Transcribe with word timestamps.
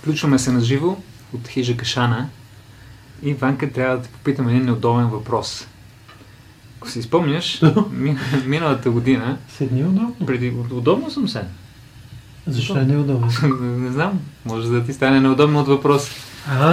Включваме 0.00 0.38
се 0.38 0.52
на 0.52 0.60
живо 0.60 0.96
от 1.34 1.48
хижа 1.48 1.76
Кашана 1.76 2.28
и 3.22 3.34
Ванка 3.34 3.72
трябва 3.72 3.96
да 3.96 4.02
те 4.02 4.08
попитам 4.08 4.48
един 4.48 4.64
неудобен 4.64 5.06
въпрос. 5.06 5.66
Ако 6.78 6.90
си 6.90 7.02
спомняш, 7.02 7.62
ми, 7.92 8.16
миналата 8.46 8.90
година, 8.90 9.38
Седни 9.48 9.84
удобно. 9.84 10.26
преди 10.26 10.48
удобно 10.70 11.10
съм 11.10 11.28
се. 11.28 11.42
Защо 12.46 12.78
е 12.78 12.84
неудобно? 12.84 13.28
Не 13.60 13.92
знам, 13.92 14.20
може 14.44 14.68
да 14.68 14.84
ти 14.84 14.92
стане 14.92 15.20
неудобно 15.20 15.60
от 15.60 15.66
въпрос. 15.68 16.10
А, 16.48 16.68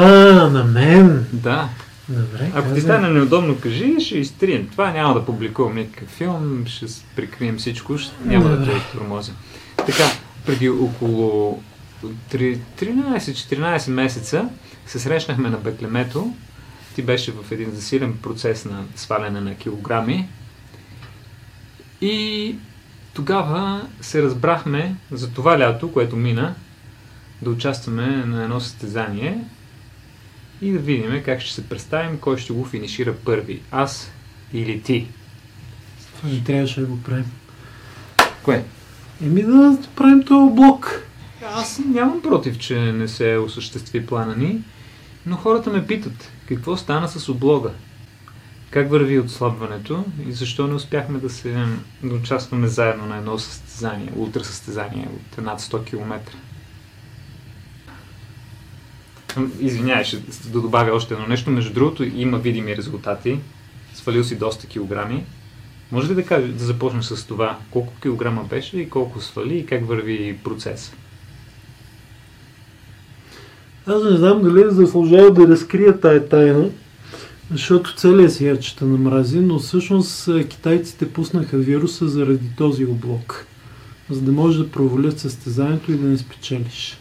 на 0.50 0.64
мен. 0.64 1.26
Да, 1.34 1.70
Добре, 2.10 2.52
ако 2.56 2.74
ти 2.74 2.82
стане 2.82 3.10
неудобно, 3.10 3.58
кажи, 3.60 3.96
ще 4.00 4.18
изтрием. 4.18 4.68
Това 4.72 4.92
няма 4.92 5.14
да 5.14 5.26
публикувам 5.26 5.76
никакъв 5.76 6.10
филм, 6.10 6.64
ще 6.66 6.86
прикрием 7.16 7.58
всичко, 7.58 7.98
ще, 7.98 8.12
няма 8.26 8.50
да 8.50 8.58
Добре. 8.58 8.74
те 8.74 8.98
тормозя. 8.98 9.32
Така, 9.78 10.04
преди 10.46 10.70
около 10.70 11.62
13-14 12.04 13.90
месеца 13.90 14.50
се 14.86 15.00
срещнахме 15.00 15.50
на 15.50 15.58
Беклемето. 15.58 16.34
Ти 16.96 17.02
беше 17.02 17.32
в 17.32 17.52
един 17.52 17.72
засилен 17.72 18.18
процес 18.18 18.66
на 18.66 18.84
сваляне 18.96 19.42
на 19.42 19.56
килограми. 19.56 20.28
И 22.02 22.56
тогава 23.14 23.88
се 24.02 24.22
разбрахме 24.22 24.96
за 25.12 25.32
това 25.32 25.60
лято, 25.60 25.92
което 25.92 26.16
мина, 26.16 26.56
да 27.42 27.50
участваме 27.50 28.08
на 28.08 28.44
едно 28.44 28.60
състезание 28.60 29.44
и 30.62 30.72
да 30.72 30.80
видим 30.80 31.24
как 31.26 31.42
ще 31.42 31.54
се 31.54 31.70
представим, 31.70 32.20
кой 32.20 32.38
ще 32.38 32.54
го 32.54 32.66
финишира 32.66 33.14
първи. 33.14 33.62
Аз 33.72 34.12
или 34.54 34.82
ти. 34.82 35.08
Това 36.18 36.30
не 36.30 36.44
трябваше 36.44 36.82
да 36.82 36.88
го 36.88 37.02
правим. 37.02 37.32
Кое? 38.44 38.64
Еми 39.24 39.44
да 39.44 39.78
правим 39.96 40.24
този 40.24 40.56
блок. 40.56 41.07
Аз 41.54 41.80
нямам 41.80 42.22
против, 42.22 42.60
че 42.60 42.80
не 42.80 43.08
се 43.08 43.38
осъществи 43.38 44.06
плана 44.06 44.36
ни, 44.36 44.62
но 45.26 45.36
хората 45.36 45.70
ме 45.70 45.88
питат 45.88 46.32
какво 46.48 46.78
стана 46.78 47.08
с 47.08 47.30
облога. 47.30 47.72
Как 48.70 48.90
върви 48.90 49.20
отслабването 49.20 50.06
и 50.28 50.32
защо 50.32 50.68
не 50.68 50.74
успяхме 50.74 51.20
да 51.20 51.30
се 51.30 51.66
да 52.04 52.16
участваме 52.16 52.68
заедно 52.68 53.06
на 53.06 53.18
едно 53.18 53.40
състезание, 53.40 54.10
ултрасъстезание 54.16 55.08
от 55.14 55.44
над 55.44 55.62
100 55.62 55.86
км. 55.86 56.20
Извинявай, 59.60 60.04
ще 60.04 60.18
да 60.50 60.62
добавя 60.62 60.96
още 60.96 61.14
едно 61.14 61.28
нещо. 61.28 61.50
Между 61.50 61.74
другото, 61.74 62.04
има 62.04 62.38
видими 62.38 62.78
резултати. 62.78 63.40
Свалил 63.94 64.24
си 64.24 64.36
доста 64.36 64.68
килограми. 64.68 65.26
Може 65.92 66.10
ли 66.10 66.16
да, 66.16 66.26
кажа, 66.26 66.48
да 66.48 66.66
започнем 66.66 67.04
с 67.04 67.28
това? 67.28 67.58
Колко 67.72 67.94
килограма 68.02 68.44
беше 68.44 68.78
и 68.78 68.90
колко 68.90 69.22
свали 69.22 69.58
и 69.58 69.66
как 69.66 69.88
върви 69.88 70.38
процес? 70.44 70.94
Аз 73.88 74.04
не 74.04 74.18
знам 74.18 74.42
дали 74.42 74.64
заслужава 74.68 75.34
да 75.34 75.48
разкрия 75.48 76.00
тая 76.00 76.30
тайна, 76.30 76.70
защото 77.52 77.96
целият 77.96 78.34
свят 78.34 78.62
ще 78.62 78.86
намрази, 78.86 79.40
но 79.40 79.60
всъщност 79.60 80.28
е, 80.28 80.44
китайците 80.44 81.10
пуснаха 81.10 81.58
вируса 81.58 82.08
заради 82.08 82.50
този 82.58 82.86
облог, 82.86 83.46
за 84.10 84.22
да 84.22 84.32
може 84.32 84.64
да 84.64 84.72
провалят 84.72 85.20
състезанието 85.20 85.92
и 85.92 85.96
да 85.96 86.08
не 86.08 86.18
спечелиш. 86.18 86.98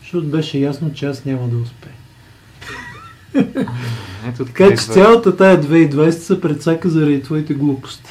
Защото 0.00 0.26
беше 0.26 0.58
ясно, 0.58 0.92
че 0.94 1.06
аз 1.06 1.24
няма 1.24 1.48
да 1.48 1.56
успея. 1.56 1.94
Ето 4.28 4.44
Така 4.44 4.70
че 4.70 4.76
цялата 4.76 5.36
тая 5.36 5.62
2020 5.62 6.10
се 6.10 6.40
предсака 6.40 6.90
заради 6.90 7.22
твоите 7.22 7.54
глупости. 7.54 8.10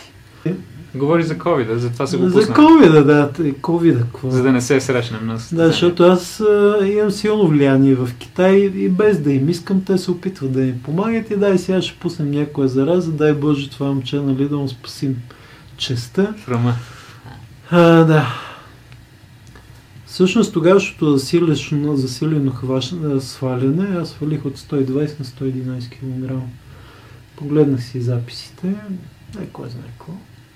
Говори 0.95 1.23
за 1.23 1.37
COVID, 1.37 1.75
затова 1.75 2.07
се 2.07 2.17
го 2.17 2.29
За 2.29 2.33
пусна. 2.33 2.55
COVID, 2.55 3.03
да, 3.03 3.31
COVID, 3.61 3.97
какво? 3.97 4.29
За 4.29 4.43
да 4.43 4.51
не 4.51 4.61
се 4.61 4.81
срещнем 4.81 5.27
на 5.27 5.39
Да, 5.51 5.67
защото 5.67 6.03
аз 6.03 6.39
а, 6.39 6.77
имам 6.87 7.11
силно 7.11 7.47
влияние 7.47 7.95
в 7.95 8.09
Китай 8.19 8.55
и 8.55 8.89
без 8.89 9.19
да 9.19 9.33
им 9.33 9.49
искам, 9.49 9.83
те 9.83 9.97
се 9.97 10.11
опитват 10.11 10.51
да 10.51 10.59
ми 10.59 10.81
помагат 10.83 11.31
и 11.31 11.35
дай 11.35 11.57
сега 11.57 11.81
ще 11.81 11.99
пуснем 11.99 12.31
някоя 12.31 12.67
зараза, 12.67 13.11
дай 13.11 13.33
Боже 13.33 13.69
това 13.69 13.87
момче, 13.87 14.15
нали, 14.15 14.49
да 14.49 14.57
му 14.57 14.67
спасим 14.67 15.15
честа. 15.77 16.33
Храма. 16.45 16.73
А, 17.69 18.03
да. 18.03 18.27
Всъщност 20.05 20.53
тогавашното 20.53 21.17
засилено, 21.17 21.95
засилено 21.95 22.51
сваляне, 23.19 23.97
аз 23.97 24.09
свалих 24.09 24.45
от 24.45 24.57
120 24.57 25.19
на 25.19 25.25
111 25.25 25.89
кг. 25.89 26.43
Погледнах 27.35 27.83
си 27.83 28.01
записите, 28.01 28.67
не 29.39 29.45
кой 29.53 29.69
знае 29.69 29.83
какво. 29.97 30.13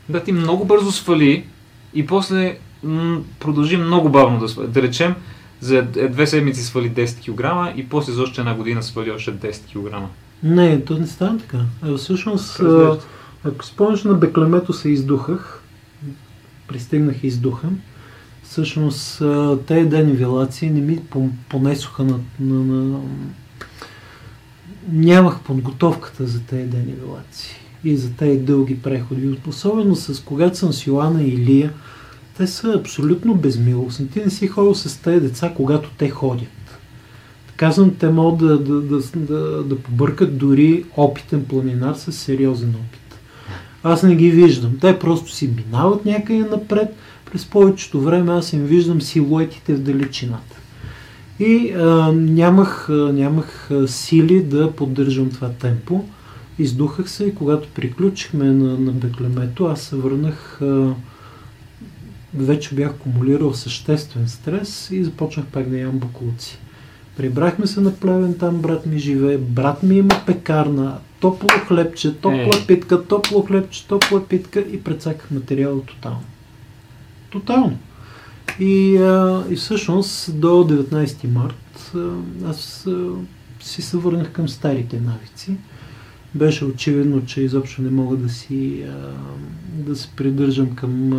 Да, 0.10 0.24
ти 0.24 0.32
много 0.32 0.66
бързо 0.66 0.92
свали 0.92 1.46
и 1.94 2.08
после 2.08 2.58
м- 2.84 3.22
продължи 3.40 3.78
много 3.78 4.10
бавно 4.10 4.40
да 4.40 4.48
свали. 4.50 4.68
Да 4.68 4.82
речем, 4.82 5.16
за 5.60 5.78
е- 5.78 6.08
две 6.08 6.28
седмици 6.28 6.64
свали 6.64 6.92
10 6.92 7.20
кг 7.26 7.78
и 7.78 7.90
после 7.90 8.14
за 8.14 8.22
още 8.22 8.42
една 8.42 8.56
година 8.56 8.84
свали 8.84 9.12
още 9.12 9.34
10 9.34 9.92
кг. 9.92 9.96
Не, 10.44 10.82
то 10.86 10.98
не 10.98 11.08
става 11.08 11.38
така. 11.38 11.58
А, 11.82 11.98
всъщност, 11.98 12.60
а. 12.60 12.98
Ако 13.44 13.66
спомняш 13.66 14.04
на 14.04 14.14
Беклемето 14.14 14.74
се 14.74 14.90
издухах, 14.90 15.64
пристигнах 16.68 17.24
издухан, 17.24 17.80
всъщност 18.44 19.24
тези 19.68 19.90
денивелации 19.90 20.70
не 20.70 20.82
ми 20.82 21.00
понесоха 21.50 22.04
на, 22.04 22.20
на, 22.40 22.84
на... 22.84 23.00
Нямах 24.92 25.40
подготовката 25.40 26.28
за 26.28 26.42
тези 26.44 26.68
денивелации 26.68 27.59
и 27.84 27.98
за 27.98 28.10
тези 28.14 28.40
дълги 28.40 28.82
преходи. 28.82 29.38
Особено 29.48 29.96
с 29.96 30.24
когато 30.24 30.58
съм 30.58 30.74
с 30.74 30.88
Йоана 30.88 31.24
и 31.24 31.28
Илия, 31.28 31.74
те 32.38 32.48
са 32.48 32.74
абсолютно 32.80 33.36
безмилостни. 33.36 34.10
Ти 34.10 34.20
не 34.20 34.30
си 34.30 34.48
ходил 34.48 34.76
с 34.76 35.02
тези 35.02 35.22
деца, 35.22 35.54
когато 35.56 35.90
те 35.98 36.10
ходят. 36.10 36.80
Казвам, 37.56 37.96
те 37.96 38.10
могат 38.10 38.40
да, 38.40 38.60
да, 38.60 38.82
да, 38.82 39.02
да, 39.16 39.64
да 39.64 39.80
побъркат 39.80 40.38
дори 40.38 40.86
опитен 40.98 41.46
планинар 41.46 41.94
с 41.94 42.12
сериозен 42.12 42.70
опит. 42.70 43.20
Аз 43.84 44.04
не 44.04 44.16
ги 44.16 44.30
виждам. 44.30 44.78
Те 44.82 45.00
просто 45.00 45.32
си 45.32 45.50
минават 45.58 46.06
някъде 46.06 46.40
напред. 46.40 46.96
През 47.32 47.46
повечето 47.46 48.02
време 48.02 48.32
аз 48.32 48.54
им 48.54 48.66
виждам 48.66 49.02
силуетите 49.02 49.74
в 49.74 49.80
далечината. 49.80 50.56
И 51.40 51.74
а, 51.74 52.12
нямах, 52.12 52.88
нямах 52.90 53.70
сили 53.88 54.44
да 54.44 54.72
поддържам 54.72 55.30
това 55.30 55.50
темпо. 55.50 56.06
Издухах 56.60 57.10
се 57.10 57.26
и 57.26 57.36
когато 57.36 57.68
приключихме 57.68 58.46
на, 58.46 58.80
на 58.80 58.92
Беклемето, 58.92 59.66
аз 59.66 59.82
се 59.82 59.96
върнах, 59.96 60.62
а, 60.62 60.94
вече 62.34 62.76
бях 62.76 62.90
акумулирал 62.90 63.54
съществен 63.54 64.28
стрес 64.28 64.90
и 64.92 65.04
започнах 65.04 65.46
пак 65.46 65.70
да 65.70 65.78
ям 65.78 66.00
буклуци. 66.00 66.60
Прибрахме 67.18 67.68
се 67.68 67.82
на 67.82 67.96
Плевен, 67.96 68.38
там 68.38 68.62
брат 68.62 68.86
ми 68.86 69.00
живее, 69.00 69.38
брат 69.38 69.84
ми 69.84 69.98
има 69.98 70.22
пекарна, 70.26 70.98
топло 71.20 71.48
хлебче, 71.68 72.16
топла 72.16 72.52
Е. 72.64 72.68
питка, 72.68 73.04
топло 73.04 73.42
хлебче, 73.42 73.88
топла 73.88 74.26
питка 74.26 74.60
и 74.60 74.84
прецаках 74.84 75.32
материала 75.32 75.82
тотално. 75.82 76.24
Тотално. 77.30 77.78
И, 78.60 78.98
а, 78.98 79.44
и 79.50 79.56
всъщност 79.56 80.40
до 80.40 80.48
19 80.48 81.28
март 81.28 81.94
аз 82.46 82.88
а, 82.88 83.12
си 83.60 83.82
се 83.82 83.98
върнах 83.98 84.32
към 84.32 84.50
старите 84.50 85.00
навици. 85.00 85.52
Беше 86.36 86.66
очевидно, 86.66 87.26
че 87.26 87.42
изобщо 87.42 87.82
не 87.82 87.90
мога 87.90 88.18
да 88.18 88.30
си 88.30 88.84
да 89.74 89.96
се 89.96 90.10
придържам 90.16 90.76
към 90.76 91.10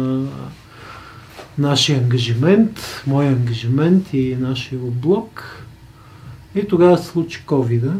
нашия 1.59 1.98
ангажимент, 1.98 3.03
мой 3.06 3.26
ангажимент 3.26 4.12
и 4.12 4.37
нашия 4.41 4.78
блок. 4.78 5.65
И 6.54 6.69
тогава 6.69 6.99
се 6.99 7.06
случи 7.06 7.43
covid 7.47 7.93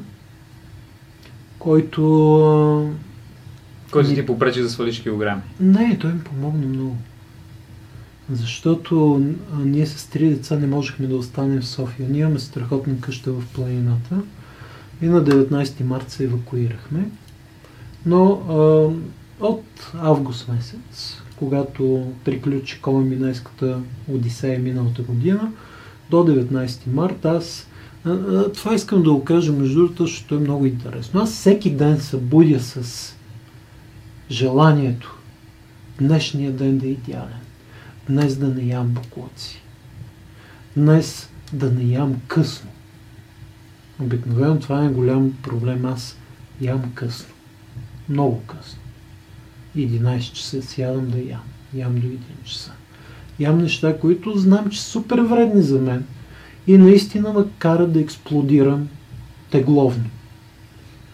който 1.61 2.93
Който 3.91 4.15
ти 4.15 4.27
попречи 4.27 4.61
да 4.61 4.71
свалиш 4.71 5.03
килограми. 5.03 5.43
не, 5.61 5.99
той 6.01 6.13
ми 6.13 6.21
помогна 6.21 6.67
много. 6.67 6.97
Защото 8.33 9.25
ние 9.59 9.87
с 9.87 10.07
три 10.07 10.29
деца 10.29 10.57
не 10.57 10.67
можехме 10.67 11.07
да 11.07 11.17
останем 11.17 11.61
в 11.61 11.67
София. 11.67 12.09
Ние 12.09 12.21
имаме 12.21 12.39
страхотна 12.39 13.01
къща 13.01 13.33
в 13.33 13.43
планината 13.55 14.17
и 15.03 15.07
на 15.07 15.25
19 15.25 15.83
март 15.83 16.11
се 16.11 16.25
евакуирахме. 16.25 17.11
Но 18.07 18.33
а, 18.33 19.45
от 19.47 19.93
август 20.01 20.49
месец, 20.49 21.23
когато 21.37 22.13
приключи 22.25 22.81
Коломинайската 22.81 23.81
Одисея 24.09 24.59
миналата 24.59 25.03
година, 25.03 25.53
до 26.11 26.17
19 26.17 26.87
март 26.87 27.25
аз 27.25 27.67
това 28.55 28.75
искам 28.75 29.03
да 29.03 29.13
го 29.13 29.25
кажа 29.25 29.53
между 29.53 29.75
другото, 29.75 30.07
защото 30.07 30.35
е 30.35 30.39
много 30.39 30.67
интересно. 30.67 31.21
Аз 31.21 31.33
всеки 31.33 31.71
ден 31.71 32.01
се 32.01 32.17
будя 32.17 32.61
с 32.61 33.15
желанието 34.31 35.19
днешния 35.99 36.53
ден 36.53 36.79
да 36.79 36.87
е 36.87 36.91
идеален. 36.91 37.41
Днес 38.09 38.37
да 38.37 38.49
не 38.49 38.63
ям 38.63 38.89
буклуци. 38.89 39.63
Днес 40.77 41.31
да 41.53 41.71
не 41.71 41.83
ям 41.83 42.17
късно. 42.27 42.70
Обикновено 44.01 44.59
това 44.59 44.85
е 44.85 44.89
голям 44.89 45.33
проблем. 45.43 45.87
Аз 45.87 46.17
ям 46.61 46.83
късно. 46.95 47.27
Много 48.09 48.41
късно. 48.41 48.79
11 49.77 50.33
часа 50.33 50.63
сядам 50.63 51.09
да 51.09 51.19
ям. 51.21 51.41
Ям 51.75 51.95
до 51.95 52.07
1 52.07 52.17
часа. 52.45 52.73
Ям 53.39 53.59
неща, 53.59 53.99
които 53.99 54.39
знам, 54.39 54.71
че 54.71 54.81
са 54.81 54.87
супер 54.87 55.19
вредни 55.19 55.63
за 55.63 55.81
мен. 55.81 56.05
и 56.67 56.79
наистина 56.79 57.33
ме 57.33 57.45
кара 57.59 57.87
да 57.87 58.01
експлодирам 58.01 58.89
тегловно. 59.51 60.05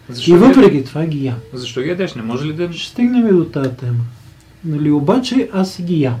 Защо 0.09 0.31
И 0.31 0.33
ги- 0.33 0.39
въпреки 0.39 0.83
това 0.83 1.05
ги 1.05 1.25
ям. 1.25 1.35
Защо 1.53 1.81
ги 1.81 1.89
ядеш? 1.89 2.15
Не 2.15 2.21
може 2.21 2.45
ли 2.45 2.53
да... 2.53 2.73
Ще 2.73 2.89
стигнем 2.91 3.27
и 3.27 3.31
до 3.31 3.45
тази 3.45 3.69
тема. 3.71 4.03
Нали, 4.65 4.91
обаче 4.91 5.49
аз 5.53 5.71
си 5.71 5.83
ги 5.83 6.01
ям. 6.01 6.15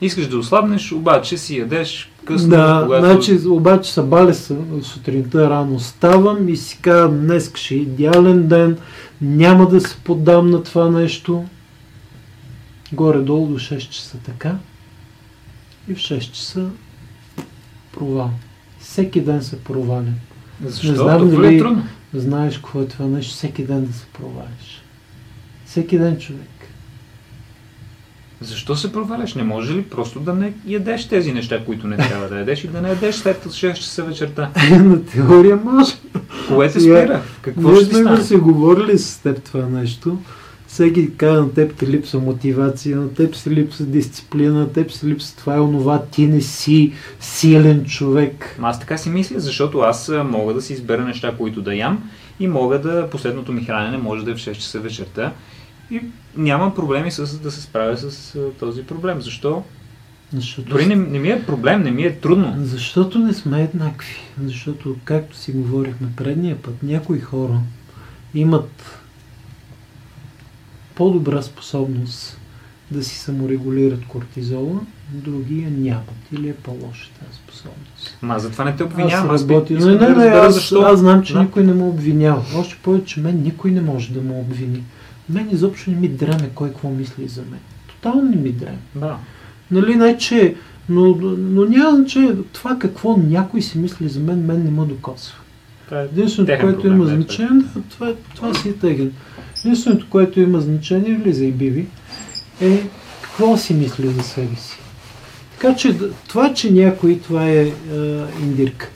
Искаш 0.00 0.28
да 0.28 0.38
ослабнеш, 0.38 0.92
обаче 0.92 1.38
си 1.38 1.58
ядеш 1.58 2.12
късно, 2.24 2.48
да, 2.48 2.82
когато... 2.84 3.06
значи, 3.06 3.48
обаче 3.48 3.92
събаля 3.92 4.34
се 4.34 4.56
сутринта 4.82 5.50
рано 5.50 5.80
ставам 5.80 6.48
и 6.48 6.56
си 6.56 6.78
казвам, 6.82 7.20
днес 7.20 7.52
ще 7.54 7.74
е 7.74 7.78
идеален 7.78 8.48
ден, 8.48 8.78
няма 9.20 9.68
да 9.68 9.80
се 9.80 9.96
поддам 9.96 10.50
на 10.50 10.62
това 10.62 10.90
нещо. 10.90 11.44
Горе-долу 12.92 13.46
до 13.46 13.58
6 13.58 13.78
часа 13.88 14.18
така. 14.18 14.56
И 15.88 15.94
в 15.94 15.98
6 15.98 16.32
часа 16.32 16.66
провал. 17.92 18.30
Всеки 18.80 19.20
ден 19.20 19.42
се 19.42 19.64
провалям. 19.64 20.14
Защо? 20.64 20.90
Не 20.90 20.96
знам 20.96 21.30
дали- 21.30 21.56
е 21.56 21.58
трудно? 21.58 21.84
Знаеш 22.14 22.58
какво 22.58 22.80
е 22.80 22.86
това 22.88 23.06
нещо? 23.06 23.32
Всеки 23.32 23.64
ден 23.64 23.86
да 23.86 23.92
се 23.92 24.06
провалиш. 24.06 24.82
Всеки 25.66 25.98
ден 25.98 26.18
човек. 26.18 26.57
Защо 28.40 28.76
се 28.76 28.92
проваляш? 28.92 29.34
Не 29.34 29.42
може 29.42 29.74
ли 29.74 29.82
просто 29.82 30.20
да 30.20 30.34
не 30.34 30.52
ядеш 30.66 31.08
тези 31.08 31.32
неща, 31.32 31.64
които 31.64 31.86
не 31.86 31.96
трябва 31.96 32.28
да 32.28 32.38
ядеш 32.38 32.64
и 32.64 32.68
да 32.68 32.80
не 32.80 32.88
ядеш 32.88 33.14
след 33.14 33.44
6 33.44 33.74
часа 33.74 34.04
вечерта? 34.04 34.50
На 34.70 35.04
теория 35.04 35.56
може. 35.64 35.92
Кое 36.48 36.70
те 36.70 36.80
Сега, 36.80 36.98
спира? 36.98 37.22
Какво 37.42 37.74
ще 37.74 37.88
ти 37.88 37.94
стане? 37.94 38.22
си 38.24 38.36
говорили 38.36 38.98
с 38.98 39.18
теб 39.18 39.42
това 39.42 39.66
нещо. 39.66 40.18
Всеки 40.66 41.16
казва 41.16 41.42
на 41.42 41.54
теб 41.54 41.74
те 41.74 41.86
липсва 41.86 42.20
мотивация, 42.20 42.96
на 42.96 43.14
теб 43.14 43.36
си 43.36 43.50
липсва 43.50 43.84
дисциплина, 43.84 44.58
на 44.58 44.72
теб 44.72 44.92
си 44.92 45.06
липсва 45.06 45.36
това 45.36 45.56
и 45.56 45.60
онова, 45.60 46.02
ти 46.02 46.26
не 46.26 46.40
си 46.40 46.92
силен 47.20 47.84
човек. 47.84 48.58
Аз 48.62 48.80
така 48.80 48.98
си 48.98 49.10
мисля, 49.10 49.40
защото 49.40 49.78
аз 49.78 50.12
мога 50.24 50.54
да 50.54 50.62
си 50.62 50.72
избера 50.72 51.04
неща, 51.04 51.34
които 51.38 51.62
да 51.62 51.74
ям 51.74 52.10
и 52.40 52.48
мога 52.48 52.80
да, 52.80 53.10
последното 53.10 53.52
ми 53.52 53.64
хранене 53.64 53.98
може 53.98 54.24
да 54.24 54.30
е 54.30 54.34
в 54.34 54.38
6 54.38 54.52
часа 54.52 54.80
вечерта 54.80 55.32
и 55.90 56.00
нямам 56.36 56.74
проблеми 56.74 57.10
с, 57.10 57.38
да 57.38 57.50
се 57.50 57.60
справя 57.62 57.96
с 57.96 58.34
а, 58.34 58.50
този 58.50 58.82
проблем. 58.82 59.22
Защо? 59.22 59.62
Защото, 60.32 60.68
Дори 60.68 60.86
не, 60.86 60.96
не 60.96 61.18
ми 61.18 61.28
е 61.28 61.42
проблем, 61.42 61.82
не 61.82 61.90
ми 61.90 62.02
е 62.02 62.16
трудно. 62.16 62.54
защото 62.58 63.18
не 63.18 63.32
сме 63.34 63.62
еднакви. 63.62 64.16
Защото, 64.44 64.96
както 65.04 65.36
си 65.36 65.52
говорихме 65.52 66.08
предния 66.16 66.62
път, 66.62 66.82
някои 66.82 67.20
хора 67.20 67.60
имат 68.34 69.00
по-добра 70.94 71.42
способност 71.42 72.38
да 72.90 73.04
си 73.04 73.18
саморегулират 73.18 74.06
кортизола, 74.06 74.80
други 75.10 75.62
я 75.62 75.70
нямат 75.70 76.14
или 76.32 76.48
е 76.48 76.54
по-лоша 76.54 77.10
тази 77.20 77.38
способност. 77.38 78.18
Ма 78.22 78.38
затова 78.38 78.64
не 78.64 78.76
те 78.76 78.84
обвинявам. 78.84 79.30
Аз 79.30 79.40
Аз, 79.40 79.46
би- 79.46 79.54
Не, 79.54 79.60
да 79.80 79.86
не, 79.86 79.94
не, 79.94 80.06
разбера 80.08 80.38
аз, 80.38 80.54
защо. 80.54 80.80
аз 80.82 80.98
знам, 80.98 81.22
че 81.22 81.32
Да. 81.32 81.42
никой 81.42 81.64
не 81.64 81.72
ме 81.72 81.84
обвинява. 81.84 82.42
Още 82.56 82.76
повече, 82.82 83.20
мен 83.20 83.42
никой 83.42 83.70
не 83.70 83.80
може 83.80 84.12
да 84.12 84.20
ме 84.22 84.34
обвини. 84.34 84.82
Мен 85.30 85.48
изобщо 85.52 85.90
не 85.90 85.96
ми 85.96 86.08
дреме 86.08 86.50
кой 86.54 86.68
какво 86.68 86.90
мисли 86.90 87.28
за 87.28 87.40
мен. 87.40 87.60
Тотално 87.88 88.22
не 88.22 88.36
ми 88.36 88.52
дреме. 88.52 88.78
Да. 88.94 89.16
Нали, 89.70 89.96
не, 89.96 90.18
че... 90.18 90.54
Но, 90.88 91.14
но 91.38 91.64
няма 91.64 91.96
значение 91.96 92.34
това 92.52 92.78
какво 92.78 93.16
някой 93.16 93.62
си 93.62 93.78
мисли 93.78 94.08
за 94.08 94.20
мен, 94.20 94.44
мен 94.46 94.62
не 94.64 94.70
ме 94.70 94.86
докосва. 94.86 95.38
Е 95.92 95.94
Единственото, 95.94 96.52
техен 96.52 96.72
което 96.74 96.86
има 96.86 97.04
е. 97.04 97.14
значение, 97.16 97.62
да, 97.74 97.80
това, 97.90 98.08
е- 98.08 98.14
това 98.34 98.54
си 98.54 98.68
е 98.68 98.72
теген. 98.72 99.12
Единственото, 99.64 100.06
което 100.10 100.40
има 100.40 100.60
значение, 100.60 101.14
влиза 101.16 101.44
и 101.44 101.52
биви, 101.52 101.86
е 102.60 102.82
какво 103.22 103.56
си 103.56 103.74
мисли 103.74 104.08
за 104.08 104.22
себе 104.22 104.56
си. 104.56 104.78
Така 105.58 105.76
че 105.76 105.96
това, 106.28 106.54
че 106.54 106.72
някой, 106.72 107.18
това 107.18 107.48
е, 107.48 107.62
е 107.62 107.72
индирка. 108.42 108.88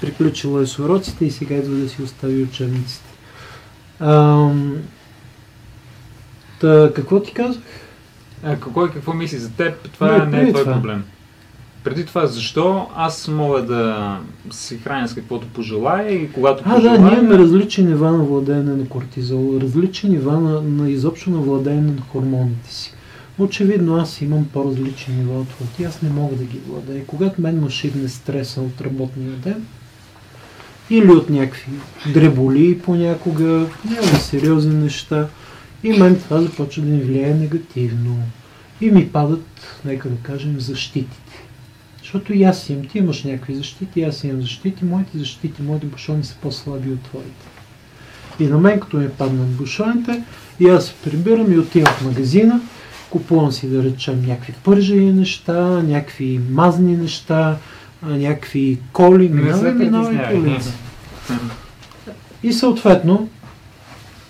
Приключила 0.00 0.62
е 0.62 0.66
с 0.66 0.78
уроците 0.78 1.24
и 1.24 1.30
сега 1.30 1.54
идва 1.54 1.76
да 1.76 1.88
си 1.88 2.02
остави 2.02 2.42
учебниците. 2.42 3.10
Ам, 4.00 4.76
та, 6.62 6.92
какво 6.94 7.22
ти 7.22 7.32
казах? 7.32 7.62
А, 8.44 8.56
кой 8.60 8.90
какво 8.90 9.12
мисли 9.12 9.38
за 9.38 9.50
теб, 9.50 9.90
това 9.92 10.18
Не, 10.18 10.26
не, 10.26 10.48
е 10.48 10.50
твой 10.50 10.62
това. 10.62 10.74
проблем. 10.74 11.04
Преди 11.84 12.06
това, 12.06 12.26
защо 12.26 12.86
аз 12.96 13.28
мога 13.28 13.62
да 13.62 14.18
се 14.50 14.78
храня 14.78 15.08
с 15.08 15.14
каквото 15.14 15.46
пожелая 15.46 16.12
и 16.22 16.32
когато 16.32 16.62
А, 16.66 16.68
да, 16.68 16.74
пожелая... 16.74 17.00
ние 17.00 17.18
имаме 17.18 17.38
различни 17.38 17.84
нива 17.84 18.10
на 18.12 18.24
владеене 18.24 18.74
на 18.74 18.88
кортизол, 18.88 19.58
различни 19.62 20.10
нива 20.10 20.40
на, 20.40 20.62
на 20.62 20.90
изобщо 20.90 21.30
на 21.30 21.38
владеене 21.38 21.92
на 21.92 22.02
хормоните 22.12 22.74
си. 22.74 22.94
Очевидно 23.38 23.96
аз 23.96 24.20
имам 24.20 24.44
по-различни 24.52 25.14
нива 25.14 25.40
от 25.40 25.48
твоите, 25.48 25.84
аз 25.84 26.02
не 26.02 26.10
мога 26.10 26.36
да 26.36 26.44
ги 26.44 26.60
владея. 26.68 27.06
Когато 27.06 27.40
мен 27.40 27.60
ме 27.60 27.70
шибне 27.70 28.08
стреса 28.08 28.60
от 28.60 28.80
работния 28.80 29.30
ден, 29.30 29.66
или 30.90 31.10
от 31.10 31.30
някакви 31.30 31.72
дреболи 32.12 32.78
понякога, 32.78 33.66
няма 33.84 34.18
сериозни 34.20 34.74
неща, 34.74 35.28
и 35.82 35.92
мен 35.92 36.20
това 36.20 36.40
започва 36.40 36.82
да 36.82 36.90
ми 36.90 37.02
влияе 37.02 37.34
негативно. 37.34 38.16
И 38.80 38.90
ми 38.90 39.08
падат, 39.08 39.46
нека 39.84 40.08
да 40.08 40.16
кажем, 40.16 40.60
защитите. 40.60 41.16
Защото 41.98 42.32
и 42.32 42.44
аз 42.44 42.68
имам, 42.68 42.86
ти 42.86 42.98
имаш 42.98 43.24
някакви 43.24 43.54
защити, 43.54 44.02
аз 44.02 44.24
имам 44.24 44.42
защити, 44.42 44.84
моите 44.84 45.18
защити, 45.18 45.62
моите 45.62 45.86
бушони 45.86 46.24
са 46.24 46.36
по-слаби 46.42 46.92
от 46.92 47.00
твоите. 47.02 47.46
И 48.40 48.46
на 48.46 48.58
мен, 48.58 48.80
като 48.80 48.96
ми 48.96 49.08
паднат 49.08 49.48
бушоните, 49.48 50.22
и 50.60 50.68
аз 50.68 50.86
се 50.86 50.94
прибирам 51.04 51.52
и 51.52 51.58
отивам 51.58 51.94
в 51.94 52.04
магазина, 52.04 52.60
купувам 53.10 53.52
си, 53.52 53.68
да 53.68 53.82
речем, 53.82 54.24
някакви 54.26 54.52
пържени 54.64 55.12
неща, 55.12 55.82
някакви 55.82 56.40
мазни 56.50 56.96
неща, 56.96 57.56
някакви 58.02 58.78
коли, 58.92 59.28
по 59.28 59.60
притеснявай. 59.60 60.36
улица. 60.36 60.72
И 62.42 62.52
съответно, 62.52 63.28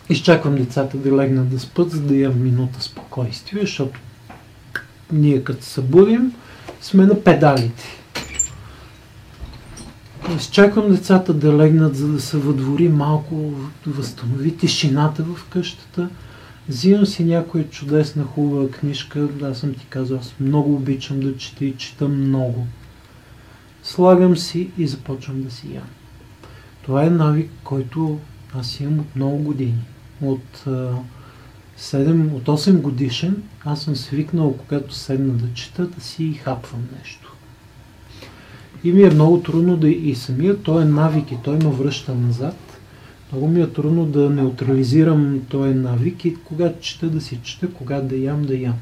изчаквам 0.08 0.54
децата 0.54 0.96
да 0.96 1.16
легнат 1.16 1.48
да 1.48 1.60
спят, 1.60 1.90
за 1.90 2.00
да 2.00 2.16
имам 2.16 2.42
минута 2.42 2.82
спокойствие, 2.82 3.60
защото 3.60 4.00
ние 5.12 5.44
като 5.44 5.64
се 5.64 5.70
събудим, 5.70 6.32
сме 6.80 7.06
на 7.06 7.24
педалите. 7.24 7.84
Изчаквам 10.36 10.90
децата 10.90 11.34
да 11.34 11.56
легнат, 11.56 11.96
за 11.96 12.08
да 12.08 12.20
се 12.20 12.36
въдвори 12.36 12.88
малко, 12.88 13.52
да 13.86 13.92
възстанови 13.92 14.56
тишината 14.56 15.22
в 15.22 15.44
къщата. 15.50 16.08
Взимам 16.68 17.06
си 17.06 17.24
някоя 17.24 17.70
чудесна, 17.70 18.24
хубава 18.24 18.70
книжка. 18.70 19.28
Аз 19.42 19.58
съм 19.58 19.74
ти 19.74 19.86
казал, 19.88 20.18
аз 20.18 20.34
много 20.40 20.74
обичам 20.74 21.20
да 21.20 21.36
чета 21.36 21.64
и 21.64 21.76
чета 21.76 22.08
много. 22.08 22.66
Слагам 23.82 24.36
си 24.36 24.70
и 24.78 24.86
започвам 24.86 25.42
да 25.42 25.50
си 25.50 25.74
ям. 25.74 25.88
Това 26.82 27.04
е 27.04 27.10
навик, 27.10 27.50
който 27.64 28.18
аз 28.54 28.80
имам 28.80 28.98
от 28.98 29.16
много 29.16 29.36
години. 29.36 29.84
От, 30.22 30.66
а, 30.66 30.94
7, 31.78 32.32
от 32.32 32.48
8 32.48 32.80
годишен 32.80 33.42
аз 33.64 33.82
съм 33.82 33.96
свикнал, 33.96 34.56
когато 34.56 34.94
седна 34.94 35.32
да 35.32 35.54
чета, 35.54 35.86
да 35.86 36.00
си 36.00 36.32
хапвам 36.32 36.80
нещо. 36.98 37.36
И 38.84 38.92
ми 38.92 39.02
е 39.02 39.10
много 39.10 39.42
трудно 39.42 39.76
да 39.76 39.88
и 39.88 40.14
самия 40.14 40.62
той 40.62 40.82
е 40.82 40.84
навик 40.84 41.32
и 41.32 41.38
той 41.44 41.56
ме 41.56 41.70
връща 41.70 42.14
назад. 42.14 42.56
Много 43.32 43.48
ми 43.48 43.60
е 43.60 43.72
трудно 43.72 44.06
да 44.06 44.30
неутрализирам 44.30 45.40
този 45.48 45.74
навик 45.74 46.24
и 46.24 46.36
когато 46.36 46.80
чета 46.80 47.10
да 47.10 47.20
си 47.20 47.40
чета, 47.42 47.68
когато 47.72 48.06
да 48.06 48.16
ям, 48.16 48.44
да 48.44 48.56
ям. 48.56 48.74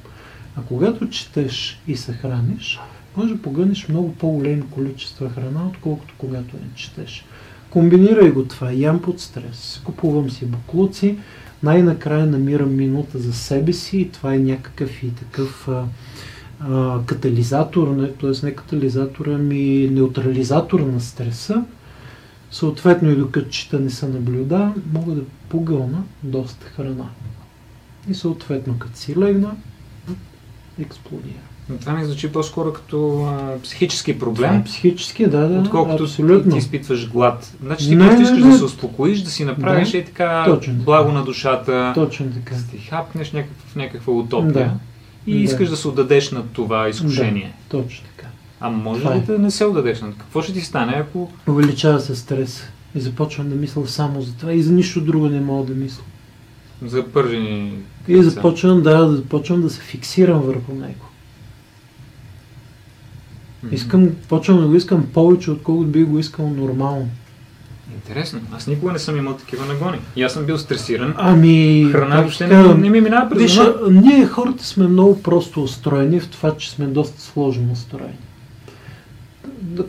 А 0.56 0.62
когато 0.62 1.11
четеш 1.11 1.80
и 1.87 1.97
се 1.97 2.12
храниш, 2.12 2.80
може 3.16 3.35
да 3.35 3.42
погънеш 3.42 3.88
много 3.88 4.14
по-големи 4.14 4.62
количества 4.70 5.30
храна, 5.30 5.66
отколкото 5.68 6.14
когато 6.18 6.56
не 6.56 6.75
четеш. 6.75 7.25
Комбинирай 7.71 8.31
го 8.31 8.45
това. 8.45 8.73
Ям 8.73 9.03
под 9.03 9.21
стрес. 9.21 9.81
Купувам 9.85 10.31
си 10.31 10.47
буклуци. 10.47 11.19
Най-накрая 11.62 12.27
намирам 12.27 12.77
минута 12.77 13.19
за 13.19 13.33
себе 13.33 13.73
си 13.73 13.99
и 13.99 14.11
това 14.11 14.35
е 14.35 14.39
някакъв 14.39 15.03
и 15.03 15.11
такъв 15.11 15.69
а, 15.69 15.85
а, 16.61 17.00
катализатор, 17.07 17.89
не, 17.89 18.12
т.е. 18.12 18.47
не 18.47 18.55
катализатор, 18.55 19.27
ами 19.27 19.89
неутрализатор 19.93 20.81
на 20.81 21.00
стреса. 21.00 21.65
Съответно 22.50 23.11
и 23.11 23.17
докато 23.17 23.49
чета 23.49 23.81
не 23.81 23.91
се 23.91 24.09
наблюдавам, 24.09 24.83
мога 24.93 25.15
да 25.15 25.23
погълна 25.49 26.03
доста 26.23 26.67
храна. 26.67 27.09
И 28.09 28.15
съответно 28.15 28.79
като 28.79 28.99
си 28.99 29.17
легна, 29.17 29.55
експлодира. 30.79 31.50
Но 31.71 31.79
Това 31.79 31.93
ми 31.93 32.05
звучи 32.05 32.33
по-скоро 32.33 32.73
като 32.73 33.23
а, 33.25 33.62
психически 33.62 34.15
Това 34.15 34.27
проблем, 34.27 34.57
е 34.57 34.65
психически, 34.65 35.27
да, 35.27 35.49
да, 35.49 35.61
отколкото 35.61 36.03
абсолютно. 36.03 36.53
ти 36.53 36.59
изпитваш 36.59 37.11
глад. 37.11 37.57
Значи 37.62 37.89
ти 37.89 37.97
Не, 37.97 38.05
просто 38.05 38.17
не, 38.17 38.23
искаш 38.25 38.43
не. 38.43 38.50
да 38.50 38.59
се 38.59 38.65
успокоиш, 38.65 39.21
да 39.21 39.31
си 39.31 39.45
направиш 39.45 39.91
Да. 39.91 39.99
и 39.99 40.05
така 40.05 40.45
Точно 40.47 40.73
така. 40.73 40.85
благо 40.85 41.12
на 41.12 41.25
душата, 41.25 41.93
Точно 41.95 42.27
така. 42.27 42.55
да 42.55 42.62
ти 42.62 42.79
хапнеш 42.79 43.33
някакъв, 43.33 43.77
някаква 43.77 44.12
утопия 44.12 44.53
Да. 44.53 44.73
и 45.27 45.35
Да. 45.35 45.39
искаш 45.41 45.69
да 45.69 45.77
се 45.77 45.89
отдадеш 45.89 46.31
на 46.31 46.43
това 46.43 46.89
изкушение. 46.89 47.53
Точно 47.69 48.05
така. 48.07 48.29
А 48.61 48.71
може 48.71 49.00
Това 49.00 49.15
ли 49.15 49.19
е. 49.19 49.23
да 49.23 49.39
не 49.39 49.50
се 49.50 49.65
отдадеш 49.65 50.00
на 50.00 50.12
Какво 50.12 50.43
ще 50.43 50.53
ти 50.53 50.61
стане, 50.61 50.93
ако... 50.93 51.31
Увеличава 51.49 52.00
се 52.00 52.17
стрес. 52.17 52.62
И 52.95 53.00
започвам 53.00 53.49
да 53.49 53.55
мисля 53.55 53.87
само 53.87 54.23
за 54.23 54.33
това 54.35 54.53
и 54.53 54.62
за 54.62 54.73
нищо 54.73 55.00
друго 55.00 55.29
не 55.29 55.41
мога 55.41 55.67
да 55.67 55.75
мисля. 55.75 56.03
За 56.83 57.03
пържени 57.05 57.73
И 58.09 58.23
започвам 58.23 58.83
да, 58.83 58.99
да 58.99 59.17
започвам 59.17 59.62
да 59.62 59.71
се 59.71 59.81
фиксирам 59.81 60.41
върху 60.41 60.73
него. 60.73 61.05
Искам, 63.71 64.11
почвам 64.29 64.61
да 64.61 64.67
го 64.67 64.75
искам 64.75 65.07
повече, 65.07 65.50
отколкото 65.50 65.88
би 65.88 66.05
го 66.05 66.19
искал 66.19 66.49
нормално. 66.49 67.09
Интересно. 67.95 68.40
Аз 68.52 68.67
никога 68.67 68.93
не 68.93 68.99
съм 68.99 69.17
имал 69.17 69.35
такива 69.35 69.67
нагони. 69.67 69.99
И 70.17 70.23
аз 70.23 70.33
съм 70.33 70.45
бил 70.45 70.59
стресиран. 70.59 71.14
Ами, 71.17 71.88
Храна 71.93 72.14
как 72.14 72.21
въобще 72.21 72.47
не, 72.47 72.75
не 72.75 72.90
ми 72.90 73.00
минава 73.00 73.31
през 73.31 73.43
Виж, 73.43 73.61
ние 73.90 74.26
хората 74.26 74.64
сме 74.64 74.88
много 74.88 75.23
просто 75.23 75.62
устроени 75.62 76.21
в 76.21 76.29
това, 76.29 76.57
че 76.57 76.71
сме 76.71 76.87
доста 76.87 77.21
сложно 77.21 77.73
устроени. 77.73 78.19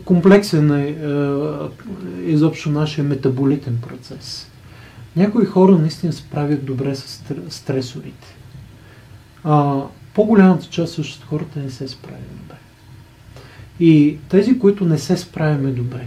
Комплексен 0.04 0.70
е, 0.70 0.88
е 0.88 2.30
изобщо 2.30 2.70
нашия 2.70 3.04
метаболитен 3.04 3.78
процес. 3.88 4.50
Някои 5.16 5.44
хора 5.44 5.72
наистина 5.72 6.12
се 6.12 6.22
правят 6.22 6.64
добре 6.64 6.94
с 6.94 7.22
стр- 7.22 7.48
стресорите. 7.48 8.36
А, 9.44 9.80
по-голямата 10.14 10.66
част 10.66 10.98
от 10.98 11.24
хората 11.28 11.58
не 11.58 11.70
се 11.70 11.88
справят 11.88 12.36
добре. 12.42 12.51
И 13.80 14.16
тези, 14.28 14.58
които 14.58 14.84
не 14.84 14.98
се 14.98 15.16
справяме 15.16 15.70
добре, 15.70 16.06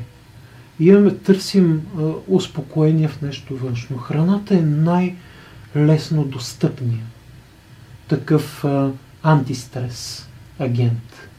имаме, 0.79 1.15
търсим 1.15 1.81
а, 1.97 2.01
успокоение 2.27 3.07
в 3.07 3.21
нещо 3.21 3.57
външно. 3.57 3.97
Храната 3.97 4.55
е 4.55 4.61
най-лесно 4.61 6.23
достъпния 6.23 7.05
такъв 8.07 8.65
а, 8.65 8.91
антистрес 9.23 10.29
агент. 10.59 11.29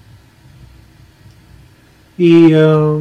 И 2.18 2.54
а, 2.54 2.99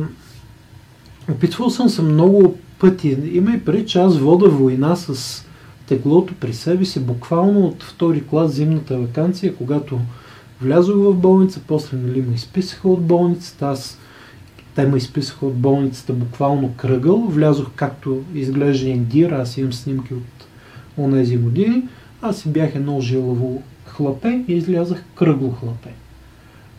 опитвал 1.31 1.69
съм 1.69 1.89
се 1.89 2.01
много 2.01 2.57
пъти. 2.79 3.17
Има 3.31 3.53
и 3.53 3.65
преди, 3.65 3.85
че 3.85 3.99
аз 3.99 4.17
вода 4.17 4.49
война 4.49 4.95
с 4.95 5.41
теглото 5.87 6.33
при 6.33 6.53
себе 6.53 6.85
си, 6.85 6.99
буквално 6.99 7.67
от 7.67 7.83
втори 7.83 8.27
клас 8.27 8.53
зимната 8.53 8.97
вакансия, 8.97 9.55
когато 9.55 9.99
влязох 10.61 10.95
в 10.95 11.13
болница, 11.13 11.61
после 11.67 11.97
нали, 11.97 12.21
ме 12.21 12.35
изписаха 12.35 12.89
от 12.89 13.01
болницата, 13.01 13.65
аз 13.67 13.99
те 14.75 14.85
ме 14.85 14.97
изписаха 14.97 15.45
от 15.45 15.55
болницата 15.55 16.13
буквално 16.13 16.73
кръгъл, 16.77 17.17
влязох 17.17 17.71
както 17.75 18.21
изглежда 18.33 18.89
индир, 18.89 19.31
аз 19.31 19.57
имам 19.57 19.73
снимки 19.73 20.13
от 20.13 20.47
онези 20.97 21.37
години, 21.37 21.83
аз 22.21 22.37
си 22.37 22.49
бях 22.49 22.75
едно 22.75 23.01
жилаво 23.01 23.61
хлапе 23.85 24.43
и 24.47 24.53
излязах 24.53 25.03
кръгло 25.15 25.51
хлапе. 25.51 25.89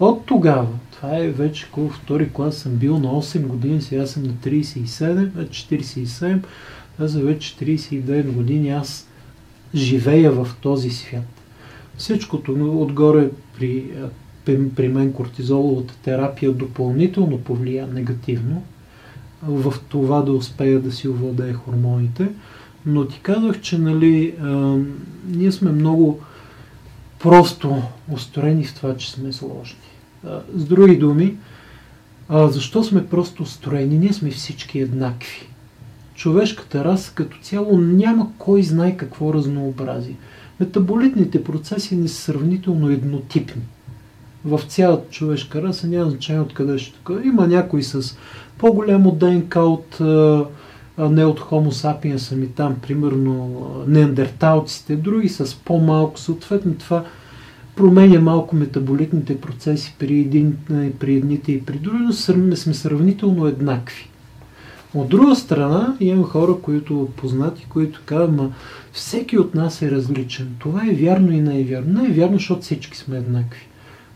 От 0.00 0.26
тогава, 0.26 0.68
това 0.92 1.16
е 1.18 1.28
вече 1.28 1.68
колко 1.72 1.94
втори 1.94 2.30
клас 2.32 2.56
съм 2.56 2.72
бил 2.72 2.98
на 2.98 3.08
8 3.08 3.46
години, 3.46 3.82
сега 3.82 4.06
съм 4.06 4.22
на 4.22 4.32
37, 4.32 5.30
а 5.36 5.44
47, 5.44 6.42
това 6.96 7.08
са 7.08 7.20
вече 7.20 7.56
39 7.56 8.32
години, 8.32 8.70
аз 8.70 9.08
живея 9.74 10.32
в 10.32 10.48
този 10.60 10.90
свят. 10.90 11.35
Всичкото 11.96 12.52
но 12.52 12.82
отгоре 12.82 13.30
при, 13.58 13.84
при 14.76 14.88
мен 14.88 15.12
кортизоловата 15.12 15.94
терапия 15.96 16.52
допълнително 16.52 17.38
повлия 17.38 17.86
негативно 17.86 18.62
в 19.42 19.74
това 19.88 20.22
да 20.22 20.32
успея 20.32 20.80
да 20.80 20.92
си 20.92 21.08
овладея 21.08 21.54
хормоните. 21.54 22.28
Но 22.86 23.04
ти 23.04 23.20
казах, 23.20 23.60
че 23.60 23.78
нали, 23.78 24.34
а, 24.40 24.78
ние 25.28 25.52
сме 25.52 25.72
много 25.72 26.20
просто 27.18 27.82
устроени 28.12 28.64
в 28.64 28.74
това, 28.74 28.96
че 28.96 29.10
сме 29.10 29.32
сложни. 29.32 29.78
А, 30.26 30.40
с 30.54 30.64
други 30.64 30.96
думи, 30.96 31.36
а, 32.28 32.48
защо 32.48 32.84
сме 32.84 33.06
просто 33.06 33.42
устроени? 33.42 33.98
Ние 33.98 34.12
сме 34.12 34.30
всички 34.30 34.78
еднакви. 34.78 35.48
Човешката 36.14 36.84
раса 36.84 37.12
като 37.14 37.38
цяло 37.42 37.78
няма 37.78 38.30
кой 38.38 38.62
знае 38.62 38.96
какво 38.96 39.34
разнообразие. 39.34 40.16
Метаболитните 40.60 41.44
процеси 41.44 41.96
не 41.96 42.08
са 42.08 42.22
сравнително 42.22 42.90
еднотипни. 42.90 43.62
В 44.44 44.60
цялата 44.68 45.10
човешка 45.10 45.62
раса 45.62 45.86
няма 45.86 46.10
значение 46.10 46.42
откъде 46.42 46.78
ще 46.78 46.98
така. 46.98 47.12
Има 47.24 47.46
някои 47.46 47.82
с 47.82 48.16
по-голямо 48.58 49.10
ДНК 49.10 49.60
от 49.60 50.00
не 50.98 51.24
от 51.24 51.40
Homo 51.40 51.70
sapiens, 51.70 52.32
ами 52.32 52.48
там, 52.48 52.76
примерно, 52.82 53.66
неандерталците, 53.86 54.96
други 54.96 55.28
с 55.28 55.56
по-малко. 55.64 56.20
Съответно, 56.20 56.74
това 56.74 57.04
променя 57.76 58.20
малко 58.20 58.56
метаболитните 58.56 59.40
процеси 59.40 59.94
при, 59.98 60.20
един, 60.20 60.56
при 61.00 61.14
едните 61.14 61.52
и 61.52 61.62
при 61.62 61.78
други, 61.78 61.98
но 62.00 62.12
сме 62.56 62.74
сравнително 62.74 63.46
еднакви. 63.46 64.10
От 64.96 65.08
друга 65.08 65.36
страна, 65.36 65.96
имам 66.00 66.24
хора, 66.24 66.54
които 66.62 67.08
познати, 67.16 67.66
които 67.68 68.00
казват, 68.04 68.36
ма 68.36 68.52
всеки 68.92 69.38
от 69.38 69.54
нас 69.54 69.82
е 69.82 69.90
различен. 69.90 70.56
Това 70.58 70.82
е 70.86 70.94
вярно 70.94 71.32
и 71.32 71.40
не 71.40 71.60
е 71.60 71.64
вярно. 71.64 72.02
Не 72.02 72.08
е 72.08 72.12
вярно, 72.12 72.36
защото 72.36 72.62
всички 72.62 72.98
сме 72.98 73.16
еднакви. 73.16 73.66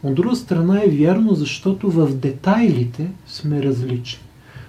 От 0.03 0.15
друга 0.15 0.37
страна 0.37 0.83
е 0.85 0.89
вярно, 0.89 1.35
защото 1.35 1.91
в 1.91 2.15
детайлите 2.15 3.11
сме 3.27 3.63
различни. 3.63 4.23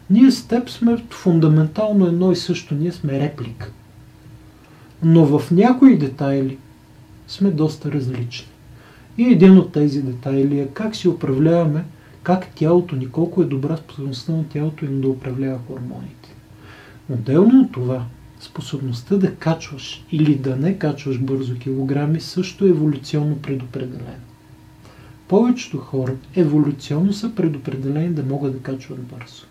Ние 0.09 0.31
с 0.31 0.47
теб 0.47 0.69
сме 0.69 1.03
фундаментално 1.09 2.07
едно 2.07 2.31
и 2.31 2.35
също. 2.35 2.75
Ние 2.75 2.91
сме 2.91 3.19
реплика. 3.19 3.71
Но 5.03 5.25
в 5.25 5.51
някои 5.51 5.97
детайли 5.97 6.57
сме 7.27 7.51
доста 7.51 7.91
различни. 7.91 8.47
И 9.17 9.23
един 9.23 9.57
от 9.57 9.71
тези 9.71 10.01
детайли 10.01 10.59
е 10.59 10.67
как 10.67 10.95
си 10.95 11.07
управляваме, 11.07 11.83
как 12.23 12.47
тялото 12.55 12.95
ни, 12.95 13.11
колко 13.11 13.41
е 13.41 13.45
добра 13.45 13.77
способността 13.77 14.31
на 14.31 14.47
тялото 14.47 14.85
им 14.85 15.01
да 15.01 15.07
управлява 15.07 15.59
хормоните. 15.67 16.35
Отделно 17.09 17.61
от 17.61 17.71
това, 17.71 18.05
способността 18.39 19.17
да 19.17 19.35
качваш 19.35 20.05
или 20.11 20.35
да 20.35 20.55
не 20.55 20.77
качваш 20.77 21.19
бързо 21.19 21.55
килограми 21.55 22.21
също 22.21 22.65
е 22.65 22.69
еволюционно 22.69 23.37
предопределена. 23.41 24.15
Повечето 25.27 25.77
хора 25.77 26.13
еволюционно 26.35 27.13
са 27.13 27.35
предопределени 27.35 28.09
да 28.09 28.23
могат 28.23 28.53
да 28.53 28.59
качват 28.59 28.99
бързо. 29.03 29.45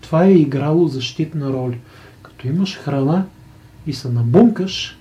Това 0.00 0.24
е 0.24 0.32
играло 0.32 0.88
защитна 0.88 1.52
роля. 1.52 1.74
Като 2.22 2.48
имаш 2.48 2.76
храна 2.76 3.26
и 3.86 3.92
се 3.92 4.08
набункаш, 4.08 4.98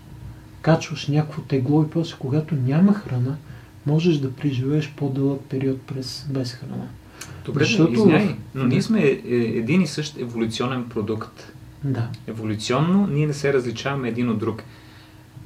качваш 0.62 1.08
някакво 1.08 1.42
тегло 1.42 1.84
и 1.84 1.90
после 1.90 2.16
когато 2.20 2.56
няма 2.56 2.94
храна, 2.94 3.36
можеш 3.86 4.18
да 4.18 4.32
преживееш 4.32 4.94
по-дълъг 4.98 5.42
период 5.50 5.82
през, 5.82 6.26
без 6.30 6.54
храна. 6.54 6.88
Добре, 7.46 7.64
Защото 7.64 7.94
извиняй, 7.94 8.36
но 8.56 8.64
ние 8.64 8.82
сме 8.82 9.02
е, 9.02 9.20
един 9.36 9.82
и 9.82 9.88
същ 9.88 10.18
еволюционен 10.18 10.84
продукт. 10.90 11.54
Да. 11.84 12.08
Еволюционно 12.28 13.08
ние 13.08 13.28
не 13.28 13.34
се 13.34 13.54
различаваме 13.54 14.10
един 14.10 14.30
от 14.30 14.38
друг. 14.38 14.64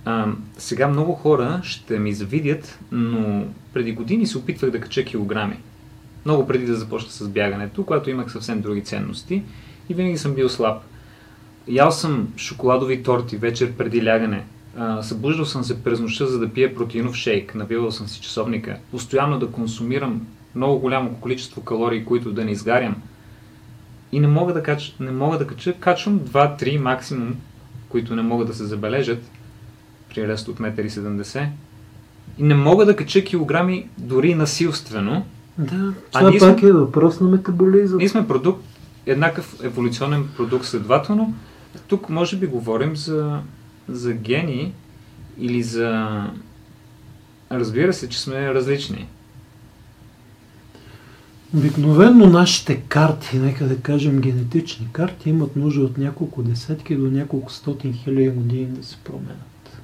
А, 0.06 0.28
сега 0.58 0.88
много 0.88 1.14
хора 1.14 1.62
ще 1.64 2.00
ми 2.00 2.14
завидят, 2.14 2.80
но 2.92 3.46
преди 3.74 3.92
години 3.92 4.28
се 4.28 4.38
опитвах 4.38 4.72
да 4.72 4.82
кача 4.82 5.06
килограми. 5.06 5.58
Много 6.26 6.48
преди 6.48 6.66
да 6.66 6.76
започна 6.76 7.12
с 7.12 7.30
бягането, 7.30 7.86
когато 7.86 8.10
имах 8.10 8.32
съвсем 8.32 8.62
други 8.62 8.84
ценности 8.84 9.44
и 9.90 9.94
винаги 9.94 10.18
съм 10.18 10.34
бил 10.34 10.50
слаб. 10.50 10.82
Ял 11.68 11.92
съм 11.92 12.34
шоколадови 12.38 13.04
торти 13.04 13.38
вечер 13.38 13.72
преди 13.72 14.06
лягане. 14.06 14.44
А, 14.78 15.04
събуждал 15.04 15.46
съм 15.46 15.64
се 15.64 15.84
през 15.84 16.00
нощта, 16.00 16.26
за 16.26 16.40
да 16.40 16.50
пия 16.50 16.76
протеинов 16.76 17.16
шейк. 17.16 17.56
Навивал 17.56 17.92
съм 17.92 18.08
си 18.08 18.22
часовника. 18.22 18.78
Постоянно 18.92 19.40
да 19.40 19.48
консумирам 19.48 20.28
много 20.56 20.80
голямо 20.80 21.14
количество 21.14 21.62
калории, 21.62 22.06
които 22.06 22.32
да 22.32 22.46
не 22.46 22.52
изгарям. 22.52 22.96
И 24.12 24.20
не 24.20 24.28
мога 24.28 24.54
да 24.54 24.64
кача, 24.64 24.94
не 25.00 25.12
мога 25.12 25.38
да 25.38 25.48
кача, 25.48 25.74
качвам 25.74 26.20
2-3 26.20 26.78
максимум, 26.78 27.36
които 27.90 28.16
не 28.16 28.22
могат 28.22 28.48
да 28.48 28.54
се 28.54 28.66
забележат 28.66 29.24
при 30.10 30.28
ръст 30.28 30.48
от 30.48 30.60
1,70 30.60 31.40
м. 31.40 31.48
И 32.38 32.44
не 32.44 32.56
мога 32.56 32.86
да 32.86 32.96
кача 32.96 33.24
килограми 33.24 33.90
дори 33.98 34.36
насилствено. 34.36 35.26
Да, 35.58 35.94
А 36.14 36.20
това 36.20 36.50
пак 36.50 36.60
сме- 36.60 36.70
е 36.70 36.74
въпрос 36.74 37.20
на 37.20 37.30
метаболизъм. 37.30 37.98
Ние 37.98 38.10
сме 38.10 38.28
продукт, 38.28 38.64
еднакъв 39.06 39.56
еволюционен 39.64 40.28
продукт, 40.38 40.66
следователно. 40.66 41.34
Тук 41.88 42.10
може 42.10 42.38
би 42.38 42.48
говорим 42.48 42.96
за, 42.96 43.40
за 43.90 44.14
гени 44.14 44.74
или 45.38 45.64
за... 45.64 46.24
Разбира 47.52 47.94
се, 47.94 48.10
че 48.10 48.22
сме 48.22 48.54
различни. 48.54 49.08
Обикновено 51.56 52.26
нашите 52.26 52.76
карти, 52.76 53.40
нека 53.40 53.68
да 53.68 53.78
кажем 53.78 54.22
генетични 54.22 54.88
карти, 54.92 55.30
имат 55.30 55.56
нужда 55.56 55.82
от 55.82 55.98
няколко 55.98 56.44
десетки 56.44 56.96
до 56.96 57.12
няколко 57.12 57.52
стотин 57.52 57.94
хиляди 57.94 58.30
години 58.30 58.66
да 58.66 58.84
се 58.84 58.98
променят. 58.98 59.82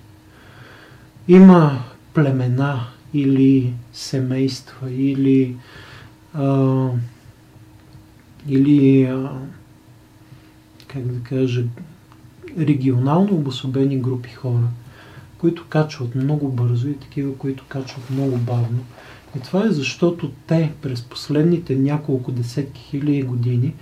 Има 1.28 1.84
племена 2.14 2.88
или 3.14 3.74
семейства 3.94 4.92
или 4.92 5.56
а, 6.34 6.88
или 8.48 9.04
а, 9.04 9.32
как 10.88 11.08
да 11.08 11.24
кажа 11.24 11.64
регионално 12.60 13.34
обособени 13.34 13.98
групи 13.98 14.30
хора, 14.30 14.68
които 15.38 15.66
качват 15.70 16.16
много 16.16 16.50
бързо 16.50 16.88
и 16.88 16.98
такива, 16.98 17.38
които 17.38 17.66
качват 17.68 18.10
много 18.10 18.38
бавно. 18.38 18.80
И 19.38 19.40
това 19.40 19.66
е 19.66 19.72
защото 19.72 20.32
те 20.48 20.72
през 20.82 21.02
последните 21.02 21.76
няколко 21.76 22.32
десетки 22.32 22.82
хиляди 22.82 23.24
години 23.24 23.74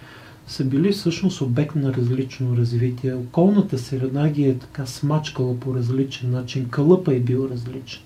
са 0.48 0.66
били 0.66 0.92
всъщност 0.92 1.42
обект 1.42 1.76
на 1.76 1.94
различно 1.94 2.58
развитие. 2.58 3.14
Околната 3.14 3.78
среда 3.78 4.30
ги 4.30 4.44
е 4.44 4.58
така 4.58 4.86
смачкала 4.86 5.60
по 5.60 5.76
различен 5.76 6.32
начин, 6.32 6.70
кълъпа 6.70 7.16
е 7.16 7.20
бил 7.20 7.50
различен. 7.52 8.02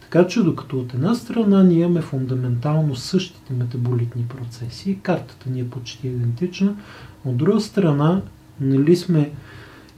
Така 0.00 0.26
че 0.26 0.42
докато 0.42 0.78
от 0.78 0.94
една 0.94 1.14
страна 1.14 1.62
ние 1.62 1.78
имаме 1.78 2.00
фундаментално 2.00 2.96
същите 2.96 3.52
метаболитни 3.52 4.24
процеси, 4.24 4.98
картата 5.02 5.50
ни 5.50 5.60
е 5.60 5.68
почти 5.68 6.08
идентична, 6.08 6.76
от 7.24 7.36
друга 7.36 7.60
страна 7.60 8.22
нали 8.60 8.96
сме 8.96 9.30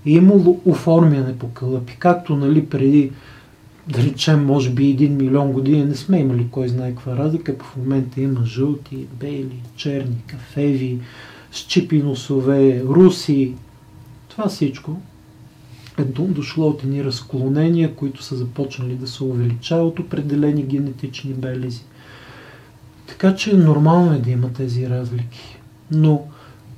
имало 0.06 0.60
оформяне 0.64 1.38
по 1.38 1.48
кълъпи, 1.48 1.96
както 1.98 2.36
нали 2.36 2.66
преди 2.66 3.10
да 3.88 4.02
речем, 4.02 4.44
може 4.44 4.70
би 4.70 4.90
един 4.90 5.16
милион 5.16 5.52
години 5.52 5.84
не 5.84 5.94
сме 5.94 6.18
имали 6.18 6.46
кой 6.50 6.68
знае 6.68 6.90
каква 6.90 7.16
разлика. 7.16 7.54
В 7.60 7.76
момента 7.76 8.20
има 8.20 8.44
жълти, 8.44 9.06
бели, 9.20 9.62
черни, 9.76 10.16
кафеви, 10.26 10.98
щипи 11.50 12.02
носове, 12.02 12.82
руси. 12.84 13.54
Това 14.28 14.48
всичко 14.48 15.00
е 15.98 16.04
дошло 16.04 16.68
от 16.68 16.84
едни 16.84 17.04
разклонения, 17.04 17.94
които 17.94 18.22
са 18.22 18.36
започнали 18.36 18.94
да 18.94 19.08
се 19.08 19.24
увеличават 19.24 19.98
определени 19.98 20.62
генетични 20.62 21.32
белези. 21.32 21.82
Така 23.06 23.36
че 23.36 23.56
нормално 23.56 24.14
е 24.14 24.18
да 24.18 24.30
има 24.30 24.52
тези 24.52 24.90
разлики. 24.90 25.58
Но 25.90 26.22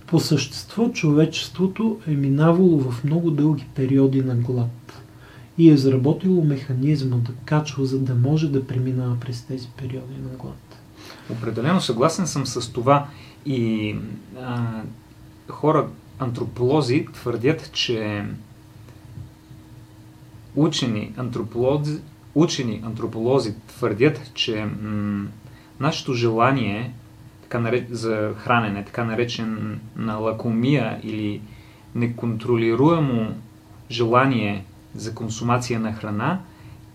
по 0.07 0.21
същество 0.21 0.89
човечеството 0.89 2.01
е 2.07 2.11
минавало 2.11 2.81
в 2.81 3.05
много 3.05 3.31
дълги 3.31 3.67
периоди 3.75 4.23
на 4.23 4.35
глад 4.35 5.03
и 5.59 5.71
е 5.71 5.75
изработило 5.75 6.45
механизма 6.45 7.17
да 7.17 7.33
качва, 7.45 7.87
за 7.87 7.99
да 7.99 8.15
може 8.15 8.49
да 8.49 8.67
преминава 8.67 9.17
през 9.21 9.43
тези 9.43 9.69
периоди 9.77 10.15
на 10.23 10.37
глад. 10.39 10.79
Определено 11.31 11.81
съгласен 11.81 12.27
съм 12.27 12.47
с 12.47 12.73
това 12.73 13.09
и 13.47 13.95
а, 14.41 14.83
хора, 15.49 15.89
антрополози 16.19 17.07
твърдят, 17.13 17.73
че 17.73 18.25
учени 20.57 21.13
антрополози, 21.17 21.99
учени 22.35 22.83
антрополози 22.85 23.55
твърдят, 23.67 24.31
че 24.35 24.65
м- 24.83 25.27
нашето 25.81 26.15
желание 26.15 26.95
така 27.47 27.59
нареч, 27.59 27.85
за 27.91 28.35
хранене, 28.39 28.85
така 28.85 29.05
наречен 29.05 29.81
на 29.97 30.17
лакомия 30.17 31.01
или 31.03 31.41
неконтролируемо 31.95 33.35
желание 33.91 34.65
за 34.95 35.15
консумация 35.15 35.81
на 35.81 35.93
храна 35.93 36.39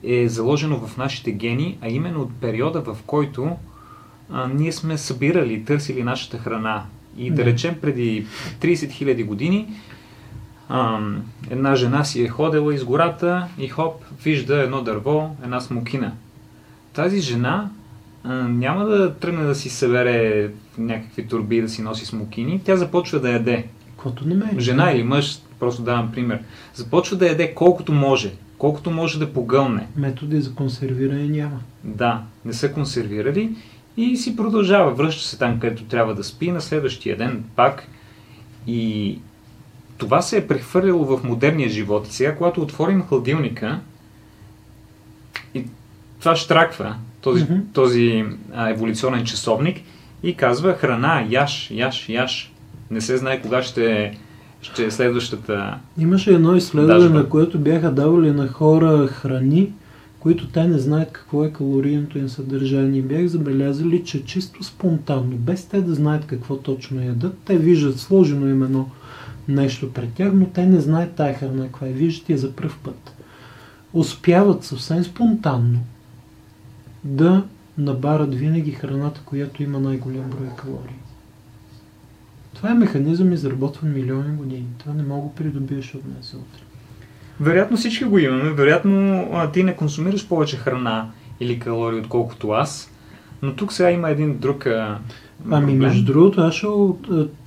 е 0.04 0.30
заложено 0.30 0.88
в 0.88 0.98
нашите 0.98 1.32
гени, 1.32 1.78
а 1.82 1.90
именно 1.90 2.22
от 2.22 2.34
периода, 2.34 2.82
в 2.82 2.98
който 3.06 3.58
а, 4.32 4.48
ние 4.48 4.72
сме 4.72 4.98
събирали, 4.98 5.66
търсили 5.66 6.04
нашата 6.04 6.38
храна. 6.38 6.84
И 7.18 7.32
да 7.32 7.46
речем 7.46 7.76
преди 7.82 8.28
30 8.62 8.74
000 8.76 9.26
години 9.26 9.68
а, 10.70 11.00
една 11.50 11.76
жена 11.76 12.04
си 12.04 12.24
е 12.24 12.28
ходила 12.28 12.76
из 12.76 12.84
гората 12.84 13.48
и 13.58 13.68
хоп, 13.68 14.04
вижда 14.24 14.62
едно 14.62 14.82
дърво, 14.82 15.36
една 15.44 15.62
смокина. 15.62 16.12
Тази 16.94 17.20
жена 17.20 17.70
няма 18.26 18.86
да 18.86 19.14
тръгне 19.14 19.44
да 19.44 19.56
си 19.56 19.70
събере 19.70 20.50
някакви 20.78 21.28
турби 21.28 21.62
да 21.62 21.70
си 21.70 21.82
носи 21.82 22.06
смокини, 22.06 22.62
тя 22.64 22.76
започва 22.76 23.20
да 23.20 23.32
яде. 23.32 23.66
Каквото 23.92 24.28
намери. 24.28 24.60
Жена 24.60 24.92
или 24.92 25.04
мъж, 25.04 25.40
просто 25.60 25.82
давам 25.82 26.12
пример, 26.12 26.40
започва 26.74 27.18
да 27.18 27.28
яде 27.28 27.54
колкото 27.54 27.94
може, 27.94 28.32
колкото 28.58 28.92
може 28.92 29.20
да 29.20 29.34
погълне. 29.34 29.88
Методи 29.96 30.42
за 30.42 30.56
консервиране 30.56 31.28
няма. 31.28 31.60
Да, 31.84 32.24
не 32.46 32.54
са 32.54 32.74
консервирали 32.74 33.56
и 33.98 34.18
си 34.18 34.36
продължава. 34.36 34.94
Връща 34.94 35.24
се 35.24 35.38
там, 35.38 35.60
където 35.60 35.84
трябва 35.84 36.16
да 36.16 36.24
спи, 36.24 36.52
на 36.52 36.62
следващия 36.62 37.18
ден 37.18 37.44
пак. 37.56 37.88
И 38.68 39.20
това 39.98 40.22
се 40.22 40.38
е 40.38 40.48
прехвърлило 40.48 41.18
в 41.18 41.24
модерния 41.24 41.70
живот. 41.70 42.08
И 42.08 42.14
сега, 42.14 42.36
когато 42.36 42.62
отворим 42.62 43.02
хладилника, 43.02 43.80
и 45.54 45.66
това 46.20 46.36
штраква 46.36 46.96
този, 47.22 47.46
mm-hmm. 47.46 47.62
този 47.74 48.26
а, 48.54 48.70
еволюционен 48.70 49.26
часовник 49.26 49.78
и 50.24 50.36
казва 50.36 50.74
храна, 50.74 51.26
яш, 51.30 51.72
яш, 51.72 52.10
яш. 52.10 52.54
Не 52.92 53.02
се 53.02 53.18
знае 53.18 53.42
кога 53.42 53.64
ще 53.64 54.18
ще 54.62 54.86
е 54.86 54.92
следващата. 54.92 55.78
Имаше 55.98 56.34
едно 56.34 56.56
изследване, 56.56 57.10
на 57.10 57.30
което 57.30 57.60
бяха 57.60 57.92
давали 57.92 58.32
на 58.32 58.48
хора 58.48 59.08
храни, 59.08 59.72
които 60.20 60.48
те 60.48 60.68
не 60.68 60.80
знаят 60.80 61.12
какво 61.12 61.44
е 61.44 61.52
калорийното 61.52 62.18
им 62.18 62.30
съдържание. 62.30 63.02
Бях 63.02 63.28
забелязали, 63.28 64.04
че 64.04 64.26
чисто 64.26 64.64
спонтанно, 64.64 65.38
без 65.38 65.66
те 65.66 65.82
да 65.82 65.96
знаят 65.96 66.26
какво 66.26 66.58
точно 66.58 67.04
ядат, 67.04 67.38
те 67.46 67.58
виждат 67.58 68.00
сложено 68.00 68.48
им 68.48 68.64
едно 68.64 68.90
нещо 69.48 69.94
пред 69.94 70.14
тях, 70.14 70.32
но 70.34 70.46
те 70.46 70.66
не 70.66 70.80
знаят 70.80 71.12
тая 71.12 71.34
храна 71.34 71.64
каква 71.64 71.88
е. 71.88 71.92
Виждат 71.92 72.30
я 72.30 72.38
за 72.38 72.52
пръв 72.52 72.80
път. 72.84 73.14
Успяват 73.94 74.64
съвсем 74.64 75.04
спонтанно 75.04 75.80
да 77.04 77.44
набарат 77.78 78.36
винаги 78.36 78.72
храната, 78.72 79.22
която 79.26 79.64
има 79.64 79.80
най-голям 79.80 80.30
брой 80.30 80.50
калории. 80.58 81.00
Това 82.54 82.72
е 82.72 82.74
механизъм 82.74 83.34
изработван 83.34 83.94
милиони 83.94 84.36
години. 84.38 84.68
Това 84.78 84.94
не 84.94 85.04
мога 85.04 85.30
да 85.30 85.36
придобиеш 85.36 85.96
от 85.96 86.04
днес 86.04 86.32
за 86.32 86.38
утре. 86.38 86.62
Вероятно 87.40 87.78
всички 87.78 88.06
го 88.06 88.20
имаме. 88.20 88.50
Вероятно 88.50 89.30
а, 89.34 89.52
ти 89.52 89.64
не 89.64 89.76
консумираш 89.76 90.28
повече 90.28 90.58
храна 90.58 91.12
или 91.40 91.60
калории, 91.60 92.00
отколкото 92.00 92.50
аз. 92.50 92.92
Но 93.42 93.56
тук 93.56 93.74
сега 93.74 93.92
има 93.92 94.10
един 94.10 94.38
друг 94.38 94.66
а, 94.66 95.00
Ами, 95.50 95.74
между 95.74 96.06
другото, 96.06 96.42
аз 96.42 96.54
ще, 96.54 96.68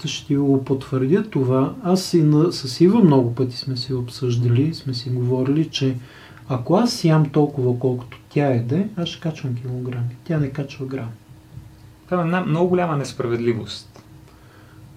ще 0.09 0.37
го 0.37 0.65
потвърдя 0.65 1.23
това. 1.23 1.75
Аз 1.83 2.15
и 2.15 2.23
на, 2.23 2.53
с 2.53 2.81
Ива 2.81 3.05
много 3.05 3.35
пъти 3.35 3.57
сме 3.57 3.77
си 3.77 3.95
обсъждали, 3.95 4.75
сме 4.75 4.95
си 4.95 5.11
говорили, 5.11 5.69
че 5.71 5.95
ако 6.49 6.75
аз 6.77 7.05
ям 7.05 7.31
толкова 7.31 7.79
колкото 7.79 8.19
тя 8.29 8.55
еде, 8.55 8.89
аз 8.97 9.09
ще 9.09 9.21
качвам 9.21 9.55
килограми. 9.55 10.17
Тя 10.25 10.39
не 10.39 10.51
качва 10.51 10.87
грам. 10.87 11.11
Това 12.09 12.23
е 12.23 12.41
много 12.41 12.69
голяма 12.69 12.97
несправедливост. 12.97 14.03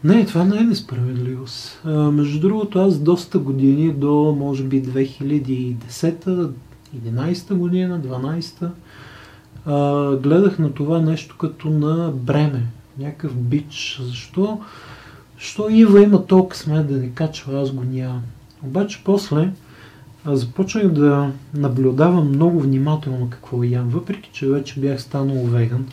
Не, 0.03 0.25
това 0.25 0.43
не 0.43 0.57
е 0.57 0.63
несправедливост. 0.63 1.81
А, 1.85 1.89
между 1.89 2.39
другото, 2.39 2.79
аз 2.79 2.99
доста 2.99 3.39
години, 3.39 3.93
до 3.93 4.35
може 4.39 4.63
би 4.63 4.83
2010 4.83 6.51
11 6.95 7.53
година, 7.53 8.01
12-та, 8.01 8.71
а, 9.65 10.15
гледах 10.15 10.59
на 10.59 10.73
това 10.73 11.01
нещо 11.01 11.37
като 11.37 11.69
на 11.69 12.11
бреме, 12.11 12.67
някакъв 12.99 13.35
бич. 13.35 14.01
Защо? 14.03 14.61
Защо 15.37 15.69
Ива 15.69 16.03
има 16.03 16.25
толкова 16.25 16.55
смет 16.55 16.87
да 16.87 16.97
не 16.97 17.09
качва, 17.09 17.61
аз 17.61 17.71
го 17.71 17.83
нямам. 17.83 18.21
Обаче 18.63 19.01
после 19.03 19.51
започнах 20.35 20.87
да 20.87 21.31
наблюдавам 21.53 22.29
много 22.29 22.59
внимателно 22.59 23.29
какво 23.29 23.63
ям, 23.63 23.89
въпреки 23.89 24.29
че 24.33 24.47
вече 24.47 24.79
бях 24.79 25.01
станал 25.01 25.43
веган. 25.43 25.85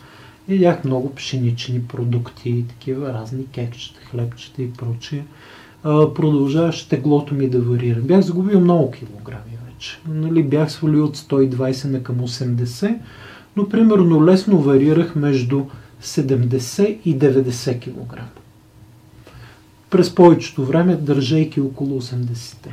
Ядях 0.49 0.83
много 0.83 1.15
пшенични 1.15 1.81
продукти, 1.81 2.65
такива 2.69 3.13
разни 3.13 3.45
кекчета, 3.45 3.99
хлебчета 4.11 4.61
и 4.61 4.71
прочие. 4.71 5.25
Продължаваше 6.15 6.89
теглото 6.89 7.33
ми 7.33 7.49
да 7.49 7.61
варира. 7.61 7.99
Бях 7.99 8.21
загубил 8.21 8.59
много 8.59 8.91
килограми 8.91 9.57
вече. 9.65 9.99
Нали, 10.07 10.43
бях 10.43 10.71
свалил 10.71 11.05
от 11.05 11.17
120 11.17 11.87
на 11.87 12.03
към 12.03 12.15
80, 12.15 12.97
но 13.55 13.69
примерно 13.69 14.25
лесно 14.25 14.57
варирах 14.57 15.15
между 15.15 15.65
70 16.03 16.97
и 17.05 17.19
90 17.19 17.79
кг. 17.79 18.23
През 19.89 20.15
повечето 20.15 20.65
време 20.65 20.95
държейки 20.95 21.61
около 21.61 22.01
80. 22.01 22.67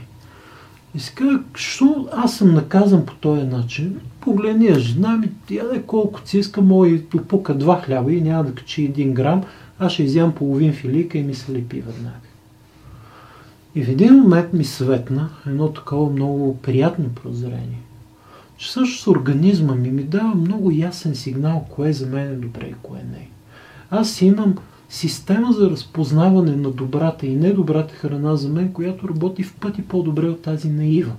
И 0.95 1.01
си 1.01 1.15
казах, 1.15 1.41
що 1.55 2.09
аз 2.13 2.37
съм 2.37 2.55
наказан 2.55 3.07
по 3.07 3.15
този 3.15 3.43
начин? 3.43 4.01
Погледни 4.21 4.75
жена 4.75 5.17
ми, 5.17 5.31
яде 5.51 5.83
колкото 5.83 6.29
си 6.29 6.39
иска, 6.39 6.61
мога 6.61 6.89
и 6.89 7.07
пука 7.07 7.55
два 7.55 7.81
хляба 7.81 8.13
и 8.13 8.21
няма 8.21 8.45
да 8.45 8.55
качи 8.55 8.85
един 8.85 9.15
грам, 9.15 9.43
аз 9.79 9.93
ще 9.93 10.03
изям 10.03 10.33
половин 10.33 10.73
филика 10.73 11.19
и 11.19 11.23
ми 11.23 11.35
се 11.35 11.53
лепи 11.53 11.81
веднага. 11.81 12.17
И 13.75 13.85
в 13.85 13.89
един 13.89 14.15
момент 14.15 14.53
ми 14.53 14.65
светна 14.65 15.29
едно 15.47 15.69
такова 15.69 16.13
много 16.13 16.59
приятно 16.59 17.09
прозрение. 17.09 17.83
Че 18.57 18.73
също 18.73 19.03
с 19.03 19.07
организма 19.07 19.75
ми 19.75 19.91
ми 19.91 20.03
дава 20.03 20.35
много 20.35 20.71
ясен 20.71 21.15
сигнал, 21.15 21.67
кое 21.71 21.93
за 21.93 22.07
мен 22.07 22.33
е 22.33 22.37
добре 22.37 22.67
и 22.67 22.75
кое 22.83 22.99
не. 22.99 23.29
Аз 23.91 24.23
имам 24.23 24.57
система 24.93 25.53
за 25.53 25.71
разпознаване 25.71 26.57
на 26.57 26.71
добрата 26.71 27.27
и 27.27 27.37
недобрата 27.37 27.95
храна 27.95 28.37
за 28.37 28.49
мен, 28.49 28.73
която 28.73 29.09
работи 29.09 29.43
в 29.43 29.55
пъти 29.57 29.83
по-добре 29.83 30.27
от 30.27 30.43
тази 30.43 30.71
наива. 30.71 31.13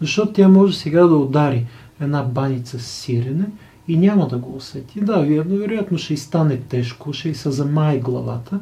Защото 0.00 0.32
тя 0.32 0.48
може 0.48 0.76
сега 0.76 1.06
да 1.06 1.16
удари 1.16 1.66
една 2.00 2.22
баница 2.22 2.78
с 2.78 2.86
сирене 2.86 3.46
и 3.88 3.96
няма 3.96 4.28
да 4.28 4.38
го 4.38 4.56
усети. 4.56 5.00
Да, 5.00 5.18
вероятно 5.22 5.98
ще 5.98 6.14
и 6.14 6.16
стане 6.16 6.56
тежко, 6.56 7.12
ще 7.12 7.28
и 7.28 7.34
се 7.34 7.50
замае 7.50 7.98
главата. 7.98 8.60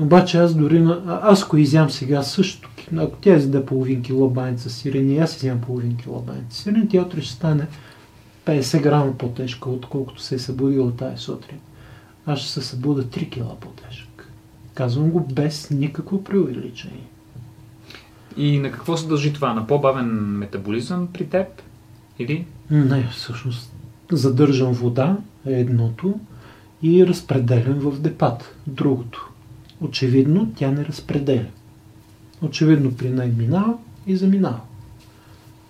Обаче 0.00 0.38
аз 0.38 0.54
дори, 0.54 0.86
аз 1.06 1.42
ако 1.42 1.56
изям 1.56 1.90
сега 1.90 2.22
също, 2.22 2.70
ако 2.96 3.16
тя 3.20 3.34
изяде 3.34 3.66
половин 3.66 4.02
кило 4.02 4.28
баница 4.28 4.70
сирене 4.70 5.18
аз 5.18 5.36
изям 5.36 5.60
половин 5.60 5.96
кило 5.96 6.20
баница 6.20 6.62
сирене, 6.62 6.88
тя 6.90 7.02
утре 7.02 7.20
ще 7.20 7.34
стане 7.34 7.66
50 8.46 8.82
грама 8.82 9.12
по-тежка, 9.18 9.70
отколкото 9.70 10.22
се 10.22 10.34
е 10.34 10.38
събудила 10.38 10.96
тази 10.96 11.22
сутрин 11.22 11.58
аз 12.28 12.38
ще 12.38 12.48
се 12.48 12.62
събуда 12.62 13.04
3 13.04 13.30
кила 13.30 13.56
по-тежък. 13.60 14.32
Казвам 14.74 15.10
го 15.10 15.20
без 15.20 15.70
никакво 15.70 16.24
преувеличение. 16.24 17.06
И 18.36 18.58
на 18.58 18.70
какво 18.70 18.96
се 18.96 19.06
дължи 19.06 19.32
това? 19.32 19.54
На 19.54 19.66
по-бавен 19.66 20.06
метаболизъм 20.38 21.08
при 21.12 21.26
теб? 21.26 21.46
Или? 22.18 22.46
Не, 22.70 23.08
всъщност 23.12 23.72
задържам 24.12 24.72
вода 24.72 25.16
е 25.46 25.52
едното 25.52 26.20
и 26.82 27.06
разпределям 27.06 27.78
в 27.78 28.00
депат 28.00 28.54
другото. 28.66 29.30
Очевидно 29.80 30.52
тя 30.56 30.70
не 30.70 30.84
разпределя. 30.84 31.46
Очевидно 32.42 32.94
при 32.94 33.10
нея 33.10 33.32
минава 33.36 33.74
и 34.06 34.16
заминава. 34.16 34.60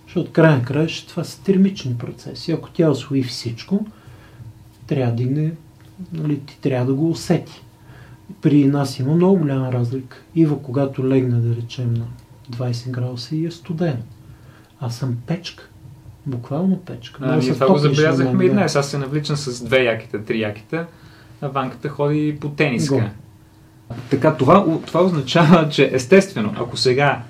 Защото 0.06 0.32
край 0.32 0.56
на 0.56 0.64
края 0.64 0.88
това 1.08 1.24
са 1.24 1.42
термични 1.42 1.98
процеси. 1.98 2.52
Ако 2.52 2.70
тя 2.70 2.90
освои 2.90 3.22
всичко, 3.22 3.86
трябва 4.86 5.14
да 5.14 5.30
не, 5.30 5.52
нали, 6.12 6.40
ти 6.40 6.58
трябва 6.61 6.87
да 6.87 6.94
го 6.94 7.11
усети. 7.11 7.62
При 8.42 8.64
нас 8.64 8.98
има 8.98 9.14
много 9.14 9.38
голяма 9.38 9.72
разлика. 9.72 10.16
Ива, 10.34 10.62
когато 10.62 11.08
легне, 11.08 11.40
да 11.40 11.56
речем, 11.56 11.94
на 11.94 12.06
20 12.50 12.90
градуса 12.90 13.37
и 13.37 13.46
е 13.46 13.50
студено. 13.50 14.02
Аз 14.80 14.96
съм 14.96 15.16
печка. 15.26 15.68
Буквално 16.26 16.78
печка. 16.78 17.18
А, 17.22 17.37
ние 17.37 17.52
това 17.52 17.66
го 17.68 17.78
забелязахме 17.78 18.44
и 18.44 18.50
днес. 18.50 18.76
Аз 18.76 18.90
се 18.90 18.98
навличам 18.98 19.37
с 19.37 19.64
две 19.64 19.84
яките, 19.84 20.18
три 20.18 20.40
яките, 20.40 20.84
а 21.40 21.48
Ванката 21.48 21.88
ходи 21.88 22.37
по 22.40 22.48
тениска. 22.48 22.94
Го. 22.94 23.02
Така, 24.11 24.34
това, 24.34 24.78
това 24.87 25.02
означава, 25.02 25.68
че 25.68 25.90
естествено, 25.92 26.54
ако 26.56 26.76
сега 26.76 27.22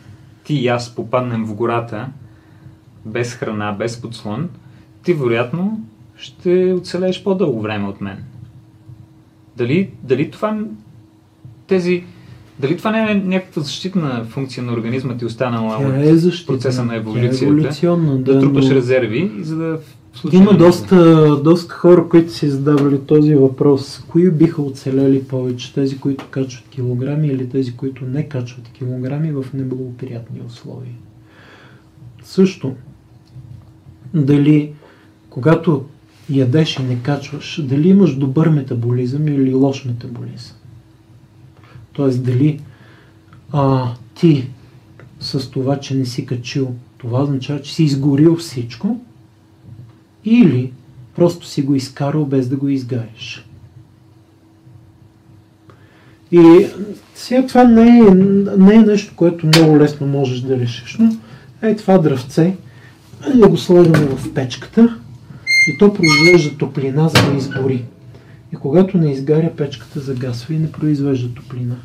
ти 0.44 0.54
и 0.54 0.68
аз 0.68 0.94
попаднем 0.94 1.44
в 1.44 1.54
гората, 1.54 2.08
без 3.04 3.34
храна, 3.34 3.72
без 3.72 4.00
подслон, 4.00 4.48
ти 5.02 5.14
вероятно 5.14 5.80
ще 6.16 6.72
оцелееш 6.72 7.22
по-дълго 7.22 7.60
време 7.60 7.88
от 7.88 8.00
мен. 8.00 8.24
Дали, 9.58 9.90
дали 10.02 10.30
това 10.30 10.58
тези 11.66 12.04
дали 12.60 12.76
това 12.76 12.90
не 12.90 13.12
е 13.12 13.14
някаква 13.14 13.62
защитна 13.62 14.24
функция 14.24 14.62
на 14.62 14.72
организма 14.72 15.16
ти 15.16 15.24
останала 15.24 15.76
от 15.76 15.94
е 15.94 16.46
процеса 16.46 16.84
на 16.84 16.96
еволюцията? 16.96 17.38
Тя 17.38 17.44
е 17.44 17.48
еволюционна, 17.48 18.18
да, 18.18 18.34
да 18.34 18.40
трупаш 18.40 18.68
но... 18.68 18.74
резерви, 18.74 19.32
за 19.40 19.56
да 19.56 19.78
има 20.32 20.56
доста, 20.56 21.36
доста 21.44 21.74
хора, 21.74 22.08
които 22.08 22.32
си 22.32 22.48
задавали 22.48 23.00
този 23.00 23.34
въпрос. 23.34 24.04
Кои 24.08 24.30
биха 24.30 24.62
оцелели 24.62 25.24
повече? 25.24 25.74
Тези, 25.74 25.98
които 25.98 26.26
качват 26.30 26.68
килограми 26.68 27.28
или 27.28 27.48
тези, 27.48 27.76
които 27.76 28.04
не 28.04 28.28
качват 28.28 28.68
килограми 28.68 29.32
в 29.32 29.44
неблагоприятни 29.54 30.40
условия? 30.46 30.94
Също, 32.22 32.74
дали 34.14 34.72
когато 35.30 35.84
ядеш 36.30 36.78
и 36.78 36.82
не 36.82 37.02
качваш, 37.02 37.60
дали 37.62 37.88
имаш 37.88 38.14
добър 38.14 38.48
метаболизъм 38.48 39.28
или 39.28 39.54
лош 39.54 39.84
метаболизъм? 39.84 40.56
Тоест, 41.92 42.24
дали 42.24 42.60
а, 43.52 43.92
ти 44.14 44.48
с 45.20 45.50
това, 45.50 45.80
че 45.80 45.94
не 45.94 46.06
си 46.06 46.26
качил, 46.26 46.74
това 46.98 47.22
означава, 47.22 47.62
че 47.62 47.74
си 47.74 47.82
изгорил 47.82 48.36
всичко, 48.36 49.00
или 50.24 50.72
просто 51.16 51.46
си 51.46 51.62
го 51.62 51.74
изкарал 51.74 52.24
без 52.24 52.48
да 52.48 52.56
го 52.56 52.68
изгариш. 52.68 53.44
И 56.32 56.66
сега 57.14 57.46
това 57.46 57.64
не 57.64 57.98
е, 57.98 58.14
не 58.58 58.74
е 58.74 58.78
нещо, 58.78 59.12
което 59.16 59.46
много 59.46 59.78
лесно 59.78 60.06
можеш 60.06 60.40
да 60.40 60.58
решиш, 60.58 60.96
но 60.98 61.16
е 61.62 61.76
това 61.76 61.98
дръвце, 61.98 62.56
да 63.34 63.48
го 63.48 63.56
сложим 63.56 63.92
в 63.92 64.34
печката 64.34 64.97
и 65.68 65.78
то 65.78 65.94
произвежда 65.94 66.58
топлина, 66.58 67.08
за 67.08 67.30
да 67.30 67.36
изгори. 67.36 67.84
И 68.52 68.56
когато 68.56 68.98
не 68.98 69.12
изгаря, 69.12 69.56
печката 69.56 70.00
загасва 70.00 70.54
и 70.54 70.58
не 70.58 70.72
произвежда 70.72 71.34
топлина. 71.34 71.76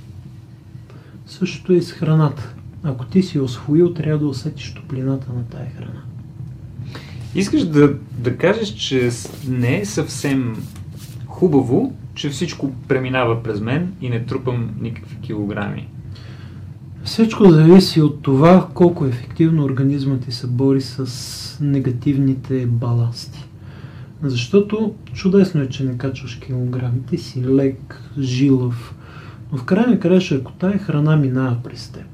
Същото 1.26 1.74
е 1.74 1.76
и 1.76 1.82
с 1.82 1.92
храната. 1.92 2.54
Ако 2.84 3.06
ти 3.06 3.24
си 3.24 3.40
освоил, 3.40 3.94
трябва 3.94 4.20
да 4.20 4.28
усетиш 4.28 4.74
топлината 4.74 5.28
на 5.34 5.44
тая 5.44 5.72
храна. 5.78 6.02
Искаш 7.36 7.64
да, 7.64 7.94
да 8.18 8.38
кажеш, 8.38 8.70
че 8.70 9.10
не 9.48 9.80
е 9.80 9.86
съвсем 9.86 10.56
хубаво, 11.28 11.94
че 12.16 12.30
всичко 12.30 12.72
преминава 12.88 13.44
през 13.44 13.60
мен 13.60 13.94
и 14.02 14.10
не 14.10 14.26
трупам 14.26 14.70
никакви 14.82 15.16
килограми. 15.22 15.88
Всичко 17.04 17.52
зависи 17.52 18.02
от 18.02 18.22
това 18.22 18.68
колко 18.74 19.06
ефективно 19.06 19.64
организмът 19.64 20.26
ти 20.26 20.32
се 20.32 20.48
бори 20.48 20.82
с 20.82 21.58
негативните 21.62 22.66
баласти. 22.66 23.46
Защото 24.24 24.96
чудесно 25.14 25.62
е, 25.62 25.70
че 25.70 25.84
не 25.84 25.98
качваш 25.98 26.36
килограми. 26.36 27.02
Ти 27.10 27.18
си 27.18 27.46
лек, 27.46 28.02
жилав. 28.20 28.96
Но 29.52 29.58
в 29.58 29.64
край 29.64 29.86
на 29.86 30.00
края, 30.00 30.22
ако 30.32 30.52
тая 30.52 30.80
храна 30.80 31.16
минава 31.16 31.58
през 31.64 31.90
теб 31.90 32.06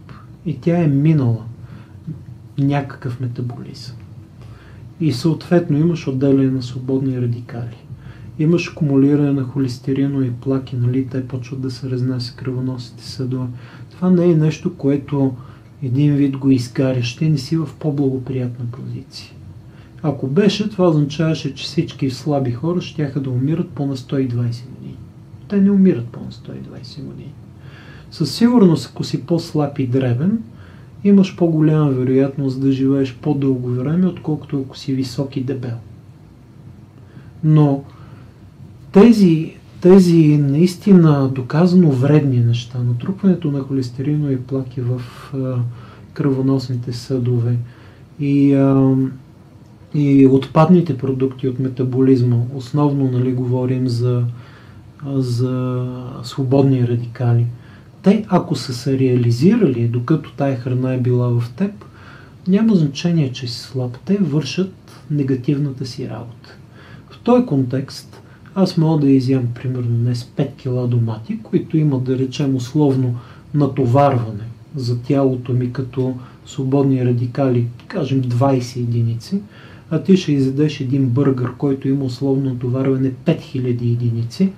и 0.46 0.60
тя 0.62 0.78
е 0.78 0.88
минала 0.88 1.46
някакъв 2.58 3.20
метаболизъм, 3.20 3.96
и 5.00 5.14
съответно 5.14 5.78
имаш 5.78 6.08
отделяне 6.08 6.52
на 6.52 6.64
свободни 6.64 7.22
радикали. 7.22 7.78
Имаш 8.40 8.70
акумулиране 8.72 9.32
на 9.32 9.44
холестеринови 9.44 10.32
плаки, 10.42 10.76
нали, 10.76 11.08
те 11.08 11.28
почват 11.28 11.62
да 11.62 11.72
се 11.72 11.90
разнася 11.90 12.36
кръвоносите 12.36 13.04
съдове. 13.04 13.48
Това 13.92 14.10
не 14.10 14.32
е 14.32 14.36
нещо, 14.36 14.76
което 14.76 15.36
един 15.84 16.16
вид 16.16 16.38
го 16.38 16.52
изгаряш, 16.52 17.16
ти 17.16 17.30
не 17.30 17.38
си 17.38 17.58
в 17.58 17.70
по-благоприятна 17.80 18.66
позиция. 18.72 19.32
Ако 20.04 20.28
беше, 20.28 20.70
това 20.70 20.88
означаваше, 20.88 21.56
че 21.56 21.64
всички 21.64 22.10
слаби 22.10 22.52
хора 22.52 22.82
ще 22.82 23.06
да 23.06 23.30
умират 23.30 23.70
по 23.70 23.86
на 23.86 23.98
120 23.98 24.30
години. 24.30 24.98
Те 25.48 25.62
не 25.62 25.72
умират 25.72 26.08
по 26.08 26.20
на 26.20 26.32
120 26.32 27.04
години. 27.04 27.34
Със 28.12 28.36
сигурност, 28.36 28.90
ако 28.92 29.04
си 29.04 29.26
по-слаб 29.26 29.80
и 29.80 29.88
дребен, 29.88 30.44
имаш 31.04 31.36
по-голяма 31.36 31.92
вероятност 31.92 32.62
да 32.62 32.72
живееш 32.72 33.16
по-дълго 33.22 33.70
време, 33.70 34.08
отколкото 34.08 34.62
ако 34.62 34.78
си 34.78 34.94
висок 34.94 35.38
и 35.38 35.44
дебел. 35.44 35.78
Но 37.44 37.84
тези, 38.92 39.56
тези 39.82 40.38
наистина 40.38 41.30
доказано 41.30 41.92
вредни 41.92 42.40
неща, 42.40 42.80
натрупването 42.80 43.52
на 43.52 43.60
холестеринови 43.60 44.38
плаки 44.38 44.82
в 44.82 45.02
кръвоносните 46.14 46.94
съдове 46.94 47.58
и, 48.20 48.54
а, 48.54 48.96
и 49.94 50.28
отпадните 50.28 50.98
продукти 50.98 51.48
от 51.48 51.60
метаболизма, 51.60 52.38
основно 52.56 53.12
нали, 53.12 53.34
говорим 53.34 53.88
за, 53.88 54.24
за 55.06 55.86
свободни 56.24 56.88
радикали– 56.88 57.46
те, 58.02 58.26
ако 58.30 58.56
са 58.56 58.74
се 58.74 59.00
реализирали, 59.00 59.88
докато 59.88 60.32
тая 60.32 60.56
храна 60.56 60.94
е 60.94 61.00
била 61.00 61.28
в 61.28 61.50
теб, 61.56 61.72
няма 62.48 62.76
значение, 62.76 63.32
че 63.32 63.48
си 63.48 63.60
слаб. 63.60 63.98
Те 64.06 64.18
вършат 64.18 64.74
негативната 65.12 65.86
си 65.86 66.10
работа. 66.10 66.56
В 67.10 67.20
този 67.20 67.46
контекст 67.46 68.22
аз 68.56 68.78
мога 68.78 69.02
да 69.02 69.10
изям 69.10 69.44
примерно 69.56 69.98
днес 69.98 70.32
5 70.38 70.48
кг 70.58 70.90
домати, 70.90 71.40
които 71.44 71.78
имат 71.78 72.04
да 72.04 72.18
речем 72.18 72.56
условно 72.56 73.16
натоварване 73.54 74.44
за 74.76 75.02
тялото 75.02 75.54
ми 75.54 75.74
като 75.74 76.16
свободни 76.46 77.06
радикали, 77.06 77.68
кажем 77.88 78.24
20 78.24 78.80
единици, 78.80 79.42
а 79.92 80.04
ти 80.04 80.18
ще 80.18 80.32
изядеш 80.32 80.80
един 80.80 81.06
бъргър, 81.06 81.54
който 81.58 81.88
има 81.88 82.06
условно 82.06 82.50
натоварване 82.50 83.12
5000 83.26 83.68
единици, 83.68 84.52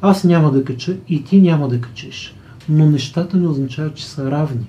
аз 0.00 0.24
няма 0.24 0.52
да 0.52 0.64
кача 0.64 0.96
и 1.08 1.24
ти 1.24 1.40
няма 1.40 1.68
да 1.68 1.80
качиш 1.80 2.36
но 2.68 2.90
нещата 2.90 3.36
не 3.36 3.48
означават, 3.48 3.94
че 3.94 4.06
са 4.06 4.30
равни. 4.30 4.66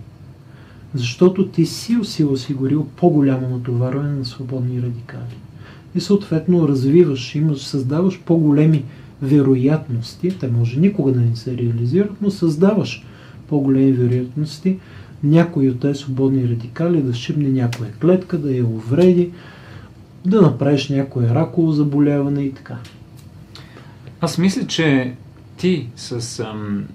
Защото 0.94 1.48
ти 1.48 1.66
си 1.66 1.98
си 2.04 2.26
осигурил 2.26 2.88
по-голямо 2.96 3.50
натоварване 3.50 4.12
на 4.12 4.26
свободни 4.26 4.82
радикали. 4.82 5.38
И 5.96 6.02
съответно 6.02 6.68
развиваш, 6.68 7.36
имаш, 7.36 7.60
създаваш 7.60 8.22
по-големи 8.26 8.84
вероятности, 9.22 10.38
те 10.40 10.48
може 10.48 10.80
никога 10.80 11.12
да 11.12 11.20
не 11.20 11.36
се 11.36 11.58
реализират, 11.58 12.22
но 12.22 12.32
създаваш 12.32 13.06
по-големи 13.48 13.92
вероятности 13.92 14.78
някои 15.24 15.70
от 15.70 15.80
тези 15.80 16.00
свободни 16.00 16.50
радикали 16.50 17.02
да 17.02 17.14
шибне 17.14 17.50
някоя 17.50 17.92
клетка, 18.02 18.38
да 18.38 18.56
я 18.56 18.66
увреди, 18.66 19.32
да 20.26 20.42
направиш 20.42 20.90
някое 20.90 21.30
раково 21.30 21.72
заболяване 21.72 22.42
и 22.42 22.54
така. 22.54 22.78
Аз 24.22 24.38
мисля, 24.38 24.68
че 24.68 25.14
ти 25.58 25.90
с 25.96 26.40
ам, 26.40 26.86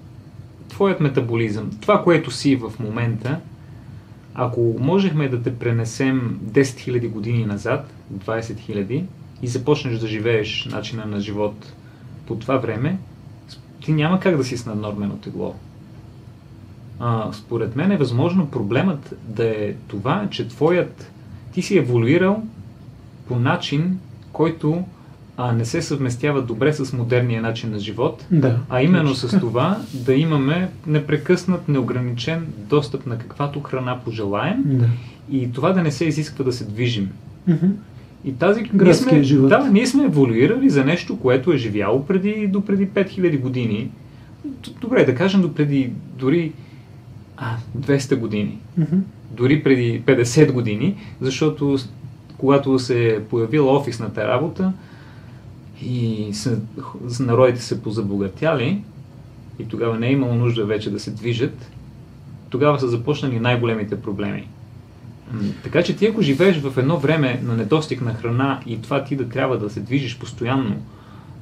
твоят 0.69 0.99
метаболизъм, 0.99 1.69
това, 1.81 2.03
което 2.03 2.31
си 2.31 2.55
в 2.55 2.71
момента, 2.79 3.39
ако 4.35 4.75
можехме 4.79 5.29
да 5.29 5.41
те 5.41 5.55
пренесем 5.55 6.39
10 6.45 6.61
000 6.61 7.09
години 7.09 7.45
назад, 7.45 7.93
20 8.13 8.41
000, 8.41 9.03
и 9.41 9.47
започнеш 9.47 9.99
да 9.99 10.07
живееш 10.07 10.65
начина 10.71 11.05
на 11.05 11.19
живот 11.19 11.73
по 12.27 12.35
това 12.35 12.57
време, 12.57 12.97
ти 13.85 13.91
няма 13.91 14.19
как 14.19 14.37
да 14.37 14.43
си 14.43 14.57
с 14.57 14.65
наднормено 14.65 15.17
тегло. 15.17 15.55
А, 16.99 17.33
според 17.33 17.75
мен 17.75 17.91
е 17.91 17.97
възможно 17.97 18.51
проблемът 18.51 19.15
да 19.27 19.45
е 19.45 19.73
това, 19.87 20.27
че 20.31 20.47
твоят 20.47 21.11
ти 21.53 21.61
си 21.61 21.77
еволюирал 21.77 22.43
по 23.27 23.35
начин, 23.35 23.99
който 24.31 24.83
а, 25.37 25.51
не 25.51 25.65
се 25.65 25.81
съвместява 25.81 26.41
добре 26.41 26.73
с 26.73 26.93
модерния 26.93 27.41
начин 27.41 27.71
на 27.71 27.79
живот, 27.79 28.25
да, 28.31 28.59
а 28.69 28.81
именно 28.81 29.15
с 29.15 29.39
това 29.39 29.81
да 29.93 30.13
имаме 30.13 30.69
непрекъснат, 30.87 31.69
неограничен 31.69 32.47
достъп 32.57 33.05
на 33.05 33.17
каквато 33.17 33.61
храна 33.61 33.99
пожелаем 34.05 34.63
да. 34.65 34.89
и 35.31 35.51
това 35.51 35.73
да 35.73 35.83
не 35.83 35.91
се 35.91 36.05
изисква 36.05 36.45
да 36.45 36.53
се 36.53 36.65
движим. 36.65 37.09
Mm-hmm. 37.49 37.71
И 38.25 38.33
тази 38.33 38.63
Градския 38.63 39.09
сме, 39.09 39.23
живот. 39.23 39.49
да, 39.49 39.69
ние 39.71 39.87
сме 39.87 40.03
еволюирали 40.03 40.69
за 40.69 40.85
нещо, 40.85 41.19
което 41.19 41.51
е 41.51 41.57
живяло 41.57 42.05
преди, 42.05 42.47
до 42.47 42.61
преди 42.61 42.87
5000 42.87 43.39
години. 43.39 43.91
Добре, 44.81 45.05
да 45.05 45.15
кажем 45.15 45.41
до 45.41 45.53
преди 45.53 45.91
дори 46.19 46.51
а, 47.37 47.55
200 47.77 48.15
години. 48.15 48.57
Мгм. 48.77 48.97
Дори 49.31 49.63
преди 49.63 50.01
50 50.01 50.51
години, 50.51 50.95
защото 51.21 51.77
когато 52.43 52.79
се 52.79 53.07
е 53.07 53.23
появила 53.23 53.77
офисната 53.77 54.27
работа 54.27 54.73
и 55.81 56.31
х- 56.79 57.19
народите 57.19 57.61
се 57.61 57.83
позабогатяли 57.83 58.83
и 59.59 59.65
тогава 59.65 59.99
не 59.99 60.07
е 60.07 60.11
имало 60.11 60.35
нужда 60.35 60.65
вече 60.65 60.91
да 60.91 60.99
се 60.99 61.11
движат, 61.11 61.71
тогава 62.49 62.79
са 62.79 62.87
започнали 62.87 63.39
най-големите 63.39 64.01
проблеми. 64.01 64.47
Така 65.63 65.83
че 65.83 65.95
ти 65.95 66.05
ако 66.05 66.21
живееш 66.21 66.59
в 66.59 66.77
едно 66.77 66.97
време 66.97 67.41
на 67.43 67.55
недостиг 67.55 68.01
на 68.01 68.13
храна 68.13 68.59
и 68.65 68.81
това 68.81 69.03
ти 69.03 69.15
да 69.15 69.29
трябва 69.29 69.57
да 69.57 69.69
се 69.69 69.79
движиш 69.79 70.19
постоянно, 70.19 70.75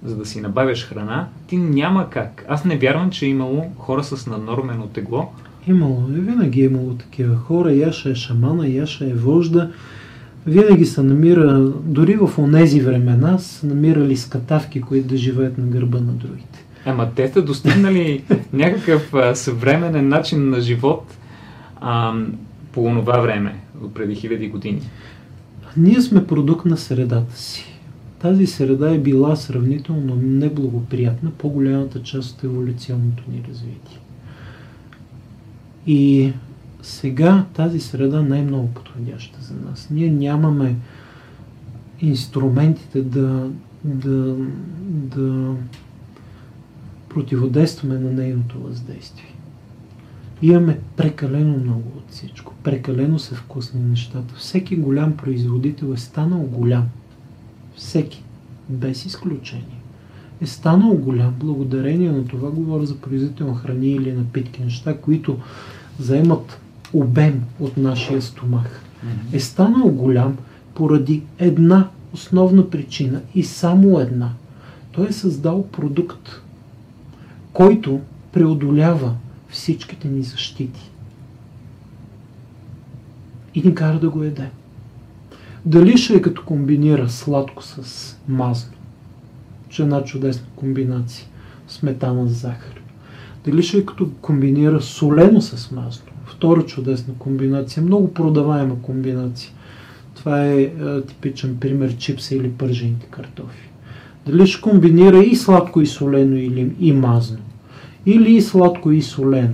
за 0.03 0.15
да 0.17 0.25
си 0.25 0.41
набавяш 0.41 0.85
храна, 0.85 1.27
ти 1.47 1.57
няма 1.57 2.09
как. 2.09 2.45
Аз 2.49 2.65
не 2.65 2.77
вярвам, 2.77 3.11
че 3.11 3.25
е 3.25 3.29
имало 3.29 3.71
хора 3.77 4.03
с 4.03 4.27
наднормено 4.27 4.87
тегло. 4.87 5.31
Имало, 5.67 6.07
е, 6.09 6.19
винаги 6.19 6.61
е 6.61 6.65
имало 6.65 6.93
такива 6.93 7.35
хора. 7.35 7.73
Яша 7.73 8.09
е 8.09 8.15
шамана, 8.15 8.67
Яша 8.67 9.05
е 9.05 9.13
вожда. 9.13 9.71
Винаги 10.47 10.85
се 10.85 11.03
намира, 11.03 11.71
дори 11.85 12.15
в 12.15 12.39
онези 12.39 12.81
времена, 12.81 13.39
са 13.39 13.67
намирали 13.67 14.17
скатавки, 14.17 14.81
които 14.81 15.07
да 15.07 15.17
живеят 15.17 15.57
на 15.57 15.65
гърба 15.65 15.99
на 15.99 16.11
другите. 16.11 16.65
Ама 16.85 17.09
те 17.15 17.27
са 17.27 17.41
достигнали 17.41 18.23
някакъв 18.53 19.13
а, 19.13 19.35
съвременен 19.35 20.07
начин 20.07 20.49
на 20.49 20.61
живот 20.61 21.17
а, 21.81 22.13
по 22.71 22.83
това 22.83 23.19
време, 23.19 23.55
преди 23.93 24.15
хиляди 24.15 24.47
години. 24.47 24.81
Ние 25.77 26.01
сме 26.01 26.27
продукт 26.27 26.65
на 26.65 26.77
средата 26.77 27.37
си. 27.37 27.65
Тази 28.19 28.47
среда 28.47 28.93
е 28.93 28.97
била 28.97 29.35
сравнително 29.35 30.15
неблагоприятна 30.15 31.31
по-голямата 31.31 32.03
част 32.03 32.37
от 32.37 32.43
еволюционното 32.43 33.23
ни 33.31 33.43
развитие. 33.49 33.99
И 35.87 36.31
сега 36.81 37.45
тази 37.53 37.79
среда 37.79 38.37
е 38.37 38.41
много 38.41 38.67
подходяща 38.67 39.41
за 39.41 39.53
нас. 39.53 39.87
Ние 39.91 40.11
нямаме 40.11 40.75
инструментите 42.01 43.01
да, 43.01 43.49
да, 43.83 44.35
да 44.85 45.55
противодействаме 47.09 47.99
на 47.99 48.11
нейното 48.11 48.59
въздействие. 48.59 49.31
Имаме 50.41 50.79
прекалено 50.97 51.57
много 51.57 51.91
от 51.97 52.11
всичко. 52.11 52.53
Прекалено 52.63 53.19
са 53.19 53.35
вкусни 53.35 53.81
нещата. 53.81 54.35
Всеки 54.37 54.75
голям 54.75 55.17
производител 55.17 55.93
е 55.93 55.97
станал 55.97 56.39
голям. 56.39 56.85
Всеки. 57.75 58.23
Без 58.69 59.05
изключение. 59.05 59.81
Е 60.41 60.45
станал 60.45 60.93
голям 60.93 61.33
благодарение 61.39 62.11
на 62.11 62.25
това, 62.25 62.51
говоря 62.51 62.85
за 62.85 62.97
производител 62.97 63.47
на 63.47 63.55
храни 63.55 63.91
или 63.91 64.13
напитки, 64.13 64.63
неща, 64.63 64.97
които 64.97 65.37
заемат 65.99 66.59
обем 66.93 67.43
от 67.59 67.77
нашия 67.77 68.21
стомах. 68.21 68.83
Е 69.33 69.39
станал 69.39 69.89
голям 69.89 70.37
поради 70.73 71.23
една 71.39 71.89
основна 72.13 72.69
причина 72.69 73.21
и 73.35 73.43
само 73.43 73.99
една. 73.99 74.29
Той 74.91 75.07
е 75.07 75.11
създал 75.11 75.67
продукт, 75.67 76.29
който 77.53 77.99
преодолява 78.31 79.15
всичките 79.49 80.07
ни 80.07 80.23
защити. 80.23 80.91
И 83.55 83.61
ни 83.61 83.75
кара 83.75 83.99
да 83.99 84.09
го 84.09 84.23
еде. 84.23 84.49
Дали 85.65 85.97
ще 85.97 86.15
е 86.15 86.21
като 86.21 86.45
комбинира 86.45 87.09
сладко 87.09 87.63
с 87.63 88.17
масло, 88.27 88.73
че 89.69 89.81
е 89.81 89.85
една 89.85 90.03
чудесна 90.03 90.45
комбинация, 90.55 91.27
сметана 91.67 92.27
с 92.27 92.41
захар. 92.41 92.81
Дали 93.45 93.63
ще 93.63 93.77
е 93.77 93.85
като 93.85 94.11
комбинира 94.21 94.81
солено 94.81 95.41
с 95.41 95.71
масло, 95.71 96.10
втора 96.41 96.65
чудесна 96.65 97.13
комбинация, 97.19 97.83
много 97.83 98.13
продаваема 98.13 98.81
комбинация. 98.81 99.51
Това 100.15 100.45
е, 100.45 100.61
е 100.61 100.71
типичен 101.07 101.57
пример 101.59 101.97
чипса 101.97 102.35
или 102.35 102.51
пържените 102.51 103.05
картофи. 103.05 103.69
Дали 104.27 104.47
ще 104.47 104.61
комбинира 104.61 105.23
и 105.23 105.35
сладко 105.35 105.81
и 105.81 105.85
солено 105.85 106.35
или 106.35 106.75
и 106.79 106.93
мазно 106.93 107.37
или 108.05 108.35
и 108.35 108.41
сладко 108.41 108.91
и 108.91 109.01
солено. 109.01 109.53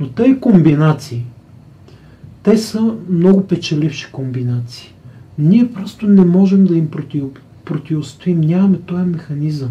Но 0.00 0.08
тези 0.08 0.40
комбинации, 0.40 1.24
те 2.42 2.58
са 2.58 2.94
много 3.08 3.46
печеливши 3.46 4.12
комбинации. 4.12 4.94
Ние 5.38 5.72
просто 5.72 6.06
не 6.06 6.24
можем 6.24 6.64
да 6.64 6.76
им 6.76 6.90
против, 6.90 7.24
противостоим, 7.64 8.40
нямаме 8.40 8.78
този 8.78 9.04
механизъм. 9.04 9.70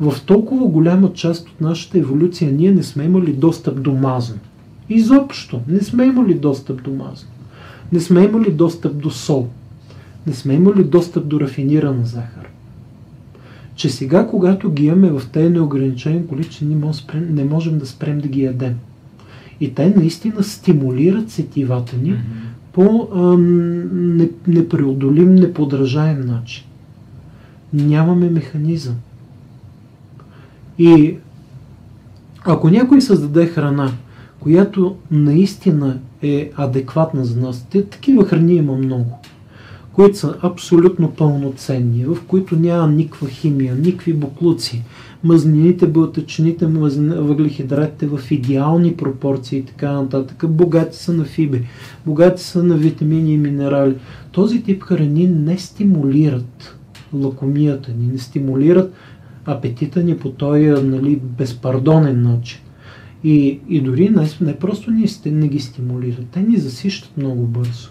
В 0.00 0.14
толкова 0.26 0.66
голяма 0.66 1.12
част 1.12 1.48
от 1.48 1.60
нашата 1.60 1.98
еволюция 1.98 2.52
ние 2.52 2.72
не 2.72 2.82
сме 2.82 3.04
имали 3.04 3.32
достъп 3.32 3.82
до 3.82 3.92
мазно. 3.92 4.38
Изобщо 4.88 5.60
не 5.68 5.80
сме 5.80 6.04
имали 6.04 6.34
достъп 6.34 6.82
до 6.82 6.90
мазно. 6.90 7.28
Не 7.92 8.00
сме 8.00 8.24
имали 8.24 8.52
достъп 8.52 8.96
до 8.98 9.10
сол. 9.10 9.48
Не 10.26 10.34
сме 10.34 10.54
имали 10.54 10.84
достъп 10.84 11.28
до 11.28 11.40
рафинирана 11.40 12.06
захар 12.06 12.46
че 13.76 13.90
сега, 13.90 14.26
когато 14.26 14.72
ги 14.72 14.86
имаме 14.86 15.10
в 15.10 15.22
тези 15.32 15.50
неограничени 15.50 16.26
количества, 16.26 16.66
не, 17.20 17.44
можем 17.44 17.78
да 17.78 17.86
спрем 17.86 18.18
да 18.18 18.28
ги 18.28 18.42
ядем. 18.42 18.74
И 19.60 19.74
те 19.74 19.94
наистина 19.96 20.42
стимулират 20.42 21.30
сетивата 21.30 21.96
ни 21.96 22.20
по 22.72 23.08
а, 23.14 23.36
не, 23.38 24.28
непреодолим, 24.46 25.34
неподражаем 25.34 26.20
начин. 26.20 26.64
Нямаме 27.72 28.30
механизъм. 28.30 28.94
И 30.78 31.16
ако 32.44 32.70
някой 32.70 33.00
създаде 33.00 33.46
храна, 33.46 33.92
която 34.40 34.96
наистина 35.10 35.98
е 36.22 36.50
адекватна 36.56 37.24
за 37.24 37.40
нас, 37.40 37.66
те, 37.70 37.84
такива 37.84 38.24
храни 38.24 38.54
има 38.54 38.72
много 38.72 39.18
които 39.96 40.18
са 40.18 40.34
абсолютно 40.42 41.10
пълноценни, 41.10 42.04
в 42.04 42.16
които 42.26 42.56
няма 42.56 42.88
никаква 42.88 43.28
химия, 43.28 43.74
никакви 43.74 44.12
буклуци, 44.12 44.82
мазнините, 45.24 45.86
бълтъчните, 45.86 46.66
въглехидратите 46.66 48.06
в 48.06 48.30
идеални 48.30 48.96
пропорции 48.96 49.58
и 49.58 49.64
така 49.64 49.92
нататък, 49.92 50.48
богати 50.48 50.96
са 50.96 51.12
на 51.12 51.24
фибри, 51.24 51.66
богати 52.06 52.42
са 52.42 52.64
на 52.64 52.76
витамини 52.76 53.32
и 53.32 53.36
минерали. 53.36 53.94
Този 54.32 54.62
тип 54.62 54.82
храни 54.82 55.26
не 55.26 55.58
стимулират 55.58 56.76
лакомията 57.14 57.92
ни, 57.98 58.06
не 58.12 58.18
стимулират 58.18 58.92
апетита 59.46 60.02
ни 60.02 60.18
по 60.18 60.30
този 60.30 60.66
нали, 60.66 61.16
безпардонен 61.16 62.22
начин. 62.22 62.60
И, 63.28 63.60
и 63.68 63.80
дори 63.80 64.10
не, 64.10 64.28
не 64.40 64.56
просто 64.56 64.90
ни 64.90 65.06
не 65.26 65.48
ги 65.48 65.60
стимулират, 65.60 66.26
те 66.30 66.40
ни 66.40 66.56
засищат 66.56 67.16
много 67.16 67.42
бързо. 67.42 67.90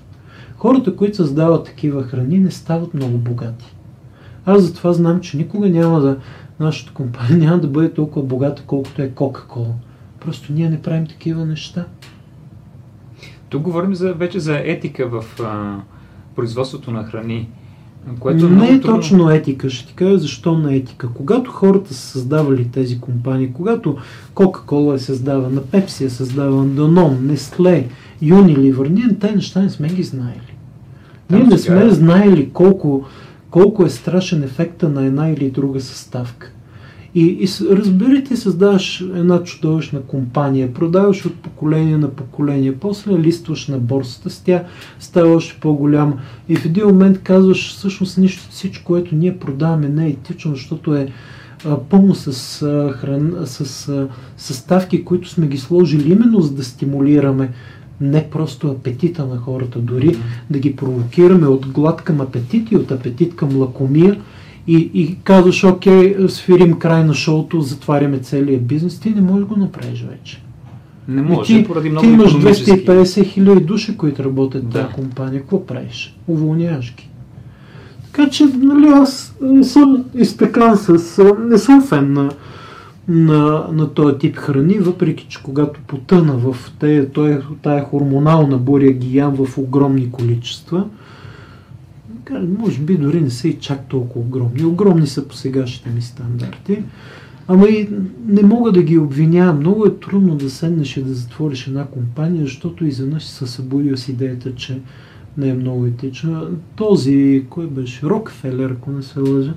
Хората, 0.57 0.95
които 0.95 1.15
създават 1.15 1.65
такива 1.65 2.03
храни, 2.03 2.39
не 2.39 2.51
стават 2.51 2.93
много 2.93 3.17
богати. 3.17 3.75
Аз 4.45 4.63
затова 4.63 4.93
знам, 4.93 5.21
че 5.21 5.37
никога 5.37 5.69
няма 5.69 5.99
да, 5.99 6.17
нашата 6.59 6.93
компания 6.93 7.37
няма 7.39 7.59
да 7.59 7.67
бъде 7.67 7.93
толкова 7.93 8.25
богата, 8.25 8.63
колкото 8.67 9.01
е 9.01 9.09
Кока-Кола. 9.09 9.73
Просто 10.19 10.53
ние 10.53 10.69
не 10.69 10.81
правим 10.81 11.07
такива 11.07 11.45
неща. 11.45 11.85
Тук 13.49 13.61
говорим 13.61 13.95
за, 13.95 14.13
вече 14.13 14.39
за 14.39 14.61
етика 14.63 15.07
в 15.07 15.39
а, 15.39 15.81
производството 16.35 16.91
на 16.91 17.03
храни. 17.03 17.49
Което 18.19 18.45
е 18.45 18.49
не 18.49 18.69
е 18.69 18.81
трудно. 18.81 18.95
точно 18.95 19.29
етика. 19.29 19.69
Ще 19.69 19.87
ти 19.87 19.93
кажа 19.93 20.17
защо 20.17 20.57
на 20.57 20.75
етика. 20.75 21.09
Когато 21.13 21.51
хората 21.51 21.93
са 21.93 22.07
създавали 22.07 22.67
тези 22.71 22.99
компании, 22.99 23.53
когато 23.53 23.97
Кока-Кола 24.33 24.95
е 24.95 24.99
създавана, 24.99 25.61
Пепси 25.61 26.03
е 26.03 26.09
създавана, 26.09 26.65
Данон, 26.65 27.17
Нестле, 27.21 27.87
Unilever, 28.23 28.89
ние 28.89 29.19
тези 29.19 29.35
неща 29.35 29.61
не 29.61 29.69
сме 29.69 29.87
ги 29.87 30.03
знаели. 30.03 30.55
Ние 31.29 31.39
Там 31.39 31.49
не 31.49 31.57
сега 31.57 31.79
сме 31.79 31.87
е. 31.87 31.89
знаели 31.89 32.49
колко, 32.53 33.05
колко 33.49 33.85
е 33.85 33.89
страшен 33.89 34.43
ефекта 34.43 34.89
на 34.89 35.05
една 35.05 35.29
или 35.29 35.51
друга 35.51 35.79
съставка. 35.79 36.51
И, 37.15 37.21
и 37.21 37.47
разбери, 37.71 38.23
ти 38.23 38.37
създаваш 38.37 39.01
една 39.01 39.43
чудовищна 39.43 40.01
компания, 40.01 40.73
продаваш 40.73 41.25
от 41.25 41.35
поколение 41.35 41.97
на 41.97 42.09
поколение, 42.09 42.75
после 42.75 43.19
листваш 43.19 43.67
на 43.67 43.77
борсата, 43.77 44.29
с 44.29 44.39
тя. 44.39 44.63
Става 44.99 45.35
още 45.35 45.59
по-голяма. 45.59 46.17
И 46.49 46.55
в 46.55 46.65
един 46.65 46.85
момент 46.85 47.19
казваш, 47.23 47.75
всъщност 47.75 48.17
нищо, 48.17 48.47
всичко, 48.49 48.85
което 48.85 49.15
ние 49.15 49.37
продаваме 49.37 49.89
не 49.89 50.05
е 50.05 50.09
етично, 50.09 50.51
защото 50.51 50.95
е 50.95 51.07
а, 51.65 51.77
пълно 51.79 52.15
с, 52.15 52.61
а, 52.61 52.91
хран, 52.91 53.35
с 53.45 53.89
а, 53.89 54.07
съставки, 54.37 55.05
които 55.05 55.29
сме 55.29 55.47
ги 55.47 55.57
сложили 55.57 56.11
именно 56.11 56.41
за 56.41 56.53
да 56.53 56.63
стимулираме 56.63 57.51
не 58.01 58.29
просто 58.29 58.67
апетита 58.67 59.25
на 59.25 59.37
хората, 59.37 59.79
дори 59.79 60.17
да 60.49 60.59
ги 60.59 60.75
провокираме 60.75 61.47
от 61.47 61.67
глад 61.67 62.01
към 62.01 62.21
апетит 62.21 62.71
и 62.71 62.75
от 62.75 62.91
апетит 62.91 63.35
към 63.35 63.57
лакомия 63.57 64.21
и, 64.67 64.91
и 64.93 65.17
казваш, 65.23 65.63
окей, 65.63 66.15
свирим 66.27 66.73
край 66.73 67.03
на 67.03 67.13
шоуто, 67.13 67.61
затваряме 67.61 68.19
целия 68.19 68.59
бизнес, 68.59 68.99
ти 68.99 69.09
не 69.09 69.21
можеш 69.21 69.39
да 69.39 69.45
го 69.45 69.59
направиш 69.59 70.05
вече. 70.09 70.41
Не 71.07 71.21
И 71.21 71.25
може, 71.25 71.57
ти, 71.57 71.67
поради 71.67 71.89
много 71.89 72.07
ти 72.07 72.13
имаш 72.13 72.31
икономически. 72.31 72.71
250 72.71 73.25
хиляди 73.25 73.65
души, 73.65 73.97
които 73.97 74.23
работят 74.23 74.63
в 74.63 74.67
Да. 74.67 74.81
тази 74.81 74.93
компания. 74.93 75.41
Какво 75.41 75.65
правиш? 75.65 76.15
Уволняваш 76.27 76.95
ги. 76.97 77.09
Така 78.11 78.29
че, 78.29 78.45
нали, 78.45 78.87
аз 78.87 79.35
не 79.41 79.63
съм 79.63 80.05
изпекан 80.15 80.77
с... 80.77 81.23
Не 81.49 81.57
съм 81.57 81.83
фен 81.83 82.13
на, 82.13 82.31
на, 83.07 83.67
на 83.71 83.93
този 83.93 84.17
тип 84.17 84.35
храни, 84.37 84.79
въпреки 84.79 85.25
че 85.29 85.43
когато 85.43 85.79
потъна 85.87 86.33
в 86.33 86.71
тая, 86.79 87.07
тая 87.63 87.83
хормонална 87.83 88.57
буря 88.57 88.91
ги 88.91 89.17
ям 89.17 89.35
в 89.45 89.57
огромни 89.57 90.11
количества, 90.11 90.85
може 92.59 92.81
би 92.81 92.97
дори 92.97 93.21
не 93.21 93.29
са 93.29 93.47
и 93.47 93.59
чак 93.59 93.87
толкова 93.87 94.25
огромни. 94.25 94.65
Огромни 94.65 95.07
са 95.07 95.27
по 95.27 95.35
сегашните 95.35 95.89
ми 95.89 96.01
стандарти. 96.01 96.83
Ама 97.47 97.67
и 97.67 97.89
не 98.27 98.43
мога 98.43 98.71
да 98.71 98.83
ги 98.83 98.97
обвинявам. 98.97 99.59
Много 99.59 99.85
е 99.85 99.99
трудно 99.99 100.35
да 100.35 100.49
седнеш 100.49 100.97
и 100.97 101.03
да 101.03 101.13
затвориш 101.13 101.67
една 101.67 101.85
компания, 101.85 102.43
защото 102.43 102.85
изведнъж 102.85 103.23
се 103.23 103.47
събудил 103.47 103.97
с 103.97 104.07
идеята, 104.07 104.55
че 104.55 104.81
не 105.37 105.49
е 105.49 105.53
много 105.53 105.85
етична. 105.85 106.47
Този, 106.75 107.45
кой 107.49 107.67
беше, 107.67 108.05
Рокфелер, 108.05 108.69
ако 108.69 108.91
не 108.91 109.03
се 109.03 109.19
лъжа, 109.19 109.53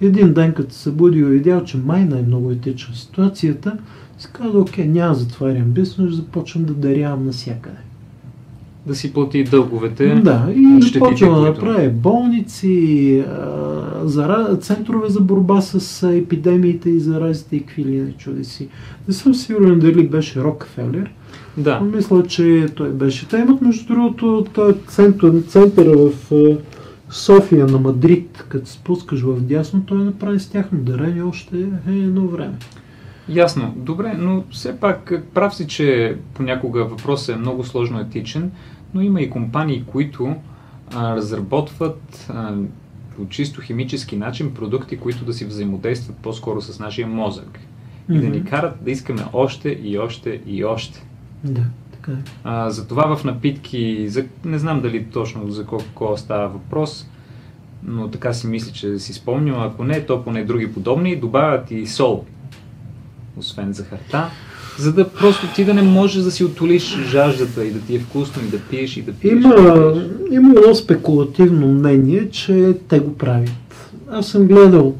един 0.00 0.32
ден 0.32 0.54
като 0.54 0.74
се 0.74 0.80
събудил 0.80 1.24
и 1.24 1.30
видял, 1.30 1.64
че 1.64 1.78
май 1.78 2.04
не 2.04 2.18
е 2.18 2.22
много 2.22 2.50
етична 2.50 2.94
ситуацията, 2.94 3.78
си 4.18 4.28
каза, 4.32 4.58
окей, 4.58 4.88
няма 4.88 5.14
затварям 5.14 5.70
бизнес, 5.70 6.14
започвам 6.14 6.64
да 6.64 6.74
дарявам 6.74 7.26
навсякъде 7.26 7.85
да 8.86 8.94
си 8.94 9.12
плати 9.12 9.44
дълговете. 9.44 10.14
Да, 10.14 10.48
и 10.54 10.82
започва 10.82 11.34
да 11.34 11.40
направи 11.40 11.88
болници, 11.88 13.24
зара... 14.04 14.58
центрове 14.60 15.08
за 15.08 15.20
борба 15.20 15.60
с 15.60 16.08
епидемиите 16.16 16.90
и 16.90 17.00
заразите 17.00 17.56
и 17.56 17.60
какви 17.60 17.84
ли 17.84 18.00
не 18.00 18.12
чудеси. 18.12 18.68
Не 19.08 19.14
съм 19.14 19.34
сигурен 19.34 19.78
дали 19.78 20.08
беше 20.08 20.42
Рокфелер. 20.42 21.12
Да. 21.56 21.80
Но 21.80 21.86
мисля, 21.96 22.26
че 22.26 22.66
той 22.74 22.90
беше. 22.90 23.28
Те 23.28 23.36
имат, 23.36 23.62
между 23.62 23.94
другото, 23.94 24.46
център, 24.88 25.40
център 25.40 25.86
в 25.86 26.12
София 27.10 27.66
на 27.66 27.78
Мадрид, 27.78 28.44
като 28.48 28.70
спускаш 28.70 29.20
в 29.20 29.40
дясно, 29.40 29.82
той 29.86 29.98
направи 29.98 30.40
с 30.40 30.48
тяхно 30.48 30.78
дарение 30.78 31.22
още 31.22 31.58
е 31.88 31.92
едно 31.92 32.26
време. 32.26 32.54
Ясно. 33.28 33.74
Добре, 33.76 34.14
но 34.18 34.44
все 34.50 34.80
пак 34.80 35.12
прав 35.34 35.54
си, 35.54 35.66
че 35.66 36.16
понякога 36.34 36.84
въпросът 36.84 37.36
е 37.36 37.38
много 37.38 37.64
сложно 37.64 38.00
етичен, 38.00 38.50
но 38.94 39.00
има 39.00 39.20
и 39.20 39.30
компании, 39.30 39.84
които 39.86 40.36
а, 40.94 41.16
разработват 41.16 42.26
а, 42.30 42.54
по 43.16 43.28
чисто 43.28 43.60
химически 43.60 44.16
начин 44.16 44.54
продукти, 44.54 44.96
които 44.96 45.24
да 45.24 45.32
си 45.32 45.44
взаимодействат 45.44 46.16
по-скоро 46.16 46.60
с 46.60 46.78
нашия 46.78 47.06
мозък. 47.06 47.58
Mm-hmm. 48.10 48.16
И 48.16 48.20
да 48.20 48.28
ни 48.28 48.44
карат 48.44 48.84
да 48.84 48.90
искаме 48.90 49.22
още 49.32 49.68
и 49.68 49.98
още 49.98 50.40
и 50.46 50.64
още. 50.64 51.06
Да, 51.44 51.62
така 51.92 52.12
е. 52.12 52.22
А, 52.44 52.70
затова 52.70 53.16
в 53.16 53.24
напитки, 53.24 54.08
за, 54.08 54.24
не 54.44 54.58
знам 54.58 54.80
дали 54.80 55.04
точно 55.04 55.50
за 55.50 55.66
колко 55.66 56.16
става 56.16 56.48
въпрос, 56.48 57.08
но 57.82 58.08
така 58.08 58.32
си 58.32 58.46
мисля, 58.46 58.72
че 58.72 58.98
си 58.98 59.12
спомням, 59.12 59.62
ако 59.62 59.84
не, 59.84 60.06
то 60.06 60.24
поне 60.24 60.44
други 60.44 60.72
подобни, 60.72 61.16
добавят 61.16 61.70
и 61.70 61.86
сол, 61.86 62.24
освен 63.36 63.72
захарта 63.72 64.30
за 64.78 64.92
да 64.92 65.08
просто 65.08 65.46
ти 65.54 65.64
да 65.64 65.74
не 65.74 65.82
можеш 65.82 66.22
да 66.22 66.30
си 66.30 66.44
отолиш 66.44 66.98
жаждата 67.10 67.64
и 67.64 67.70
да 67.70 67.80
ти 67.80 67.94
е 67.94 67.98
вкусно 67.98 68.42
и 68.42 68.48
да 68.48 68.58
пиеш 68.58 68.96
и 68.96 69.02
да 69.02 69.12
пиеш. 69.12 69.32
Има, 69.32 69.48
да 69.48 69.92
пиеш. 69.92 70.06
има 70.30 70.54
едно 70.56 70.74
спекулативно 70.74 71.68
мнение, 71.68 72.30
че 72.30 72.76
те 72.88 73.00
го 73.00 73.14
правят. 73.14 73.92
Аз 74.10 74.26
съм 74.26 74.46
гледал 74.46 74.94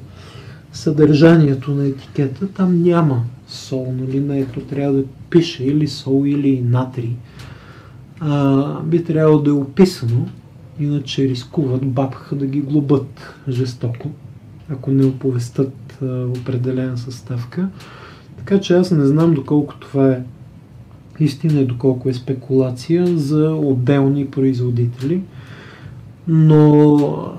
съдържанието 0.73 1.71
на 1.71 1.87
етикета, 1.87 2.49
там 2.49 2.83
няма 2.83 3.23
сол, 3.49 3.95
нали, 3.99 4.21
на 4.21 4.39
ето 4.39 4.61
трябва 4.61 4.93
да 4.93 5.05
пише 5.31 5.65
или 5.65 5.89
сол, 5.89 6.25
или 6.27 6.61
натрий. 6.61 7.17
А, 8.21 8.81
би 8.81 9.05
трябвало 9.05 9.39
да 9.39 9.51
е 9.51 9.55
описано, 9.55 10.29
иначе 10.81 11.29
рискуват 11.29 11.87
бабха 11.87 12.37
да 12.37 12.47
ги 12.47 12.61
глобат 12.61 13.35
жестоко, 13.49 14.11
ако 14.71 14.91
не 14.91 15.05
оповестат 15.05 15.99
а, 16.03 16.27
определена 16.27 16.99
съставка. 16.99 17.69
Така 18.47 18.61
че 18.61 18.75
аз 18.75 18.91
не 18.91 19.07
знам 19.07 19.35
доколко 19.35 19.75
това 19.77 20.11
е 20.11 20.23
истина 21.21 21.61
и 21.61 21.67
доколко 21.67 22.09
е 22.09 22.15
спекулация 22.15 23.19
за 23.19 23.55
отделни 23.55 24.27
производители, 24.27 25.23
но 26.29 27.33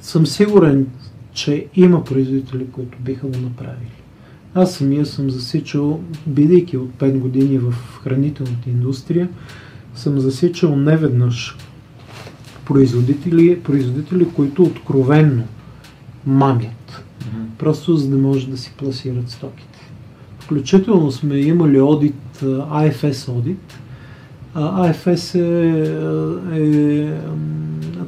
съм 0.00 0.26
сигурен, 0.26 0.86
че 1.32 1.66
има 1.74 2.04
производители, 2.04 2.66
които 2.72 2.98
биха 3.00 3.26
го 3.26 3.38
направили. 3.38 4.02
Аз 4.54 4.74
самия 4.74 5.06
съм 5.06 5.30
засичал, 5.30 6.00
бидейки 6.26 6.76
от 6.76 6.90
5 6.90 7.18
години 7.18 7.58
в 7.58 7.74
хранителната 8.02 8.70
индустрия, 8.70 9.28
съм 9.94 10.20
засичал 10.20 10.76
неведнъж 10.76 11.56
производители, 12.64 13.62
производители 13.62 14.28
които 14.28 14.62
откровенно 14.62 15.44
мамят. 16.26 17.04
Mm-hmm. 17.20 17.58
Просто 17.58 17.96
за 17.96 18.08
да 18.08 18.16
може 18.16 18.50
да 18.50 18.56
си 18.56 18.74
пласират 18.76 19.30
стоките. 19.30 19.75
Включително 20.46 21.12
сме 21.12 21.36
имали 21.36 21.80
одит, 21.80 22.40
IFS 22.42 23.38
одит. 23.38 23.78
IFS 24.56 25.34
е, 25.34 25.90
е, 26.60 27.12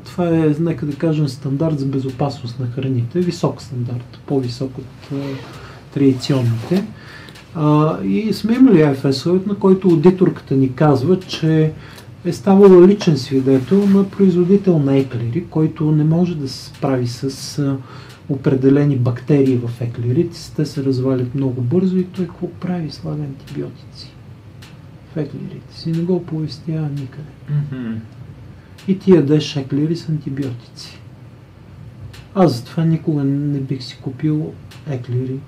това 0.04 0.28
е, 0.28 0.54
нека 0.60 0.86
да 0.86 0.96
кажем, 0.96 1.28
стандарт 1.28 1.78
за 1.78 1.86
безопасност 1.86 2.60
на 2.60 2.66
храните, 2.66 3.20
висок 3.20 3.62
стандарт, 3.62 4.18
по-висок 4.26 4.78
от 4.78 5.18
традиционните. 5.94 6.84
и 8.04 8.32
сме 8.32 8.54
имали 8.54 8.78
IFS 8.78 9.30
одит, 9.30 9.46
на 9.46 9.54
който 9.54 9.88
аудиторката 9.88 10.54
ни 10.54 10.74
казва, 10.74 11.20
че 11.20 11.72
е 12.24 12.32
ставала 12.32 12.86
личен 12.86 13.16
свидетел 13.16 13.86
на 13.86 14.04
производител 14.10 14.78
на 14.78 14.96
еклери, 14.96 15.44
който 15.50 15.90
не 15.90 16.04
може 16.04 16.34
да 16.34 16.48
се 16.48 16.64
справи 16.64 17.06
с 17.06 17.76
определени 18.28 18.96
бактерии 18.96 19.56
в 19.56 19.80
еклерите, 19.80 20.38
те 20.56 20.66
се 20.66 20.84
развалят 20.84 21.34
много 21.34 21.60
бързо 21.60 21.96
и 21.96 22.04
той 22.04 22.26
какво 22.26 22.50
прави? 22.50 22.90
Слага 22.90 23.22
антибиотици 23.22 24.12
в 25.12 25.16
еклерите 25.16 25.74
си. 25.74 25.90
Не 25.90 26.02
го 26.02 26.14
оповестява 26.14 26.88
никъде. 26.88 27.30
Mm-hmm. 27.50 27.96
И 28.88 28.98
ти 28.98 29.10
ядеш 29.12 29.56
еклери 29.56 29.96
с 29.96 30.08
антибиотици. 30.08 31.00
Аз 32.34 32.56
затова 32.56 32.84
никога 32.84 33.24
не 33.24 33.60
бих 33.60 33.82
си 33.82 33.98
купил 34.02 34.52
еклери 34.90 35.38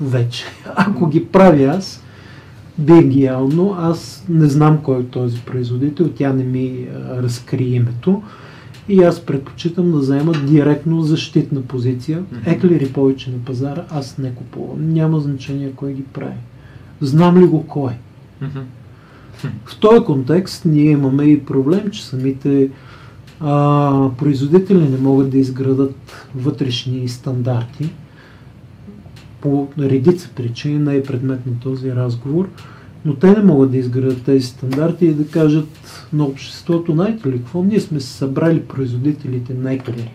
вече. 0.00 0.44
Ако 0.76 1.08
ги 1.08 1.26
правя 1.26 1.64
аз, 1.64 2.02
бих 2.78 3.06
ги 3.06 3.22
ял, 3.22 3.48
но 3.48 3.74
аз 3.78 4.24
не 4.28 4.46
знам 4.46 4.82
кой 4.82 5.00
е 5.00 5.06
този 5.06 5.40
производител, 5.40 6.08
тя 6.08 6.32
не 6.32 6.44
ми 6.44 6.88
разкри 7.10 7.64
името. 7.64 8.22
И 8.88 9.02
аз 9.02 9.20
предпочитам 9.20 9.92
да 9.92 10.00
заема 10.00 10.32
директно 10.32 11.02
защитна 11.02 11.62
позиция. 11.62 12.24
Еклери 12.46 12.92
повече 12.92 13.30
на 13.30 13.38
пазара, 13.44 13.84
аз 13.90 14.18
не 14.18 14.34
купувам. 14.34 14.92
Няма 14.92 15.20
значение 15.20 15.72
кой 15.76 15.92
ги 15.92 16.02
прави. 16.02 16.38
Знам 17.00 17.38
ли 17.38 17.46
го 17.46 17.66
кой? 17.66 17.92
В 19.64 19.78
този 19.80 20.04
контекст 20.04 20.64
ние 20.64 20.90
имаме 20.90 21.24
и 21.24 21.44
проблем, 21.44 21.90
че 21.90 22.04
самите 22.04 22.70
а, 23.40 24.08
производители 24.18 24.88
не 24.88 24.98
могат 24.98 25.30
да 25.30 25.38
изградат 25.38 26.26
вътрешни 26.34 27.08
стандарти 27.08 27.90
по 29.40 29.68
редица 29.78 30.30
причини, 30.36 30.78
не 30.78 30.96
е 30.96 31.02
предмет 31.02 31.46
на 31.46 31.52
този 31.62 31.92
разговор 31.92 32.48
но 33.04 33.14
те 33.14 33.30
не 33.30 33.42
могат 33.42 33.70
да 33.70 33.76
изградат 33.76 34.22
тези 34.22 34.46
стандарти 34.46 35.06
и 35.06 35.14
да 35.14 35.26
кажат 35.26 35.68
на 36.12 36.24
обществото, 36.24 36.92
знаете 36.92 37.28
ли 37.28 37.38
какво, 37.38 37.62
ние 37.62 37.80
сме 37.80 38.00
се 38.00 38.12
събрали 38.12 38.60
производителите 38.60 39.54
на 39.54 39.72
еклери 39.72 40.10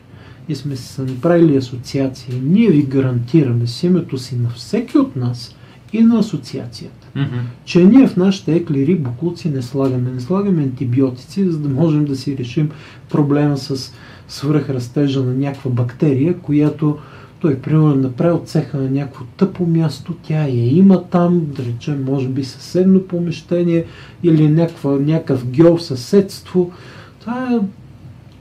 и 0.49 0.55
сме 0.55 0.75
се 0.75 1.01
направили 1.01 1.57
асоциации. 1.57 2.41
Ние 2.43 2.69
ви 2.69 2.83
гарантираме 2.83 3.67
с 3.67 3.83
името 3.83 4.17
си 4.17 4.35
на 4.35 4.49
всеки 4.49 4.97
от 4.97 5.15
нас 5.15 5.55
и 5.93 6.03
на 6.03 6.19
асоциацията, 6.19 7.07
mm-hmm. 7.15 7.41
че 7.65 7.83
ние 7.83 8.07
в 8.07 8.17
нашите 8.17 8.55
еклери 8.55 8.95
буклуци 8.95 9.49
не 9.49 9.61
слагаме. 9.61 10.11
Не 10.11 10.19
слагаме 10.19 10.63
антибиотици, 10.63 11.51
за 11.51 11.59
да 11.59 11.69
можем 11.69 12.05
да 12.05 12.15
си 12.15 12.37
решим 12.37 12.69
проблема 13.09 13.57
с 13.57 13.93
свръхрастежа 14.27 15.23
на 15.23 15.33
някаква 15.33 15.71
бактерия, 15.71 16.37
която 16.37 16.97
той, 17.39 17.59
примерно, 17.59 17.95
направил 17.95 18.41
цеха 18.45 18.77
на 18.77 18.89
някакво 18.89 19.25
тъпо 19.37 19.65
място, 19.65 20.13
тя 20.23 20.41
я 20.43 20.77
има 20.77 21.03
там, 21.03 21.41
да 21.45 21.63
речем, 21.63 22.03
може 22.03 22.27
би 22.27 22.43
съседно 22.43 23.01
помещение 23.03 23.85
или 24.23 24.49
някаква, 24.49 24.91
някакъв 24.91 25.47
гео 25.47 25.79
съседство. 25.79 26.71
Това 27.19 27.49
е, 27.53 27.59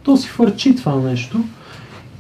то 0.02 0.16
си 0.16 0.28
фърчи 0.28 0.76
това 0.76 1.00
нещо. 1.00 1.44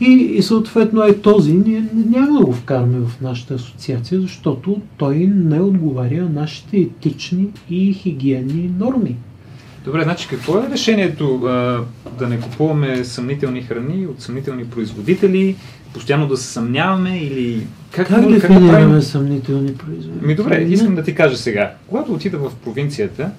И, 0.00 0.10
и 0.10 0.42
съответно 0.42 1.02
е 1.02 1.18
този, 1.18 1.52
ние 1.52 1.84
няма 1.94 2.38
да 2.38 2.44
го 2.44 2.52
вкараме 2.52 2.98
в 2.98 3.20
нашата 3.20 3.54
асоциация, 3.54 4.20
защото 4.20 4.80
той 4.96 5.16
не 5.16 5.60
отговаря 5.60 6.22
на 6.22 6.28
нашите 6.28 6.76
етични 6.76 7.48
и 7.70 7.92
хигиенни 7.92 8.70
норми. 8.78 9.16
Добре, 9.84 10.02
значи 10.02 10.28
какво 10.28 10.58
е 10.58 10.68
решението 10.72 11.34
а, 11.44 11.80
да 12.18 12.28
не 12.28 12.40
купуваме 12.40 13.04
съмнителни 13.04 13.62
храни 13.62 14.06
от 14.06 14.20
съмнителни 14.20 14.64
производители, 14.64 15.56
постоянно 15.94 16.26
да 16.26 16.36
се 16.36 16.46
съмняваме 16.52 17.18
или 17.18 17.66
как, 17.90 18.08
как 18.08 18.28
дефинираме 18.28 18.40
как 18.40 18.60
да 18.60 18.68
правим... 18.72 19.02
съмнителни 19.02 19.74
производители? 19.74 20.26
Ми 20.26 20.34
добре, 20.34 20.62
искам 20.62 20.94
да 20.94 21.02
ти 21.02 21.14
кажа 21.14 21.36
сега. 21.36 21.72
Когато 21.86 22.12
отида 22.12 22.38
в 22.38 22.54
провинцията, 22.64 23.30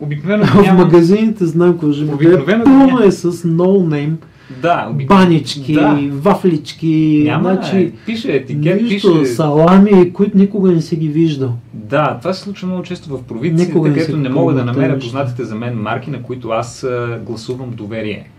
обикновено 0.00 0.44
В 0.46 0.72
магазините 0.76 1.46
знам 1.46 1.72
какво 1.72 1.92
ще 1.92 2.04
Обикновено 2.04 2.64
пълно 2.64 3.02
е 3.02 3.10
с 3.10 3.32
no 3.32 3.88
name 3.88 4.14
Да, 4.62 4.88
оби... 4.90 5.06
банички, 5.06 5.72
Да. 5.72 6.00
вафлички, 6.12 7.22
Няма, 7.26 7.54
значи, 7.54 7.76
е, 7.76 7.92
пише 8.06 8.32
етикет, 8.32 8.82
нищо, 8.82 9.20
пише... 9.20 9.32
салами, 9.32 10.12
които 10.12 10.38
никога 10.38 10.72
не 10.72 10.80
си 10.82 10.96
ги 10.96 11.08
виждал. 11.08 11.54
Да, 11.72 12.18
това 12.18 12.32
се 12.34 12.40
случва 12.40 12.68
много 12.68 12.82
често 12.82 13.16
в 13.16 13.22
провинцията, 13.22 13.72
Никога 13.72 13.88
не 13.88 13.94
където 13.94 14.16
не 14.16 14.28
мога 14.28 14.54
да 14.54 14.64
намеря 14.64 14.98
познатите 14.98 15.44
за 15.44 15.54
мен 15.54 15.74
марки, 15.74 16.10
на 16.10 16.22
които 16.22 16.48
аз 16.48 16.84
а, 16.84 17.20
гласувам 17.26 17.70
доверие. 17.70 18.30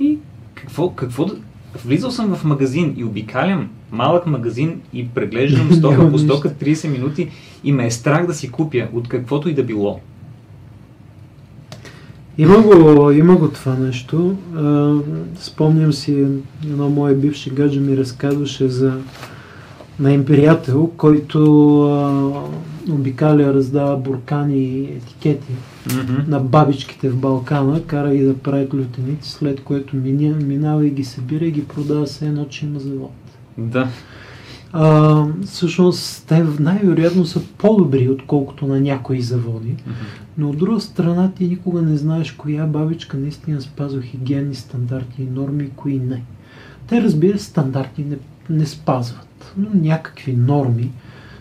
И 0.00 0.18
какво, 0.54 0.90
какво 0.90 1.24
да... 1.24 1.34
Влизал 1.84 2.10
съм 2.10 2.34
в 2.34 2.44
магазин 2.44 2.94
и 2.96 3.04
обикалям 3.04 3.68
малък 3.92 4.26
магазин 4.26 4.80
и 4.92 5.08
преглеждам 5.08 5.72
стока 5.78 6.10
по 6.10 6.18
стока 6.18 6.50
30 6.50 6.88
минути 6.88 7.30
и 7.64 7.72
ме 7.72 7.86
е 7.86 7.90
страх 7.90 8.26
да 8.26 8.34
си 8.34 8.50
купя 8.50 8.88
от 8.92 9.08
каквото 9.08 9.48
и 9.48 9.54
да 9.54 9.62
било. 9.62 10.00
Има 12.38 12.62
го, 12.62 13.10
има 13.10 13.36
го 13.36 13.48
това 13.48 13.74
нещо. 13.74 14.36
А, 14.56 14.94
спомням 15.40 15.92
си, 15.92 16.26
едно 16.64 16.88
мое 16.88 17.14
бивше 17.14 17.50
гадже 17.50 17.80
ми 17.80 17.96
разказваше 17.96 18.68
за 18.68 18.98
на 19.98 20.12
им 20.12 20.24
приятел, 20.24 20.90
който 20.96 21.40
а, 21.82 22.30
обикаля, 22.90 23.54
раздава 23.54 23.96
буркани 23.96 24.58
и 24.58 24.84
етикети 24.84 25.52
на 26.26 26.40
бабичките 26.40 27.10
в 27.10 27.16
Балкана, 27.16 27.82
кара 27.82 28.14
ги 28.14 28.24
да 28.24 28.38
правят 28.38 28.74
лютеници, 28.74 29.30
след 29.30 29.64
което 29.64 29.96
мина, 29.96 30.36
минава 30.36 30.86
и 30.86 30.90
ги 30.90 31.04
събира 31.04 31.44
и 31.44 31.50
ги 31.50 31.64
продава 31.64 32.06
се 32.06 32.26
едно, 32.26 32.44
че 32.44 32.66
има 32.66 32.80
завод. 32.80 33.12
Да. 33.58 33.88
А, 34.72 35.24
всъщност, 35.44 36.24
те 36.28 36.44
най-вероятно 36.60 37.26
са 37.26 37.40
по-добри, 37.58 38.08
отколкото 38.08 38.66
на 38.66 38.80
някои 38.80 39.20
заводи. 39.20 39.74
Но 40.38 40.50
от 40.50 40.58
друга 40.58 40.80
страна 40.80 41.30
ти 41.36 41.48
никога 41.48 41.82
не 41.82 41.96
знаеш 41.96 42.32
коя 42.32 42.66
бабичка 42.66 43.16
наистина 43.16 43.60
спазва 43.60 44.02
хигиенни 44.02 44.54
стандарти 44.54 45.22
и 45.22 45.30
норми 45.30 45.64
и 45.64 45.70
кои 45.70 45.98
не. 45.98 46.22
Те 46.86 47.02
разбира 47.02 47.38
се 47.38 47.44
стандарти 47.44 48.04
не, 48.04 48.16
не 48.50 48.66
спазват, 48.66 49.54
но 49.56 49.68
някакви 49.74 50.32
норми. 50.32 50.90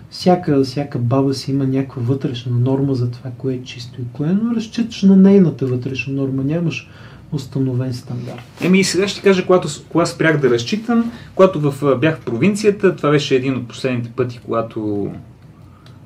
Всяка, 0.09 0.63
всяка 0.63 0.99
баба 0.99 1.33
си 1.33 1.51
има 1.51 1.65
някаква 1.65 2.01
вътрешна 2.01 2.55
норма 2.59 2.95
за 2.95 3.11
това, 3.11 3.31
кое 3.37 3.53
е 3.53 3.63
чисто 3.63 4.01
и 4.01 4.03
кое, 4.13 4.27
е, 4.27 4.33
но 4.33 4.55
разчиташ 4.55 5.01
на 5.03 5.15
нейната 5.15 5.65
вътрешна 5.65 6.13
норма, 6.13 6.43
нямаш 6.43 6.89
установен 7.31 7.93
стандарт. 7.93 8.41
Еми 8.61 8.79
и 8.79 8.83
сега 8.83 9.07
ще 9.07 9.21
кажа, 9.21 9.45
когато, 9.45 9.67
кога 9.89 10.05
спрях 10.05 10.39
да 10.39 10.49
разчитам, 10.49 11.11
когато 11.35 11.71
в, 11.71 11.97
бях 11.99 12.19
в 12.19 12.25
провинцията, 12.25 12.95
това 12.95 13.09
беше 13.09 13.35
един 13.35 13.55
от 13.55 13.67
последните 13.67 14.09
пъти, 14.09 14.39
когато 14.45 15.11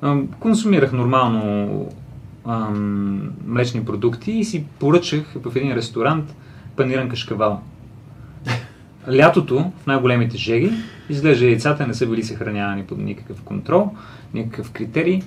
ам, 0.02 0.28
консумирах 0.40 0.92
нормално 0.92 1.88
ам, 2.46 3.30
млечни 3.46 3.84
продукти 3.84 4.32
и 4.32 4.44
си 4.44 4.64
поръчах 4.78 5.34
в 5.44 5.56
един 5.56 5.74
ресторант 5.74 6.34
паниран 6.76 7.08
кашкавал. 7.08 7.60
Лятото, 9.12 9.70
в 9.82 9.86
най-големите 9.86 10.36
жеги, 10.36 10.72
изглежда 11.08 11.46
яйцата 11.46 11.86
не 11.86 11.94
са 11.94 12.06
били 12.06 12.22
съхранявани 12.22 12.82
под 12.84 12.98
никакъв 12.98 13.42
контрол, 13.42 13.90
никакъв 14.34 14.70
критерий. 14.70 15.22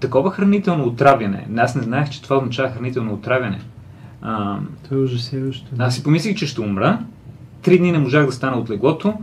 Такова 0.00 0.30
хранително 0.30 0.84
отравяне. 0.84 1.46
Аз 1.56 1.74
не 1.74 1.82
знаех, 1.82 2.10
че 2.10 2.22
това 2.22 2.36
означава 2.36 2.70
хранително 2.70 3.14
отравяне. 3.14 3.60
Ам, 4.22 4.68
Това 4.84 4.96
е 4.96 5.00
ужасяващо. 5.00 5.66
аз 5.78 5.94
си 5.94 6.02
помислих, 6.02 6.36
че 6.36 6.46
ще 6.46 6.60
умра. 6.60 6.98
Три 7.62 7.78
дни 7.78 7.92
не 7.92 7.98
можах 7.98 8.26
да 8.26 8.32
стана 8.32 8.56
от 8.56 8.70
леглото. 8.70 9.14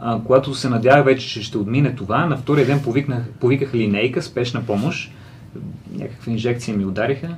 А, 0.00 0.20
когато 0.26 0.54
се 0.54 0.68
надявах 0.68 1.04
вече, 1.04 1.28
че 1.28 1.42
ще 1.42 1.58
отмине 1.58 1.94
това, 1.94 2.26
на 2.26 2.36
втория 2.36 2.66
ден 2.66 2.82
повикнах, 2.82 3.28
повиках 3.40 3.74
линейка, 3.74 4.22
спешна 4.22 4.62
помощ. 4.66 5.12
Някакви 5.96 6.30
инжекции 6.30 6.74
ми 6.74 6.84
удариха. 6.84 7.36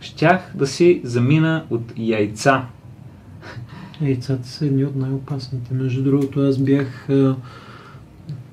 Щях 0.00 0.52
да 0.54 0.66
си 0.66 1.00
замина 1.04 1.64
от 1.70 1.92
яйца. 1.96 2.64
Яйцата 4.02 4.48
са 4.48 4.66
едни 4.66 4.84
от 4.84 4.96
най-опасните. 4.96 5.74
Между 5.74 6.02
другото, 6.02 6.40
аз 6.40 6.58
бях 6.58 7.10
а, 7.10 7.36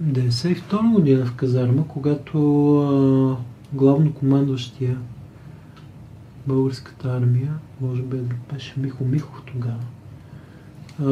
92 0.04 0.92
година 0.94 1.26
в 1.26 1.36
казарма, 1.36 1.88
когато 1.88 2.38
главно 3.74 4.14
командващия 4.14 4.98
българската 6.48 7.10
армия, 7.10 7.54
може 7.82 8.02
би 8.02 8.18
беше 8.54 8.74
Михо 8.78 9.06
Михов 9.06 9.42
тогава, 9.46 9.84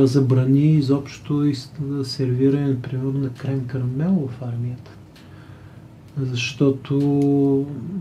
забрани 0.07 0.71
изобщо 0.71 1.45
из- 1.45 1.71
сервиране, 2.03 2.81
примерно, 2.81 3.19
на 3.19 3.29
крем 3.29 3.65
карамел 3.67 4.29
в 4.31 4.41
армията. 4.41 4.91
Защото 6.21 6.95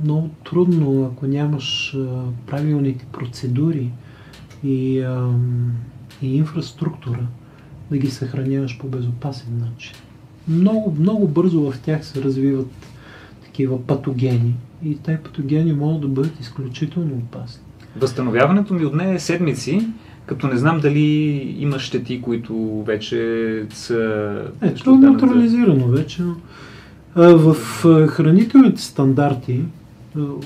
много 0.05 0.30
трудно, 0.45 1.05
ако 1.05 1.26
нямаш 1.26 1.99
правилните 2.47 3.07
процедури 3.12 3.91
и, 4.64 5.01
ам, 5.01 5.72
и 6.22 6.36
инфраструктура, 6.36 7.26
да 7.90 7.98
ги 7.98 8.10
съхраняваш 8.10 8.78
по 8.78 8.86
безопасен 8.86 9.58
начин. 9.58 9.94
Много, 10.48 10.96
много 11.00 11.28
бързо 11.28 11.70
в 11.70 11.80
тях 11.80 12.06
се 12.06 12.22
развиват 12.22 12.70
такива 13.44 13.86
патогени 13.86 14.54
и 14.84 14.96
тези 14.96 15.18
патогени 15.18 15.72
могат 15.72 16.00
да 16.00 16.08
бъдат 16.08 16.40
изключително 16.40 17.14
опасни. 17.14 17.62
Възстановяването 17.96 18.74
ми 18.74 18.84
отне 18.84 19.18
седмици, 19.18 19.88
като 20.26 20.46
не 20.46 20.56
знам 20.56 20.80
дали 20.80 21.00
има 21.58 21.78
щети, 21.78 22.22
които 22.22 22.82
вече 22.86 23.66
са... 23.72 24.42
Е, 24.62 24.74
това 24.74 24.96
е 24.96 25.00
неутрализирано 25.00 25.86
вече. 25.86 26.22
но, 26.22 26.36
В 27.16 27.56
хранителните 28.08 28.82
стандарти, 28.82 29.60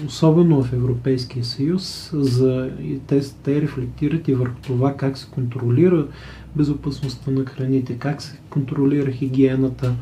особено 0.06 0.62
в 0.62 0.72
Европейския 0.72 1.44
съюз, 1.44 2.10
за, 2.12 2.70
и 2.82 2.98
те, 2.98 3.20
те 3.42 3.62
рефлектират 3.62 4.28
и 4.28 4.34
върху 4.34 4.56
това 4.62 4.96
как 4.96 5.18
се 5.18 5.26
контролира 5.30 6.06
безопасността 6.56 7.30
на 7.30 7.44
храните, 7.44 7.98
как 7.98 8.22
се 8.22 8.38
контролира 8.50 9.10
хигиената, 9.10 9.94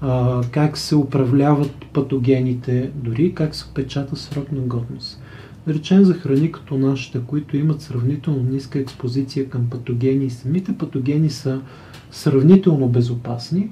а, 0.00 0.42
как 0.50 0.78
се 0.78 0.96
управляват 0.96 1.70
патогените, 1.92 2.90
дори 2.94 3.34
как 3.34 3.54
се 3.54 3.64
печата 3.74 4.16
срок 4.16 4.52
на 4.52 4.60
годност. 4.60 5.22
Да 5.66 6.04
за 6.04 6.14
храни 6.14 6.52
като 6.52 6.78
нашите, 6.78 7.20
които 7.26 7.56
имат 7.56 7.80
сравнително 7.80 8.42
ниска 8.42 8.78
експозиция 8.78 9.48
към 9.48 9.70
патогени 9.70 10.24
и 10.24 10.30
самите 10.30 10.78
патогени 10.78 11.30
са 11.30 11.60
сравнително 12.10 12.88
безопасни, 12.88 13.70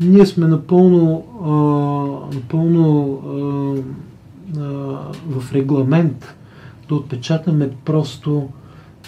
ние 0.00 0.26
сме 0.26 0.46
напълно, 0.46 1.24
а, 1.42 2.34
напълно 2.34 3.12
а, 3.14 4.11
в 5.28 5.52
регламент 5.52 6.34
да 6.88 6.94
отпечатаме 6.94 7.70
просто 7.84 8.48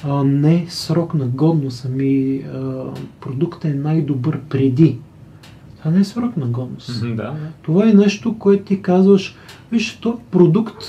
а, 0.04 0.24
не 0.24 0.66
срок 0.68 1.14
на 1.14 1.26
годност, 1.26 1.86
ами 1.88 2.36
а, 2.36 2.84
продуктът 3.20 3.64
е 3.64 3.74
най-добър 3.74 4.40
преди. 4.48 4.98
Това 5.78 5.90
не 5.90 6.00
е 6.00 6.04
срок 6.04 6.36
на 6.36 6.46
годност. 6.46 7.00
Да, 7.00 7.14
да. 7.14 7.34
Това 7.62 7.88
е 7.88 7.92
нещо, 7.92 8.38
което 8.38 8.64
ти 8.64 8.82
казваш, 8.82 9.36
виж, 9.72 9.98
то 10.02 10.18
продукт 10.30 10.84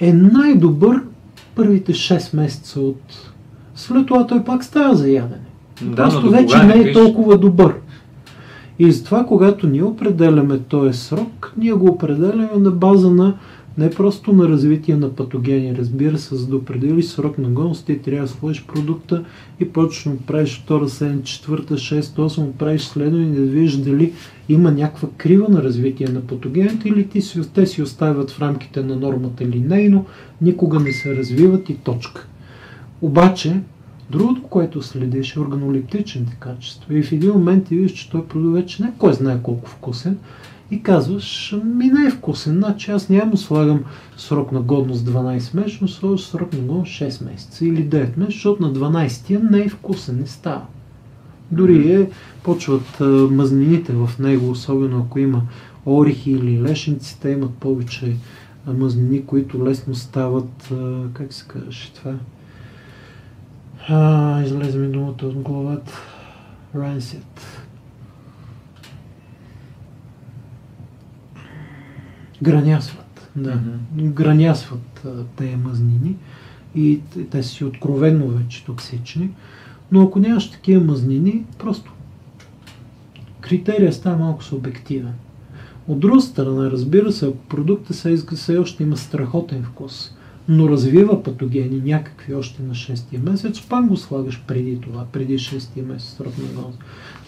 е 0.00 0.12
най-добър 0.12 1.02
първите 1.54 1.92
6 1.92 2.36
месеца 2.36 2.80
от... 2.80 3.32
След 3.74 4.06
това 4.06 4.26
той 4.26 4.44
пак 4.44 4.64
става 4.64 4.94
за 4.94 5.10
ядене. 5.10 5.40
Да, 5.82 5.96
Просто 5.96 6.30
вече 6.30 6.62
не 6.62 6.74
е 6.74 6.92
толкова 6.92 7.38
добър. 7.38 7.74
И 8.78 8.92
затова, 8.92 9.26
когато 9.26 9.66
ние 9.66 9.82
определяме 9.82 10.58
този 10.58 10.98
срок, 10.98 11.52
ние 11.56 11.72
го 11.72 11.86
определяме 11.86 12.48
на 12.56 12.70
база 12.70 13.10
на 13.10 13.34
не 13.78 13.90
просто 13.90 14.32
на 14.32 14.48
развитие 14.48 14.96
на 14.96 15.14
патогени. 15.14 15.76
Разбира 15.76 16.18
се, 16.18 16.36
за 16.36 16.46
да 16.46 16.56
определиш 16.56 17.04
срок 17.04 17.38
на 17.38 17.48
годност, 17.48 17.86
ти 17.86 17.98
трябва 17.98 18.26
да 18.26 18.32
сложиш 18.32 18.64
продукта 18.66 19.24
и 19.60 19.68
почваш 19.68 20.14
да 20.16 20.26
правиш 20.26 20.60
втора, 20.64 20.88
седем, 20.88 21.22
четвърта, 21.22 21.78
шеста, 21.78 22.22
осма, 22.22 22.46
правиш 22.58 22.82
следване 22.82 23.24
и 23.24 23.34
да 23.34 23.42
видиш 23.42 23.76
дали 23.76 24.12
има 24.48 24.70
някаква 24.70 25.08
крива 25.16 25.48
на 25.48 25.62
развитие 25.62 26.08
на 26.08 26.20
патогените 26.20 26.88
или 26.88 27.08
ти 27.08 27.20
те 27.54 27.66
си 27.66 27.82
оставят 27.82 28.30
в 28.30 28.40
рамките 28.40 28.82
на 28.82 28.96
нормата 28.96 29.46
линейно, 29.46 30.06
никога 30.40 30.80
не 30.80 30.92
се 30.92 31.16
развиват 31.16 31.68
и 31.68 31.74
точка. 31.74 32.28
Обаче, 33.02 33.60
другото, 34.10 34.42
което 34.42 34.82
следиш 34.82 35.36
е 35.36 35.40
органолептичните 35.40 36.36
качества. 36.40 36.98
И 36.98 37.02
в 37.02 37.12
един 37.12 37.30
момент 37.30 37.66
ти 37.66 37.76
виждаш, 37.76 38.00
че 38.00 38.10
той 38.10 38.26
продукт 38.26 38.54
вече 38.54 38.82
не 38.82 38.92
кой 38.98 39.12
знае 39.12 39.38
колко 39.42 39.70
вкусен 39.70 40.18
и 40.72 40.82
казваш, 40.82 41.56
ми 41.64 41.86
не 41.86 42.06
е 42.06 42.10
вкусен, 42.10 42.52
значи 42.52 42.90
аз 42.90 43.08
няма 43.08 43.30
му 43.30 43.36
слагам 43.36 43.84
срок 44.16 44.52
на 44.52 44.60
годност 44.60 45.06
12 45.06 45.56
месеца, 45.56 45.78
но 45.82 45.88
слагам 45.88 46.18
срок 46.18 46.52
на 46.52 46.58
годност 46.58 46.92
6 46.92 47.24
месеца 47.24 47.66
или 47.66 47.88
9 47.88 47.92
месеца, 47.92 48.24
защото 48.26 48.62
на 48.62 48.72
12-тия 48.72 49.40
не 49.50 49.60
е 49.60 49.68
вкусен, 49.68 50.18
не 50.18 50.26
става. 50.26 50.62
Дори 51.50 51.92
е, 51.92 52.10
почват 52.42 53.00
а, 53.00 53.04
мазнините 53.30 53.92
в 53.92 54.10
него, 54.18 54.50
особено 54.50 54.98
ако 54.98 55.18
има 55.18 55.42
орехи 55.86 56.30
или 56.30 56.62
лешници, 56.62 57.20
те 57.20 57.30
имат 57.30 57.54
повече 57.54 58.16
а, 58.66 58.72
мазнини, 58.72 59.26
които 59.26 59.64
лесно 59.64 59.94
стават, 59.94 60.70
а, 60.72 61.02
как 61.14 61.32
се 61.32 61.44
казваше 61.48 61.92
това? 61.92 62.14
А, 63.88 64.42
излезе 64.42 64.78
ми 64.78 64.88
думата 64.88 65.22
от 65.22 65.34
главата. 65.34 65.92
Rancid. 66.74 67.61
Гранясват. 72.42 73.30
Да. 73.36 73.54
Мгм. 73.54 74.08
Гранясват 74.08 75.06
тези 75.36 75.56
мазнини 75.56 76.16
и 76.74 77.00
те 77.30 77.42
си 77.42 77.64
откровенно 77.64 78.28
вече 78.28 78.64
токсични. 78.64 79.30
Но 79.92 80.02
ако 80.02 80.18
нямаш 80.18 80.50
такива 80.50 80.84
мазнини, 80.84 81.44
просто 81.58 81.92
критерия 83.40 83.92
става 83.92 84.16
малко 84.16 84.44
субективен. 84.44 85.12
От 85.88 86.00
друга 86.00 86.20
страна, 86.20 86.70
разбира 86.70 87.12
се, 87.12 87.26
ако 87.26 87.36
продукта 87.36 87.94
се 87.94 88.16
все 88.34 88.58
още 88.58 88.82
има 88.82 88.96
страхотен 88.96 89.62
вкус, 89.62 90.14
но 90.48 90.68
развива 90.68 91.22
патогени 91.22 91.82
някакви 91.84 92.34
още 92.34 92.62
на 92.62 92.74
6-я 92.74 93.20
месец, 93.20 93.60
пак 93.60 93.86
го 93.86 93.96
слагаш 93.96 94.42
преди 94.46 94.80
това, 94.80 95.04
преди 95.12 95.38
6-я 95.38 95.86
месец 95.86 96.16
годност. 96.18 96.78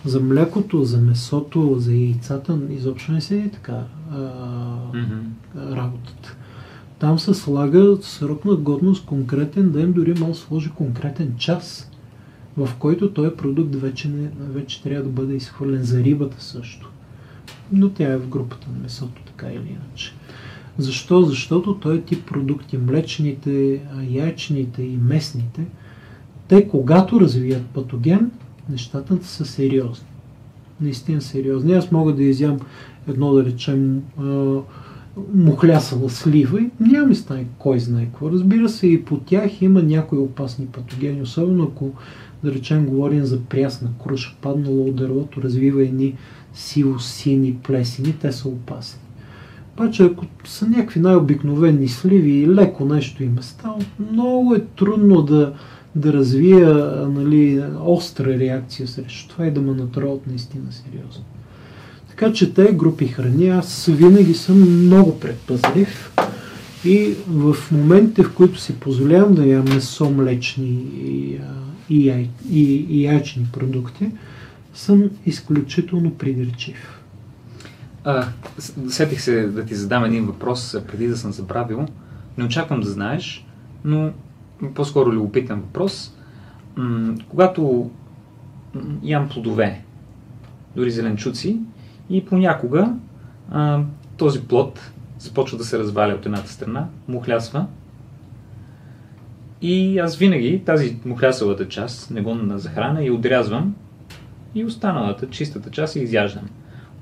За 0.05 0.21
млекото, 0.21 0.85
за 0.85 0.99
месото, 1.01 1.77
за 1.79 1.93
яйцата 1.93 2.59
изобщо 2.71 3.13
не 3.13 3.21
седи 3.21 3.51
така 3.51 3.85
а, 4.11 4.19
Мгм. 4.95 5.19
работата. 5.77 6.37
Там 6.99 7.19
се 7.19 7.35
слага 7.35 7.97
срок 8.03 8.45
на 8.45 8.55
годност 8.57 9.07
конкретен 9.07 9.71
ден, 9.73 9.93
дори 9.93 10.15
може 10.21 10.33
да 10.33 10.39
сложи 10.39 10.71
конкретен 10.71 11.35
час, 11.39 11.91
в 12.57 12.69
който 12.79 13.11
този 13.13 13.31
продукт 13.31 13.75
вече, 13.75 14.09
не, 14.09 14.31
вече 14.41 14.83
трябва 14.83 15.05
да 15.05 15.11
бъде 15.11 15.35
изхвърлен 15.35 15.83
за 15.83 16.05
рибата 16.05 16.43
също. 16.43 16.91
Но 17.73 17.89
тя 17.91 18.13
е 18.13 18.17
в 18.19 18.29
групата 18.29 18.67
на 18.75 18.83
месото, 18.83 19.23
така 19.27 19.47
или 19.47 19.79
иначе. 19.81 20.13
Защо? 20.79 21.23
Защото 21.23 21.75
този 21.75 22.01
тип 22.01 22.27
продукти, 22.27 22.79
млечните, 22.79 23.83
а, 23.97 24.03
яйчените 24.03 24.83
и 24.83 24.97
местните, 24.97 25.65
те 26.49 26.69
когато 26.69 27.21
развият 27.21 27.67
патоген, 27.67 28.31
нещата 28.71 29.19
са 29.23 29.45
сериозни. 29.45 30.07
Наистина 30.81 31.21
сериозни. 31.21 31.75
Аз 31.75 31.93
мога 31.93 32.15
да 32.15 32.23
изям 32.23 32.59
едно, 33.09 33.33
да 33.33 33.45
речем, 33.45 34.03
мухлясала 35.35 36.11
слива 36.11 36.61
и 36.61 36.71
няма 36.81 37.07
ми 37.07 37.15
стане 37.15 37.47
кой 37.59 37.81
знае 37.81 38.05
какво. 38.05 38.31
Разбира 38.31 38.69
се, 38.69 38.87
и 38.87 39.05
по 39.05 39.17
тях 39.17 39.63
има 39.63 39.83
някои 39.83 40.19
опасни 40.19 40.67
патогени, 40.67 41.23
особено 41.23 41.65
ако, 41.65 41.91
да 42.45 42.53
речем, 42.53 42.87
говорим 42.87 43.25
за 43.25 43.41
прясна 43.41 43.89
круша, 44.05 44.37
паднала 44.43 44.81
от 44.81 44.97
дървото, 44.97 45.43
развива 45.43 45.83
едни 45.83 46.15
сиво-сини 46.55 47.55
плесени, 47.63 48.15
те 48.21 48.33
са 48.33 48.49
опасни. 48.49 49.01
Обаче, 49.75 50.05
ако 50.05 50.25
са 50.45 50.69
някакви 50.69 51.01
най-обикновени 51.01 51.89
сливи 51.89 52.31
и 52.31 52.49
леко 52.49 52.85
нещо 52.85 53.23
им 53.23 53.39
е 53.39 53.43
стало, 53.43 53.79
много 54.13 54.55
е 54.55 54.65
трудно 54.77 55.23
да, 55.23 55.53
да 55.97 56.13
развия 56.13 56.75
нали, 57.09 57.65
остра 57.85 58.39
реакция 58.39 58.89
срещу 58.89 59.29
това 59.29 59.47
и 59.47 59.51
да 59.51 59.61
ме 59.61 59.73
натроват 59.73 60.27
наистина 60.27 60.65
сериозно. 60.73 61.25
Така 62.09 62.33
че 62.33 62.55
те 62.55 62.73
групи 62.73 63.07
храни, 63.07 63.49
аз 63.49 63.87
винаги 63.87 64.35
съм 64.35 64.85
много 64.85 65.21
предпазлив 65.21 66.13
и 66.85 67.15
в 67.29 67.57
моментите, 67.73 68.23
в 68.23 68.35
които 68.35 68.59
си 68.59 68.81
позволявам 68.81 69.35
да 69.35 69.47
ям 69.47 69.65
месо, 69.65 70.11
млечни 70.11 70.67
и, 70.69 71.41
и, 71.91 72.29
и, 72.51 72.87
и 72.89 73.05
яйчни 73.05 73.47
продукти, 73.53 74.11
съм 74.75 75.11
изключително 75.27 76.15
придирчив. 76.15 77.01
А, 78.05 78.27
сетих 78.89 79.21
се 79.21 79.47
да 79.47 79.65
ти 79.65 79.75
задам 79.75 80.05
един 80.05 80.27
въпрос, 80.27 80.77
преди 80.87 81.09
да 81.09 81.17
съм 81.17 81.33
забравил. 81.33 81.87
Не 82.39 82.45
очаквам 82.45 82.81
да 82.81 82.91
знаеш, 82.91 83.47
но 83.85 84.13
по-скоро 84.75 85.13
любопитен 85.13 85.61
въпрос. 85.61 86.17
Когато 87.29 87.91
ям 89.03 89.29
плодове, 89.29 89.85
дори 90.77 90.91
зеленчуци, 90.91 91.59
и 92.11 92.25
понякога 92.25 92.95
а, 93.51 93.81
този 94.17 94.41
плод 94.43 94.93
започва 95.19 95.59
да 95.59 95.65
се 95.65 95.79
разваля 95.79 96.15
от 96.15 96.27
едната 96.27 96.49
страна, 96.49 96.89
мухлясва. 97.09 97.67
И 99.63 99.99
аз 99.99 100.17
винаги 100.17 100.63
тази 100.67 100.97
мухлясалата 101.05 101.69
част, 101.69 102.11
не 102.11 102.21
го 102.21 102.35
на 102.35 102.59
захрана, 102.59 103.05
и 103.05 103.11
отрязвам 103.11 103.75
и 104.55 104.65
останалата, 104.65 105.31
чистата 105.31 105.71
част, 105.71 105.97
я 105.97 106.03
изяждам. 106.03 106.45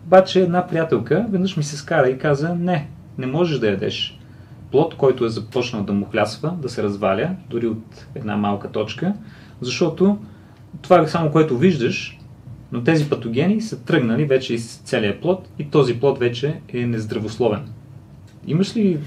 Обаче 0.06 0.40
една 0.40 0.66
приятелка 0.66 1.26
веднъж 1.30 1.56
ми 1.56 1.62
се 1.62 1.76
скара 1.76 2.08
и 2.08 2.18
каза, 2.18 2.54
не, 2.54 2.88
не 3.18 3.26
можеш 3.26 3.58
да 3.58 3.70
ядеш 3.70 4.18
плод, 4.72 4.94
който 4.94 5.24
е 5.24 5.28
започнал 5.28 5.82
да 5.82 5.92
мухлясва, 5.92 6.54
да 6.62 6.68
се 6.68 6.82
разваля, 6.82 7.30
дори 7.50 7.66
от 7.66 8.06
една 8.14 8.36
малка 8.36 8.68
точка, 8.68 9.14
защото 9.60 10.18
това 10.82 11.00
е 11.00 11.08
само 11.08 11.30
което 11.30 11.58
виждаш, 11.58 12.18
но 12.72 12.82
тези 12.82 13.08
патогени 13.08 13.60
са 13.60 13.80
тръгнали 13.80 14.24
вече 14.24 14.54
из 14.54 14.76
целия 14.84 15.20
плод 15.20 15.48
и 15.58 15.70
този 15.70 16.00
плод 16.00 16.18
вече 16.18 16.60
е 16.68 16.86
нездравословен. 16.86 17.60
Имаш 18.46 18.76
ли 18.76 18.98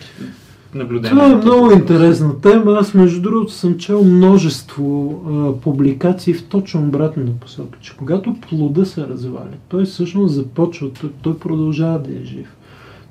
наблюдение? 0.73 1.09
Това 1.09 1.31
е 1.31 1.35
много 1.35 1.71
интересна 1.71 2.41
тема. 2.41 2.77
Аз, 2.79 2.93
между 2.93 3.21
другото, 3.21 3.51
съм 3.51 3.77
чел 3.77 4.03
множество 4.03 5.21
а, 5.27 5.61
публикации 5.61 6.33
в 6.33 6.47
точно 6.47 6.81
обратна 6.81 7.31
посока, 7.41 7.79
че 7.81 7.97
когато 7.97 8.33
плода 8.33 8.85
се 8.85 9.07
разваля, 9.07 9.55
той 9.69 9.85
всъщност 9.85 10.35
започва, 10.35 10.89
той, 11.01 11.11
той 11.21 11.39
продължава 11.39 11.99
да 11.99 12.11
е 12.11 12.23
жив. 12.23 12.54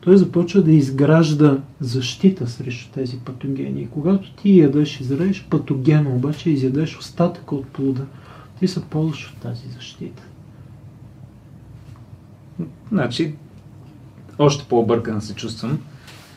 Той 0.05 0.17
започва 0.17 0.63
да 0.63 0.73
изгражда 0.73 1.59
защита 1.81 2.47
срещу 2.47 2.93
тези 2.93 3.19
патогени. 3.19 3.83
И 3.83 3.87
когато 3.87 4.35
ти 4.35 4.59
ядеш, 4.59 5.01
израеш 5.01 5.47
патогена, 5.51 6.11
обаче 6.11 6.51
изядеш 6.51 6.99
остатъка 6.99 7.55
от 7.55 7.67
плода, 7.67 8.03
ти 8.61 8.69
се 8.69 8.83
ползваш 8.83 9.33
от 9.33 9.43
тази 9.43 9.69
защита. 9.69 10.23
Значи, 12.93 13.35
още 14.39 14.65
по-объркан 14.69 15.21
се 15.21 15.35
чувствам. 15.35 15.79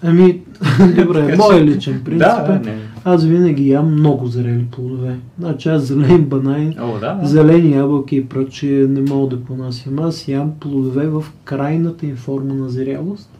Ами, 0.04 0.42
добре, 0.96 1.36
мой 1.38 1.62
личен 1.62 2.02
принцип 2.06 2.20
Да, 2.20 2.62
е, 2.66 2.78
аз 3.04 3.26
винаги 3.26 3.70
ям 3.70 3.94
много 3.94 4.28
зрели 4.28 4.66
плодове. 4.72 5.20
Значи 5.40 5.70
аз 5.70 5.84
зелен 5.84 6.26
банан, 6.26 6.74
О, 6.80 7.00
да, 7.00 7.14
да. 7.14 7.28
Зелени 7.28 7.72
ябълки 7.72 8.16
и 8.16 8.26
прочие 8.26 8.88
не 8.88 9.02
мога 9.02 9.36
да 9.36 9.44
понасям. 9.44 10.00
Аз 10.00 10.28
ям 10.28 10.52
плодове 10.60 11.08
в 11.08 11.26
крайната 11.44 12.06
им 12.06 12.16
форма 12.16 12.54
на 12.54 12.70
зрялост. 12.70 13.37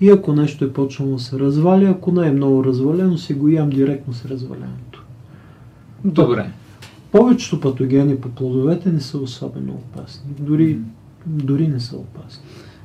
И 0.00 0.10
ако 0.10 0.32
нещо 0.32 0.64
е 0.64 0.72
почнало 0.72 1.12
да 1.12 1.18
се 1.18 1.38
разваля, 1.38 1.84
ако 1.84 2.12
не 2.12 2.28
е 2.28 2.32
много 2.32 2.64
развалено, 2.64 3.18
си 3.18 3.34
го 3.34 3.48
ям 3.48 3.70
директно 3.70 4.14
с 4.14 4.24
развалянето. 4.24 5.04
Добре. 6.04 6.50
Повечето 7.12 7.60
патогени 7.60 8.16
по 8.16 8.28
плодовете 8.28 8.92
не 8.92 9.00
са 9.00 9.18
особено 9.18 9.72
опасни. 9.72 10.30
Дори, 10.38 10.78
дори 11.26 11.68
не 11.68 11.80
са 11.80 11.96
опасни. 11.96 12.42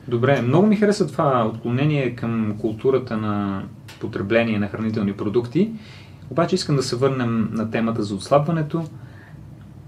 Добре, 0.07 0.41
много 0.41 0.67
ми 0.67 0.75
хареса 0.75 1.07
това 1.07 1.51
отклонение 1.53 2.15
към 2.15 2.55
културата 2.61 3.17
на 3.17 3.63
потребление 3.99 4.59
на 4.59 4.67
хранителни 4.67 5.13
продукти. 5.13 5.71
Обаче 6.29 6.55
искам 6.55 6.75
да 6.75 6.83
се 6.83 6.95
върнем 6.95 7.49
на 7.51 7.71
темата 7.71 8.03
за 8.03 8.15
отслабването. 8.15 8.83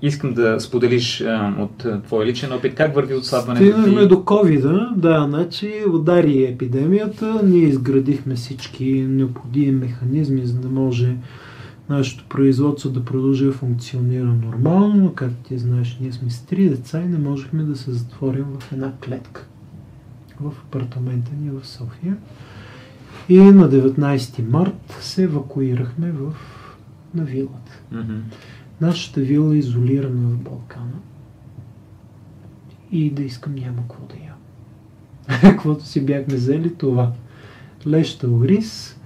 Искам 0.02 0.34
да 0.34 0.60
споделиш 0.60 1.22
а, 1.22 1.56
от 1.60 1.86
а, 1.86 2.02
твой 2.02 2.26
личен 2.26 2.54
опит 2.54 2.76
как 2.76 2.96
върви 2.96 3.14
отслабването 3.14 3.66
Стигнахме 3.66 4.02
ти. 4.02 4.08
до 4.08 4.16
covid 4.16 4.96
да, 4.96 5.26
значи 5.30 5.74
удари 5.90 6.46
епидемията, 6.46 7.42
ние 7.44 7.64
изградихме 7.64 8.36
всички 8.36 9.06
необходими 9.10 9.72
механизми, 9.72 10.46
за 10.46 10.60
да 10.60 10.70
може 10.70 11.16
нашето 11.90 12.24
производство 12.30 12.90
да 12.90 13.06
продължи 13.06 13.46
да 13.46 13.52
функционира 13.52 14.26
нормално, 14.26 14.96
но 14.96 15.14
както 15.14 15.48
ти 15.48 15.58
знаеш, 15.58 15.98
ние 16.02 16.12
сме 16.12 16.30
с 16.30 16.42
три 16.42 16.70
деца 16.70 17.02
и 17.02 17.08
не 17.08 17.18
можехме 17.18 17.64
да 17.64 17.76
се 17.76 17.92
затворим 17.92 18.46
в 18.60 18.72
една 18.72 18.92
клетка 19.06 19.46
в 20.40 20.52
апартамента 20.68 21.32
ни 21.42 21.50
в 21.50 21.68
София. 21.68 22.18
И 23.30 23.38
на 23.40 23.70
19 23.70 24.50
март 24.50 24.98
се 25.00 25.24
евакуирахме 25.24 26.12
в, 26.12 26.34
на 27.14 27.24
вилата. 27.24 27.82
Мгм. 27.92 28.14
Нашата 28.82 29.22
вила 29.22 29.56
е 29.56 29.58
изолирана 29.58 30.30
в 30.30 30.38
Балкана. 30.38 31.00
И 32.92 33.10
да 33.10 33.24
искам 33.24 33.56
няма 33.56 33.78
какво 33.78 34.04
да 34.06 34.16
ям. 34.26 35.42
Каквото 35.42 35.86
си 35.86 36.06
бяхме 36.06 36.36
взели 36.36 36.74
това. 36.74 37.12
Леща 37.88 38.28
ориз. 38.30 38.98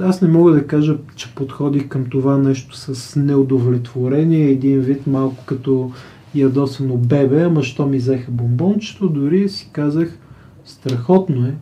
Аз 0.00 0.22
не 0.22 0.28
мога 0.28 0.52
да 0.52 0.66
кажа, 0.66 0.98
че 1.16 1.34
подходих 1.34 1.88
към 1.88 2.04
това 2.04 2.38
нещо 2.38 2.76
с 2.76 3.16
неудовлетворение, 3.16 4.50
един 4.50 4.80
вид 4.80 5.06
малко 5.06 5.44
като 5.46 5.92
ядосано 6.34 6.96
бебе, 6.96 7.42
ама 7.42 7.62
що 7.62 7.86
ми 7.86 7.96
взеха 7.96 8.30
бомбончето, 8.30 9.08
дори 9.08 9.48
си 9.48 9.68
казах, 9.72 10.18
страхотно 10.64 11.46
е. 11.46 11.54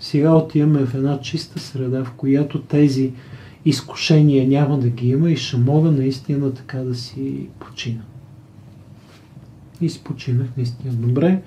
Сега 0.00 0.34
отиваме 0.34 0.86
в 0.86 0.94
една 0.94 1.20
чиста 1.20 1.60
среда, 1.60 2.04
в 2.04 2.12
която 2.12 2.60
тези 2.60 3.12
изкушения 3.66 4.48
няма 4.48 4.78
да 4.78 4.88
ги 4.88 5.08
има 5.08 5.30
и 5.30 5.36
ще 5.36 5.56
мога 5.56 5.90
наистина 5.90 6.54
така 6.54 6.78
да 6.78 6.94
си 6.94 7.48
почина. 7.58 8.02
И 9.80 9.88
си 9.88 10.00
починах 10.04 10.46
наистина 10.56 10.94
добре. 10.94 11.42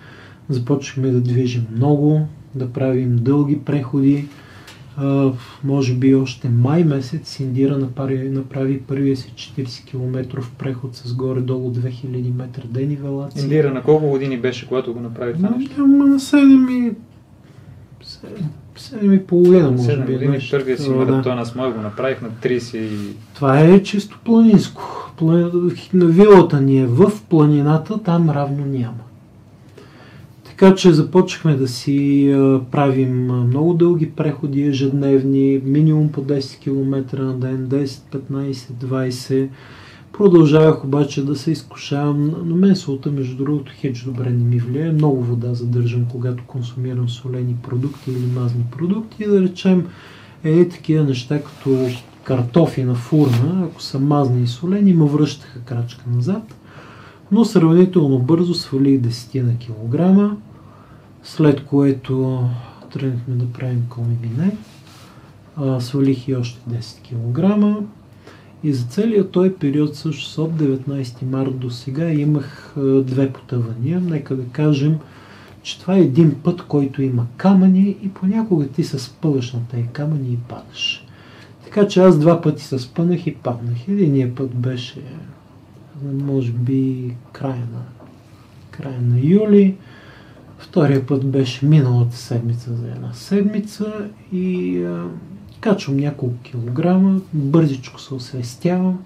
Започнахме 0.49 1.11
да 1.11 1.21
движим 1.21 1.67
много, 1.75 2.27
да 2.55 2.73
правим 2.73 3.15
дълги 3.15 3.59
преходи. 3.59 4.25
А, 4.97 5.31
може 5.63 5.93
би 5.93 6.15
още 6.15 6.49
май 6.49 6.83
месец 6.83 7.39
Индира 7.39 7.77
направи, 7.77 8.29
направи 8.29 8.81
първия 8.81 9.17
си 9.17 9.33
40 9.35 9.85
км 9.85 10.41
преход 10.57 10.95
с 10.95 11.13
горе-долу 11.13 11.73
2000 11.73 12.35
метра 12.35 12.63
денивелация. 12.65 13.43
Индира, 13.43 13.73
на 13.73 13.83
колко 13.83 14.09
години 14.09 14.37
беше, 14.37 14.67
когато 14.67 14.93
го 14.93 14.99
направи 14.99 15.33
това 15.33 15.49
Но 15.49 15.57
нещо? 15.57 15.87
на 15.87 16.19
7 16.19 16.71
и 16.71 16.93
7 18.77 19.13
и 19.13 19.19
половина, 19.19 19.71
може 19.71 19.91
7 19.91 20.05
би. 20.05 20.13
години 20.13 20.31
нещо 20.31 20.51
първия 20.51 20.77
си 20.77 20.83
такова, 20.83 21.05
да. 21.05 21.11
маратон, 21.11 21.39
аз 21.39 21.55
мой 21.55 21.73
го 21.73 21.81
направих 21.81 22.21
на 22.21 22.29
30 22.29 22.77
и... 22.77 22.89
Това 23.35 23.59
е 23.59 23.83
чисто 23.83 24.19
планинско. 24.25 25.11
Плани- 25.17 25.89
На 25.93 26.05
вилата 26.05 26.61
ни 26.61 26.79
е 26.79 26.85
в 26.85 27.11
планината, 27.29 28.03
там 28.03 28.29
равно 28.29 28.65
няма. 28.65 28.93
Така 30.45 30.75
че 30.75 30.93
започнахме 30.93 31.55
да 31.55 31.67
си 31.67 31.97
а, 32.31 32.61
правим 32.71 33.13
много 33.25 33.73
дълги 33.73 34.11
преходи 34.11 34.61
ежедневни, 34.63 35.61
минимум 35.63 36.09
по 36.09 36.21
10 36.21 36.59
км 36.59 36.95
на 37.15 37.33
ден, 37.33 37.67
10, 37.67 37.85
15, 37.85 38.53
20. 38.53 39.47
Продължавах 40.19 40.83
обаче 40.83 41.25
да 41.25 41.35
се 41.35 41.51
изкушавам. 41.51 42.27
На- 42.27 42.37
На 42.37 42.55
мен 42.55 42.75
солта, 42.75 43.11
между 43.11 43.37
другото, 43.37 43.71
хеч 43.75 44.03
добре 44.03 44.29
не 44.29 44.43
ми 44.43 44.59
влияе. 44.59 44.91
Много 44.91 45.23
вода 45.23 45.53
задържам, 45.53 46.05
когато 46.05 46.43
консумирам 46.47 47.09
солени 47.09 47.55
продукти 47.63 48.11
или 48.11 48.39
мазни 48.39 48.63
продукти. 48.71 49.25
Да 49.27 49.41
речем, 49.41 49.87
е 50.43 50.69
такива 50.69 51.03
неща, 51.03 51.41
като 51.43 51.87
картофи 52.23 52.83
на 52.83 52.95
фурна, 52.95 53.63
ако 53.65 53.81
са 53.81 53.99
мазни 53.99 54.43
и 54.43 54.47
солени, 54.47 54.93
ме 54.93 55.05
връщаха 55.05 55.59
крачка 55.59 56.03
назад. 56.15 56.55
Но 57.31 57.45
сравнително 57.45 58.19
бързо 58.19 58.53
свалих 58.53 58.99
10 58.99 59.41
на 59.41 59.57
килограма, 59.57 60.37
след 61.23 61.65
което 61.65 62.43
тръгнахме 62.93 63.35
да 63.35 63.45
правим 63.45 63.81
комибине. 63.89 64.57
Свалих 65.79 66.27
и 66.27 66.35
още 66.35 66.59
10 66.69 67.01
килограма. 67.01 67.77
И 68.63 68.73
за 68.73 68.85
целият 68.85 69.31
този 69.31 69.49
период, 69.49 69.95
също 69.95 70.43
от 70.43 70.51
19 70.51 71.25
март 71.25 71.59
до 71.59 71.69
сега, 71.69 72.11
имах 72.11 72.77
а, 72.77 73.01
две 73.01 73.33
потъвания. 73.33 74.01
Нека 74.01 74.35
да 74.35 74.43
кажем, 74.43 74.97
че 75.63 75.79
това 75.79 75.95
е 75.95 76.01
един 76.01 76.35
път, 76.43 76.61
който 76.61 77.01
има 77.01 77.25
камъни 77.37 77.97
и 78.03 78.09
понякога 78.09 78.67
ти 78.67 78.83
се 78.83 78.99
спъваш 78.99 79.53
на 79.53 79.59
тези 79.71 79.87
камъни 79.93 80.33
и 80.33 80.37
падаш. 80.37 81.05
Така 81.63 81.87
че 81.87 81.99
аз 81.99 82.19
два 82.19 82.41
пъти 82.41 82.63
се 82.63 82.79
спънах 82.79 83.27
и 83.27 83.35
паднах. 83.35 83.87
Единият 83.87 84.35
път 84.35 84.55
беше, 84.55 85.01
може 86.03 86.51
би, 86.51 87.15
края 87.31 87.67
на, 87.73 87.81
края 88.71 89.01
на 89.01 89.19
юли. 89.19 89.75
Втория 90.57 91.05
път 91.05 91.25
беше 91.25 91.65
миналата 91.65 92.15
седмица 92.15 92.75
за 92.75 92.87
една 92.87 93.13
седмица 93.13 94.09
и 94.31 94.77
а, 94.83 95.05
качвам 95.59 95.97
няколко 95.97 96.35
килограма, 96.43 97.21
бързичко 97.33 98.01
се 98.01 98.13
освестявам. 98.13 98.99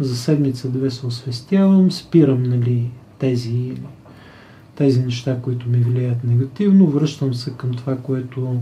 За 0.00 0.16
седмица-две 0.16 0.90
се 0.90 1.06
освестявам, 1.06 1.92
спирам 1.92 2.42
нали, 2.42 2.90
тези, 3.18 3.72
тези 4.76 5.00
неща, 5.00 5.40
които 5.42 5.68
ми 5.68 5.78
влияят 5.78 6.24
негативно, 6.24 6.86
връщам 6.86 7.34
се 7.34 7.52
към 7.56 7.74
това, 7.74 7.96
което 7.96 8.56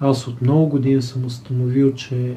аз 0.00 0.28
от 0.28 0.42
много 0.42 0.66
години 0.66 1.02
съм 1.02 1.24
установил, 1.24 1.94
че 1.94 2.36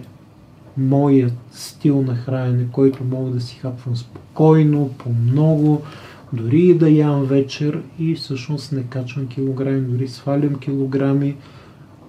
моят 0.78 1.34
стил 1.52 2.02
на 2.02 2.16
хранене, 2.16 2.66
който 2.72 3.04
мога 3.04 3.32
да 3.32 3.42
си 3.42 3.56
хапвам 3.56 3.96
спокойно, 3.96 4.90
по-много, 4.98 5.82
дори 6.34 6.60
и 6.60 6.78
да 6.78 6.90
ям 6.90 7.26
вечер 7.26 7.82
и 8.00 8.16
всъщност 8.16 8.72
не 8.72 8.84
качвам 8.84 9.28
килограми, 9.28 9.82
дори 9.82 10.08
свалям 10.08 10.56
килограми, 10.56 11.36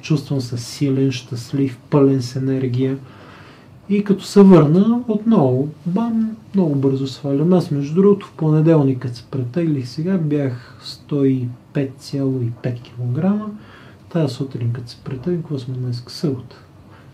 чувствам 0.04 0.40
се 0.40 0.58
силен, 0.58 1.12
щастлив, 1.12 1.78
пълен 1.90 2.22
с 2.22 2.36
енергия. 2.36 2.98
И 3.88 4.04
като 4.04 4.24
се 4.24 4.42
върна, 4.42 5.00
отново, 5.08 5.68
бам, 5.86 6.36
много 6.54 6.74
бързо 6.74 7.06
свалям. 7.06 7.52
Аз, 7.52 7.70
между 7.70 7.94
другото, 7.94 8.26
в 8.26 8.32
понеделник, 8.32 8.98
като 8.98 9.14
се 9.14 9.24
претеглих 9.30 9.88
сега, 9.88 10.18
бях 10.18 10.78
105,5 10.84 12.78
кг. 12.82 13.26
Тая 14.08 14.28
сутрин, 14.28 14.72
като 14.72 14.90
се 14.90 14.96
претеглих, 15.04 15.40
какво 15.40 15.58
сме 15.58 15.74
днес? 15.74 16.04
Събота. 16.06 16.56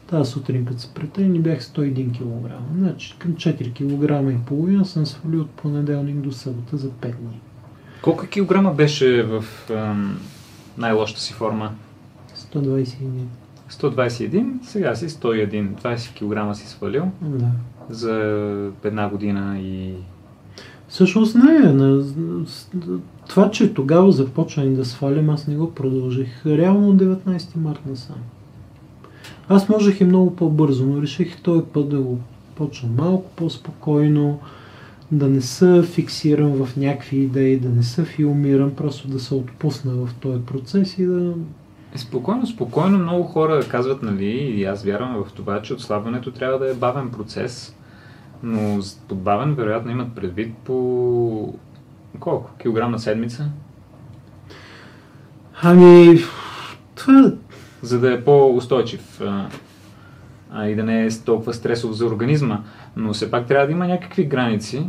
Тази 0.06 0.30
сутрин, 0.30 0.64
като 0.64 0.80
се 0.80 0.94
претегли, 0.94 1.38
бях 1.38 1.62
101 1.62 2.18
кг. 2.18 2.52
Значи 2.78 3.14
към 3.18 3.34
4 3.34 3.72
кг 3.72 4.32
и 4.32 4.46
половина 4.46 4.84
съм 4.84 5.06
свалил 5.06 5.40
от 5.40 5.50
понеделник 5.50 6.16
до 6.16 6.32
събота 6.32 6.76
за 6.76 6.88
5 6.88 7.02
дни. 7.02 7.40
Колко 8.02 8.26
килограма 8.26 8.74
беше 8.74 9.22
в 9.22 9.44
ам, 9.70 10.18
най-лошата 10.78 11.20
си 11.20 11.32
форма? 11.32 11.72
121. 12.54 12.94
121, 13.70 14.62
сега 14.62 14.94
си 14.94 15.08
101. 15.08 15.68
20 15.74 16.14
кг 16.50 16.56
си 16.56 16.66
свалил 16.66 17.04
Да. 17.22 17.46
за 17.90 18.12
една 18.84 19.08
година 19.08 19.58
и... 19.58 19.94
Всъщност 20.88 21.34
не 21.36 21.52
е. 21.56 21.72
С- 22.46 22.70
това, 23.28 23.50
че 23.50 23.74
тогава 23.74 24.12
започнах 24.12 24.68
да 24.68 24.84
свалям, 24.84 25.30
аз 25.30 25.46
не 25.46 25.56
го 25.56 25.70
продължих. 25.70 26.46
Реално 26.46 26.88
от 26.88 26.96
19 26.96 27.56
марта 27.56 27.80
насам. 27.86 28.16
Аз 29.48 29.68
можех 29.68 30.00
и 30.00 30.04
много 30.04 30.36
по-бързо, 30.36 30.86
но 30.86 31.02
реших 31.02 31.40
този 31.42 31.62
път 31.64 31.88
да 31.88 32.00
го 32.00 32.18
почна 32.54 32.88
малко 32.98 33.30
по-спокойно, 33.36 34.38
да 35.12 35.28
не 35.28 35.40
се 35.40 35.82
фиксирам 35.84 36.64
в 36.64 36.76
някакви 36.76 37.16
идеи, 37.16 37.58
да 37.58 37.68
не 37.68 37.82
се 37.82 38.04
филмирам, 38.04 38.70
просто 38.70 39.08
да 39.08 39.20
се 39.20 39.34
отпусна 39.34 39.92
в 39.92 40.14
този 40.14 40.40
процес 40.40 40.98
и 40.98 41.06
да... 41.06 41.32
Е, 41.94 41.98
Спокойно, 41.98 42.46
спокойно. 42.46 42.98
Много 42.98 43.24
хора 43.24 43.60
казват, 43.68 44.02
нали, 44.02 44.30
и 44.30 44.64
аз 44.64 44.84
вярвам 44.84 45.24
в 45.24 45.32
това, 45.32 45.62
че 45.62 45.74
отслабването 45.74 46.30
трябва 46.30 46.58
да 46.58 46.70
е 46.70 46.74
бавен 46.74 47.10
процес. 47.10 47.76
Но 48.42 48.80
под 49.08 49.18
бавен, 49.18 49.54
вероятно, 49.54 49.90
имат 49.90 50.14
предвид 50.14 50.56
по... 50.64 51.54
Колко? 52.20 52.50
Килограм 52.60 52.90
на 52.90 52.98
седмица? 52.98 53.50
Ами, 55.62 56.18
това 56.94 57.32
За 57.82 58.00
да 58.00 58.12
е 58.12 58.24
по-устойчив 58.24 59.20
а, 59.20 59.48
а, 60.50 60.68
и 60.68 60.74
да 60.74 60.82
не 60.82 61.06
е 61.06 61.10
толкова 61.24 61.54
стресов 61.54 61.92
за 61.92 62.06
организма. 62.06 62.60
Но 62.96 63.12
все 63.12 63.30
пак 63.30 63.46
трябва 63.46 63.66
да 63.66 63.72
има 63.72 63.86
някакви 63.86 64.24
граници 64.24 64.86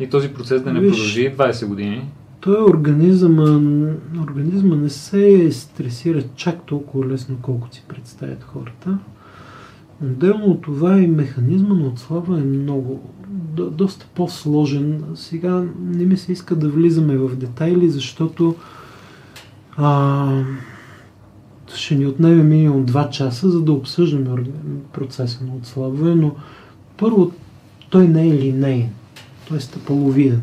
и 0.00 0.10
този 0.10 0.34
процес 0.34 0.62
да 0.62 0.72
не 0.72 0.80
Виж, 0.80 0.90
продължи 0.90 1.36
20 1.36 1.66
години. 1.66 2.08
Той 2.46 2.62
организъм, 2.62 3.38
организма 4.22 4.76
не 4.76 4.90
се 4.90 5.52
стресира 5.52 6.22
чак 6.36 6.62
толкова 6.66 7.06
лесно, 7.06 7.36
колкото 7.42 7.74
си 7.74 7.84
представят 7.88 8.44
хората. 8.44 8.98
Отделно 10.02 10.44
от 10.46 10.62
това 10.62 10.98
и 10.98 11.06
механизма 11.06 11.74
на 11.74 11.86
отслабване 11.86 12.42
е 12.42 12.44
много, 12.44 13.00
до, 13.28 13.70
доста 13.70 14.06
по-сложен. 14.14 15.04
Сега 15.14 15.64
не 15.80 16.04
ми 16.04 16.16
се 16.16 16.32
иска 16.32 16.56
да 16.56 16.68
влизаме 16.68 17.16
в 17.16 17.36
детайли, 17.36 17.90
защото 17.90 18.54
а, 19.76 20.42
ще 21.74 21.94
ни 21.94 22.06
отнеме 22.06 22.42
минимум 22.42 22.86
2 22.86 23.10
часа, 23.10 23.50
за 23.50 23.62
да 23.62 23.72
обсъждаме 23.72 24.44
процеса 24.92 25.44
на 25.44 25.54
отслабване, 25.54 26.14
но 26.14 26.34
първо 26.96 27.32
той 27.90 28.08
не 28.08 28.28
е 28.28 28.34
линейен, 28.34 28.90
той 29.48 29.56
е 29.56 29.60
стъпаловиден. 29.60 30.42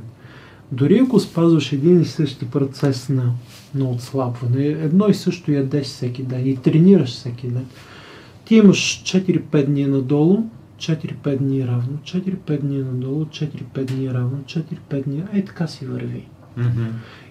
Дори 0.73 0.99
ако 0.99 1.19
спазваш 1.19 1.71
един 1.71 2.01
и 2.01 2.05
същи 2.05 2.45
процес 2.45 3.09
на, 3.09 3.31
на 3.75 3.89
отслабване, 3.89 4.65
едно 4.65 5.07
и 5.07 5.13
също 5.13 5.51
ядеш 5.51 5.85
всеки 5.85 6.23
ден 6.23 6.47
и 6.47 6.57
тренираш 6.57 7.09
всеки 7.09 7.47
ден, 7.47 7.65
ти 8.45 8.55
имаш 8.55 9.03
4-5 9.05 9.65
дни 9.65 9.85
надолу, 9.85 10.43
4-5 10.77 11.37
дни 11.37 11.67
равно, 11.67 11.97
4-5 12.03 12.59
дни 12.59 12.77
надолу, 12.77 13.25
4-5 13.25 13.85
дни 13.85 14.13
равно, 14.13 14.37
4-5 14.45 15.03
дни, 15.03 15.23
ей 15.33 15.45
така 15.45 15.67
си 15.67 15.85
върви. 15.85 16.27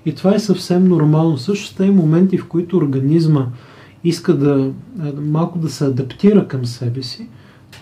И 0.06 0.14
това 0.14 0.34
е 0.34 0.38
съвсем 0.38 0.84
нормално. 0.84 1.38
Също 1.38 1.66
с 1.66 1.74
тези 1.74 1.90
моменти, 1.90 2.38
в 2.38 2.48
които 2.48 2.76
организма 2.76 3.46
иска 4.04 4.34
да 4.36 4.72
малко 5.16 5.58
да 5.58 5.68
се 5.68 5.84
адаптира 5.84 6.48
към 6.48 6.66
себе 6.66 7.02
си, 7.02 7.28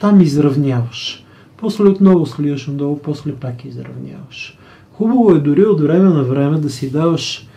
там 0.00 0.20
изравняваш. 0.20 1.24
После 1.56 1.84
отново 1.84 2.26
сливаш 2.26 2.66
надолу, 2.66 2.98
после 2.98 3.34
пак 3.34 3.64
изравняваш. 3.64 4.58
Хубаво 5.00 5.32
е 5.32 5.38
дори 5.38 5.64
от 5.64 5.80
време 5.80 6.08
на 6.08 6.24
време 6.24 6.58
да 6.58 6.70
си 6.70 6.90
даваш, 6.90 7.48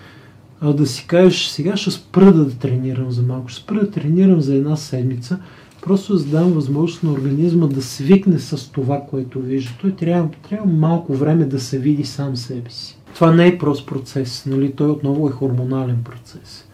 а, 0.62 0.74
да 0.74 0.88
си 0.88 1.08
кажеш, 1.08 1.48
сега 1.48 1.78
ще 1.78 1.92
спра 1.92 2.34
да 2.34 2.50
тренирам 2.50 3.12
за 3.12 3.22
малко, 3.22 3.48
ще 3.48 3.62
спра 3.62 3.76
да 3.76 3.92
тренирам 3.92 4.42
за 4.42 4.56
една 4.56 4.76
седмица, 4.76 5.40
просто 5.82 6.18
за 6.18 6.26
да 6.26 6.32
дам 6.32 6.54
възможност 6.54 7.04
на 7.04 7.12
организма 7.12 7.68
да 7.68 7.82
свикне 7.82 8.40
с 8.40 8.72
това, 8.72 9.02
което 9.10 9.40
вижда. 9.40 9.72
Той 9.82 9.92
трябва, 9.92 10.30
трябва 10.50 10.66
малко 10.66 11.14
време 11.14 11.46
да 11.46 11.60
се 11.60 11.80
види 11.80 12.06
сам 12.06 12.36
себе 12.36 12.70
си. 12.70 12.98
Това 13.16 13.32
не 13.32 13.48
е 13.48 13.58
прост 13.58 13.88
процес, 13.88 14.46
нали? 14.46 14.72
той 14.72 14.90
отново 14.90 15.28
е 15.28 15.32
хормонален 15.32 16.04
процес. 16.04 16.68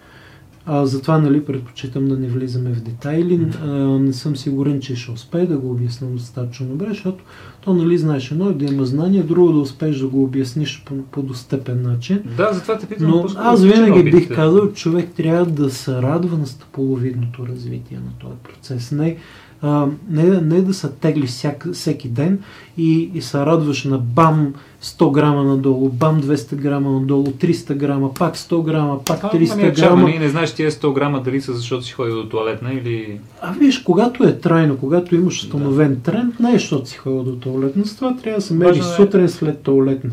А, 0.71 0.85
затова 0.85 1.17
нали, 1.17 1.45
предпочитам 1.45 2.07
да 2.07 2.17
не 2.17 2.27
влизаме 2.27 2.73
в 2.73 2.81
детайли. 2.81 3.47
А, 3.63 3.67
не 3.99 4.13
съм 4.13 4.35
сигурен, 4.35 4.81
че 4.81 4.95
ще 4.95 5.11
успея 5.11 5.47
да 5.47 5.57
го 5.57 5.71
обясня 5.71 6.07
достатъчно 6.07 6.65
добре, 6.67 6.85
защото 6.89 7.23
то 7.61 7.73
нали, 7.73 7.97
знаеш 7.97 8.31
едно 8.31 8.49
е 8.49 8.53
да 8.53 8.65
има 8.65 8.85
знание, 8.85 9.23
друго 9.23 9.51
да 9.51 9.59
успееш 9.59 9.97
да 9.97 10.07
го 10.07 10.23
обясниш 10.23 10.83
по, 10.85 10.95
по 10.95 11.21
достъпен 11.21 11.81
начин. 11.81 12.23
Да, 12.37 12.53
затова 12.53 12.77
те 12.77 12.85
питам. 12.85 13.09
Но 13.09 13.25
аз 13.37 13.63
винаги 13.63 14.03
бих 14.03 14.03
чернобилите. 14.03 14.35
казал, 14.35 14.71
човек 14.71 15.09
трябва 15.15 15.45
да 15.45 15.69
се 15.69 15.91
радва 15.91 16.37
на 16.37 16.47
стъполовидното 16.47 17.47
развитие 17.47 17.97
на 17.97 18.11
този 18.19 18.35
процес. 18.43 18.91
Не, 18.91 19.17
а, 19.61 19.87
не, 20.09 20.23
не 20.23 20.61
да 20.61 20.73
се 20.73 20.89
тегли 20.89 21.27
всяк, 21.27 21.67
всеки 21.73 22.09
ден 22.09 22.39
и, 22.77 23.11
и 23.13 23.21
се 23.21 23.37
радваш 23.37 23.83
на 23.83 23.97
бам 23.97 24.53
100 24.83 25.11
грама 25.11 25.43
надолу, 25.43 25.89
бам 25.89 26.21
200 26.21 26.55
грама 26.55 26.91
надолу, 26.91 27.25
300 27.25 27.73
грама, 27.73 28.13
пак 28.13 28.35
100 28.35 28.63
грама, 28.63 29.03
пак 29.03 29.21
300 29.21 29.53
ами, 29.53 29.71
грама. 29.71 30.09
Не, 30.09 30.19
не 30.19 30.29
знаеш 30.29 30.53
тия 30.53 30.71
100 30.71 30.93
грама 30.93 31.21
дали 31.21 31.41
са 31.41 31.53
защото 31.53 31.83
си 31.83 31.93
ходил 31.93 32.15
до 32.15 32.29
туалетна 32.29 32.73
или... 32.73 33.19
А 33.41 33.51
виж, 33.51 33.79
когато 33.79 34.23
е 34.23 34.39
трайно, 34.39 34.77
когато 34.77 35.15
имаш 35.15 35.43
установен 35.43 35.95
да. 35.95 36.01
тренд, 36.01 36.39
не 36.39 36.49
е 36.49 36.53
защото 36.53 36.89
си 36.89 36.97
ходил 36.97 37.23
до 37.23 37.35
туалетна, 37.35 37.85
с 37.85 37.95
това 37.95 38.15
трябва 38.15 38.37
да 38.37 38.45
се 38.45 38.53
мери 38.53 38.81
сутрин 38.95 39.29
след 39.29 39.59
туалетна. 39.61 40.11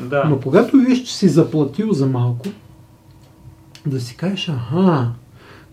Да. 0.00 0.24
Но 0.28 0.40
когато 0.40 0.76
виж, 0.76 1.02
че 1.02 1.16
си 1.16 1.28
заплатил 1.28 1.92
за 1.92 2.06
малко, 2.06 2.46
да 3.86 4.00
си 4.00 4.16
кажеш, 4.16 4.48
аха, 4.48 5.08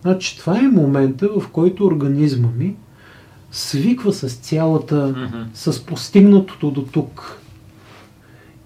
значи 0.01 0.37
това 0.37 0.59
е 0.59 0.61
момента, 0.61 1.29
в 1.39 1.47
който 1.47 1.85
организма 1.85 2.47
ми 2.57 2.75
свиква 3.51 4.13
с 4.13 4.33
цялата, 4.35 5.07
Мгм. 5.17 5.37
с 5.53 5.85
постигнатото 5.85 6.71
до 6.71 6.81
тук. 6.81 7.37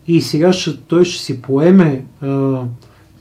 И 0.08 0.22
сега 0.22 0.54
ще, 0.54 0.78
той 0.78 1.06
ще 1.06 1.24
си 1.24 1.42
поеме, 1.42 2.06
а, 2.22 2.62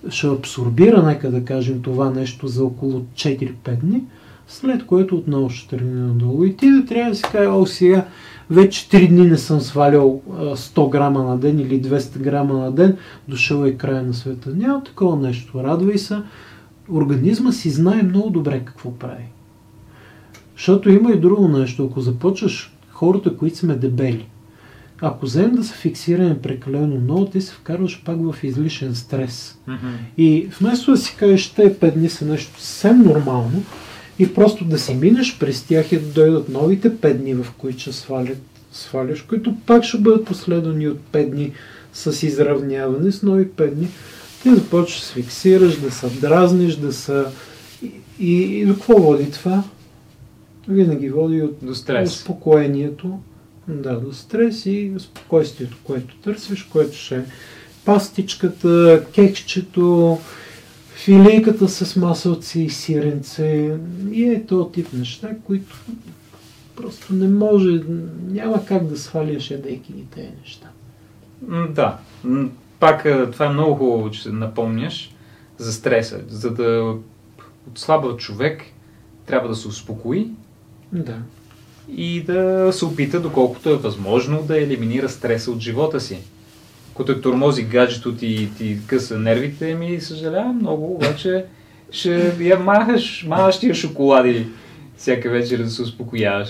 ще 0.08 0.26
абсорбира, 0.26 1.02
нека 1.02 1.30
да 1.30 1.44
кажем, 1.44 1.82
това 1.82 2.10
нещо 2.10 2.48
за 2.48 2.64
около 2.64 3.00
4-5 3.14 3.76
дни, 3.76 4.02
след 4.48 4.86
което 4.86 5.16
отново 5.16 5.50
ще 5.50 5.76
тръгне 5.76 6.00
надолу. 6.00 6.44
И 6.44 6.56
ти 6.56 6.70
да 6.70 6.84
трябва 6.86 7.10
да 7.10 7.16
си 7.16 7.22
кажа, 7.32 7.50
о, 7.50 7.66
сега 7.66 8.06
вече 8.50 8.88
3 8.88 9.08
дни 9.08 9.26
не 9.26 9.38
съм 9.38 9.60
свалял 9.60 10.22
а, 10.32 10.56
100 10.56 10.90
грама 10.90 11.22
на 11.24 11.38
ден 11.38 11.60
или 11.60 11.82
200 11.82 12.18
грама 12.18 12.54
на 12.54 12.72
ден, 12.72 12.96
дошъл 13.28 13.64
е 13.64 13.72
края 13.72 14.02
на 14.02 14.14
света. 14.14 14.50
Няма 14.56 14.84
такова 14.84 15.16
нещо. 15.16 15.64
Радвай 15.64 15.98
се. 15.98 16.16
Организма 16.92 17.52
си 17.52 17.70
знае 17.70 18.02
много 18.02 18.30
добре 18.30 18.62
какво 18.64 18.94
прави. 18.94 19.24
Защото 20.56 20.90
има 20.90 21.12
и 21.12 21.20
друго 21.20 21.48
нещо. 21.48 21.88
Ако 21.90 22.00
започваш 22.00 22.72
хората, 22.90 23.36
които 23.36 23.58
сме 23.58 23.74
дебели, 23.74 24.26
ако 25.00 25.26
вземем 25.26 25.54
да 25.54 25.64
се 25.64 25.74
фиксираме 25.74 26.38
прекалено 26.38 27.00
много, 27.00 27.26
ти 27.26 27.40
се 27.40 27.52
вкарваш 27.52 28.02
пак 28.04 28.16
в 28.20 28.44
излишен 28.44 28.94
стрес. 28.94 29.58
Мгм. 29.66 29.88
И 30.18 30.48
вместо 30.60 30.90
да 30.90 30.96
си 30.96 31.16
кажеш, 31.18 31.50
те 31.50 31.78
пет 31.78 31.94
дни 31.94 32.08
са 32.08 32.24
нещо 32.24 32.60
съвсем 32.60 33.02
нормално 33.02 33.62
и 34.18 34.34
просто 34.34 34.64
да 34.64 34.78
си 34.78 34.94
минеш 34.94 35.38
през 35.38 35.62
тях 35.62 35.92
и 35.92 35.98
да 35.98 36.06
дойдат 36.06 36.48
новите 36.48 36.96
пет 36.96 37.20
дни, 37.20 37.34
в 37.34 37.46
които 37.58 37.78
ще 37.78 37.92
свалят, 37.92 38.38
сваляш, 38.72 39.22
които 39.22 39.54
пак 39.66 39.84
ще 39.84 39.98
бъдат 39.98 40.24
последвани 40.24 40.88
от 40.88 41.00
пет 41.00 41.30
дни 41.30 41.52
с 41.92 42.26
изравняване, 42.26 43.12
с 43.12 43.22
нови 43.22 43.48
пет 43.48 43.78
дни, 43.78 43.88
ти 44.42 44.54
започваш 44.54 45.00
да 45.00 45.06
се 45.06 45.12
фиксираш, 45.12 45.76
да 45.76 45.90
се 45.90 46.06
дразниш, 46.20 46.76
да 46.76 46.92
се... 46.92 47.24
И, 47.82 47.90
и, 48.18 48.60
и 48.60 48.66
до 48.66 48.74
какво 48.74 48.94
води 48.94 49.30
това? 49.30 49.64
Винаги 50.68 51.10
води 51.10 51.42
от 51.42 51.56
До 51.62 51.74
стрес. 51.74 52.10
успокоението, 52.10 53.18
да, 53.68 54.00
до 54.00 54.12
стрес 54.12 54.66
и 54.66 54.92
спокойствието, 54.98 55.76
което 55.84 56.16
търсиш, 56.16 56.62
което 56.62 56.96
ще 56.96 57.16
е 57.16 57.24
пастичката, 57.84 59.04
кексчето, 59.14 60.18
филейката 60.94 61.68
с 61.68 61.96
масълци 61.96 62.60
и 62.60 62.70
сиренце 62.70 63.78
и 64.12 64.24
е 64.24 64.46
този 64.46 64.72
тип 64.72 64.92
неща, 64.92 65.30
които 65.44 65.76
просто 66.76 67.14
не 67.14 67.28
може, 67.28 67.82
няма 68.28 68.64
как 68.64 68.86
да 68.86 68.98
сваляш 68.98 69.50
ядейки 69.50 69.92
ги 69.92 70.04
тези 70.14 70.28
неща. 70.42 70.68
Да. 71.70 71.98
Пак 72.80 73.04
е, 73.04 73.30
това 73.30 73.46
е 73.46 73.52
много 73.52 73.74
хубаво, 73.74 74.10
че 74.10 74.28
напомняш 74.28 75.14
за 75.58 75.72
стреса. 75.72 76.20
За 76.28 76.50
да 76.50 76.94
отслабва 77.70 78.16
човек, 78.16 78.62
трябва 79.26 79.48
да 79.48 79.54
се 79.54 79.68
успокои 79.68 80.30
Да. 80.94 81.16
и 81.96 82.22
да 82.22 82.70
се 82.72 82.84
опита, 82.84 83.20
доколкото 83.20 83.70
е 83.70 83.76
възможно, 83.76 84.42
да 84.42 84.60
елиминира 84.62 85.08
стреса 85.08 85.50
от 85.50 85.60
живота 85.60 86.00
си. 86.00 86.18
Като 86.96 87.12
е 87.12 87.20
тормози 87.20 87.62
гаджето 87.62 88.14
ти 88.14 88.26
и 88.26 88.48
ти 88.58 88.78
къса 88.86 89.18
нервите, 89.18 89.74
ми 89.74 90.00
съжалявам 90.00 90.56
много, 90.56 90.94
обаче 90.94 91.44
ще 91.90 92.36
я 92.40 92.58
махаш, 92.58 93.24
махаш 93.28 93.58
тия 93.60 93.74
шоколади 93.74 94.46
всяка 94.96 95.30
вечер 95.30 95.58
да 95.58 95.70
се 95.70 95.82
успокояваш. 95.82 96.48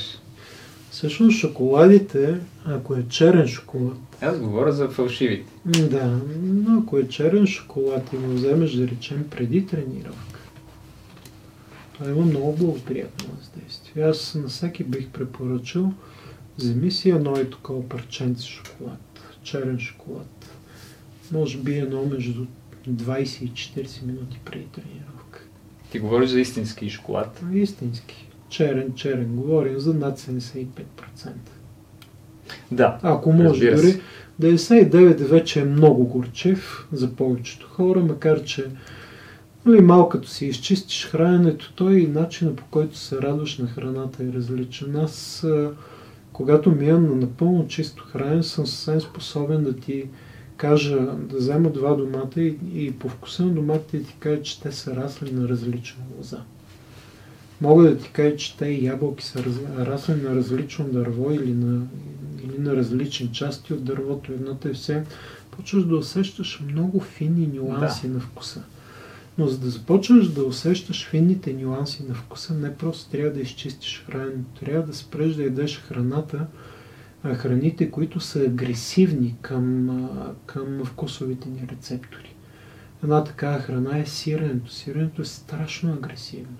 Всъщност 0.91 1.39
шоколадите, 1.39 2.35
ако 2.67 2.95
е 2.95 3.05
черен 3.09 3.49
шоколад, 3.49 3.97
Аз 4.21 4.39
говоря 4.39 4.73
за 4.73 4.89
фалшивите. 4.89 5.53
да, 5.65 6.19
но 6.43 6.79
ако 6.81 6.99
е 6.99 7.09
черен 7.09 7.47
шоколад 7.47 8.11
и 8.13 8.17
го 8.17 8.35
вземеш, 8.35 8.73
да 8.73 8.89
речем, 8.89 9.25
преди 9.31 9.67
тренировка, 9.67 10.34
това 12.05 12.17
има 12.17 12.27
много 12.27 12.53
благоприятно 12.53 13.35
въздействие. 13.39 14.05
Аз 14.05 14.35
на 14.35 14.49
всеки 14.49 14.85
бих 14.85 15.09
препоръчал, 15.09 15.93
вземи 16.59 16.91
си 16.91 17.11
едно 17.11 17.41
и 17.41 17.51
такова 17.51 17.89
парченце 17.89 18.47
шоколад, 18.47 19.21
черен 19.43 19.79
шоколад. 19.79 20.51
Може 21.33 21.59
би 21.59 21.79
едно 21.79 22.07
между 22.07 22.47
20 22.89 23.43
и 23.43 23.51
40 23.51 24.07
минути 24.07 24.41
преди 24.45 24.65
тренировка. 24.65 25.41
Ти 25.91 25.99
говориш 25.99 26.31
за 26.31 26.41
истински 26.41 26.91
шоколад. 26.91 27.43
Истински. 27.55 28.29
Черен, 28.49 28.95
черен. 28.95 29.37
Говорим 29.37 29.79
за 29.79 29.95
над 29.95 30.21
75%. 30.21 30.75
Да. 32.71 32.99
Ако 33.03 33.33
може 33.33 33.71
дори. 33.71 33.79
се. 33.79 34.01
99 34.41 35.17
вече 35.17 35.61
е 35.61 35.65
много 35.65 36.05
горчев 36.05 36.89
за 36.93 37.17
повечето 37.17 37.69
хора, 37.69 38.01
макар 38.01 38.43
че 38.43 38.67
нали, 39.67 39.81
малко 39.81 40.09
като 40.09 40.29
си 40.29 40.47
изчистиш 40.47 41.07
храненето, 41.07 41.73
той 41.75 41.95
и 41.95 42.07
начина 42.07 42.57
по 42.57 42.65
който 42.71 42.99
се 42.99 43.23
радваш 43.23 43.59
на 43.59 43.67
храната 43.67 44.25
е 44.25 44.33
различен. 44.33 44.97
Аз, 44.97 45.47
когато 46.33 46.71
миям 46.71 47.09
на 47.09 47.15
напълно 47.15 47.69
чисто 47.69 48.05
хранене, 48.05 48.43
съм 48.43 48.67
съвсем 48.67 49.01
способен 49.01 49.65
да 49.65 49.77
ти 49.77 50.05
кажа, 50.57 50.99
да 51.17 51.37
взема 51.37 51.71
два 51.71 51.95
домата 51.95 52.43
и, 52.43 52.57
и 52.75 52.93
по 52.93 53.09
вкуса 53.09 53.45
на 53.45 53.53
доматите 53.53 54.03
ти 54.03 54.17
кажа, 54.19 54.43
че 54.43 54.61
те 54.61 54.73
са 54.73 54.97
расли 54.97 55.33
на 55.33 55.49
различна 55.49 56.05
лоза. 56.19 56.41
Мога 57.61 57.83
да 57.83 57.99
ти 57.99 58.11
кажа, 58.12 58.37
че 58.37 58.57
те 58.57 58.71
ябълки 58.71 59.25
са 59.25 59.45
раз, 59.45 59.55
расли 59.79 60.15
на 60.15 60.35
различно 60.35 60.85
дърво 60.85 61.31
или 61.31 61.53
на, 61.53 61.87
или 62.45 62.59
на 62.59 62.77
различни 62.77 63.33
части 63.33 63.73
от 63.73 63.85
дървото. 63.85 64.33
Едното 64.33 64.69
е 64.69 64.73
все. 64.73 65.05
Почваш 65.51 65.85
да 65.85 65.97
усещаш 65.97 66.62
много 66.73 67.01
финни 67.01 67.47
нюанси 67.47 68.09
на 68.09 68.21
вкуса. 68.21 68.62
Но 69.39 69.47
за 69.47 69.59
да 69.59 69.70
започнеш 69.70 70.26
да 70.26 70.45
усещаш 70.45 71.09
финните 71.09 71.53
нюанси 71.53 72.05
на 72.09 72.14
вкуса, 72.14 72.55
не 72.55 72.76
просто 72.76 73.11
трябва 73.11 73.32
да 73.32 73.41
изчистиш 73.41 74.05
храненето, 74.07 74.61
трябва 74.61 74.87
да 74.87 74.95
спреш 74.95 75.35
да 75.35 75.43
ядеш 75.43 75.80
храната, 75.80 76.47
храните, 77.35 77.91
които 77.91 78.20
са 78.20 78.41
агресивни 78.41 79.37
към, 79.43 80.09
към 80.47 80.85
вкусовите 80.85 81.49
ни 81.49 81.68
рецептори. 81.70 82.35
Една 83.03 83.24
такава 83.24 83.59
храна 83.59 83.99
е 83.99 84.07
сиренето. 84.07 84.72
Сиренето 84.72 85.22
е 85.22 85.24
страшно 85.24 85.93
агресивно. 85.93 86.57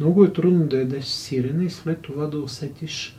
Много 0.00 0.24
е 0.24 0.32
трудно 0.32 0.66
да 0.66 0.78
ядеш 0.78 1.04
сирене 1.04 1.64
и 1.64 1.70
след 1.70 2.00
това 2.00 2.26
да 2.26 2.38
усетиш 2.38 3.16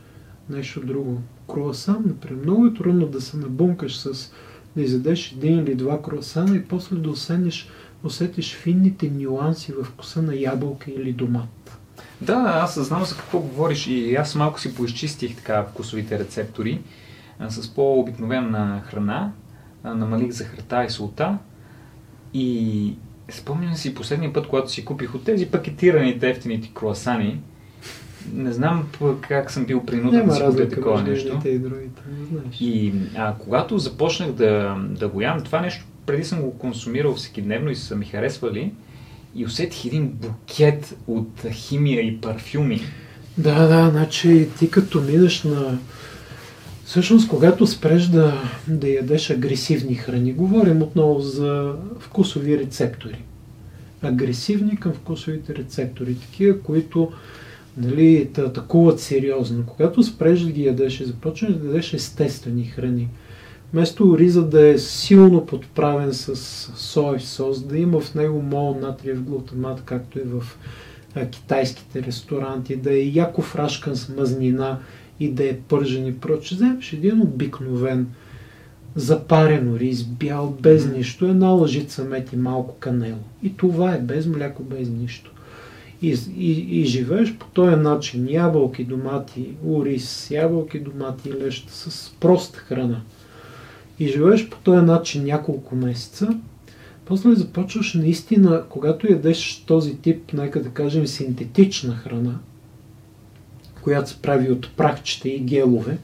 нещо 0.50 0.80
друго. 0.80 1.20
Круасан, 1.52 2.02
например. 2.06 2.42
Много 2.42 2.66
е 2.66 2.74
трудно 2.74 3.06
да 3.06 3.20
се 3.20 3.36
набункаш 3.36 3.98
с 3.98 4.32
да 4.76 4.82
изядеш 4.82 5.32
един 5.32 5.58
или 5.58 5.74
два 5.74 6.02
круасана 6.02 6.56
и 6.56 6.64
после 6.64 6.96
да 6.96 7.10
усетиш, 7.10 7.68
усетиш 8.04 8.54
финните 8.54 9.10
нюанси 9.10 9.72
в 9.72 9.84
вкуса 9.84 10.22
на 10.22 10.34
ябълка 10.34 10.90
или 10.90 11.12
домат. 11.12 11.78
Да, 12.20 12.60
аз 12.62 12.78
знам 12.80 13.04
за 13.04 13.16
какво 13.16 13.38
говориш 13.38 13.86
и 13.86 14.14
аз 14.14 14.34
малко 14.34 14.60
си 14.60 14.74
поизчистих 14.74 15.36
така 15.36 15.62
вкусовите 15.62 16.18
рецептори 16.18 16.80
а, 17.38 17.50
с 17.50 17.74
по-обикновена 17.74 18.82
храна, 18.86 19.32
а, 19.82 19.94
намалих 19.94 20.30
захарта 20.30 20.84
и 20.84 20.90
солта 20.90 21.38
и 22.34 22.94
спомням 23.30 23.74
си 23.74 23.94
последния 23.94 24.32
път, 24.32 24.48
когато 24.48 24.70
си 24.70 24.84
купих 24.84 25.14
от 25.14 25.24
тези 25.24 25.46
пакетираните 25.46 26.30
ефтините 26.30 26.70
круасани, 26.74 27.40
не 28.32 28.52
знам 28.52 28.88
как 29.20 29.50
съм 29.50 29.64
бил 29.64 29.84
принуден 29.84 30.26
да 30.26 30.34
си 30.34 30.42
купя 30.46 30.68
такова 30.68 31.02
нещо. 31.02 31.40
и. 32.60 32.64
И 32.64 32.92
а, 33.16 33.34
когато 33.38 33.78
започнах 33.78 34.32
да, 34.32 34.76
да 34.90 35.08
го 35.08 35.20
ям, 35.20 35.40
това 35.40 35.60
нещо 35.60 35.84
преди 36.06 36.24
съм 36.24 36.40
го 36.40 36.58
консумирал 36.58 37.14
всекидневно 37.14 37.70
и 37.70 37.76
са 37.76 37.96
ми 37.96 38.04
харесвали 38.04 38.72
и 39.34 39.44
усетих 39.44 39.84
един 39.84 40.08
букет 40.08 40.96
от 41.06 41.42
химия 41.52 42.00
и 42.00 42.20
парфюми. 42.20 42.80
Да, 43.38 43.66
да, 43.66 43.90
значи 43.90 44.48
ти 44.58 44.70
като 44.70 45.00
минеш 45.00 45.42
на... 45.42 45.78
Всъщност, 46.84 47.28
когато 47.28 47.66
спреш 47.66 48.06
да, 48.06 48.42
да 48.68 48.88
ядеш 48.88 49.30
агресивни 49.30 49.94
храни, 49.94 50.32
говорим 50.32 50.82
отново 50.82 51.20
за 51.20 51.74
вкусови 51.98 52.58
рецептори. 52.58 53.22
Агресивни 54.02 54.76
към 54.76 54.92
вкусовите 54.92 55.54
рецептори, 55.54 56.14
такива, 56.14 56.60
които 56.60 57.12
нали, 57.76 58.30
те 58.34 58.40
атакуват 58.40 59.00
сериозно. 59.00 59.66
Когато 59.66 60.02
спреш 60.02 60.40
да 60.40 60.50
ги 60.50 60.64
ядеш 60.64 61.00
и 61.00 61.04
започнеш 61.04 61.52
да 61.52 61.66
ядеш 61.66 61.92
естествени 61.92 62.64
храни, 62.64 63.08
вместо 63.74 64.18
риза 64.18 64.42
да 64.42 64.66
е 64.68 64.78
силно 64.78 65.46
подправен 65.46 66.12
с 66.12 66.36
соев 66.76 67.24
сос, 67.24 67.64
да 67.64 67.78
има 67.78 68.00
в 68.00 68.14
него 68.14 68.42
мол 68.42 68.78
натриев 68.80 69.22
глутамат, 69.22 69.82
както 69.84 70.18
е 70.18 70.22
в 70.22 70.58
а, 71.14 71.26
китайските 71.26 72.02
ресторанти, 72.02 72.76
да 72.76 72.92
е 72.92 73.10
яко 73.14 73.42
фрашкан 73.42 73.96
с 73.96 74.08
мазнина 74.08 74.78
и 75.20 75.30
да 75.30 75.44
е 75.44 75.56
пържен 75.56 76.06
и 76.06 76.18
проче. 76.18 76.54
Вземеш 76.54 76.92
един 76.92 77.20
обикновен 77.20 78.06
запарен 78.94 79.76
рис, 79.76 80.04
бял, 80.04 80.56
без 80.60 80.92
нищо, 80.92 81.26
една 81.26 81.48
лъжица 81.48 82.04
мед 82.04 82.32
и 82.32 82.36
малко 82.36 82.74
канело. 82.78 83.24
И 83.42 83.56
това 83.56 83.94
е 83.94 84.00
без 84.00 84.26
мляко, 84.26 84.62
без 84.62 84.88
нищо. 84.88 85.32
И, 86.02 86.16
и, 86.36 86.80
и 86.80 86.84
живееш 86.84 87.34
по 87.34 87.46
този 87.46 87.76
начин. 87.76 88.26
Ябълки, 88.30 88.84
домати, 88.84 89.48
ориз, 89.66 90.30
ябълки, 90.30 90.80
домати 90.80 91.28
и 91.28 91.44
леща 91.44 91.72
с 91.72 92.12
проста 92.20 92.58
храна. 92.58 93.00
И 93.98 94.08
живееш 94.08 94.48
по 94.48 94.56
този 94.56 94.86
начин 94.86 95.24
няколко 95.24 95.76
месеца. 95.76 96.28
После 97.04 97.34
започваш 97.34 97.94
наистина, 97.94 98.62
когато 98.68 99.12
ядеш 99.12 99.64
този 99.66 99.96
тип, 99.96 100.32
нека 100.32 100.62
да 100.62 100.68
кажем, 100.68 101.06
синтетична 101.06 101.94
храна, 101.94 102.38
която 103.82 104.10
се 104.10 104.22
прави 104.22 104.52
от 104.52 104.70
прахчета 104.76 105.28
и 105.28 105.38
гелове, 105.38 105.98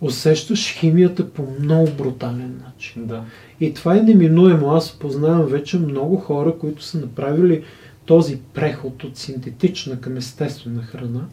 усещаш 0.00 0.72
химията 0.72 1.30
по 1.30 1.46
много 1.60 1.90
брутален 1.98 2.62
начин. 2.66 3.06
Да. 3.06 3.24
И 3.60 3.74
това 3.74 3.96
е 3.96 4.02
неминуемо. 4.02 4.70
Аз 4.70 4.92
познавам 4.92 5.46
вече 5.46 5.78
много 5.78 6.16
хора, 6.16 6.58
които 6.58 6.82
са 6.82 6.98
направили 6.98 7.64
този 8.04 8.38
преход 8.54 9.04
от 9.04 9.16
синтетична 9.16 10.00
към 10.00 10.16
естествена 10.16 10.82
храна. 10.82 11.26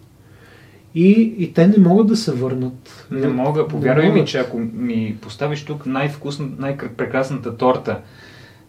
И, 0.96 1.36
и 1.38 1.54
те 1.54 1.68
не 1.68 1.78
могат 1.78 2.08
да 2.08 2.16
се 2.16 2.32
върнат. 2.32 3.08
Не 3.12 3.28
мога. 3.28 3.68
Повярвай 3.68 4.12
ми, 4.12 4.26
че 4.26 4.38
ако 4.38 4.60
ми 4.60 5.18
поставиш 5.22 5.66
тук 5.66 5.86
най-вкусна, 5.86 6.48
най-прекрасната 6.58 7.58
торта, 7.58 8.02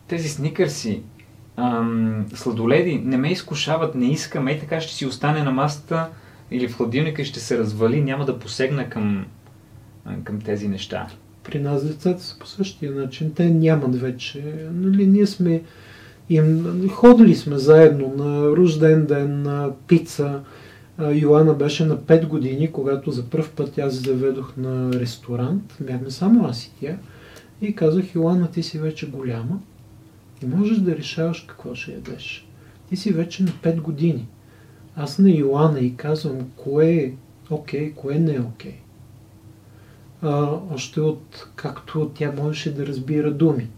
тези 0.09 0.29
сникърси, 0.29 1.03
ам, 1.57 2.27
сладоледи, 2.35 3.03
не 3.05 3.17
ме 3.17 3.33
изкушават, 3.33 3.95
не 3.95 4.11
искам, 4.11 4.49
и 4.49 4.61
така 4.61 4.81
ще 4.81 4.95
си 4.95 5.07
остане 5.07 5.43
на 5.43 5.51
масата 5.51 6.09
или 6.51 6.69
в 6.69 6.77
хладилника 6.77 7.23
и 7.23 7.25
ще 7.25 7.41
се 7.41 7.59
развали, 7.59 8.01
няма 8.01 8.25
да 8.25 8.39
посегна 8.39 8.91
към, 8.91 9.27
към 10.25 10.41
тези 10.41 10.69
неща. 10.69 11.07
При 11.45 11.61
нас 11.61 11.87
децата 11.87 12.23
са 12.23 12.39
по 12.39 12.47
същия 12.47 12.93
начин. 12.93 13.33
Те 13.35 13.51
нямат 13.51 14.01
вече. 14.01 14.45
Нали, 14.73 15.07
ние 15.07 15.27
сме 15.27 15.63
им, 16.31 16.89
ходили 16.91 17.35
сме 17.35 17.59
заедно 17.59 18.15
на 18.17 18.57
рожден 18.57 19.07
ден, 19.07 19.43
на 19.43 19.71
пица. 19.89 20.41
Йоана 20.99 21.55
беше 21.55 21.85
на 21.85 21.99
5 21.99 22.27
години, 22.27 22.73
когато 22.73 23.11
за 23.11 23.31
първ 23.31 23.51
път 23.57 23.79
аз 23.79 23.95
заведох 23.95 24.57
на 24.57 24.93
ресторант. 24.93 25.77
Бяхме 25.81 26.11
само 26.11 26.47
аз 26.47 26.65
и 26.65 26.73
тя. 26.81 26.97
И 27.63 27.75
казах, 27.75 28.15
Йоана, 28.15 28.51
ти 28.51 28.63
си 28.63 28.79
вече 28.79 29.11
голяма 29.11 29.61
и 30.43 30.47
можеш 30.47 30.79
да 30.79 30.97
решаваш 30.97 31.41
какво 31.49 31.75
ще 31.75 31.93
ядеш. 31.93 32.49
Ти 32.89 32.97
си 32.97 33.13
вече 33.13 33.43
на 33.43 33.51
5 33.51 33.81
години. 33.81 34.27
Аз 34.97 35.19
на 35.19 35.31
Йоана 35.31 35.81
и 35.81 35.97
казвам, 35.97 36.39
кое 36.57 36.93
е 36.93 37.13
окей, 37.51 37.93
okay, 37.93 37.95
кое 37.95 38.19
не 38.19 38.35
е 38.35 38.41
окей. 38.41 38.75
Okay. 40.23 40.75
Още 40.75 41.01
от 41.01 41.49
както 41.57 42.11
тя 42.15 42.33
можеше 42.33 42.75
да 42.75 42.87
разбира 42.87 43.33
думи. 43.33 43.69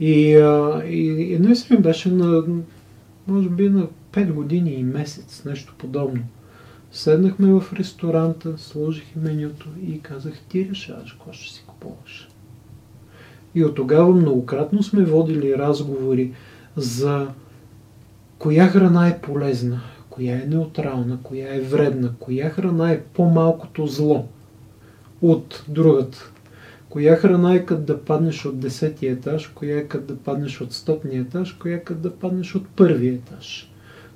И, 0.00 0.34
а, 0.36 0.82
и 0.86 1.34
едно 1.34 1.54
и 1.70 1.76
беше 1.76 2.10
на, 2.10 2.44
може 3.26 3.48
би 3.48 3.68
на 3.68 3.86
5 4.12 4.32
години 4.32 4.70
и 4.70 4.82
месец, 4.82 5.44
нещо 5.44 5.74
подобно. 5.78 6.22
Седнахме 6.92 7.52
в 7.52 7.72
ресторанта, 7.72 8.58
сложих 8.58 9.16
менюто 9.16 9.68
и 9.86 10.00
казах, 10.00 10.34
ти 10.48 10.68
решаваш 10.70 11.12
какво 11.12 11.32
ще 11.32 11.54
си 11.54 11.64
купуваш. 11.66 12.28
И 13.54 13.64
от 13.64 13.74
тогава 13.74 14.12
многократно 14.12 14.82
сме 14.82 15.04
водили 15.04 15.58
разговори 15.58 16.32
за 16.76 17.28
коя 18.38 18.68
храна 18.68 19.08
е 19.08 19.20
полезна, 19.20 19.80
коя 20.10 20.36
е 20.36 20.46
неутрална, 20.46 21.18
коя 21.22 21.54
е 21.54 21.60
вредна, 21.60 22.12
коя 22.18 22.50
храна 22.50 22.92
е 22.92 23.02
по-малкото 23.02 23.86
зло 23.86 24.28
от 25.22 25.64
другата. 25.68 26.32
Коя 26.88 27.16
храна 27.16 27.54
е 27.54 27.66
като 27.66 27.82
да 27.82 28.04
паднеш 28.04 28.44
от 28.44 28.54
10 28.54 29.02
етаж, 29.02 29.46
коя 29.46 29.78
е 29.78 29.84
като 29.84 30.14
да 30.14 30.20
паднеш 30.20 30.60
от 30.60 30.72
100 30.72 31.20
етаж, 31.20 31.52
коя 31.52 31.76
е 31.76 31.84
като 31.84 32.00
да 32.00 32.16
паднеш 32.16 32.54
от 32.54 32.68
първия 32.68 33.14
етаж. 33.14 33.71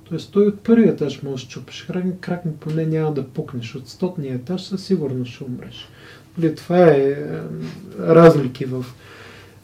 Тоест 0.09 0.31
той 0.31 0.47
от 0.47 0.59
първия 0.59 0.91
етаж 0.91 1.21
можеш 1.21 1.45
да 1.45 1.51
чупиш 1.51 1.81
крак, 1.81 2.05
крак 2.19 2.41
поне 2.59 2.85
няма 2.85 3.13
да 3.13 3.27
пукнеш. 3.27 3.75
От 3.75 3.89
стотния 3.89 4.35
етаж 4.35 4.61
със 4.61 4.83
сигурност 4.85 5.31
ще 5.31 5.43
умреш. 5.43 5.89
Нали, 6.37 6.55
това 6.55 6.87
е, 6.87 6.99
е 6.99 7.15
разлики 7.99 8.65
в... 8.65 8.85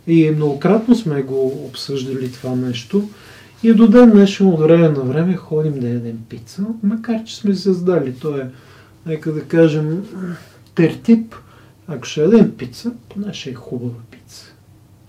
И 0.07 0.31
многократно 0.31 0.95
сме 0.95 1.21
го 1.21 1.47
обсъждали 1.47 2.31
това 2.31 2.55
нещо. 2.55 3.09
И 3.63 3.73
до 3.73 3.87
ден 3.87 4.11
днешен 4.11 4.47
от 4.47 4.59
време 4.59 4.89
на 4.89 5.01
време 5.01 5.35
ходим 5.35 5.79
да 5.79 5.89
ядем 5.89 6.19
пица, 6.29 6.65
макар 6.83 7.23
че 7.23 7.35
сме 7.35 7.55
се 7.55 7.61
създали. 7.61 8.13
То 8.13 8.37
е, 8.37 8.49
нека 9.05 9.31
да 9.31 9.43
кажем, 9.43 10.05
тертип. 10.75 11.35
Ако 11.87 12.05
ще 12.05 12.21
ядем 12.21 12.51
пица, 12.51 12.91
поне 13.09 13.33
ще 13.33 13.49
е 13.49 13.53
хубава 13.53 13.99
пица. 14.11 14.53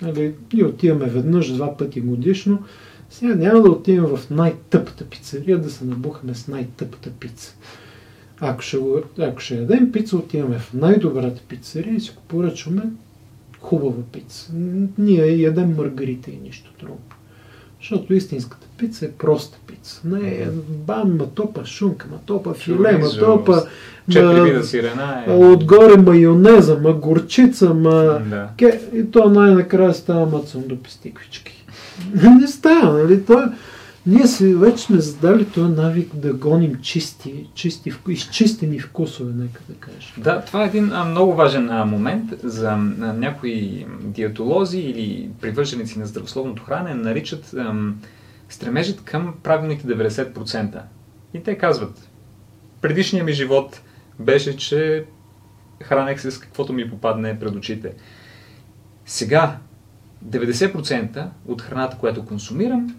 Нали, 0.03 0.35
ние 0.53 0.65
отиваме 0.65 1.07
веднъж, 1.07 1.53
два 1.53 1.77
пъти 1.77 2.01
годишно. 2.01 2.63
Сега 3.19 3.35
няма 3.35 3.63
да 3.63 3.71
отидем 3.71 4.05
в 4.05 4.31
най-тъпата 4.31 5.05
пицария 5.05 5.59
да 5.59 5.71
се 5.71 5.85
набухаме 5.85 6.35
с 6.35 6.49
най-тъпата 6.49 7.11
пица. 7.11 7.55
Ако 8.41 8.63
ще, 8.63 8.79
ако 9.19 9.41
ще 9.41 9.55
ядем 9.55 9.93
пица, 9.93 10.17
отиваме 10.17 10.59
в 10.59 10.73
най-добрата 10.75 11.41
пицария 11.49 11.95
и 11.95 12.01
си 12.01 12.17
поръчваме 12.29 12.83
хубава 13.61 14.03
пица. 14.13 14.51
Ние 14.99 15.27
ядем 15.27 15.75
маргарита 15.77 16.31
и 16.31 16.39
нищо 16.45 16.73
друго. 16.81 16.99
Защото 17.81 18.15
истинската 18.15 18.67
пица 18.79 19.07
е 19.07 19.11
проста 19.11 19.59
пица. 19.67 20.01
Не 20.05 20.29
е 20.29 20.47
бам, 20.87 21.17
ма 21.17 21.27
топа 21.27 21.65
шунка, 21.65 22.07
ма 22.11 22.19
топа 22.27 22.55
филе, 22.55 22.99
ма 22.99 23.11
топа... 23.11 23.63
Четири 24.11 24.43
вида 24.43 24.63
сирена 24.63 25.25
е... 25.27 25.33
Отгоре 25.33 25.97
майонеза, 25.97 26.79
ма 26.79 26.93
горчица, 26.93 27.75
ма... 27.75 28.23
Да. 28.31 28.49
Ке, 28.57 28.81
и 28.95 29.11
то 29.11 29.31
най-накрая 29.31 29.95
става 29.95 30.27
мацун 30.27 30.63
до 30.67 30.83
пестиквички. 30.83 31.64
Не 32.41 32.47
става, 32.47 32.93
нали? 32.93 33.25
То 33.25 33.43
е... 33.43 33.47
Ние 34.07 34.27
си 34.27 34.55
вече 34.55 34.85
сме 34.85 35.01
задали 35.01 35.45
този 35.45 35.73
навик 35.73 36.15
да 36.15 36.33
гоним 36.33 36.81
чисти, 36.83 37.49
чисти, 37.55 37.93
изчистени 38.09 38.81
вкусове, 38.81 39.33
нека 39.37 39.61
да 39.69 39.75
кажем. 39.75 40.13
Да, 40.19 40.41
това 40.41 40.63
е 40.63 40.67
един 40.67 40.93
а, 40.93 41.05
много 41.05 41.35
важен 41.35 41.71
а, 41.71 41.85
момент 41.85 42.31
за 42.43 42.71
а, 42.71 42.77
някои 43.13 43.87
диетолози 44.01 44.79
или 44.79 45.31
привърженици 45.41 45.99
на 45.99 46.07
здравословното 46.07 46.63
хранене 46.63 46.95
наричат 46.95 47.55
а, 47.55 47.75
стремежът 48.49 49.05
към 49.05 49.35
правилните 49.43 49.87
90%. 49.87 50.81
И 51.35 51.43
те 51.43 51.59
казват, 51.59 52.09
предишният 52.81 53.27
ми 53.27 53.33
живот 53.33 53.81
беше, 54.19 54.57
че 54.57 55.05
хранех 55.83 56.21
се 56.21 56.31
с 56.31 56.39
каквото 56.39 56.73
ми 56.73 56.91
попадне 56.91 57.39
пред 57.39 57.55
очите. 57.55 57.93
Сега 59.07 59.59
90% 60.29 61.27
от 61.49 61.63
храната, 61.63 61.97
която 61.97 62.25
консумирам, 62.25 62.95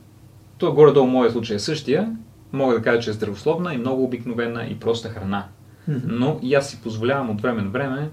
то 0.57 0.73
горе-долу 0.73 1.07
моят 1.07 1.33
случай 1.33 1.55
е 1.55 1.59
същия. 1.59 2.15
Мога 2.53 2.73
да 2.73 2.81
кажа, 2.81 3.01
че 3.01 3.09
е 3.09 3.13
здравословна 3.13 3.73
и 3.73 3.77
много 3.77 4.03
обикновена 4.03 4.65
и 4.65 4.79
проста 4.79 5.09
храна. 5.09 5.45
Но 6.07 6.39
и 6.41 6.55
аз 6.55 6.69
си 6.69 6.79
позволявам 6.83 7.29
от 7.29 7.41
време 7.41 7.61
на 7.61 7.69
време 7.69 8.09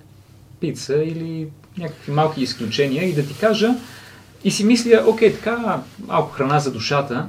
пица 0.60 1.04
или 1.04 1.48
някакви 1.78 2.12
малки 2.12 2.42
изключения 2.42 3.04
и 3.04 3.14
да 3.14 3.26
ти 3.26 3.38
кажа 3.38 3.74
и 4.44 4.50
си 4.50 4.64
мисля, 4.64 5.04
окей, 5.06 5.34
така 5.34 5.82
малко 6.06 6.32
храна 6.32 6.58
за 6.58 6.72
душата, 6.72 7.28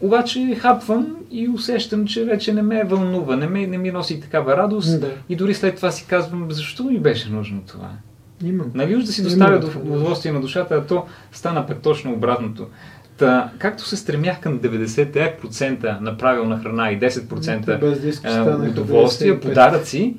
обаче 0.00 0.56
хапвам 0.60 1.16
и 1.30 1.48
усещам, 1.48 2.06
че 2.06 2.24
вече 2.24 2.52
не 2.52 2.62
ме 2.62 2.84
вълнува, 2.84 3.36
не, 3.36 3.46
ме, 3.46 3.66
не 3.66 3.78
ми 3.78 3.90
носи 3.90 4.20
такава 4.20 4.56
радост 4.56 5.00
да. 5.00 5.10
и 5.28 5.36
дори 5.36 5.54
след 5.54 5.76
това 5.76 5.90
си 5.90 6.06
казвам, 6.08 6.46
защо 6.50 6.84
ми 6.84 6.98
беше 6.98 7.30
нужно 7.30 7.62
това? 7.66 7.90
Имам. 8.42 8.70
Уж 8.98 9.04
да 9.04 9.12
си 9.12 9.22
доставя 9.22 9.70
удоволствие 9.84 10.32
на 10.32 10.40
душата, 10.40 10.74
а 10.74 10.86
то 10.86 11.06
стана 11.32 11.66
пък 11.66 11.82
точно 11.82 12.12
обратното. 12.12 12.66
Та, 13.16 13.50
както 13.58 13.86
се 13.86 13.96
стремях 13.96 14.40
към 14.40 14.60
90% 14.60 16.00
на 16.00 16.16
правилна 16.16 16.58
храна 16.58 16.90
и 16.90 17.00
10% 17.00 18.70
удоволствие, 18.70 19.40
подаръци, 19.40 20.16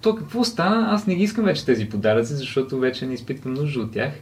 то 0.00 0.14
какво 0.14 0.44
стана? 0.44 0.88
Аз 0.90 1.06
не 1.06 1.14
ги 1.14 1.22
искам 1.22 1.44
вече 1.44 1.64
тези 1.64 1.88
подаръци, 1.88 2.34
защото 2.34 2.78
вече 2.78 3.06
не 3.06 3.14
изпитвам 3.14 3.54
нужда 3.54 3.80
от 3.80 3.92
тях. 3.92 4.12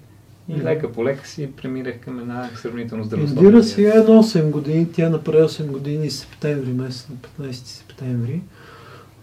И 0.49 0.63
лека 0.63 0.93
по 0.93 1.05
лека 1.05 1.27
си 1.27 1.49
премирах 1.57 1.99
към 2.01 2.19
една 2.19 2.49
сравнително 2.57 3.05
здравословна. 3.05 3.49
Индира 3.49 3.65
сега 3.65 3.93
е 3.95 3.99
на 3.99 4.23
8 4.23 4.51
години, 4.51 4.93
тя 4.93 5.09
направи 5.09 5.43
8 5.43 5.67
години 5.67 6.11
септември 6.11 6.73
месец, 6.73 7.09
на 7.39 7.47
15 7.47 7.53
септември. 7.53 8.41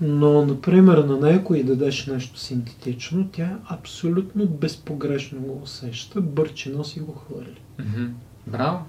Но, 0.01 0.45
например, 0.45 0.97
на 0.97 1.41
и 1.55 1.63
дадеш 1.63 2.07
нещо 2.07 2.39
синтетично, 2.39 3.29
тя 3.31 3.57
абсолютно 3.69 4.45
безпогрешно 4.45 5.39
го 5.39 5.61
усеща, 5.63 6.21
бърчи 6.21 6.69
носи 6.69 6.99
го 6.99 7.11
хвърли. 7.11 7.61
Mm-hmm. 7.79 8.09
Браво! 8.47 8.79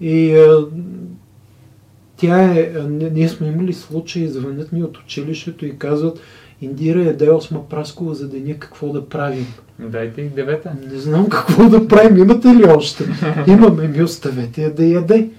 И 0.00 0.36
а, 0.36 0.66
тя 2.16 2.52
е, 2.52 2.72
а, 2.76 2.88
ние 2.88 3.28
сме 3.28 3.46
имали 3.46 3.72
случаи, 3.72 4.28
звънят 4.28 4.72
ми 4.72 4.82
от 4.82 4.98
училището 4.98 5.66
и 5.66 5.78
казват, 5.78 6.20
Индира 6.62 7.02
е 7.02 7.12
дел 7.12 7.40
сма 7.40 7.68
праскова 7.68 8.14
за 8.14 8.28
деня, 8.28 8.54
какво 8.58 8.92
да 8.92 9.08
правим. 9.08 9.46
Дайте 9.78 10.20
и 10.22 10.28
девета. 10.28 10.72
Не 10.92 10.98
знам 10.98 11.28
какво 11.28 11.68
да 11.68 11.88
правим, 11.88 12.18
имате 12.18 12.48
ли 12.48 12.64
още? 12.64 13.04
Имаме 13.46 13.88
ми, 13.88 14.02
оставете 14.02 14.62
я 14.62 14.74
да 14.74 14.84
яде. 14.84 15.30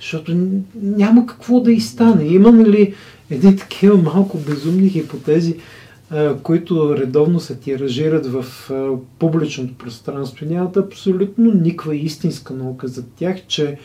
Защото 0.00 0.36
няма 0.74 1.26
какво 1.26 1.60
да 1.60 1.72
и 1.72 1.80
стане. 1.80 2.24
Има 2.24 2.52
нали 2.52 2.94
едни 3.30 3.56
такива 3.56 3.96
малко 3.96 4.38
безумни 4.38 4.88
хипотези, 4.88 5.56
които 6.42 6.96
редовно 6.96 7.40
се 7.40 7.56
тиражират 7.56 8.26
в 8.26 8.44
публичното 9.18 9.74
пространство. 9.74 10.46
Нямат 10.46 10.76
абсолютно 10.76 11.52
никаква 11.54 11.96
истинска 11.96 12.54
наука 12.54 12.88
за 12.88 13.06
тях, 13.06 13.46
че 13.46 13.78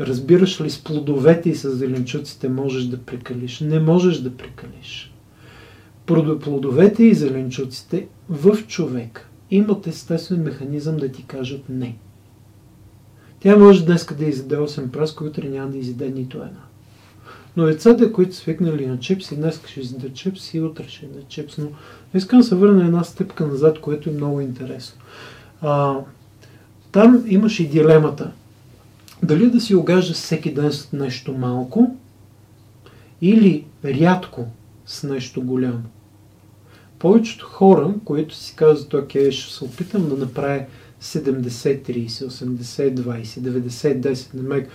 разбираш 0.00 0.60
ли 0.60 0.70
с 0.70 0.84
плодовете 0.84 1.50
и 1.50 1.54
с 1.54 1.70
зеленчуците 1.70 2.48
можеш 2.48 2.84
да 2.84 2.98
прекалиш. 2.98 3.60
Не 3.60 3.80
можеш 3.80 4.18
да 4.18 4.36
прекалиш. 4.36 5.12
Плодовете 6.40 7.04
и 7.04 7.14
зеленчуците 7.14 8.06
в 8.28 8.56
човек 8.66 9.28
имат 9.50 9.86
естествен 9.86 10.42
механизъм 10.42 10.96
да 10.96 11.08
ти 11.08 11.24
кажат 11.24 11.68
не. 11.68 11.96
Тя 13.40 13.56
може 13.56 13.84
днес 13.84 14.06
да 14.18 14.24
изяде 14.24 14.56
8 14.56 14.90
праска, 14.90 15.24
утре 15.24 15.48
няма 15.48 15.70
да 15.70 15.78
изяде 15.78 16.08
нито 16.08 16.36
една. 16.36 16.65
Но 17.56 17.64
децата, 17.64 18.12
които 18.12 18.36
свикнали 18.36 18.86
на 18.86 18.98
чипси, 18.98 19.36
днес 19.36 19.60
ще 19.66 19.80
изяде 19.80 20.12
чипс 20.12 20.54
и 20.54 20.60
утре 20.60 20.84
ще 20.88 21.06
изяде 21.06 21.22
чипс. 21.28 21.58
Но 21.58 21.68
искам 22.14 22.38
да 22.38 22.44
се 22.44 22.54
върна 22.54 22.84
една 22.84 23.04
стъпка 23.04 23.46
назад, 23.46 23.80
което 23.80 24.10
е 24.10 24.12
много 24.12 24.40
интересно. 24.40 25.00
А, 25.62 25.96
там 26.92 27.24
имаше 27.26 27.62
и 27.62 27.68
дилемата. 27.68 28.32
Дали 29.22 29.50
да 29.50 29.60
си 29.60 29.74
огажда 29.74 30.14
всеки 30.14 30.54
ден 30.54 30.72
с 30.72 30.92
нещо 30.92 31.32
малко 31.32 31.96
или 33.22 33.64
рядко 33.84 34.46
с 34.86 35.02
нещо 35.02 35.42
голямо. 35.42 35.82
Повечето 36.98 37.46
хора, 37.46 37.94
които 38.04 38.34
си 38.34 38.56
казват, 38.56 38.94
окей, 38.94 39.30
ще 39.30 39.54
се 39.54 39.64
опитам 39.64 40.08
да 40.08 40.16
направя 40.16 40.64
70-30, 41.02 42.06
80-20, 42.08 43.24
90-10, 43.24 44.34
намек 44.34 44.68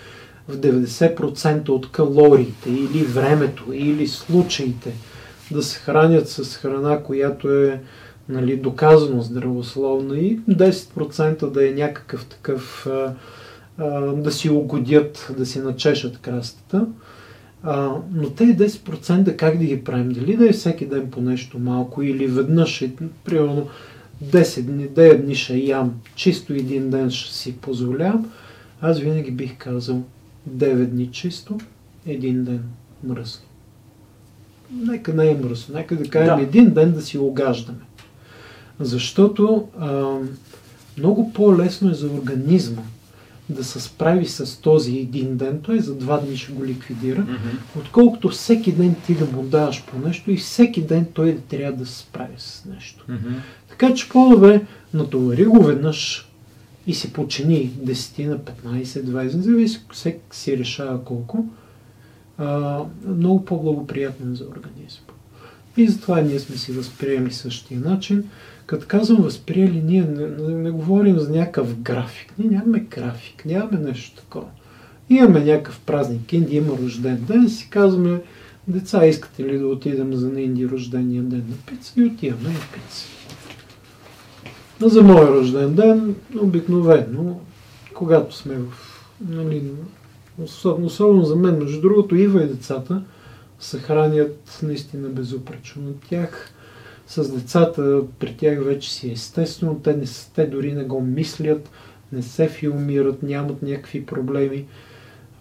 в 0.52 0.58
90% 0.58 1.70
от 1.70 1.92
калориите 1.92 2.70
или 2.70 3.04
времето, 3.04 3.64
или 3.74 4.08
случаите 4.08 4.94
да 5.52 5.64
се 5.64 5.80
хранят 5.80 6.30
с 6.30 6.58
храна, 6.58 7.04
която 7.04 7.50
е 7.50 7.82
нали, 8.30 8.58
доказано 8.58 9.22
здравословна 9.22 10.18
и 10.18 10.40
10% 10.40 11.50
да 11.50 11.70
е 11.70 11.72
някакъв 11.72 12.26
такъв 12.26 12.88
да 14.16 14.32
си 14.32 14.50
угодят, 14.50 15.34
да 15.38 15.46
си 15.46 15.60
начешат 15.60 16.18
крастата. 16.18 16.88
Но 18.14 18.30
те 18.36 18.44
10% 18.44 19.36
как 19.36 19.58
да 19.58 19.66
ги 19.66 19.84
правим? 19.84 20.10
Дали 20.10 20.38
да 20.38 20.50
е 20.50 20.52
всеки 20.52 20.86
ден 20.86 21.12
по 21.12 21.22
нещо 21.22 21.60
малко 21.60 22.02
или 22.02 22.28
веднъж, 22.28 22.82
е, 22.82 22.92
примерно 23.26 23.68
10 24.24 24.62
дни, 24.62 24.90
9 24.90 25.22
дни 25.22 25.36
ще 25.36 25.58
ям, 25.58 25.94
чисто 26.16 26.54
един 26.54 26.90
ден 26.90 27.12
ще 27.12 27.34
си 27.34 27.58
позволявам, 27.58 28.32
аз 28.82 29.00
винаги 29.00 29.32
бих 29.32 29.58
казал 29.58 30.04
9 30.50 30.86
дни 30.86 31.12
чисто, 31.12 31.58
един 32.06 32.44
ден 32.44 32.64
мръсно. 33.04 33.46
Нека 34.72 35.14
не 35.14 35.32
е 35.32 35.36
мръсно, 35.36 35.76
нека 35.76 35.96
да 35.96 36.10
кажем 36.10 36.36
Да. 36.38 36.44
един 36.44 36.74
ден 36.74 36.94
да 36.94 37.02
си 37.02 37.18
огаждаме. 37.18 37.80
Защото 38.80 39.68
а, 39.80 40.18
много 40.98 41.34
по-лесно 41.34 41.92
е 41.92 41.94
за 41.94 42.08
организма 42.08 42.82
да 43.50 43.64
се 43.64 43.80
справи 43.80 44.26
с 44.26 44.62
този 44.62 44.98
един 44.98 45.38
ден, 45.38 45.60
той 45.64 45.80
за 45.80 45.96
два 45.96 46.18
дни 46.18 46.38
ще 46.38 46.52
го 46.52 46.66
ликвидира, 46.66 47.26
отколкото 47.80 48.30
всеки 48.30 48.72
ден 48.72 48.96
ти 49.06 49.16
да 49.16 49.26
му 49.26 49.44
даваш 49.44 49.84
по 49.84 50.00
нещо 50.08 50.32
и 50.32 50.38
всеки 50.38 50.82
ден 50.82 51.06
той 51.14 51.34
да 51.34 51.42
трябва 51.42 51.78
да 51.78 51.86
се 51.86 51.98
справи 51.98 52.34
с 52.38 52.66
нещо. 52.66 53.06
Така 53.70 53.94
че 53.94 54.10
по-добре 54.10 54.62
натовари 54.94 55.46
го 55.46 55.64
веднъж 55.64 56.31
и 56.88 56.94
си 56.94 57.14
почини 57.14 57.72
10 57.86 58.26
на 58.26 58.38
15, 58.40 58.84
20, 58.84 59.28
зависи, 59.28 59.82
всеки 59.92 60.20
си 60.32 60.58
решава 60.58 61.04
колко. 61.04 61.46
А, 62.38 62.80
много 63.08 63.46
по-благоприятно 63.46 64.36
за 64.36 64.44
организма. 64.44 65.14
И 65.78 65.88
затова 65.88 66.22
ние 66.22 66.40
сме 66.40 66.58
си 66.58 66.72
възприели 66.72 67.32
същия 67.32 67.80
начин. 67.80 68.24
Като 68.66 68.86
казвам 68.88 69.22
възприели, 69.22 69.82
ние 69.82 70.02
не, 70.02 70.28
не, 70.28 70.56
не 70.56 70.72
говорим 70.72 71.20
за 71.20 71.30
някакъв 71.30 71.80
график. 71.80 72.34
Ние 72.38 72.50
нямаме 72.50 72.80
график, 72.80 73.46
нямаме 73.46 73.80
нещо 73.80 74.16
такова. 74.16 74.48
Имаме 75.10 75.40
някакъв 75.40 75.80
празник, 75.80 76.34
Инди 76.34 76.56
има 76.56 76.78
рожден 76.78 77.24
ден, 77.28 77.50
си 77.50 77.68
казваме, 77.70 78.22
деца, 78.68 79.06
искате 79.06 79.44
ли 79.44 79.60
да 79.60 79.68
отидем 79.68 80.14
за 80.14 80.30
на 80.30 80.42
Инди 80.42 80.70
рождения 80.70 81.24
ден 81.24 81.46
на 81.50 81.56
пица 81.68 81.94
и 81.98 82.04
отиваме 82.04 82.50
на 82.50 82.60
пица. 82.74 83.06
Но 84.82 84.90
за 84.90 85.04
мой 85.04 85.26
рожден 85.26 85.76
ден, 85.76 86.16
обикновено, 86.40 87.40
когато 87.94 88.36
сме 88.36 88.56
в, 88.56 88.74
нали, 89.30 89.64
особено, 90.44 90.86
особено 90.86 91.24
за 91.24 91.36
мен, 91.36 91.58
между 91.58 91.82
другото, 91.82 92.16
Ива 92.16 92.44
и 92.44 92.48
децата 92.48 93.04
се 93.60 93.80
хранят 93.80 94.60
наистина 94.64 95.10
безупречно. 95.10 95.82
На 95.82 95.94
тях 96.10 96.54
с 97.08 97.32
децата, 97.32 98.02
при 98.20 98.36
тях 98.38 98.64
вече 98.64 98.94
си 98.94 99.10
е 99.10 99.12
естествено, 99.12 99.80
те, 99.84 99.94
не, 99.94 100.06
те 100.36 100.46
дори 100.46 100.74
не 100.74 100.84
го 100.84 101.02
мислят, 101.02 101.70
не 102.12 102.22
се 102.22 102.48
филмират, 102.48 103.24
нямат 103.24 103.62
някакви 103.62 104.06
проблеми 104.06 104.66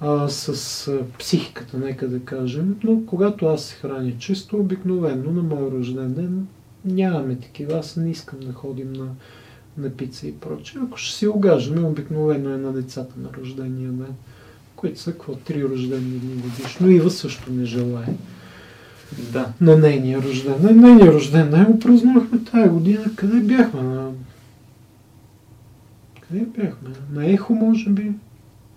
а, 0.00 0.28
с 0.28 0.88
а, 0.88 0.98
психиката, 1.18 1.78
нека 1.78 2.08
да 2.08 2.20
кажем. 2.20 2.76
Но 2.84 3.02
когато 3.06 3.46
аз 3.46 3.64
се 3.64 3.74
храня 3.74 4.12
чисто, 4.18 4.56
обикновено 4.56 5.32
на 5.32 5.42
мой 5.42 5.70
рожден 5.70 6.14
ден 6.14 6.46
нямаме 6.84 7.36
такива. 7.36 7.78
Аз 7.78 7.96
не 7.96 8.10
искам 8.10 8.40
да 8.40 8.52
ходим 8.52 8.92
на, 8.92 9.06
на 9.78 9.90
пица 9.90 10.26
и 10.26 10.32
прочее. 10.34 10.80
Ако 10.84 10.98
ще 10.98 11.16
си 11.18 11.26
огаждаме, 11.26 11.88
обикновено 11.88 12.50
е 12.50 12.56
на 12.56 12.72
децата 12.72 13.14
на 13.20 13.28
рождения 13.40 13.90
ден, 13.90 14.14
които 14.76 15.00
са 15.00 15.12
какво, 15.12 15.34
три 15.34 15.64
рождени 15.64 16.18
дни 16.18 16.42
годишно. 16.42 16.90
Ива 16.90 17.10
също 17.10 17.52
не 17.52 17.64
желая 17.64 18.08
Да. 19.32 19.52
на 19.60 19.76
нейния 19.76 20.22
рожден 20.22 20.54
ден. 20.62 20.80
Нейния 20.80 21.12
рожден 21.12 21.50
ден 21.50 21.64
го 21.64 21.78
празнувахме 21.78 22.38
тая 22.52 22.68
година. 22.68 23.04
Къде 23.16 23.40
бяхме? 23.40 23.82
На... 23.82 24.10
Къде 26.20 26.40
бяхме? 26.44 26.88
На 27.12 27.30
Ехо, 27.30 27.54
може 27.54 27.90
би. 27.90 28.12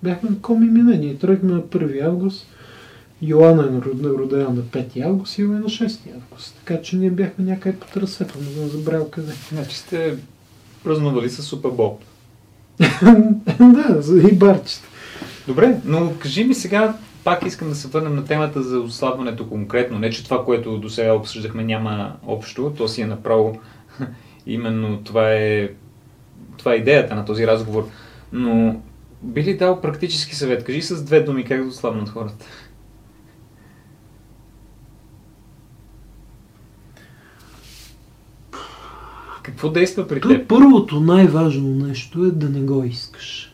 Бяхме 0.03 0.29
на 0.29 0.39
Коми 0.39 0.67
Мине. 0.69 0.97
Ние 0.97 1.17
тръгнахме 1.17 1.53
на 1.53 1.61
1 1.61 2.05
август. 2.05 2.47
Йоанна 3.27 3.63
е 3.63 3.81
родена 4.05 4.49
на 4.49 4.61
5 4.61 5.05
август 5.05 5.37
и 5.37 5.41
е 5.41 5.45
на 5.45 5.63
6 5.63 5.99
август. 6.15 6.55
Така 6.65 6.81
че 6.81 6.95
ние 6.95 7.09
бяхме 7.09 7.45
някъде 7.45 7.79
по 7.79 7.87
трасето, 7.87 8.39
не 8.39 8.45
съм 8.45 8.67
забрал 8.67 9.09
къде. 9.09 9.33
Значи 9.51 9.77
сте 9.77 10.17
празнували 10.83 11.29
с 11.29 11.41
Супербол. 11.41 11.99
да, 13.59 14.01
и 14.31 14.35
барчета. 14.35 14.87
Добре, 15.47 15.77
но 15.85 16.13
кажи 16.19 16.43
ми 16.43 16.53
сега, 16.53 16.97
пак 17.23 17.45
искам 17.45 17.69
да 17.69 17.75
се 17.75 17.87
върнем 17.87 18.15
на 18.15 18.25
темата 18.25 18.63
за 18.63 18.79
отслабването 18.79 19.49
конкретно. 19.49 19.99
Не, 19.99 20.09
че 20.09 20.23
това, 20.23 20.45
което 20.45 20.77
до 20.77 20.89
сега 20.89 21.13
обсъждахме 21.13 21.63
няма 21.63 22.15
общо, 22.27 22.73
то 22.77 22.87
си 22.87 23.01
е 23.01 23.07
направо 23.07 23.59
именно 24.47 24.97
това 25.03 25.33
е, 25.33 25.69
това 26.57 26.73
е 26.73 26.77
идеята 26.77 27.15
на 27.15 27.25
този 27.25 27.47
разговор. 27.47 27.87
Но 28.31 28.81
би 29.21 29.43
ли 29.43 29.57
дал 29.57 29.81
практически 29.81 30.35
съвет? 30.35 30.63
Кажи 30.63 30.81
с 30.81 31.03
две 31.03 31.19
думи 31.19 31.45
как 31.45 31.61
да 31.61 31.67
отслабнат 31.67 32.09
хората. 32.09 32.45
Какво 39.43 39.69
действа 39.69 40.07
при 40.07 40.21
теб? 40.21 40.47
първото 40.47 40.99
най-важно 40.99 41.69
нещо 41.69 42.25
е 42.25 42.31
да 42.31 42.49
не 42.49 42.59
го 42.59 42.83
искаш. 42.83 43.53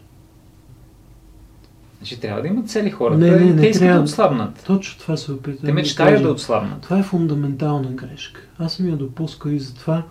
Значи 1.97 2.19
трябва 2.19 2.41
да 2.41 2.47
имат 2.47 2.69
цели 2.69 2.91
хората. 2.91 3.17
Не, 3.17 3.31
не, 3.31 3.53
не 3.53 3.61
те 3.61 3.67
искат 3.67 3.81
трябва. 3.81 3.97
да 3.97 4.03
отслабнат. 4.03 4.63
Точно 4.67 4.99
това 4.99 5.17
се 5.17 5.31
опитвам. 5.31 5.61
Те 5.61 5.65
да 5.65 5.73
мечтаят 5.73 6.11
кажа. 6.11 6.23
да 6.23 6.31
отслабнат. 6.31 6.81
Това 6.81 6.99
е 6.99 7.03
фундаментална 7.03 7.89
грешка. 7.91 8.41
Аз 8.59 8.73
съм 8.73 8.89
я 8.89 8.95
допускал 8.95 9.49
и 9.49 9.59
затова 9.59 10.03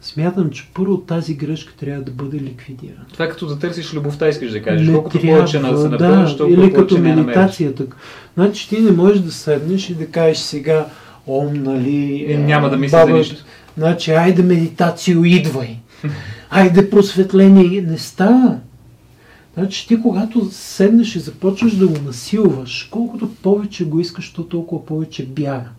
смятам, 0.00 0.50
че 0.50 0.70
първо 0.74 1.00
тази 1.00 1.34
грешка 1.34 1.72
трябва 1.76 2.02
да 2.02 2.10
бъде 2.10 2.40
ликвидирана. 2.40 3.04
Това 3.12 3.24
е 3.24 3.28
като 3.28 3.46
да 3.46 3.58
търсиш 3.58 3.94
любовта, 3.94 4.28
искаш 4.28 4.50
да 4.50 4.62
кажеш. 4.62 4.86
Не 4.86 4.94
Колкото 4.94 5.18
трябва, 5.18 5.36
повече 5.36 5.60
на 5.60 5.78
се 5.78 5.88
напълниш, 5.88 6.34
да, 6.34 6.48
или 6.48 6.72
като 6.72 6.98
медитацията. 6.98 7.86
Значи 8.34 8.68
ти 8.68 8.80
не 8.80 8.90
можеш 8.90 9.18
да 9.18 9.32
седнеш 9.32 9.90
и 9.90 9.94
да 9.94 10.06
кажеш 10.06 10.38
сега, 10.38 10.86
ом, 11.26 11.62
нали... 11.62 12.26
И 12.28 12.36
няма 12.36 12.70
да 12.70 12.76
мисля 12.76 13.06
за 13.06 13.12
нищо. 13.12 13.44
Значи, 13.76 14.10
айде 14.10 14.42
медитацио, 14.42 15.24
идвай. 15.24 15.76
Айде 16.50 16.90
просветление. 16.90 17.82
Не 17.82 17.98
става. 17.98 18.58
Значи 19.54 19.88
ти 19.88 20.02
когато 20.02 20.50
седнеш 20.50 21.16
и 21.16 21.18
започваш 21.18 21.76
да 21.76 21.88
го 21.88 22.02
насилваш, 22.04 22.88
колкото 22.90 23.34
повече 23.34 23.84
го 23.84 24.00
искаш, 24.00 24.32
то 24.32 24.44
толкова 24.44 24.86
повече 24.86 25.26
бяга. 25.26 25.70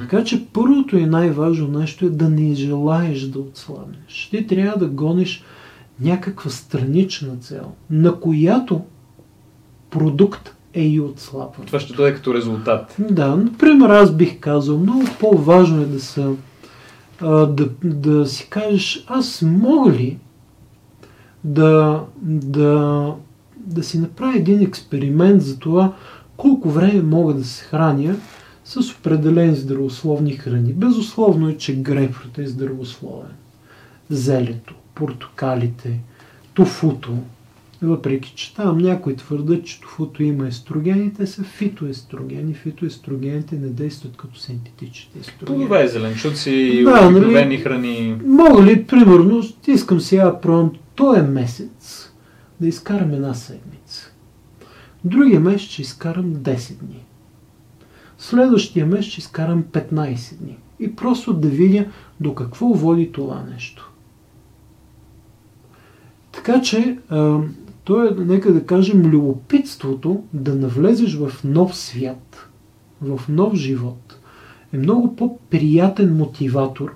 Така 0.00 0.24
че 0.24 0.46
първото 0.46 0.96
и 0.96 1.06
най-важно 1.06 1.78
нещо 1.78 2.06
е 2.06 2.10
да 2.10 2.28
не 2.28 2.54
желаеш 2.54 3.20
да 3.20 3.38
отслабнеш. 3.38 4.28
Ти 4.30 4.46
трябва 4.46 4.78
да 4.78 4.86
гониш 4.86 5.44
някаква 6.00 6.50
странична 6.50 7.36
цел, 7.36 7.72
на 7.90 8.20
която 8.20 8.80
продукт 9.90 10.54
е 10.74 10.82
и 10.82 11.00
отслабване. 11.00 11.66
Това 11.66 11.80
ще 11.80 11.92
дойде 11.92 12.14
като 12.14 12.34
резултат. 12.34 12.96
Да, 12.98 13.36
например, 13.36 13.88
аз 13.90 14.12
бих 14.12 14.40
казал, 14.40 14.78
много 14.78 15.04
по-важно 15.20 15.82
е 15.82 15.86
да, 15.86 16.00
са, 16.00 16.32
да, 17.20 17.68
да 17.84 18.26
си 18.26 18.46
кажеш, 18.50 19.04
аз 19.08 19.42
мога 19.42 19.92
ли 19.92 20.18
да, 21.44 22.00
да 22.22 23.14
да 23.66 23.82
си 23.82 23.98
направя 23.98 24.36
един 24.36 24.62
експеримент 24.62 25.42
за 25.42 25.58
това 25.58 25.92
колко 26.36 26.70
време 26.70 27.02
мога 27.02 27.34
да 27.34 27.44
се 27.44 27.64
храня 27.64 28.16
с 28.64 28.92
определени 28.92 29.56
здравословни 29.56 30.32
храни. 30.32 30.72
Безусловно 30.72 31.48
е, 31.48 31.56
че 31.56 31.76
грейпфрут 31.76 32.38
е 32.38 32.46
здравословен. 32.46 33.32
Зелето, 34.10 34.74
портокалите, 34.94 36.00
тофуто, 36.54 37.12
въпреки, 37.84 38.32
че 38.36 38.54
там 38.54 38.78
някои 38.78 39.16
твърдат, 39.16 39.64
че 39.64 39.80
тофуто 39.80 40.22
има 40.22 40.48
естрогени, 40.48 41.12
те 41.14 41.26
са 41.26 41.42
фитоестрогени. 41.42 42.54
Фитоестрогените 42.54 43.56
не 43.56 43.68
действат 43.68 44.16
като 44.16 44.38
синтетичните 44.38 45.18
естрогени. 45.18 45.58
Плодове, 45.58 45.88
зеленчуци 45.88 46.50
и 46.50 46.84
Да, 46.84 47.10
нали? 47.10 47.58
храни. 47.58 48.16
Мога 48.24 48.62
ли, 48.62 48.84
примерно, 48.84 49.42
искам 49.66 50.00
сега 50.00 50.40
пробвам 50.40 50.72
този 50.94 51.20
месец 51.22 52.12
да 52.60 52.68
изкарам 52.68 53.10
една 53.10 53.34
седмица. 53.34 54.12
Другия 55.04 55.40
месец 55.40 55.60
ще 55.60 55.82
изкарам 55.82 56.34
10 56.34 56.74
дни. 56.74 57.04
Следващия 58.18 58.86
месец 58.86 59.04
ще 59.04 59.20
изкарам 59.20 59.64
15 59.64 60.36
дни. 60.36 60.56
И 60.80 60.96
просто 60.96 61.32
да 61.32 61.48
видя 61.48 61.86
до 62.20 62.34
какво 62.34 62.66
води 62.66 63.12
това 63.12 63.44
нещо. 63.52 63.90
Така 66.32 66.62
че, 66.62 66.98
то 67.84 68.04
е, 68.04 68.10
нека 68.18 68.52
да 68.52 68.66
кажем, 68.66 69.02
любопитството 69.02 70.22
да 70.32 70.54
навлезеш 70.54 71.16
в 71.16 71.44
нов 71.44 71.76
свят, 71.76 72.48
в 73.00 73.20
нов 73.28 73.54
живот, 73.54 74.18
е 74.72 74.76
много 74.76 75.16
по-приятен 75.16 76.16
мотиватор, 76.16 76.94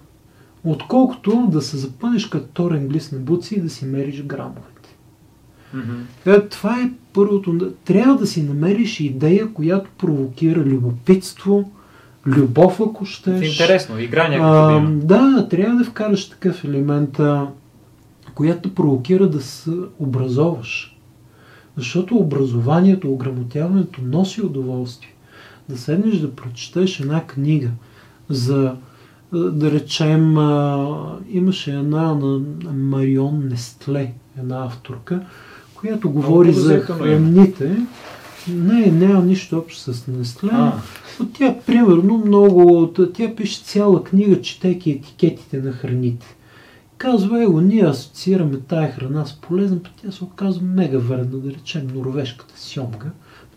отколкото 0.65 1.49
да 1.53 1.63
се 1.63 1.77
запънеш 1.77 2.27
като 2.27 2.47
торен 2.47 2.89
глис 2.89 3.13
на 3.13 3.19
буци 3.19 3.55
и 3.55 3.61
да 3.61 3.71
си 3.71 3.85
мериш 3.85 4.23
грамовете. 4.23 4.97
Мгм. 5.75 5.97
Е, 6.27 6.41
Това 6.41 6.81
е 6.81 6.91
първото. 7.13 7.73
Трябва 7.85 8.17
да 8.17 8.27
си 8.27 8.43
намериш 8.43 9.01
идея, 9.01 9.53
която 9.53 9.91
провокира 9.99 10.61
любопитство, 10.61 11.71
любов, 12.27 12.81
ако 12.81 13.05
щеш. 13.05 13.51
Интересно, 13.51 13.99
игра 13.99 14.29
някаква 14.29 14.91
да 14.91 15.35
да, 15.35 15.49
трябва 15.49 15.77
да 15.77 15.85
вкараш 15.85 16.29
такъв 16.29 16.65
елемент, 16.65 17.21
която 18.39 18.75
провокира 18.75 19.29
да 19.29 19.41
се 19.41 19.71
образоваш. 19.99 20.97
Защото 21.77 22.17
образованието, 22.17 23.13
ограмотяването 23.13 24.01
носи 24.03 24.43
удоволствие. 24.43 25.15
Да 25.69 25.79
седнеш 25.79 26.19
да 26.19 26.37
прочетеш 26.37 27.01
една 27.01 27.27
книга 27.27 27.71
за, 28.29 28.75
а, 29.33 29.39
да 29.39 29.71
речем, 29.71 30.39
а, 30.39 31.19
имаше 31.31 31.71
една 31.71 32.15
на 32.15 32.41
Марион 32.73 33.49
Нестле, 33.49 34.13
една 34.39 34.65
авторка, 34.65 35.21
която 35.75 36.11
говори 36.11 36.53
за 36.53 36.81
храните. 36.81 37.77
Не, 38.49 38.87
няма 38.87 39.23
нищо 39.23 39.59
общо 39.59 39.95
с 39.95 40.07
Нестле. 40.07 40.51
Но 41.21 41.27
тя, 41.33 41.55
примерно, 41.67 42.19
много... 42.19 42.93
Тя 43.15 43.35
пише 43.37 43.63
цяла 43.65 44.05
книга, 44.05 44.41
четейки 44.41 44.91
етикетите 44.91 45.59
на 45.63 45.73
храните. 45.73 46.38
Казва, 46.99 47.43
его, 47.43 47.61
ние 47.61 47.85
асоциираме 47.85 48.59
тая 48.69 48.93
храна 48.93 49.25
с 49.25 49.41
полезна, 49.41 49.83
пък 49.83 49.93
тя 50.03 50.13
се 50.13 50.25
оказва 50.25 50.63
мега 50.67 50.99
вредна, 50.99 51.39
да 51.39 51.51
речем 51.51 51.89
норвежката 51.95 52.55
сьомга. 52.57 53.11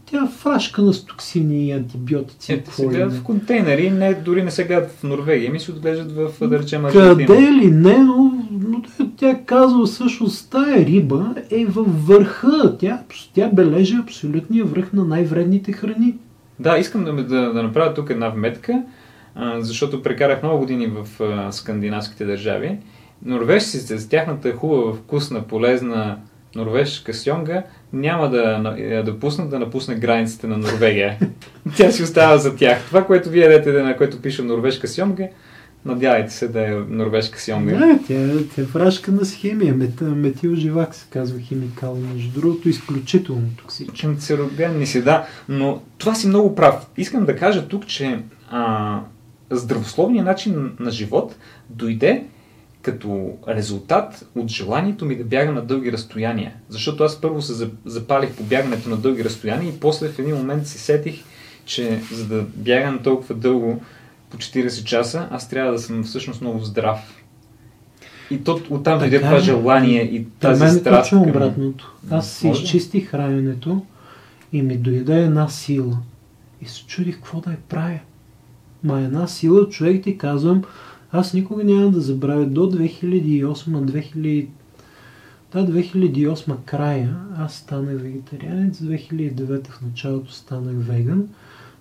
Тя 0.06 0.24
е 0.24 0.28
фрашка 0.28 0.82
на 0.82 0.94
с 0.94 1.06
токсини 1.06 1.68
и 1.68 1.72
антибиотици. 1.72 2.54
е, 2.54 2.58
какво 2.58 2.72
се 2.72 2.84
ли 2.84 2.88
гледат 2.88 3.14
не. 3.14 3.20
в 3.20 3.24
контейнери, 3.24 3.92
не, 3.92 4.14
дори 4.14 4.44
не 4.44 4.52
се 4.52 4.64
гледат 4.64 4.92
в 4.92 5.04
Норвегия, 5.04 5.52
ми 5.52 5.60
се 5.60 5.72
отглеждат 5.72 6.12
в, 6.12 6.48
да 6.48 6.60
речем, 6.60 6.84
Къде 6.84 7.24
Аржентина. 7.24 7.52
ли 7.52 7.72
не, 7.72 7.98
но, 7.98 8.34
но 8.52 8.82
тя 9.18 9.40
казва 9.46 9.86
всъщност, 9.86 10.52
тая 10.52 10.86
риба 10.86 11.36
е 11.52 11.66
във 11.66 12.08
върха. 12.08 12.78
Тя, 12.80 13.04
тя 13.34 13.50
бележи 13.50 13.96
абсолютния 13.96 14.66
връх 14.66 14.94
на 14.94 15.06
най-вредните 15.06 15.72
храни. 15.72 16.16
Да, 16.60 16.78
искам 16.78 17.04
да, 17.04 17.14
да, 17.14 17.54
да 17.54 17.64
направя 17.64 17.94
тук 17.94 18.10
една 18.10 18.30
вметка, 18.30 18.84
а, 19.36 19.62
защото 19.62 20.04
прекарах 20.04 20.44
много 20.44 20.60
години 20.60 20.88
в 20.88 21.24
а, 21.24 21.52
скандинавските 21.52 22.26
държави. 22.26 22.78
Норвежците 23.26 23.98
с 23.98 24.10
тяхната 24.10 24.54
хубава, 24.54 24.94
вкусна, 24.94 25.48
полезна 25.48 26.18
норвежка 26.56 27.14
сьонга 27.14 27.64
няма 27.94 28.30
да, 28.30 28.76
я 28.78 29.04
допуснат 29.04 29.50
да 29.50 29.60
напусне 29.60 29.96
границите 29.96 30.48
на 30.48 30.58
Норвегия. 30.58 31.18
Тя 31.78 31.92
си 31.92 32.04
остава 32.04 32.38
за 32.38 32.56
тях. 32.56 32.86
Това, 32.88 33.06
което 33.06 33.30
вие 33.30 33.44
ядете, 33.44 33.72
на 33.72 33.98
което 33.98 34.22
пише 34.22 34.42
норвежка 34.42 34.88
сьомга, 34.88 35.28
надявайте 35.86 36.34
се 36.34 36.48
да 36.48 36.68
е 36.68 36.72
норвежка 36.90 37.40
сьомга. 37.40 37.86
Не, 37.86 38.00
тя, 38.08 38.30
тя 38.56 38.62
е 38.62 38.66
фрашка 38.66 39.12
на 39.12 39.26
схемия. 39.26 39.74
Мет, 39.76 40.02
метил 40.02 40.56
живак 40.56 40.96
се 40.96 41.06
казва 41.10 41.40
химикал. 41.40 41.98
Между 42.14 42.42
другото, 42.42 42.70
изключително 42.70 43.48
токсичен. 43.58 43.96
Канцерогенни 44.02 44.86
си, 44.86 45.04
да. 45.04 45.28
Но 45.50 45.82
това 45.98 46.16
си 46.16 46.28
много 46.28 46.56
прав. 46.56 46.88
Искам 46.98 47.26
да 47.26 47.36
кажа 47.36 47.68
тук, 47.68 47.88
че 47.88 48.20
а, 48.50 49.00
здравословният 49.50 50.26
начин 50.26 50.72
на 50.80 50.92
живот 50.92 51.36
дойде 51.70 52.24
като 52.82 53.32
резултат 53.48 54.26
от 54.36 54.48
желанието 54.48 55.06
ми 55.06 55.16
да 55.16 55.24
бяга 55.24 55.52
на 55.52 55.62
дълги 55.62 55.92
разстояния. 55.92 56.54
Защото 56.70 57.04
аз 57.04 57.22
първо 57.22 57.42
се 57.42 57.54
за- 57.54 57.70
запалих 57.86 58.32
по 58.32 58.44
бягането 58.44 58.90
на 58.90 58.98
дълги 58.98 59.24
разстояния 59.24 59.70
и 59.70 59.80
после 59.80 60.10
в 60.10 60.20
един 60.20 60.36
момент 60.36 60.68
си 60.68 60.78
сетих, 60.78 61.24
че 61.66 62.00
за 62.12 62.28
да 62.28 62.42
бягам 62.56 63.00
толкова 63.00 63.36
дълго, 63.36 63.82
по 64.30 64.38
40 64.38 64.84
часа, 64.84 65.28
аз 65.32 65.50
трябва 65.50 65.72
да 65.72 65.80
съм 65.80 66.04
всъщност 66.04 66.42
много 66.42 66.60
здрав. 66.60 67.00
И 68.32 68.44
то, 68.44 68.60
оттам 68.70 69.00
дойде 69.00 69.22
това 69.22 69.40
желание 69.40 70.02
и 70.02 70.28
тази 70.40 70.64
мен 70.64 70.74
страст. 70.74 71.10
към- 71.10 71.22
обратното. 71.22 71.96
Аз 72.10 72.32
си 72.32 72.48
Може. 72.48 72.64
изчистих 72.64 73.10
храненето 73.10 73.86
и 74.54 74.62
ми 74.62 74.78
дойде 74.78 75.24
една 75.24 75.48
сила. 75.48 75.98
И 76.62 76.66
се 76.66 76.86
чудих 76.86 77.16
какво 77.16 77.40
да 77.42 77.52
я 77.52 77.58
правя. 77.70 78.00
Ма 78.84 79.02
една 79.02 79.28
сила, 79.28 79.70
човек 79.70 80.04
ти 80.04 80.18
казвам, 80.18 80.64
аз 81.12 81.34
никога 81.34 81.64
няма 81.64 81.92
да 81.92 82.02
забравя 82.02 82.46
до 82.46 82.72
2008 82.72 83.46
2000 83.46 84.48
Да, 85.54 85.68
2008 85.68 86.56
края 86.66 87.18
аз 87.38 87.56
станах 87.56 88.02
вегетарианец, 88.02 88.78
2009 88.78 89.68
в 89.68 89.82
началото 89.82 90.32
станах 90.32 90.76
веган. 90.78 91.28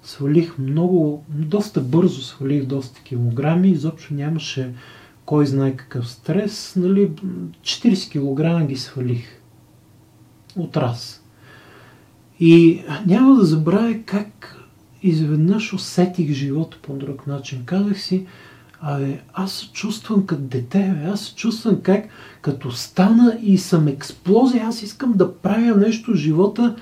Свалих 0.03 0.59
много, 0.59 1.25
доста 1.29 1.81
бързо 1.81 2.23
свалих 2.23 2.65
доста 2.65 3.01
килограми, 3.03 3.71
изобщо 3.71 4.15
нямаше 4.15 4.73
кой 5.25 5.47
знае 5.47 5.77
какъв 5.77 6.09
стрес, 6.09 6.77
нали, 6.77 7.11
40 7.63 8.63
кг 8.63 8.69
ги 8.69 8.77
свалих 8.77 9.41
от 10.57 10.77
раз. 10.77 11.23
И 12.41 12.83
няма 13.07 13.37
да 13.37 13.45
забравя 13.45 13.95
как 14.07 14.57
изведнъж 15.03 15.73
усетих 15.73 16.33
живота 16.33 16.79
по 16.83 16.93
друг 16.93 17.27
начин. 17.27 17.63
Казах 17.65 18.01
си, 18.01 18.27
абе, 18.81 19.21
аз 19.33 19.53
се 19.53 19.73
чувствам 19.73 20.27
като 20.27 20.43
дете, 20.43 20.95
аз 21.13 21.21
се 21.21 21.35
чувствам 21.35 21.77
как 21.83 22.05
като 22.43 22.71
стана 22.71 23.39
и 23.43 23.59
съм 23.59 23.89
експлозия, 23.89 24.65
аз 24.67 24.83
искам 24.83 25.13
да 25.13 25.35
правя 25.35 25.77
нещо 25.77 26.13
в 26.13 26.17
живота, 26.17 26.77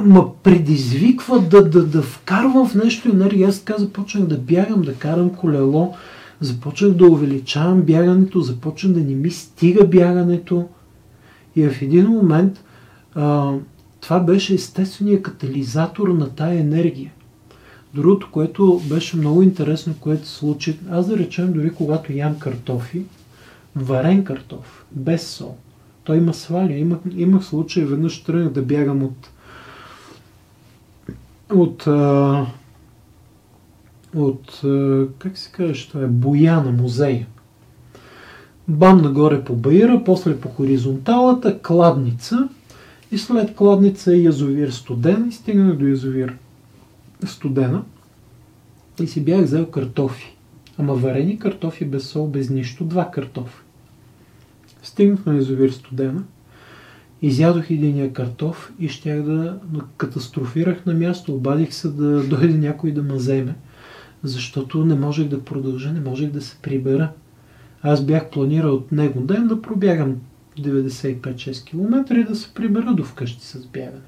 ма 0.00 0.30
предизвиква 0.42 1.40
да, 1.40 1.64
да, 1.64 1.86
да 1.86 2.02
вкарвам 2.02 2.68
в 2.68 2.74
нещо 2.74 3.08
енергия. 3.08 3.48
Аз 3.48 3.58
така 3.58 3.78
започнах 3.78 4.24
да 4.24 4.38
бягам, 4.38 4.82
да 4.82 4.94
карам 4.94 5.30
колело, 5.30 5.94
започнах 6.40 6.90
да 6.90 7.06
увеличавам 7.06 7.82
бягането, 7.82 8.40
започна 8.40 8.90
да 8.90 9.00
не 9.00 9.14
ми 9.14 9.30
стига 9.30 9.86
бягането. 9.86 10.68
И 11.56 11.68
в 11.68 11.82
един 11.82 12.06
момент 12.06 12.64
а, 13.14 13.52
това 14.00 14.20
беше 14.20 14.54
естественият 14.54 15.22
катализатор 15.22 16.08
на 16.08 16.28
тая 16.28 16.60
енергия. 16.60 17.12
Другото, 17.94 18.28
което 18.32 18.80
беше 18.88 19.16
много 19.16 19.42
интересно, 19.42 19.94
което 20.00 20.26
се 20.26 20.34
случи, 20.34 20.78
аз 20.90 21.08
да 21.08 21.18
речем, 21.18 21.52
дори 21.52 21.70
когато 21.74 22.12
ям 22.12 22.38
картофи, 22.38 23.02
варен 23.76 24.24
картоф, 24.24 24.84
без 24.92 25.28
сол, 25.28 25.56
той 26.04 26.16
има 26.16 26.34
сваля. 26.34 26.72
Имах, 26.72 26.98
имах 27.16 27.44
случай, 27.44 27.84
веднъж 27.84 28.22
тръгнах 28.22 28.52
да 28.52 28.62
бягам 28.62 29.02
от 29.02 29.30
от 31.52 31.86
от, 34.14 34.60
как 35.18 35.38
се 35.38 35.50
каже, 35.52 35.88
това 35.88 36.02
е 36.02 36.06
боя 36.06 36.62
на 36.62 36.72
музея. 36.72 37.26
Бам 38.68 39.02
нагоре 39.02 39.44
по 39.44 39.56
баира, 39.56 40.02
после 40.04 40.40
по 40.40 40.48
хоризонталата, 40.48 41.58
кладница 41.58 42.48
и 43.12 43.18
след 43.18 43.54
кладница 43.56 44.14
е 44.14 44.18
язовир 44.18 44.70
студен 44.70 45.28
и 45.28 45.32
стигнах 45.32 45.76
до 45.76 45.86
язовир 45.86 46.36
студена 47.26 47.82
и 49.00 49.06
си 49.06 49.24
бях 49.24 49.42
взел 49.42 49.66
картофи. 49.66 50.36
Ама 50.78 50.94
варени 50.94 51.38
картофи 51.38 51.84
без 51.84 52.06
сол, 52.08 52.26
без 52.26 52.50
нищо, 52.50 52.84
два 52.84 53.10
картофи. 53.10 53.56
Стигнах 54.82 55.26
на 55.26 55.34
язовир 55.34 55.70
студена, 55.70 56.22
изядох 57.22 57.70
единия 57.70 58.12
картоф 58.12 58.72
и 58.78 58.88
щях 58.88 59.22
да 59.22 59.60
катастрофирах 59.96 60.86
на 60.86 60.94
място. 60.94 61.34
Обадих 61.34 61.74
се 61.74 61.88
да 61.88 62.22
дойде 62.28 62.58
някой 62.58 62.92
да 62.92 63.02
ме 63.02 63.14
вземе, 63.14 63.54
защото 64.22 64.84
не 64.84 64.94
можех 64.94 65.28
да 65.28 65.44
продължа, 65.44 65.92
не 65.92 66.00
можех 66.00 66.30
да 66.30 66.40
се 66.40 66.56
прибера. 66.62 67.12
Аз 67.82 68.04
бях 68.04 68.30
планирал 68.30 68.74
от 68.74 68.92
него 68.92 69.20
ден 69.20 69.48
да 69.48 69.62
пробягам 69.62 70.16
95-6 70.58 71.64
км 71.64 72.16
и 72.16 72.24
да 72.24 72.34
се 72.34 72.54
прибера 72.54 72.94
до 72.94 73.04
вкъщи 73.04 73.46
с 73.46 73.66
бягане. 73.66 74.07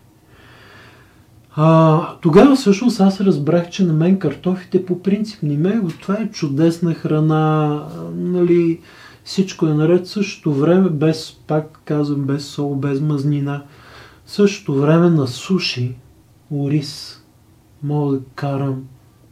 А, 1.63 2.17
тогава 2.21 2.57
всъщност 2.57 3.01
аз 3.01 3.21
разбрах, 3.21 3.71
че 3.71 3.85
на 3.85 3.93
мен 3.93 4.19
картофите 4.19 4.87
по 4.87 5.03
принцип 5.03 5.43
не 5.43 5.57
ме. 5.57 5.83
Това 6.01 6.15
е 6.15 6.31
чудесна 6.31 6.95
храна, 6.95 7.85
нали, 8.15 8.81
всичко 9.25 9.67
е 9.67 9.75
наред. 9.75 10.07
Същото 10.07 10.55
време, 10.55 10.91
без, 10.91 11.33
пак 11.47 11.81
казвам, 11.85 12.23
без 12.23 12.47
сол, 12.47 12.75
без 12.75 13.01
мазнина. 13.01 13.63
Същото 14.27 14.75
време 14.75 15.11
на 15.11 15.27
суши, 15.27 15.95
ориз, 16.51 17.23
мога 17.83 18.17
да 18.17 18.23
карам 18.35 18.85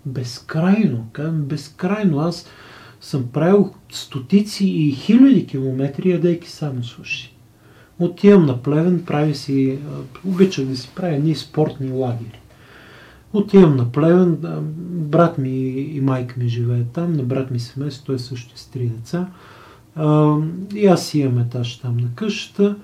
безкрайно. 0.06 1.06
Казвам 1.12 1.42
безкрайно. 1.42 2.18
Аз 2.18 2.46
съм 3.00 3.26
правил 3.32 3.74
стотици 3.92 4.66
и 4.66 4.92
хиляди 4.92 5.46
километри, 5.46 6.10
ядейки 6.10 6.50
само 6.50 6.82
суши. 6.84 7.37
Отивам 8.00 8.46
на 8.46 8.62
Плевен, 8.62 9.04
прави 9.06 9.34
си, 9.34 9.78
обичах 10.26 10.64
да 10.64 10.76
си 10.76 10.90
правя 10.94 11.14
едни 11.14 11.34
спортни 11.34 11.92
лагери. 11.92 12.40
Отивам 13.32 13.76
на 13.76 13.92
Плевен, 13.92 14.38
брат 14.90 15.38
ми 15.38 15.68
и 15.70 16.00
майка 16.00 16.34
ми 16.38 16.48
живеят 16.48 16.90
там, 16.90 17.12
на 17.12 17.22
брат 17.22 17.50
ми 17.50 17.60
семейство, 17.60 18.06
той 18.06 18.18
също 18.18 18.52
е 18.54 18.58
с 18.58 18.66
три 18.66 18.86
деца. 18.86 19.28
И 20.74 20.86
аз 20.86 21.14
имам 21.14 21.38
етаж 21.38 21.76
там 21.76 21.96
на 21.96 22.08
къщата. 22.14 22.76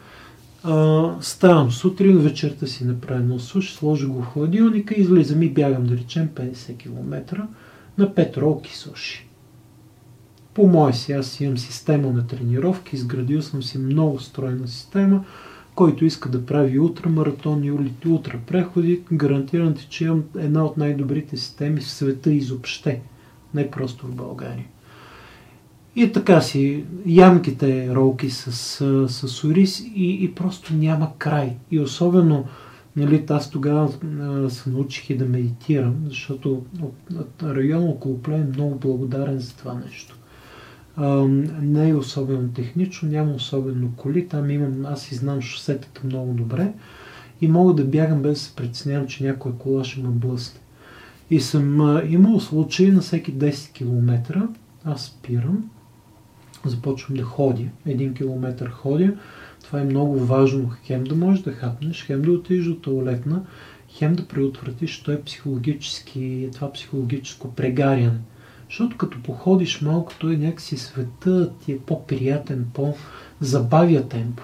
Ставам 1.21 1.71
сутрин, 1.71 2.19
вечерта 2.19 2.67
си 2.67 2.85
направя 2.85 3.21
едно 3.21 3.39
суш, 3.39 3.73
сложа 3.73 4.09
го 4.09 4.23
в 4.23 4.27
хладилника, 4.27 4.95
излизам 4.95 5.43
и 5.43 5.51
бягам, 5.51 5.87
да 5.87 5.97
речем, 5.97 6.29
50 6.35 6.77
км 6.77 7.47
на 7.99 8.15
петролки 8.15 8.77
суши 8.77 9.24
по 10.55 10.67
мое 10.67 10.93
си, 10.93 11.13
аз 11.13 11.41
имам 11.41 11.59
система 11.59 12.13
на 12.13 12.27
тренировки, 12.27 12.97
изградил 12.97 13.43
съм 13.43 13.63
си 13.63 13.79
много 13.79 14.21
стройна 14.21 14.69
система, 14.69 15.25
който 15.75 16.05
иска 16.05 16.29
да 16.29 16.47
прави 16.47 16.79
ултрамаратони, 16.79 17.93
ултрапреходи, 18.07 19.01
гарантирам 19.13 19.75
ти, 19.75 19.87
че 19.91 20.05
имам 20.05 20.25
една 20.39 20.65
от 20.65 20.77
най-добрите 20.77 21.37
системи 21.37 21.81
в 21.81 21.91
света 21.91 22.33
изобще, 22.33 23.01
не 23.55 23.71
просто 23.71 24.07
в 24.07 24.15
България. 24.15 24.67
И 25.97 26.13
така 26.13 26.41
си, 26.41 26.85
ямките 27.07 27.95
ролки 27.95 28.31
с, 28.31 28.53
с 29.09 29.45
ориз 29.45 29.81
и, 29.81 30.25
и 30.25 30.35
просто 30.35 30.75
няма 30.75 31.13
край. 31.19 31.57
И 31.71 31.81
особено, 31.81 32.45
нали, 32.97 33.25
аз 33.31 33.51
тогава 33.51 33.89
се 34.51 34.71
научих 34.71 35.11
и 35.11 35.17
да 35.17 35.25
медитирам, 35.25 35.95
защото 36.09 36.63
район 37.43 37.89
около 37.89 38.23
Плен 38.23 38.43
е 38.43 38.57
много 38.57 38.79
благодарен 38.79 39.39
за 39.39 39.57
това 39.57 39.75
нещо 39.75 40.14
не 40.99 41.89
е 41.89 41.95
особено 41.95 42.49
технично, 42.49 43.09
няма 43.09 43.33
особено 43.33 43.93
коли, 43.97 44.29
там 44.29 44.51
имам, 44.51 44.87
аз 44.87 45.13
и 45.13 45.15
знам 45.15 45.41
шосетата 45.41 46.01
много 46.05 46.33
добре 46.33 46.73
и 47.41 47.49
мога 47.49 47.75
да 47.75 47.85
бягам 47.85 48.23
без 48.23 48.33
да 48.33 48.39
се 48.39 48.57
притеснявам, 48.57 49.07
че 49.07 49.25
някоя 49.25 49.55
кола 49.55 49.85
ще 49.85 50.01
ме 50.01 50.09
блъсне. 50.09 50.61
И 51.31 51.41
съм 51.41 51.99
имал 52.09 52.41
случаи 52.41 52.91
на 52.91 53.01
всеки 53.01 53.35
10 53.35 53.73
км, 53.73 54.43
аз 54.85 55.05
спирам, 55.05 55.71
започвам 56.65 57.17
да 57.17 57.23
ходя, 57.23 57.65
един 57.87 58.15
километър 58.15 58.69
ходя, 58.69 59.15
това 59.63 59.81
е 59.81 59.85
много 59.85 60.19
важно, 60.19 60.71
хем 60.85 61.05
да 61.05 61.15
можеш 61.15 61.43
да 61.43 61.53
хапнеш, 61.53 62.07
хем 62.07 62.23
да 62.23 62.33
отидеш 62.33 62.65
до 62.65 62.75
туалетна, 62.75 63.43
хем 63.89 64.15
да 64.15 64.29
преотвратиш, 64.29 65.03
то 65.03 65.13
е 65.13 65.23
психологически, 65.23 66.49
това 66.53 66.73
психологическо 66.73 67.55
прегаряне. 67.55 68.19
Защото 68.69 68.97
като 68.97 69.23
походиш 69.23 69.81
малко, 69.81 70.13
той 70.19 70.37
някакси 70.37 70.77
света 70.77 71.51
ти 71.65 71.73
е 71.73 71.79
по-приятен, 71.79 72.67
по-забавя 72.75 74.09
темпо. 74.09 74.43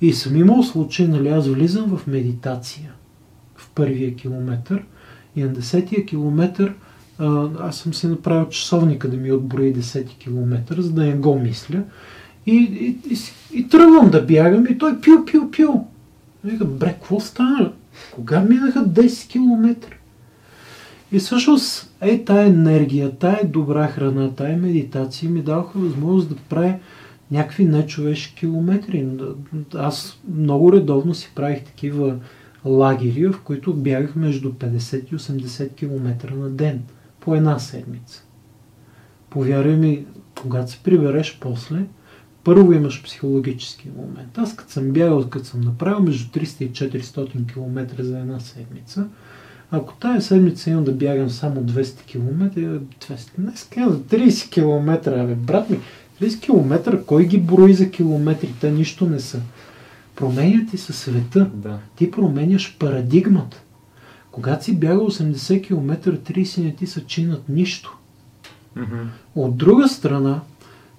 И 0.00 0.12
съм 0.12 0.36
имал 0.36 0.62
случай, 0.62 1.08
нали, 1.08 1.28
аз 1.28 1.48
влизам 1.48 1.96
в 1.96 2.06
медитация 2.06 2.92
в 3.56 3.70
първия 3.70 4.14
километър 4.14 4.84
и 5.36 5.42
на 5.42 5.48
десетия 5.48 6.06
километър 6.06 6.74
аз 7.60 7.76
съм 7.76 7.94
си 7.94 8.06
направил 8.06 8.48
часовника 8.48 9.10
да 9.10 9.16
ми 9.16 9.32
отброи 9.32 9.74
10 9.74 10.18
километър, 10.18 10.80
за 10.80 10.92
да 10.92 11.04
не 11.04 11.12
го 11.12 11.38
мисля. 11.38 11.82
И, 12.46 12.54
и, 12.54 13.14
и, 13.14 13.18
и 13.58 13.68
тръгвам 13.68 14.10
да 14.10 14.22
бягам 14.22 14.66
и 14.70 14.78
той 14.78 15.00
пил, 15.00 15.24
пил, 15.24 15.50
пил. 15.50 15.86
Вика, 16.44 16.64
бре, 16.64 16.92
какво 16.92 17.20
стана? 17.20 17.72
Кога 18.14 18.40
минаха 18.40 18.86
10 18.86 19.28
километра? 19.28 19.94
И 21.12 21.18
всъщност, 21.18 21.87
е, 22.00 22.24
тая 22.24 22.46
енергия, 22.46 23.16
тая 23.18 23.48
добра 23.48 23.86
храна, 23.86 24.34
тая 24.34 24.56
медитация 24.56 25.30
ми 25.30 25.42
даваха 25.42 25.78
възможност 25.78 26.28
да 26.28 26.36
правя 26.36 26.74
някакви 27.30 27.64
нечовешки 27.64 28.34
километри. 28.34 29.08
Аз 29.74 30.20
много 30.34 30.72
редовно 30.72 31.14
си 31.14 31.32
правих 31.34 31.64
такива 31.64 32.16
лагери, 32.64 33.26
в 33.26 33.40
които 33.44 33.74
бягах 33.74 34.16
между 34.16 34.52
50 34.52 35.12
и 35.12 35.16
80 35.16 35.74
км 35.74 36.34
на 36.34 36.50
ден, 36.50 36.82
по 37.20 37.34
една 37.34 37.58
седмица. 37.58 38.24
Повярвай 39.30 39.76
ми, 39.76 40.06
когато 40.42 40.70
се 40.70 40.78
прибереш 40.82 41.38
после, 41.40 41.84
първо 42.44 42.72
имаш 42.72 43.02
психологически 43.02 43.88
момент. 43.96 44.38
Аз 44.38 44.56
като 44.56 44.72
съм 44.72 44.90
бягал, 44.90 45.28
като 45.28 45.44
съм 45.44 45.60
направил 45.60 46.00
между 46.00 46.38
300 46.38 46.62
и 46.62 46.72
400 46.72 47.52
км 47.52 48.02
за 48.02 48.18
една 48.18 48.40
седмица, 48.40 49.08
ако 49.70 49.94
тази 49.94 50.26
седмица 50.26 50.70
имам 50.70 50.84
да 50.84 50.92
бягам 50.92 51.30
само 51.30 51.60
200 51.60 52.04
км, 52.04 52.50
200, 52.54 53.28
днес 53.38 53.68
за 53.76 54.00
30 54.00 54.50
км, 54.50 55.26
бе, 55.26 55.34
брат 55.34 55.70
ми, 55.70 55.80
30 56.22 56.40
км, 56.40 57.04
кой 57.06 57.26
ги 57.26 57.38
брои 57.38 57.74
за 57.74 57.90
километри? 57.90 58.54
Те 58.60 58.70
нищо 58.70 59.06
не 59.06 59.20
са. 59.20 59.40
Променя 60.16 60.66
ти 60.70 60.78
се 60.78 60.92
света. 60.92 61.50
Да. 61.54 61.78
Ти 61.96 62.10
променяш 62.10 62.76
парадигмата. 62.78 63.62
Когато 64.30 64.64
си 64.64 64.76
бяга 64.76 65.00
80 65.00 65.66
км, 65.66 65.96
30 66.32 66.64
не 66.64 66.74
ти 66.74 66.86
са 66.86 67.00
чинат 67.00 67.48
нищо. 67.48 67.98
Mm-hmm. 68.76 69.06
От 69.34 69.56
друга 69.56 69.88
страна, 69.88 70.40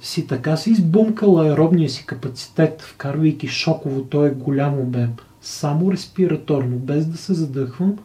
си 0.02 0.28
така 0.28 0.58
си 0.58 0.72
избумкал 0.72 1.40
аеробния 1.40 1.90
си 1.90 2.06
капацитет, 2.06 2.82
вкарвайки 2.82 3.48
шоково, 3.48 4.04
той 4.04 4.28
е 4.28 4.32
голям 4.32 4.80
обем, 4.80 5.10
само 5.42 5.92
респираторно, 5.92 6.78
без 6.78 7.06
да 7.06 7.18
се 7.18 7.34
задъхвам, 7.34 7.98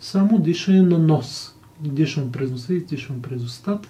само 0.00 0.38
дишане 0.38 0.82
на 0.82 0.98
нос. 0.98 1.54
Дишам 1.80 2.32
през 2.32 2.50
носа 2.50 2.72
дишам 2.72 3.22
през 3.22 3.42
устата. 3.42 3.88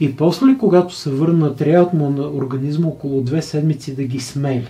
И 0.00 0.16
после, 0.16 0.58
когато 0.58 0.94
се 0.94 1.10
върна, 1.10 1.56
трябват 1.56 1.92
му 1.92 2.10
на 2.10 2.28
организма 2.28 2.86
около 2.86 3.22
две 3.22 3.42
седмици 3.42 3.94
да 3.94 4.04
ги 4.04 4.20
смели. 4.20 4.68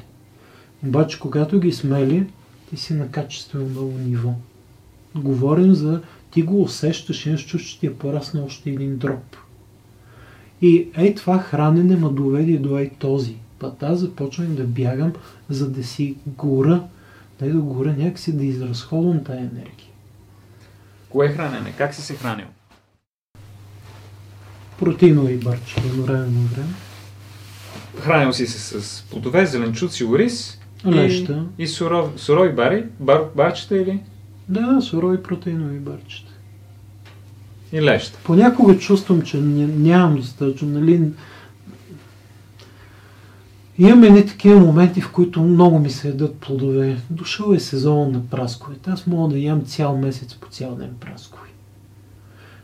Обаче, 0.86 1.20
когато 1.20 1.60
ги 1.60 1.72
смели, 1.72 2.26
ти 2.70 2.76
си 2.76 2.94
на 2.94 3.08
качествено 3.08 3.68
ново 3.68 3.98
ниво. 3.98 4.32
Говорим 5.14 5.74
за 5.74 6.00
ти 6.30 6.42
го 6.42 6.62
усещаш, 6.62 7.26
имаш 7.26 7.46
чувство, 7.46 7.70
че 7.70 7.80
ти 7.80 7.86
е 7.86 7.94
пораснал 7.94 8.44
още 8.44 8.70
един 8.70 8.96
дроп. 8.96 9.36
И 10.62 10.88
ей 10.96 11.14
това 11.14 11.38
хранене 11.38 11.96
ме 11.96 12.08
доведе 12.08 12.58
до 12.58 12.78
ей 12.78 12.90
този 12.98 13.34
път. 13.58 13.82
Аз 13.82 13.98
започвам 13.98 14.54
да 14.54 14.64
бягам, 14.64 15.12
за 15.48 15.70
да 15.70 15.84
си 15.84 16.16
гора, 16.26 16.84
да 17.40 17.48
гора 17.48 17.94
някакси 17.98 18.36
да 18.36 18.44
изразходвам 18.44 19.24
тая 19.24 19.40
енергия. 19.40 19.91
Кое 21.12 21.26
е 21.26 21.32
хранене? 21.32 21.72
Как 21.78 21.94
си 21.94 22.02
се 22.02 22.14
хранил? 22.14 22.46
Протеинови 24.78 25.36
барчета, 25.36 25.82
но 25.96 26.02
време 26.02 26.26
на 26.26 26.46
време. 26.54 26.74
Хранил 28.00 28.32
си 28.32 28.46
се 28.46 28.80
с 28.80 29.02
плодове, 29.10 29.46
зеленчуци, 29.46 30.04
ориз 30.04 30.60
Леща. 30.86 31.44
и, 31.58 31.62
и 31.62 31.66
суров, 31.66 32.10
сурови 32.16 32.52
бари, 32.52 32.84
бар, 33.00 33.22
барчета 33.36 33.76
или? 33.76 34.00
Да, 34.48 34.80
сурови 34.80 35.22
протеинови 35.22 35.78
барчета. 35.78 36.32
И 37.72 37.82
леща. 37.82 38.18
Понякога 38.24 38.78
чувствам, 38.78 39.22
че 39.22 39.36
нямам 39.36 40.16
достатъчно, 40.16 40.68
нали, 40.68 41.10
Имаме 43.82 44.06
едни 44.06 44.26
такива 44.26 44.60
моменти, 44.60 45.00
в 45.00 45.12
които 45.12 45.42
много 45.42 45.78
ми 45.78 45.90
се 45.90 46.08
ядат 46.08 46.36
плодове. 46.36 46.96
Дошъл 47.10 47.52
е 47.52 47.60
сезон 47.60 48.12
на 48.12 48.26
прасковете. 48.26 48.90
Аз 48.90 49.06
мога 49.06 49.32
да 49.32 49.38
ям 49.38 49.64
цял 49.64 49.98
месец 49.98 50.34
по 50.34 50.48
цял 50.48 50.74
ден 50.74 50.90
праскови. 51.00 51.48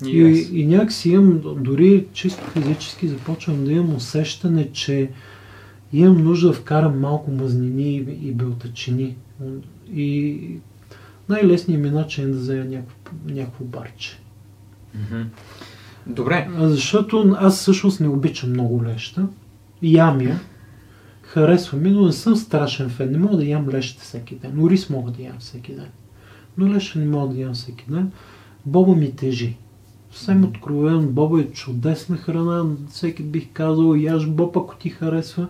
И, 0.07 0.19
и, 0.19 0.61
и 0.61 0.67
някакси 0.67 1.11
имам, 1.11 1.41
дори 1.61 2.07
чисто 2.13 2.45
физически 2.45 3.09
започвам 3.09 3.65
да 3.65 3.73
имам 3.73 3.95
усещане, 3.95 4.73
че 4.73 5.11
имам 5.93 6.25
нужда 6.25 6.49
да 6.49 6.55
вкарам 6.55 7.01
малко 7.01 7.31
мазнини 7.31 7.97
и, 7.97 8.29
и 8.29 8.33
белтачини. 8.33 9.17
И 9.95 10.41
най-лесният 11.29 11.83
ми 11.83 11.91
начин 11.91 12.25
е 12.25 12.29
да 12.29 12.39
взема 12.39 12.65
някакво, 12.65 12.97
някакво 13.27 13.65
барче. 13.65 14.21
Добре. 16.07 16.49
Защото 16.59 17.37
аз 17.39 17.61
всъщност 17.61 18.01
не 18.01 18.09
обичам 18.09 18.51
много 18.51 18.85
леща. 18.85 19.29
Ям 19.83 20.21
я, 20.21 20.41
Харесва 21.29 21.79
ми, 21.79 21.91
но 21.91 22.07
не 22.07 22.13
съм 22.13 22.37
страшен 22.37 22.91
фен. 22.91 23.13
Не 23.13 23.19
мога 23.19 23.37
да 23.37 23.45
ям 23.45 23.69
леща 23.69 24.03
всеки 24.03 24.35
ден. 24.35 24.53
Но 24.55 24.71
рис 24.71 24.91
мога 24.91 25.11
да 25.11 25.23
ям 25.23 25.37
всеки 25.39 25.75
ден. 25.75 25.89
Но 26.59 26.75
леща 26.75 26.99
не 26.99 27.07
мога 27.07 27.35
да 27.35 27.41
ям 27.41 27.55
всеки 27.55 27.85
ден. 27.89 28.13
Боба 28.67 28.95
ми 28.95 29.17
тежи. 29.17 29.57
Съвсем 30.13 30.45
откровен, 30.45 31.09
боба 31.09 31.41
е 31.41 31.45
чудесна 31.45 32.17
храна. 32.17 32.77
Всеки 32.91 33.23
бих 33.23 33.53
казал, 33.53 33.95
яш 33.95 34.27
боб, 34.27 34.57
ако 34.57 34.77
ти 34.77 34.91
харесва. 34.91 35.49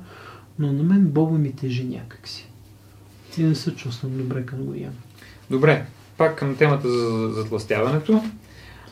Но 0.59 0.73
на 0.73 0.83
мен 0.83 1.07
боба 1.07 1.39
ми 1.39 1.53
тежи 1.53 1.85
някакси. 1.85 2.51
И 3.39 3.43
не 3.43 3.55
се 3.55 3.75
чувствам 3.75 4.19
добре 4.19 4.47
към 4.47 4.59
го 4.59 4.75
ям. 4.75 4.93
Добре, 5.51 5.87
пак 6.17 6.39
към 6.39 6.57
темата 6.57 6.89
за 6.89 7.33
затластяването. 7.33 8.23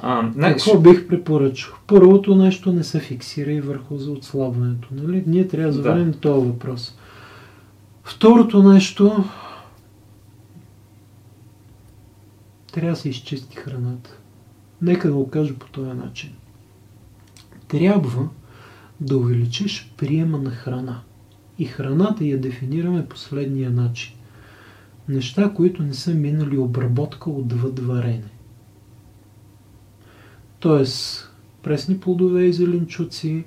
А, 0.01 0.31
най- 0.35 0.53
Какво 0.53 0.81
бих 0.81 1.09
препоръчал? 1.09 1.75
Първото 1.87 2.35
нещо 2.35 2.73
не 2.73 2.85
се 2.85 3.01
фиксирай 3.01 3.61
върху 3.61 3.97
за 3.97 4.13
отслабването. 4.13 4.89
Нали? 4.93 5.25
Ние 5.27 5.49
трябва 5.49 5.73
да 5.73 5.77
Да. 5.77 5.83
завърнем 5.83 6.13
този 6.13 6.47
въпрос. 6.47 6.97
Второто 8.05 8.63
нещо 8.63 9.25
трябва 12.73 12.91
да 12.91 12.97
се 12.97 13.09
изчисти 13.09 13.57
храната. 13.57 14.19
Нека 14.83 15.09
да 15.09 15.15
го 15.15 15.31
кажа 15.31 15.55
по 15.55 15.67
този 15.67 15.91
начин. 15.91 16.31
Трябва 17.69 18.29
да 19.01 19.17
увеличиш 19.17 19.93
приема 19.97 20.39
на 20.39 20.51
храна. 20.51 21.01
И 21.59 21.65
храната 21.65 22.25
я 22.25 22.41
дефинираме 22.41 23.07
последния 23.07 23.71
начин. 23.71 24.13
Неща, 25.09 25.53
които 25.55 25.83
не 25.83 25.95
са 25.95 26.15
минали 26.15 26.59
обработка 26.59 27.31
отвъд 27.31 27.79
варене. 27.79 28.31
Тоест, 30.67 31.31
пресни 31.63 32.01
плодове 32.01 32.43
и 32.43 32.53
зеленчуци, 32.53 33.45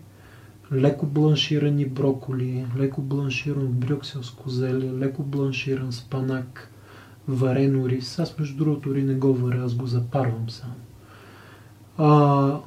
леко 0.73 1.05
бланширани 1.05 1.85
броколи, 1.85 2.65
леко 2.77 3.01
бланширан 3.01 3.67
брюкселско 3.67 4.49
зеле, 4.49 4.91
леко 4.93 5.23
бланширан 5.23 5.91
спанак, 5.91 6.71
варено 7.27 7.89
рис. 7.89 8.19
Аз 8.19 8.39
между 8.39 8.57
другото 8.57 8.95
ри 8.95 9.03
не 9.03 9.13
го 9.13 9.33
варя, 9.33 9.63
аз 9.63 9.75
го 9.75 9.87
запарвам 9.87 10.49
само. 10.49 10.73
А, 11.97 12.07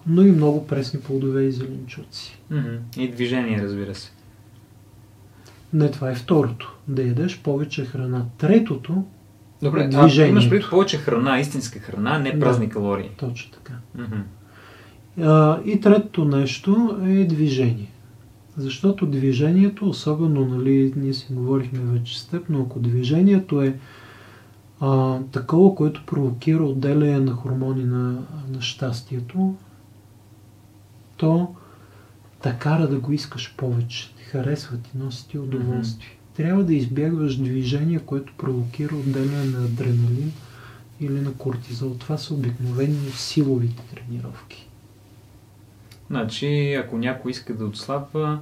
но 0.06 0.22
и 0.22 0.32
много 0.32 0.66
пресни 0.66 1.00
плодове 1.00 1.42
и 1.42 1.52
зеленчуци. 1.52 2.38
И 2.96 3.08
движение, 3.10 3.62
разбира 3.62 3.94
се. 3.94 4.12
Не, 5.72 5.90
това 5.90 6.10
е 6.10 6.14
второто. 6.14 6.76
Да 6.88 7.02
ядеш 7.02 7.40
повече 7.40 7.84
храна. 7.84 8.24
Третото, 8.38 9.04
Добре, 9.62 9.80
а 9.84 10.00
Движението. 10.00 10.32
имаш 10.32 10.50
преди 10.50 10.64
повече 10.70 10.96
храна, 10.96 11.40
истинска 11.40 11.78
храна, 11.78 12.18
не 12.18 12.32
Да. 12.32 12.40
празни 12.40 12.68
калории. 12.68 13.10
точно 13.16 13.50
така. 13.52 13.72
Мгм. 13.94 14.20
И 15.64 15.80
третото 15.82 16.24
нещо 16.24 16.98
е 17.04 17.24
движение. 17.24 17.90
Защото 18.56 19.06
движението, 19.06 19.88
особено, 19.88 20.44
нали, 20.44 20.92
ние 20.96 21.14
си 21.14 21.26
говорихме 21.30 21.80
вече 21.80 22.20
с 22.20 22.26
теб, 22.26 22.44
но 22.48 22.62
ако 22.62 22.80
движението 22.80 23.62
е 23.62 23.78
а, 24.80 25.20
такова, 25.32 25.74
което 25.74 26.06
провокира 26.06 26.64
отделяне 26.64 27.18
на 27.18 27.32
хормони 27.32 27.84
на, 27.84 28.18
на 28.48 28.60
щастието, 28.60 29.54
то 31.16 31.54
те 32.42 32.56
кара 32.60 32.88
да 32.88 32.98
го 32.98 33.12
искаш 33.12 33.54
повече. 33.56 34.14
Ти 34.16 34.22
харесва 34.22 34.76
ти, 34.76 34.90
носи 34.94 35.28
ти 35.28 35.38
удоволствие. 35.38 36.18
Трябва 36.36 36.64
да 36.64 36.74
избягваш 36.74 37.36
движение, 37.36 37.98
което 37.98 38.32
провокира 38.38 38.96
отделяне 38.96 39.44
на 39.44 39.64
адреналин 39.64 40.32
или 41.00 41.20
на 41.20 41.32
кортизол. 41.32 41.94
Това 41.94 42.18
са 42.18 42.34
обикновено 42.34 43.10
силовите 43.10 43.82
тренировки. 43.94 44.68
Значи, 46.12 46.74
ако 46.74 46.98
някой 46.98 47.30
иска 47.30 47.54
да 47.54 47.64
отслабва, 47.64 48.38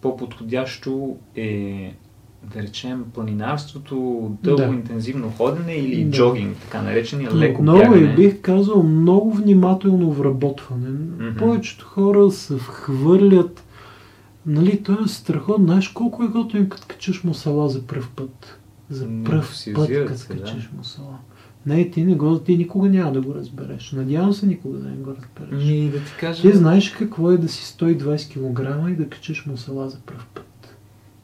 по-подходящо 0.00 1.16
е, 1.36 1.94
да 2.54 2.62
речем, 2.62 3.04
планинарството, 3.14 3.94
дълго 4.42 4.62
Да. 4.62 4.68
интензивно 4.68 5.30
ходене 5.30 5.72
или 5.74 6.04
Да. 6.04 6.10
джогинг, 6.10 6.56
така 6.56 6.82
наречения 6.82 7.34
леко 7.34 7.62
много 7.62 7.78
бягане. 7.78 8.12
и 8.12 8.16
бих 8.16 8.40
казал 8.40 8.82
много 8.82 9.32
внимателно 9.32 10.12
вработване. 10.12 10.88
Мгм. 10.90 11.38
Повечето 11.38 11.84
хора 11.86 12.30
се 12.30 12.56
вхвърлят. 12.56 13.64
Нали, 14.46 14.82
то 14.82 14.92
е 15.04 15.08
страхотно. 15.08 15.64
Знаеш 15.64 15.88
колко 15.88 16.24
е 16.24 16.28
готино, 16.28 16.68
като 16.68 16.86
качиш 16.88 17.24
мусала 17.24 17.68
за 17.68 17.86
пръв 17.86 18.10
път. 18.16 18.58
За 18.90 19.08
пръв 19.24 19.54
път, 19.74 19.88
като 19.88 20.18
се, 20.18 20.34
да. 20.34 20.40
качиш 20.42 20.70
мусала. 20.76 21.18
Не, 21.66 21.90
ти, 21.90 22.04
не 22.04 22.14
го, 22.14 22.38
ти 22.38 22.56
никога 22.56 22.88
няма 22.88 23.12
да 23.12 23.20
го 23.20 23.34
разбереш. 23.34 23.92
Надявам 23.92 24.32
се 24.32 24.46
никога 24.46 24.78
да 24.78 24.88
не 24.88 24.96
го 24.96 25.10
разбереш. 25.10 25.64
Ми, 25.64 25.90
да 25.90 25.98
ти 25.98 26.12
кажа, 26.20 26.42
Ти 26.42 26.52
знаеш 26.56 26.90
какво 26.90 27.30
е 27.30 27.36
да 27.36 27.48
си 27.48 27.74
120 27.78 28.28
кг 28.32 28.90
и 28.90 28.96
да 28.96 29.08
качиш 29.08 29.46
мусала 29.46 29.88
за 29.90 29.98
пръв 30.00 30.26
път. 30.34 30.76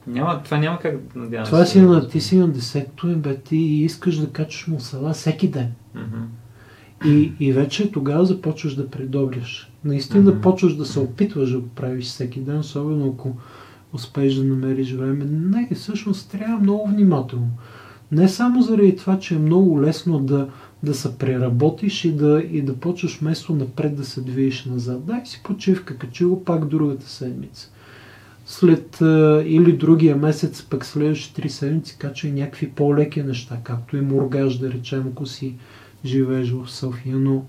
няма, 0.07 0.43
това 0.43 0.59
няма 0.59 0.79
как 0.79 0.97
да 1.15 1.19
надявам 1.21 1.47
Това 1.47 1.65
си 1.65 1.81
на, 1.81 2.09
ти 2.09 2.21
си 2.21 2.37
на 2.37 2.49
десетто, 2.49 3.09
е, 3.11 3.15
бе, 3.15 3.37
ти 3.37 3.57
искаш 3.57 4.17
да 4.17 4.27
качаш 4.27 4.67
мусала 4.67 5.13
всеки 5.13 5.49
ден. 5.49 5.73
И, 7.07 7.33
и 7.41 7.53
вече 7.53 7.93
тогава 7.93 8.27
започваш 8.27 8.75
да 8.75 8.91
предобряш. 8.91 9.73
Наистина 9.85 10.31
Мгм. 10.31 10.41
почваш 10.41 10.75
да 10.77 10.85
се 10.87 11.01
опитваш 11.01 11.51
да 11.51 11.59
го 11.59 11.69
правиш 11.69 12.05
всеки 12.07 12.41
ден, 12.41 12.59
особено 12.59 13.09
ако 13.09 13.37
успееш 13.93 14.35
да 14.35 14.45
намериш 14.45 14.93
време. 14.93 15.25
Не, 15.25 15.69
всъщност 15.75 16.31
трябва 16.31 16.59
много 16.59 16.89
внимателно. 16.89 17.49
Не 18.13 18.29
само 18.29 18.63
заради 18.63 18.97
това, 18.97 19.19
че 19.19 19.35
е 19.35 19.39
много 19.39 19.83
лесно 19.83 20.19
да, 20.19 20.49
да 20.83 20.95
се 20.95 21.19
преработиш 21.19 22.05
и 22.05 22.13
да, 22.13 22.43
и 22.51 22.63
да 22.63 22.77
почваш 22.77 23.19
вместо 23.19 23.55
напред 23.55 23.97
да 23.97 24.05
се 24.05 24.21
движиш 24.21 24.65
назад. 24.65 25.07
Дай 25.07 25.27
си 25.27 25.41
почивка, 25.45 25.97
качи 25.97 26.25
го 26.25 26.45
пак 26.45 26.69
другата 26.69 27.09
седмица. 27.09 27.71
След 28.47 29.03
а, 29.03 29.43
или 29.47 29.73
другия 29.73 30.17
месец, 30.17 30.63
пък 30.63 30.85
следващите 30.85 31.43
три 31.43 31.51
седмици, 31.51 31.97
качвай 31.99 32.33
някакви 32.33 32.71
по-леки 32.71 33.23
неща, 33.23 33.59
както 33.65 33.97
и 33.97 34.01
моргаж, 34.01 34.59
да 34.59 34.73
речем, 34.73 35.05
ако 35.13 35.27
си 35.27 35.55
живееш 36.05 36.51
в 36.51 36.71
София, 36.71 37.17
но 37.17 37.45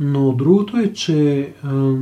но 0.00 0.32
другото 0.32 0.76
е, 0.76 0.92
че 0.92 1.52
а, 1.62 1.94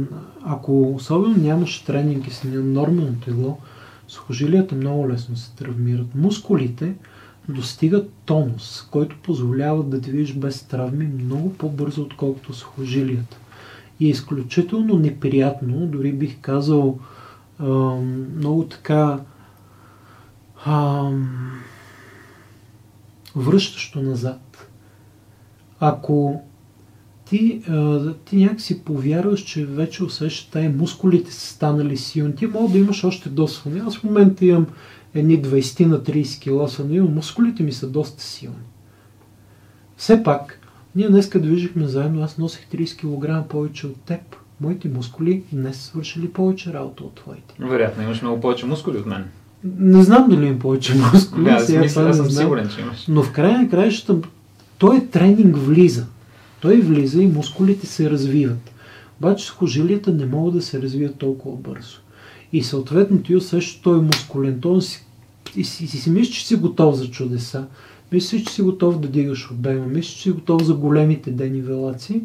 ако 0.44 0.94
особено 0.94 1.36
нямаш 1.36 1.80
тренинг 1.80 2.26
и 2.26 2.30
си 2.30 2.48
нормално 2.48 3.14
тегло, 3.24 3.58
сухожилията 4.08 4.74
много 4.74 5.08
лесно 5.08 5.36
се 5.36 5.54
травмират. 5.56 6.14
Мускулите 6.14 6.94
достигат 7.48 8.12
тонус, 8.24 8.88
който 8.90 9.16
позволява 9.22 9.82
да 9.82 10.00
движиш 10.00 10.34
без 10.34 10.62
травми 10.62 11.06
много 11.06 11.54
по-бързо, 11.54 12.02
отколкото 12.02 12.54
сухожилията. 12.54 13.36
И 14.00 14.06
е 14.06 14.10
изключително 14.10 14.98
неприятно, 14.98 15.86
дори 15.86 16.12
бих 16.12 16.40
казал 16.40 16.98
много 18.36 18.66
така 18.70 19.20
връщащо 23.36 24.02
назад. 24.02 24.68
Ако 25.80 26.42
ти, 27.26 27.62
а, 27.68 28.12
ти 28.24 28.36
някакси 28.36 28.84
повярваш, 28.84 29.40
че 29.40 29.66
вече 29.66 30.04
усещаш, 30.04 30.44
тая 30.44 30.70
мускулите 30.70 31.32
са 31.32 31.46
станали 31.46 31.96
силни. 31.96 32.34
Ти 32.34 32.46
мога 32.46 32.72
да 32.72 32.78
имаш 32.78 33.04
още 33.04 33.28
досване. 33.28 33.82
Аз 33.86 33.96
в 33.96 34.04
момента 34.04 34.44
имам 34.44 34.66
едни 35.14 35.42
20 35.42 35.86
на 35.86 36.02
30 36.02 36.64
кг 36.66 36.70
сване, 36.70 37.00
но 37.00 37.08
мускулите 37.08 37.62
ми 37.62 37.72
са 37.72 37.88
доста 37.88 38.22
силни. 38.22 38.56
Все 39.96 40.22
пак, 40.22 40.60
ние 40.96 41.08
днеска 41.08 41.40
движихме 41.40 41.86
заедно, 41.86 42.22
аз 42.22 42.38
носих 42.38 42.66
30 42.74 43.42
кг 43.42 43.48
повече 43.48 43.86
от 43.86 44.00
теб. 44.00 44.20
Моите 44.60 44.88
мускули 44.88 45.42
не 45.52 45.74
са 45.74 45.82
свършили 45.82 46.28
повече 46.28 46.72
работа 46.72 47.04
от 47.04 47.14
твоите. 47.14 47.54
Вероятно, 47.58 48.02
имаш 48.02 48.22
много 48.22 48.40
повече 48.40 48.66
мускули 48.66 48.98
от 48.98 49.06
мен. 49.06 49.24
Не 49.78 50.02
знам 50.02 50.28
дали 50.28 50.46
имам 50.46 50.58
повече 50.58 50.94
мускули. 50.94 51.44
Да, 51.44 51.60
сега 51.60 51.80
мисля, 51.80 52.00
това 52.00 52.10
аз 52.10 52.16
съм 52.16 52.26
знам. 52.26 52.44
сигурен, 52.44 52.68
че 52.68 52.80
имаш. 52.80 53.06
Но 53.08 53.22
в 53.22 53.32
края 53.32 53.58
на 53.58 53.68
краищата, 53.68 54.28
той 54.78 55.06
тренинг 55.06 55.56
влиза. 55.56 56.06
Той 56.60 56.80
влиза 56.80 57.22
и 57.22 57.26
мускулите 57.26 57.86
се 57.86 58.10
развиват. 58.10 58.70
Обаче 59.20 59.44
сухожилията 59.44 60.12
не 60.12 60.26
могат 60.26 60.54
да 60.54 60.62
се 60.62 60.82
развият 60.82 61.16
толкова 61.16 61.56
бързо. 61.56 61.98
И 62.52 62.62
съответно 62.62 63.22
ти 63.22 63.36
усещаш, 63.36 63.80
той 63.80 63.98
е 63.98 64.02
мускулен. 64.02 64.60
Той 64.60 64.82
си, 64.82 65.06
и 65.56 65.64
си, 65.64 65.84
и 65.84 65.88
си 65.88 66.10
мислиш, 66.10 66.36
че 66.36 66.46
си 66.46 66.56
готов 66.56 66.94
за 66.94 67.10
чудеса. 67.10 67.66
Мислиш, 68.12 68.42
че 68.42 68.52
си 68.52 68.62
готов 68.62 69.00
да 69.00 69.08
дигаш 69.08 69.50
обема. 69.50 69.86
Мислиш, 69.86 70.14
че 70.14 70.22
си 70.22 70.30
готов 70.30 70.62
за 70.62 70.74
големите 70.74 71.30
денивелации. 71.30 72.22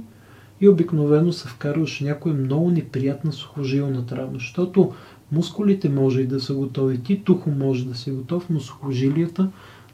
И 0.61 0.69
обикновено 0.69 1.33
се 1.33 1.47
вкарваш 1.47 1.99
някоя 1.99 2.35
много 2.35 2.71
неприятна 2.71 3.31
сухожилна 3.31 4.05
травма. 4.05 4.33
Защото 4.33 4.93
мускулите 5.31 5.89
може 5.89 6.21
и 6.21 6.27
да 6.27 6.39
са 6.39 6.53
готови. 6.53 6.97
Ти 6.97 7.23
тухо 7.23 7.49
може 7.49 7.85
да 7.85 7.95
си 7.95 8.11
готов, 8.11 8.49
но 8.49 8.59
сухожилията 8.59 9.49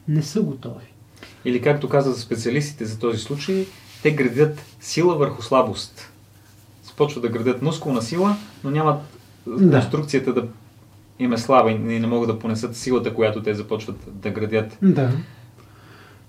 не 0.08 0.22
са 0.22 0.42
готови. 0.42 0.86
Или 1.44 1.60
както 1.60 1.88
каза 1.88 2.14
специалистите 2.14 2.84
за 2.84 2.98
този 2.98 3.18
случай, 3.18 3.66
те 4.02 4.10
градят 4.10 4.60
сила 4.80 5.16
върху 5.16 5.42
слабост. 5.42 6.12
Започват 6.82 7.22
да 7.22 7.28
градят 7.28 7.62
мускулна 7.62 8.02
сила, 8.02 8.36
но 8.64 8.70
нямат 8.70 9.00
Да. 9.46 9.70
конструкцията 9.70 10.34
да 10.34 10.44
им 11.18 11.32
е 11.32 11.38
слаба 11.38 11.70
и 11.70 11.78
не 11.78 12.06
могат 12.06 12.28
да 12.28 12.38
понесат 12.38 12.76
силата, 12.76 13.14
която 13.14 13.42
те 13.42 13.54
започват 13.54 13.96
да 14.06 14.30
градят. 14.30 14.78
Да. 14.82 15.10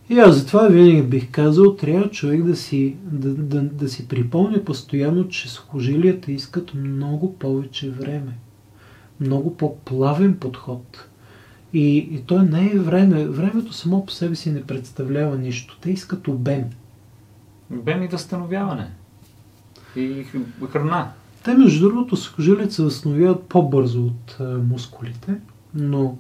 И 0.09 0.19
аз 0.19 0.35
затова 0.35 0.67
винаги 0.67 1.01
бих 1.01 1.31
казал, 1.31 1.75
трябва 1.75 2.09
човек 2.09 2.43
да 2.43 2.55
си, 2.55 2.95
да, 3.03 3.29
да, 3.29 3.61
да 3.61 3.89
си 3.89 4.07
припомня 4.07 4.65
постоянно, 4.65 5.27
че 5.27 5.49
сухожилията 5.49 6.31
искат 6.31 6.73
много 6.73 7.35
повече 7.35 7.89
време. 7.89 8.37
Много 9.19 9.57
по-плавен 9.57 10.37
подход. 10.37 11.07
И, 11.73 11.97
и 11.97 12.21
то 12.25 12.41
не 12.43 12.65
е 12.65 12.79
време. 12.79 13.25
Времето 13.25 13.73
само 13.73 14.05
по 14.05 14.11
себе 14.11 14.35
си 14.35 14.51
не 14.51 14.63
представлява 14.63 15.37
нищо. 15.37 15.77
Те 15.81 15.91
искат 15.91 16.27
обем. 16.27 16.63
Бем 17.71 18.03
и 18.03 18.07
възстановяване. 18.07 18.91
И 19.95 20.25
храна. 20.71 21.11
Те, 21.43 21.53
между 21.53 21.89
другото, 21.89 22.15
сухожилията 22.15 22.73
се 22.73 22.83
възстановяват 22.83 23.43
по-бързо 23.43 24.05
от 24.05 24.37
а, 24.39 24.43
мускулите, 24.43 25.35
Но, 25.73 26.17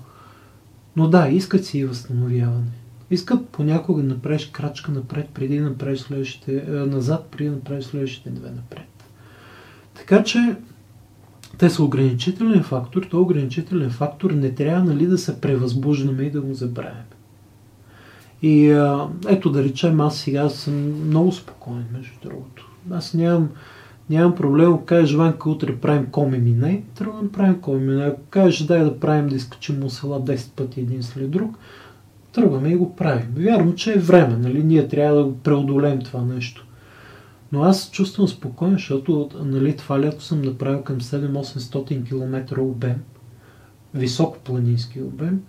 но 0.95 1.07
да, 1.07 1.27
искат 1.27 1.65
си 1.65 1.79
и 1.79 1.85
възстановяване. 1.85 2.71
Искат 3.11 3.49
понякога 3.49 4.01
да 4.01 4.07
направиш 4.07 4.49
крачка 4.49 4.91
напред, 4.91 5.29
преди 5.33 5.59
да 5.59 5.69
направиш 5.69 5.99
следващите, 5.99 6.63
е, 6.67 6.71
назад, 6.71 7.27
преди 7.31 7.49
да 7.49 7.55
направиш 7.55 7.85
следващите 7.85 8.29
две 8.29 8.51
напред. 8.51 9.03
Така 9.93 10.23
че 10.23 10.55
те 11.57 11.69
са 11.69 11.83
ограничителен 11.83 12.63
фактор. 12.63 13.07
То 13.11 13.21
ограничителен 13.21 13.89
фактор 13.89 14.31
не 14.31 14.51
трябва 14.55 14.83
нали, 14.83 15.07
да 15.07 15.17
се 15.17 15.41
превъзбуждаме 15.41 16.23
и 16.23 16.31
да 16.31 16.41
го 16.41 16.53
забравяме. 16.53 17.03
И 18.41 18.69
ето 19.27 19.51
да 19.51 19.63
речем, 19.63 20.01
аз 20.01 20.17
сега 20.17 20.49
съм 20.49 21.07
много 21.07 21.31
спокоен, 21.31 21.85
между 21.93 22.13
другото. 22.23 22.71
Аз 22.91 23.13
нямам, 23.13 23.49
нямам 24.09 24.35
проблем, 24.35 24.73
ако 24.73 24.85
кажеш, 24.85 25.15
Ванка, 25.15 25.49
утре 25.49 25.75
правим 25.75 26.05
коми 26.05 26.37
минай, 26.37 26.83
трябва 26.95 27.17
да 27.17 27.23
направим 27.23 27.61
коми 27.61 27.79
минай. 27.79 28.07
Ако 28.07 28.21
кажеш, 28.29 28.59
дай 28.59 28.83
да 28.83 28.99
правим 28.99 29.29
да 29.29 29.35
изкачим 29.35 29.79
мусела 29.79 30.21
10 30.21 30.51
пъти 30.51 30.79
един 30.79 31.03
след 31.03 31.31
друг, 31.31 31.57
тръгваме 32.33 32.69
и 32.69 32.75
го 32.75 32.95
правим. 32.95 33.27
Вярно, 33.35 33.75
че 33.75 33.93
е 33.93 33.97
време, 33.97 34.37
нали? 34.37 34.63
Ние 34.63 34.87
трябва 34.87 35.17
да 35.17 35.23
го 35.23 35.37
преодолеем 35.37 35.99
това 35.99 36.21
нещо. 36.21 36.65
Но 37.51 37.63
аз 37.63 37.91
чувствам 37.91 38.27
спокоен, 38.27 38.71
защото 38.71 39.29
нали, 39.43 39.75
това 39.75 40.01
лято 40.01 40.23
съм 40.23 40.41
направил 40.41 40.81
към 40.81 40.99
7-800 40.99 42.07
км 42.07 42.61
обем, 42.61 42.95
високопланински 43.93 45.01
обем, 45.01 45.41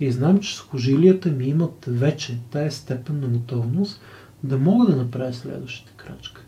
и 0.00 0.12
знам, 0.12 0.40
че 0.40 0.56
сухожилията 0.56 1.30
ми 1.30 1.44
имат 1.44 1.84
вече 1.88 2.38
тая 2.50 2.72
степен 2.72 3.20
на 3.20 3.28
готовност 3.28 4.00
да 4.42 4.58
мога 4.58 4.86
да 4.86 4.96
направя 4.96 5.32
следващата 5.32 5.92
крачка. 5.92 6.42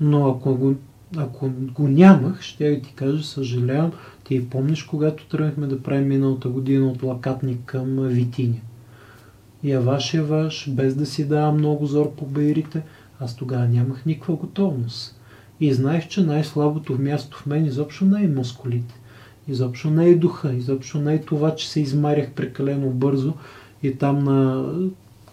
Но 0.00 0.30
ако 0.30 0.54
го, 0.54 0.74
ако 1.16 1.48
го 1.48 1.88
нямах, 1.88 2.40
ще 2.42 2.80
ти 2.80 2.94
кажа, 2.94 3.24
съжалявам, 3.24 3.92
ти 4.24 4.50
помниш, 4.50 4.82
когато 4.82 5.26
тръгнахме 5.28 5.66
да 5.66 5.82
правим 5.82 6.08
миналата 6.08 6.48
година 6.48 6.86
от 6.86 7.02
лакатник 7.02 7.60
към 7.64 7.96
Витиня. 8.08 8.60
Я 9.64 9.80
ваш 9.80 10.14
е 10.14 10.22
ваш, 10.22 10.70
без 10.70 10.94
да 10.94 11.06
си 11.06 11.28
дава 11.28 11.52
много 11.52 11.86
зор 11.86 12.14
по 12.14 12.26
бейрите, 12.26 12.82
аз 13.20 13.36
тогава 13.36 13.68
нямах 13.68 14.06
никаква 14.06 14.36
готовност. 14.36 15.20
И 15.60 15.74
знаех, 15.74 16.08
че 16.08 16.22
най-слабото 16.22 16.98
място 16.98 17.36
в 17.36 17.46
мен 17.46 17.64
изобщо 17.64 18.04
не 18.04 18.24
е 18.24 18.28
мускулите. 18.28 18.94
Изобщо 19.48 19.90
не 19.90 20.08
е 20.08 20.14
духа, 20.14 20.54
изобщо 20.54 20.98
не 20.98 21.14
е 21.14 21.20
това, 21.20 21.54
че 21.54 21.70
се 21.70 21.80
измарях 21.80 22.30
прекалено 22.30 22.90
бързо 22.90 23.32
и 23.82 23.94
там 23.94 24.24
на... 24.24 24.68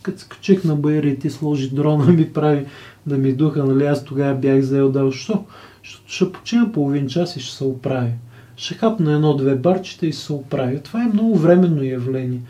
Като 0.02 0.20
скачих 0.20 0.64
на 0.64 0.76
байра 0.76 1.08
и 1.08 1.20
ти 1.20 1.30
сложи 1.30 1.70
дрона 1.70 2.06
ми 2.06 2.34
прави 2.34 2.66
да 3.06 3.18
ми 3.18 3.34
духа, 3.34 3.64
нали 3.64 3.86
аз 3.86 4.06
тогава 4.06 4.36
бях 4.36 4.62
заел 4.62 4.92
да 4.92 5.12
що? 5.12 5.46
Ще, 5.82 5.98
ще 6.08 6.32
почина 6.32 6.72
половин 6.72 7.08
час 7.08 7.36
и 7.36 7.40
ще 7.40 7.56
се 7.56 7.64
оправя. 7.64 8.12
Ще 8.56 8.74
хапна 8.74 9.14
едно-две 9.14 9.56
барчета 9.56 10.08
и 10.08 10.14
се 10.14 10.34
оправя. 10.34 10.80
Това 10.80 11.04
е 11.04 11.14
много 11.14 11.38
временно 11.38 11.84
явление. 11.84 12.42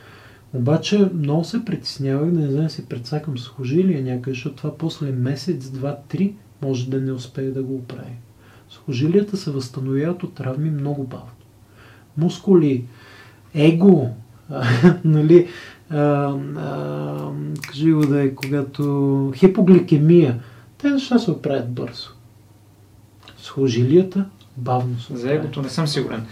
Обаче 0.53 1.09
много 1.13 1.43
се 1.43 1.65
притеснявах 1.65 2.31
да 2.31 2.39
не 2.39 2.51
знам 2.51 2.69
си 2.69 2.85
предсакам 2.85 3.37
сухожилия 3.37 4.03
някъде, 4.03 4.31
защото 4.31 4.55
това 4.55 4.77
после 4.77 5.11
месец, 5.11 5.69
два, 5.69 5.97
три 6.09 6.33
може 6.61 6.89
да 6.89 7.01
не 7.01 7.11
успее 7.11 7.51
да 7.51 7.63
го 7.63 7.75
оправи. 7.75 8.13
Сухожилията 8.69 9.37
се 9.37 9.51
възстановяват 9.51 10.23
от 10.23 10.33
травми 10.33 10.69
много 10.69 11.03
бавно 11.03 11.38
мускули, 12.19 12.85
его, 13.55 14.09
нали, 15.03 15.47
а, 15.89 15.97
а, 15.97 17.31
кажи 17.67 17.91
го 17.91 18.05
да 18.05 18.23
е, 18.23 18.35
когато 18.35 19.33
хипогликемия, 19.35 20.39
те 20.77 20.89
неща 20.89 21.19
се 21.19 21.31
оправят 21.31 21.71
бързо. 21.71 22.09
Сухожилията 23.37 24.25
бавно 24.57 24.99
се 24.99 25.15
За 25.15 25.33
егото 25.33 25.61
не 25.61 25.69
съм 25.69 25.87
сигурен. 25.87 26.25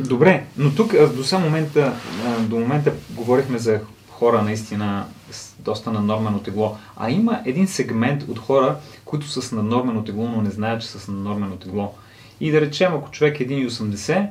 Добре, 0.08 0.44
но 0.58 0.74
тук 0.74 0.94
до 1.16 1.24
сам 1.24 1.42
момента, 1.42 1.92
до 2.40 2.56
момента 2.56 2.92
говорихме 3.10 3.58
за 3.58 3.80
хора 4.10 4.42
наистина 4.42 5.06
с 5.30 5.54
доста 5.58 5.92
наднормено 5.92 6.38
тегло. 6.38 6.76
А 6.96 7.10
има 7.10 7.40
един 7.44 7.66
сегмент 7.66 8.22
от 8.28 8.38
хора, 8.38 8.76
които 9.04 9.28
са 9.28 9.42
с 9.42 9.52
наднормено 9.52 10.04
тегло, 10.04 10.28
но 10.28 10.42
не 10.42 10.50
знаят, 10.50 10.82
че 10.82 10.88
са 10.88 11.00
с 11.00 11.08
наднормено 11.08 11.56
тегло. 11.56 11.94
И 12.40 12.50
да 12.50 12.60
речем, 12.60 12.94
ако 12.94 13.10
човек 13.10 13.40
е 13.40 13.48
1,80 13.48 14.28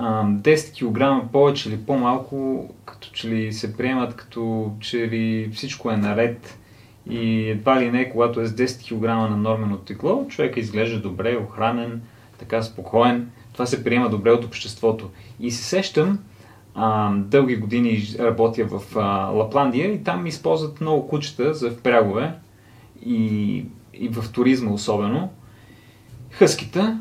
10 0.00 1.22
кг 1.24 1.32
повече 1.32 1.68
или 1.68 1.78
по-малко, 1.78 2.68
като 2.84 3.10
че 3.12 3.28
ли 3.28 3.52
се 3.52 3.76
приемат 3.76 4.16
като 4.16 4.72
че 4.80 4.96
ли 4.96 5.50
всичко 5.54 5.90
е 5.90 5.96
наред 5.96 6.58
и 7.10 7.48
едва 7.48 7.80
ли 7.80 7.90
не, 7.90 8.10
когато 8.10 8.40
е 8.40 8.46
с 8.46 8.52
10 8.52 8.88
кг 8.88 9.30
на 9.30 9.36
нормено 9.36 9.76
тегло, 9.76 10.26
човек 10.28 10.56
изглежда 10.56 11.00
добре, 11.00 11.36
охранен, 11.36 12.02
така 12.38 12.62
спокоен. 12.62 13.30
Това 13.52 13.66
се 13.66 13.84
приема 13.84 14.08
добре 14.08 14.30
от 14.30 14.44
обществото. 14.44 15.10
И 15.40 15.50
се 15.50 15.64
сещам, 15.64 16.18
а, 16.74 17.14
дълги 17.14 17.56
години 17.56 18.02
работя 18.18 18.64
в 18.64 18.96
а, 18.96 19.00
Лапландия 19.26 19.92
и 19.92 20.04
там 20.04 20.26
използват 20.26 20.80
много 20.80 21.08
кучета 21.08 21.54
за 21.54 21.70
впрягове 21.70 22.34
и, 23.06 23.64
и 23.94 24.08
в 24.08 24.32
туризма 24.32 24.72
особено. 24.72 25.32
Хъскита, 26.30 27.00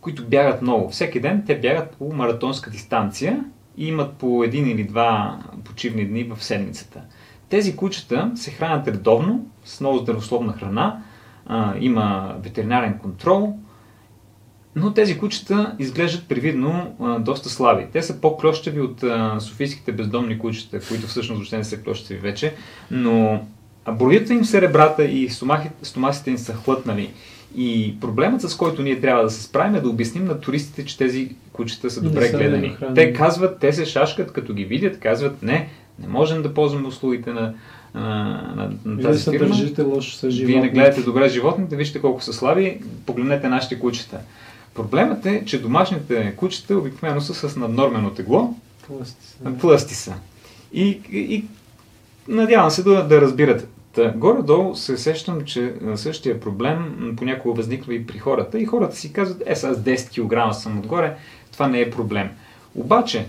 които 0.00 0.24
бягат 0.24 0.62
много. 0.62 0.88
Всеки 0.88 1.20
ден 1.20 1.44
те 1.46 1.60
бягат 1.60 1.90
по 1.90 2.12
маратонска 2.12 2.70
дистанция 2.70 3.44
и 3.76 3.88
имат 3.88 4.14
по 4.14 4.44
един 4.44 4.68
или 4.68 4.84
два 4.84 5.38
почивни 5.64 6.04
дни 6.04 6.24
в 6.24 6.44
седмицата. 6.44 7.00
Тези 7.48 7.76
кучета 7.76 8.32
се 8.34 8.50
хранят 8.50 8.88
редовно, 8.88 9.46
с 9.64 9.80
много 9.80 9.98
здравословна 9.98 10.52
храна, 10.52 11.02
а, 11.46 11.74
има 11.80 12.36
ветеринарен 12.42 12.98
контрол, 12.98 13.58
но 14.76 14.94
тези 14.94 15.18
кучета 15.18 15.76
изглеждат 15.78 16.28
привидно 16.28 16.96
а, 17.00 17.18
доста 17.18 17.48
слаби. 17.48 17.86
Те 17.92 18.02
са 18.02 18.20
по-клощеви 18.20 18.80
от 18.80 19.02
а, 19.02 19.40
софийските 19.40 19.92
бездомни 19.92 20.38
кучета, 20.38 20.80
които 20.88 21.06
всъщност 21.06 21.38
въобще 21.38 21.56
не 21.56 21.64
са 21.64 21.82
клощеви 21.82 22.20
вече, 22.20 22.54
но 22.90 23.44
броят 23.92 24.30
им 24.30 24.44
се 24.44 24.60
ребрата 24.60 25.04
и 25.04 25.28
стомасите 25.82 26.30
им 26.30 26.38
са 26.38 26.54
хлътнали. 26.54 27.12
И 27.56 28.00
проблемът, 28.00 28.40
с 28.40 28.56
който 28.56 28.82
ние 28.82 29.00
трябва 29.00 29.22
да 29.22 29.30
се 29.30 29.42
справим 29.42 29.74
е 29.74 29.80
да 29.80 29.88
обясним 29.88 30.24
на 30.24 30.40
туристите, 30.40 30.84
че 30.84 30.98
тези 30.98 31.34
кучета 31.52 31.90
са 31.90 32.02
добре 32.02 32.30
гледани. 32.30 32.76
Те 32.94 33.12
казват, 33.12 33.58
те 33.60 33.72
се 33.72 33.86
шашкат, 33.86 34.32
като 34.32 34.54
ги 34.54 34.64
видят, 34.64 35.00
казват, 35.00 35.42
не, 35.42 35.68
не 35.98 36.08
можем 36.08 36.42
да 36.42 36.54
ползваме 36.54 36.88
услугите 36.88 37.32
на, 37.32 37.54
на, 37.94 38.72
на 38.84 39.02
тази 39.02 39.30
фирма. 39.30 39.56
лошо 39.78 40.16
с 40.16 40.26
Вие 40.26 40.60
не 40.60 40.68
гледате 40.68 41.02
добре 41.02 41.28
животните, 41.28 41.76
вижте 41.76 42.00
колко 42.00 42.22
са 42.22 42.32
слаби, 42.32 42.80
погледнете 43.06 43.48
нашите 43.48 43.78
кучета. 43.78 44.18
Проблемът 44.74 45.26
е, 45.26 45.42
че 45.46 45.62
домашните 45.62 46.34
кучета 46.36 46.76
обикновено 46.76 47.20
са 47.20 47.48
с 47.48 47.56
наднормено 47.56 48.10
тегло. 48.10 48.54
Плъсти 48.86 49.26
са. 49.26 49.58
Плъсти 49.60 49.94
са. 49.94 50.14
И, 50.72 51.00
и 51.12 51.44
надявам 52.28 52.70
се 52.70 52.82
да, 52.82 53.06
да 53.06 53.20
разбирате. 53.20 53.64
Та, 53.92 54.10
горе-долу 54.10 54.76
се 54.76 54.96
сещам, 54.96 55.44
че 55.44 55.74
същия 55.94 56.40
проблем 56.40 57.12
понякога 57.16 57.54
възниква 57.54 57.94
и 57.94 58.06
при 58.06 58.18
хората. 58.18 58.58
И 58.58 58.66
хората 58.66 58.96
си 58.96 59.12
казват, 59.12 59.42
е, 59.46 59.56
с 59.56 59.74
10 59.74 60.50
кг 60.50 60.54
съм 60.54 60.78
отгоре, 60.78 61.16
това 61.52 61.68
не 61.68 61.80
е 61.80 61.90
проблем. 61.90 62.30
Обаче, 62.74 63.26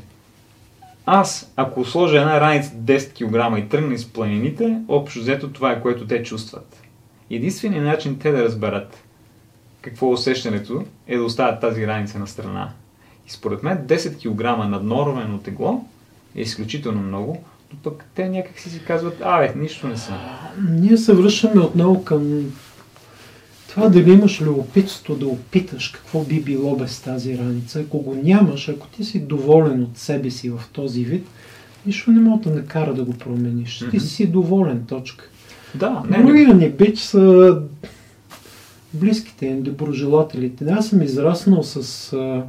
аз, 1.06 1.52
ако 1.56 1.86
сложа 1.86 2.18
една 2.18 2.42
раница 2.42 2.72
10 2.72 3.14
кг 3.14 3.60
и 3.60 3.70
тръгна 3.70 3.94
из 3.94 4.06
планините, 4.06 4.82
общо 4.88 5.20
взето 5.20 5.50
това 5.50 5.72
е 5.72 5.82
което 5.82 6.08
те 6.08 6.24
чувстват. 6.24 6.78
Единственият 7.30 7.86
начин 7.86 8.20
те 8.20 8.32
да 8.32 8.44
разберат 8.44 9.04
какво 9.82 10.08
е 10.08 10.14
усещането 10.14 10.86
е 11.08 11.18
да 11.18 11.24
оставят 11.24 11.62
тази 11.62 11.88
раница 11.88 12.20
на 12.20 12.28
страна. 12.28 12.74
И 13.28 13.32
според 13.32 13.64
мен 13.64 13.78
10 13.78 14.18
кг 14.18 14.70
наднормено 14.70 15.38
тегло 15.38 15.86
е 16.36 16.42
изключително 16.42 17.02
много, 17.02 17.44
пък 17.84 18.06
те 18.16 18.30
някак 18.30 18.60
си 18.60 18.70
си 18.70 18.82
казват, 18.88 19.18
абе, 19.22 19.54
нищо 19.56 19.88
не 19.88 19.98
са. 19.98 20.14
Ние 20.70 20.98
се 20.98 21.14
връщаме 21.14 21.62
отново 21.62 22.04
към 22.04 22.52
това 23.70 23.90
дали 23.90 24.12
имаш 24.12 24.42
любопитство 24.42 25.16
да 25.16 25.28
опиташ 25.28 25.90
какво 25.90 26.24
би 26.24 26.42
било 26.42 26.76
без 26.76 27.02
тази 27.02 27.38
раница. 27.38 27.80
Ако 27.80 28.00
го 28.00 28.16
нямаш, 28.24 28.70
ако 28.70 28.88
ти 28.88 29.04
си 29.04 29.20
доволен 29.20 29.84
от 29.84 29.98
себе 29.98 30.30
си 30.30 30.50
в 30.50 30.62
този 30.74 31.06
вид, 31.06 31.28
нищо 31.86 32.12
не 32.12 32.20
мога 32.20 32.50
да 32.50 32.56
накара 32.56 32.94
да 32.94 33.04
го 33.04 33.14
промениш. 33.14 33.80
Mm-hmm. 33.80 33.92
Ти 33.92 34.00
си 34.00 34.28
доволен, 34.28 34.86
точка. 34.88 35.30
Да, 35.76 36.04
не. 36.10 36.24
Другия 36.24 36.54
ни 36.54 36.70
бич 36.70 37.00
са 37.00 37.58
близките, 38.94 39.54
доброжелателите. 39.54 40.66
Аз 40.66 40.88
съм 40.88 41.02
израснал 41.02 41.64
с 41.64 42.14
а, 42.14 42.44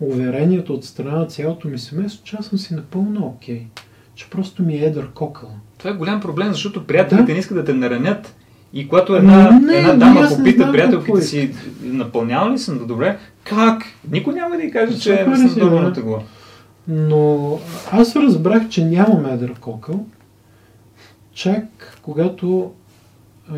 уверението 0.00 0.74
от 0.74 0.84
страна 0.84 1.18
на 1.18 1.26
цялото 1.26 1.68
ми 1.68 1.78
семейство, 1.78 2.24
че 2.24 2.36
аз 2.40 2.46
съм 2.46 2.58
си 2.58 2.74
напълно 2.74 3.26
окей. 3.26 3.60
Okay 3.60 3.83
че 4.14 4.30
просто 4.30 4.62
ми 4.62 4.74
е 4.74 4.84
едър 4.84 5.10
кокъл. 5.10 5.50
Това 5.78 5.90
е 5.90 5.94
голям 5.94 6.20
проблем, 6.20 6.52
защото 6.52 6.86
приятелите 6.86 7.26
да? 7.26 7.32
не 7.32 7.38
искат 7.38 7.56
да 7.56 7.64
те 7.64 7.74
наранят. 7.74 8.36
И 8.72 8.88
когато 8.88 9.16
една, 9.16 9.50
не, 9.50 9.76
една 9.76 9.92
дама 9.92 10.28
попита 10.28 10.72
приятелките 10.72 11.22
си, 11.22 11.54
напълнява 11.82 12.52
ли 12.52 12.58
съм 12.58 12.78
да 12.78 12.86
добре, 12.86 13.18
как? 13.44 13.82
Никой 14.10 14.34
няма 14.34 14.56
да 14.56 14.62
й 14.62 14.70
каже, 14.70 15.00
че 15.00 15.14
е 15.14 15.24
на 15.24 15.92
тегло. 15.92 16.22
Но 16.88 17.58
аз 17.92 18.16
разбрах, 18.16 18.68
че 18.68 18.84
нямам 18.84 19.26
едър 19.26 19.54
кокъл, 19.60 20.06
чак 21.32 21.98
когато 22.02 22.72
а, 23.50 23.56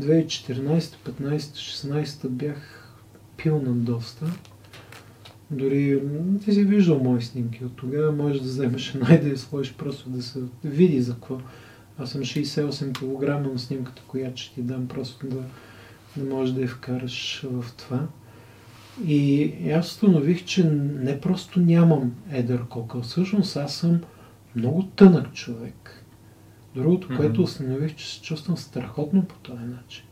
2014, 0.00 0.78
15, 0.78 1.38
16 1.38 2.28
бях 2.28 2.94
пил 3.36 3.62
на 3.66 3.72
доста 3.72 4.26
Дори 5.50 6.02
ти 6.44 6.52
си 6.52 6.64
виждал 6.64 6.98
мои 6.98 7.22
снимки 7.22 7.64
от 7.64 7.76
тогава, 7.76 8.12
можеш 8.12 8.40
да 8.40 8.48
вземеш 8.48 8.94
една 8.94 9.14
и 9.14 9.20
да 9.20 9.28
я 9.28 9.38
сложиш 9.38 9.74
просто 9.74 10.10
да 10.10 10.22
се 10.22 10.40
види 10.64 11.00
за 11.00 11.14
какво. 11.14 11.40
Аз 11.98 12.10
съм 12.10 12.20
68 12.20 12.92
кг 12.92 13.52
на 13.52 13.58
снимката, 13.58 14.02
която 14.08 14.40
ще 14.40 14.54
ти 14.54 14.62
дам, 14.62 14.88
просто 14.88 15.26
да, 15.26 15.42
да 16.16 16.34
можеш 16.34 16.54
да 16.54 16.60
я 16.60 16.68
вкараш 16.68 17.40
в 17.44 17.64
това. 17.76 18.06
И 19.06 19.52
аз 19.70 19.86
установих, 19.86 20.44
че 20.44 20.64
не 20.64 21.20
просто 21.20 21.60
нямам 21.60 22.12
едър 22.30 22.68
кокъл, 22.68 23.00
всъщност 23.02 23.56
аз 23.56 23.74
съм 23.74 24.00
много 24.56 24.82
тънък 24.82 25.32
човек. 25.32 26.04
Другото, 26.74 27.08
mm-hmm. 27.08 27.16
което 27.16 27.42
установих, 27.42 27.94
че 27.94 28.14
се 28.14 28.22
чувствам 28.22 28.56
страхотно 28.56 29.24
по 29.24 29.34
този 29.34 29.64
начин. 29.64 30.04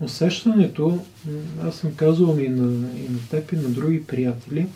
Усещането, 0.00 1.04
аз 1.62 1.74
съм 1.76 1.94
казвал 1.94 2.38
и 2.38 2.48
на, 2.48 2.90
и 2.90 3.08
на 3.08 3.18
теб 3.30 3.52
и 3.52 3.56
на 3.56 3.68
други 3.68 4.06
приятели, 4.06 4.66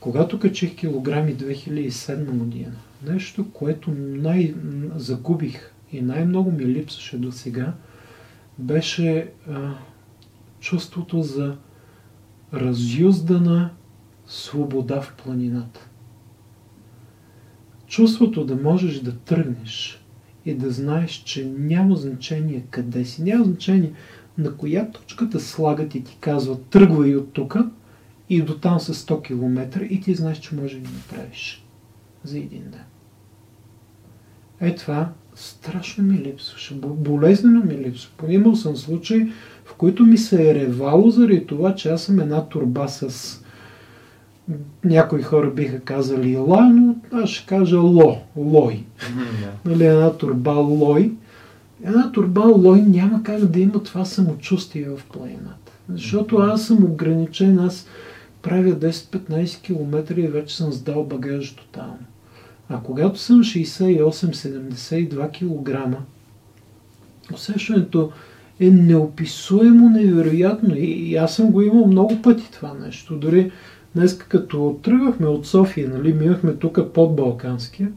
когато 0.00 0.40
качих 0.40 0.76
килограми 0.76 1.36
2007 1.36 2.24
година, 2.24 2.72
нещо, 3.06 3.50
което 3.52 3.90
най-загубих 3.98 5.72
и 5.92 6.00
най-много 6.00 6.52
ми 6.52 6.66
липсваше 6.66 7.18
до 7.18 7.32
сега, 7.32 7.72
беше 8.58 9.30
а, 9.50 9.74
чувството 10.60 11.22
за 11.22 11.56
разюздана 12.52 13.70
свобода 14.26 15.00
в 15.00 15.14
планината. 15.24 15.88
Чувството 17.86 18.44
да 18.44 18.56
можеш 18.56 19.00
да 19.00 19.18
тръгнеш 19.18 20.02
и 20.44 20.54
да 20.54 20.70
знаеш, 20.70 21.10
че 21.10 21.46
няма 21.58 21.96
значение 21.96 22.64
къде 22.70 23.04
си, 23.04 23.22
няма 23.22 23.44
значение 23.44 23.92
на 24.38 24.56
коя 24.56 24.90
точка 24.90 25.30
те 25.30 25.40
слагат 25.40 25.94
и 25.94 26.04
ти 26.04 26.16
казват 26.20 26.66
тръгвай 26.66 27.16
от 27.16 27.32
тук 27.32 27.56
и 28.28 28.42
до 28.42 28.58
там 28.58 28.80
с 28.80 28.94
100 28.94 29.22
км 29.22 29.80
и 29.90 30.00
ти 30.00 30.14
знаеш, 30.14 30.38
че 30.38 30.54
може 30.54 30.78
да 30.78 30.90
направиш 30.90 31.64
за 32.24 32.38
един 32.38 32.62
ден. 32.70 32.84
Е 34.60 34.74
това 34.74 35.12
страшно 35.34 36.04
ми 36.04 36.18
липсваше, 36.18 36.74
болезнено 36.74 37.64
ми 37.64 37.74
липсва. 37.74 38.10
Имал 38.28 38.56
съм 38.56 38.76
случаи, 38.76 39.32
в 39.64 39.74
които 39.74 40.06
ми 40.06 40.18
се 40.18 40.50
е 40.50 40.54
ревало 40.54 41.10
заради 41.10 41.46
това, 41.46 41.74
че 41.74 41.90
аз 41.90 42.02
съм 42.02 42.20
една 42.20 42.44
турба 42.44 42.88
с 42.88 43.40
някои 44.84 45.22
хора 45.22 45.50
биха 45.50 45.80
казали 45.80 46.36
ла, 46.36 46.62
но 46.62 46.96
аз 47.12 47.30
ще 47.30 47.46
кажа 47.46 47.78
ло, 47.78 48.18
лой. 48.36 48.84
Mm-hmm. 48.98 49.48
Нали, 49.64 49.86
една 49.86 50.12
турба 50.12 50.52
лой. 50.52 51.12
Една 51.86 52.12
турба 52.12 52.40
лой 52.40 52.82
няма 52.82 53.22
как 53.22 53.44
да 53.44 53.60
има 53.60 53.82
това 53.82 54.04
самочувствие 54.04 54.88
в 54.88 55.00
планината. 55.12 55.72
Защото 55.88 56.36
аз 56.36 56.66
съм 56.66 56.84
ограничен, 56.84 57.58
аз 57.58 57.86
правя 58.42 58.70
10-15 58.70 59.62
км 59.62 60.20
и 60.20 60.28
вече 60.28 60.56
съм 60.56 60.72
сдал 60.72 61.04
багаж 61.04 61.54
тотално. 61.54 61.98
А 62.68 62.80
когато 62.80 63.18
съм 63.18 63.40
68-72 63.40 65.30
кг, 65.32 65.96
усещането 67.34 68.10
е 68.60 68.70
неописуемо 68.70 69.88
невероятно. 69.88 70.74
И 70.76 71.16
аз 71.16 71.34
съм 71.34 71.50
го 71.50 71.62
имал 71.62 71.86
много 71.86 72.22
пъти 72.22 72.50
това 72.52 72.74
нещо. 72.74 73.16
Дори 73.16 73.50
днес 73.94 74.18
като 74.18 74.78
тръгвахме 74.82 75.26
от 75.26 75.46
София, 75.46 75.88
нали, 75.88 76.12
минахме 76.12 76.54
тук 76.54 76.78
под 76.94 77.16
Балканския, 77.16 77.92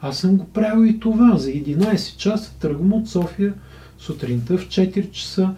аз 0.00 0.18
съм 0.18 0.36
го 0.36 0.44
правил 0.44 0.86
и 0.86 1.00
това. 1.00 1.36
За 1.36 1.50
11 1.50 2.16
часа 2.16 2.54
тръгвам 2.60 2.92
от 2.92 3.08
София 3.08 3.54
сутринта 3.98 4.58
в 4.58 4.68
4 4.68 5.10
часа, 5.10 5.50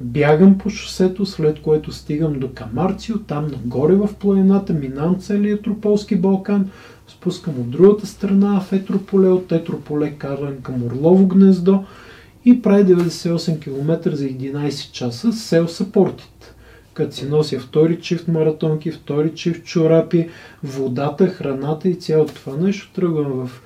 бягам 0.00 0.58
по 0.58 0.70
шосето, 0.70 1.26
след 1.26 1.62
което 1.62 1.92
стигам 1.92 2.38
до 2.38 2.50
Камарцио, 2.54 3.18
там 3.18 3.46
нагоре 3.46 3.94
в 3.94 4.08
планината, 4.20 4.72
минам 4.72 5.20
целият 5.20 5.62
Трополски 5.62 6.16
Балкан, 6.16 6.70
спускам 7.08 7.54
от 7.60 7.70
другата 7.70 8.06
страна 8.06 8.60
в 8.60 8.72
Етрополе, 8.72 9.28
от 9.28 9.52
Етрополе 9.52 10.10
карам 10.10 10.56
към 10.62 10.82
Орлово 10.82 11.26
гнездо 11.26 11.84
и 12.44 12.62
прави 12.62 12.94
98 12.94 13.60
км 13.60 14.16
за 14.16 14.24
11 14.24 14.92
часа 14.92 15.32
с 15.32 15.40
сел 15.40 15.68
Сапортит. 15.68 16.54
Като 16.94 17.14
си 17.14 17.26
нося 17.26 17.60
втори 17.60 18.00
чифт 18.00 18.28
маратонки, 18.28 18.90
втори 18.90 19.34
чифт 19.34 19.64
чорапи, 19.64 20.28
водата, 20.62 21.26
храната 21.26 21.88
и 21.88 21.94
цялото 21.94 22.34
това 22.34 22.56
нещо, 22.56 22.92
тръгвам 22.94 23.46
в 23.46 23.62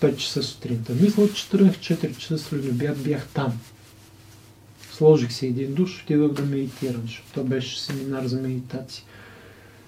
5 0.00 0.16
часа 0.16 0.42
сутринта. 0.42 0.92
Мисля, 1.00 1.28
че 1.34 1.48
тръгнах 1.48 1.76
4 1.76 2.16
часа 2.16 2.38
след 2.38 2.64
обяд, 2.64 2.98
бях 2.98 3.26
там. 3.34 3.52
Сложих 4.92 5.32
си 5.32 5.46
един 5.46 5.74
душ, 5.74 6.02
отидох 6.02 6.32
да 6.32 6.42
медитирам, 6.42 7.02
защото 7.02 7.28
това 7.30 7.44
беше 7.44 7.80
семинар 7.80 8.26
за 8.26 8.40
медитация. 8.40 9.04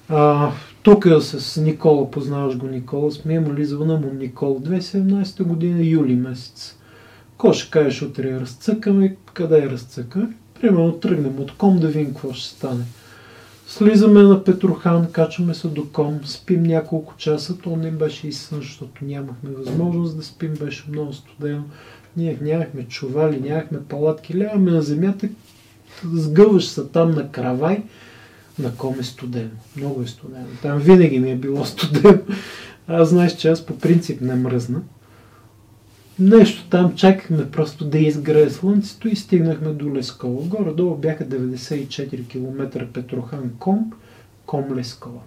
А, 0.08 0.52
тук 0.82 1.06
с 1.20 1.60
Никола, 1.60 2.10
познаваш 2.10 2.56
го 2.56 2.66
Никола, 2.66 3.10
сме 3.10 3.34
имали 3.34 3.64
звъна 3.64 3.96
му 3.96 4.12
Никола 4.12 4.60
2017 4.60 5.42
година, 5.42 5.84
юли 5.84 6.14
месец. 6.14 6.76
Ко 7.36 7.52
ще 7.52 7.70
кажеш 7.70 8.02
утре 8.02 8.40
разцъкаме, 8.40 9.16
къде 9.34 9.58
е 9.58 9.70
разцъка? 9.70 10.28
Примерно 10.60 10.92
тръгнем 10.92 11.40
от 11.40 11.56
Ком 11.56 11.78
да 11.78 11.88
видим 11.88 12.06
какво 12.06 12.32
ще 12.32 12.48
стане. 12.48 12.84
Слизаме 13.70 14.22
на 14.22 14.44
Петрохан, 14.44 15.12
качваме 15.12 15.54
се 15.54 15.68
до 15.68 15.88
Ком, 15.92 16.20
спим 16.24 16.62
няколко 16.62 17.14
часа, 17.16 17.58
то 17.58 17.76
не 17.76 17.90
беше 17.90 18.28
и 18.28 18.32
сън, 18.32 18.58
защото 18.60 19.04
нямахме 19.04 19.50
възможност 19.50 20.16
да 20.16 20.22
спим, 20.22 20.54
беше 20.54 20.84
много 20.88 21.12
студено. 21.12 21.64
Ние 22.16 22.38
нямахме 22.42 22.84
чували, 22.88 23.40
нямахме 23.40 23.78
палатки, 23.88 24.38
лягаме 24.38 24.70
на 24.70 24.82
земята, 24.82 25.28
сгъваш 26.04 26.68
се 26.68 26.84
там 26.84 27.10
на 27.10 27.30
кравай, 27.30 27.82
на 28.58 28.74
Ком 28.76 29.00
е 29.00 29.02
студено. 29.02 29.50
Много 29.76 30.02
е 30.02 30.06
студено. 30.06 30.46
Там 30.62 30.78
винаги 30.78 31.18
ми 31.18 31.30
е 31.30 31.36
било 31.36 31.64
студено. 31.64 32.18
Аз 32.86 33.08
знаеш, 33.08 33.36
че 33.36 33.48
аз 33.48 33.66
по 33.66 33.78
принцип 33.78 34.20
не 34.20 34.34
мръзна. 34.34 34.82
Нещо 36.18 36.68
там 36.70 36.94
чакахме 36.94 37.50
просто 37.50 37.84
да 37.84 37.98
изгрее 37.98 38.50
слънцето 38.50 39.08
и 39.08 39.16
стигнахме 39.16 39.68
до 39.68 39.94
Лескова. 39.94 40.42
Горе-долу 40.42 40.96
бяха 40.96 41.24
94 41.24 42.28
км 42.28 42.86
Петрохан 42.92 43.50
Ком, 43.58 43.92
Ком 44.46 44.76
Лескова. 44.76 45.20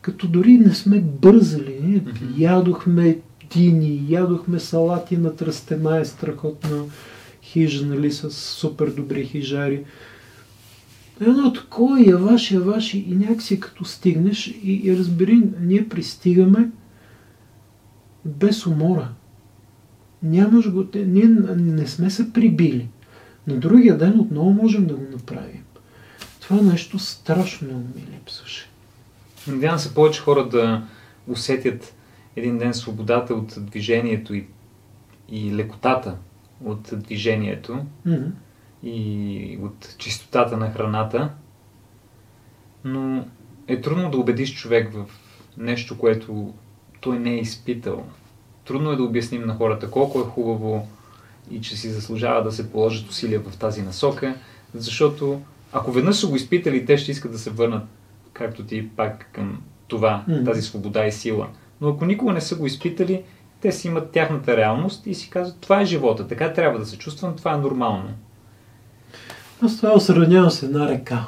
Като 0.00 0.26
дори 0.26 0.58
не 0.58 0.74
сме 0.74 1.00
бързали, 1.00 2.02
ядохме 2.38 3.18
дини, 3.52 4.04
ядохме 4.08 4.58
салати 4.60 5.16
на 5.16 5.36
тръстена, 5.36 5.98
е 5.98 6.04
страхотна 6.04 6.84
хижа, 7.42 7.86
нали, 7.86 8.12
с 8.12 8.30
супер 8.30 8.90
добри 8.90 9.24
хижари. 9.24 9.84
Едно 11.20 11.52
такова 11.52 12.00
я 12.00 12.18
ваши, 12.18 12.54
я 12.54 12.60
ваши 12.60 12.98
и 12.98 13.14
някакси 13.14 13.60
като 13.60 13.84
стигнеш 13.84 14.46
и, 14.46 14.80
и 14.84 14.96
разбери, 14.96 15.42
ние 15.60 15.88
пристигаме 15.88 16.70
без 18.24 18.66
умора 18.66 19.08
нямаш 20.24 20.70
го, 20.70 20.86
ние 20.94 21.26
не 21.56 21.86
сме 21.86 22.10
се 22.10 22.32
прибили. 22.32 22.88
На 23.46 23.56
другия 23.56 23.98
ден 23.98 24.20
отново 24.20 24.50
можем 24.50 24.86
да 24.86 24.94
го 24.94 25.06
направим. 25.12 25.64
Това 26.40 26.62
нещо 26.62 26.98
страшно 26.98 27.78
ми 27.78 28.06
липсваше. 28.14 28.68
Надявам 29.48 29.78
се 29.78 29.94
повече 29.94 30.20
хора 30.20 30.48
да 30.48 30.86
усетят 31.28 31.94
един 32.36 32.58
ден 32.58 32.74
свободата 32.74 33.34
от 33.34 33.54
движението 33.58 34.34
и, 34.34 34.46
и 35.28 35.54
лекотата 35.54 36.16
от 36.64 36.90
движението 36.92 37.84
mm-hmm. 38.06 38.30
и 38.82 39.58
от 39.62 39.94
чистотата 39.98 40.56
на 40.56 40.70
храната. 40.70 41.30
Но 42.84 43.24
е 43.68 43.80
трудно 43.80 44.10
да 44.10 44.18
убедиш 44.18 44.54
човек 44.54 44.92
в 44.92 45.04
нещо, 45.56 45.98
което 45.98 46.54
той 47.00 47.18
не 47.18 47.30
е 47.30 47.40
изпитал 47.40 48.06
трудно 48.64 48.92
е 48.92 48.96
да 48.96 49.02
обясним 49.02 49.46
на 49.46 49.54
хората 49.54 49.90
колко 49.90 50.20
е 50.20 50.22
хубаво 50.22 50.88
и 51.50 51.60
че 51.60 51.76
си 51.76 51.90
заслужава 51.90 52.42
да 52.42 52.52
се 52.52 52.70
положат 52.70 53.08
усилия 53.08 53.40
в 53.40 53.56
тази 53.56 53.82
насока, 53.82 54.34
защото 54.74 55.40
ако 55.72 55.92
веднъж 55.92 56.16
са 56.16 56.26
го 56.26 56.36
изпитали, 56.36 56.86
те 56.86 56.98
ще 56.98 57.10
искат 57.10 57.32
да 57.32 57.38
се 57.38 57.50
върнат, 57.50 57.82
както 58.32 58.64
ти, 58.64 58.88
пак 58.88 59.28
към 59.32 59.62
това, 59.88 60.24
mm. 60.28 60.44
тази 60.44 60.62
свобода 60.62 61.06
и 61.06 61.12
сила. 61.12 61.48
Но 61.80 61.88
ако 61.88 62.04
никога 62.04 62.32
не 62.32 62.40
са 62.40 62.56
го 62.56 62.66
изпитали, 62.66 63.22
те 63.60 63.72
си 63.72 63.88
имат 63.88 64.10
тяхната 64.10 64.56
реалност 64.56 65.06
и 65.06 65.14
си 65.14 65.30
казват, 65.30 65.60
това 65.60 65.80
е 65.80 65.84
живота, 65.84 66.28
така 66.28 66.52
трябва 66.52 66.78
да 66.78 66.86
се 66.86 66.98
чувствам, 66.98 67.36
това 67.36 67.54
е 67.54 67.58
нормално. 67.58 68.10
Аз 69.62 69.76
това 69.76 69.92
осравнявам 69.94 70.50
с 70.50 70.62
една 70.62 70.88
река. 70.88 71.26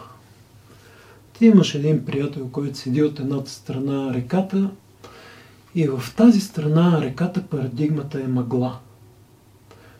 Ти 1.32 1.46
имаш 1.46 1.74
един 1.74 2.04
приятел, 2.04 2.48
който 2.48 2.78
седи 2.78 3.02
от 3.02 3.20
едната 3.20 3.50
страна 3.50 4.14
реката, 4.14 4.70
и 5.76 5.88
в 5.88 6.14
тази 6.16 6.40
страна 6.40 7.00
реката 7.00 7.42
парадигмата 7.42 8.20
е 8.20 8.28
мъгла. 8.28 8.78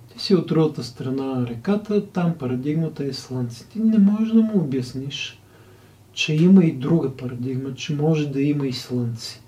Ти 0.08 0.22
си 0.22 0.34
от 0.34 0.46
другата 0.46 0.84
страна 0.84 1.46
реката, 1.46 2.06
там 2.06 2.34
парадигмата 2.38 3.04
е 3.04 3.12
слънце. 3.12 3.66
Ти 3.66 3.78
не 3.78 3.98
можеш 3.98 4.28
да 4.28 4.42
му 4.42 4.60
обясниш, 4.60 5.40
че 6.12 6.34
има 6.34 6.64
и 6.64 6.72
друга 6.72 7.16
парадигма, 7.16 7.74
че 7.74 7.94
може 7.94 8.28
да 8.28 8.42
има 8.42 8.66
и 8.66 8.72
слънце. 8.72 9.40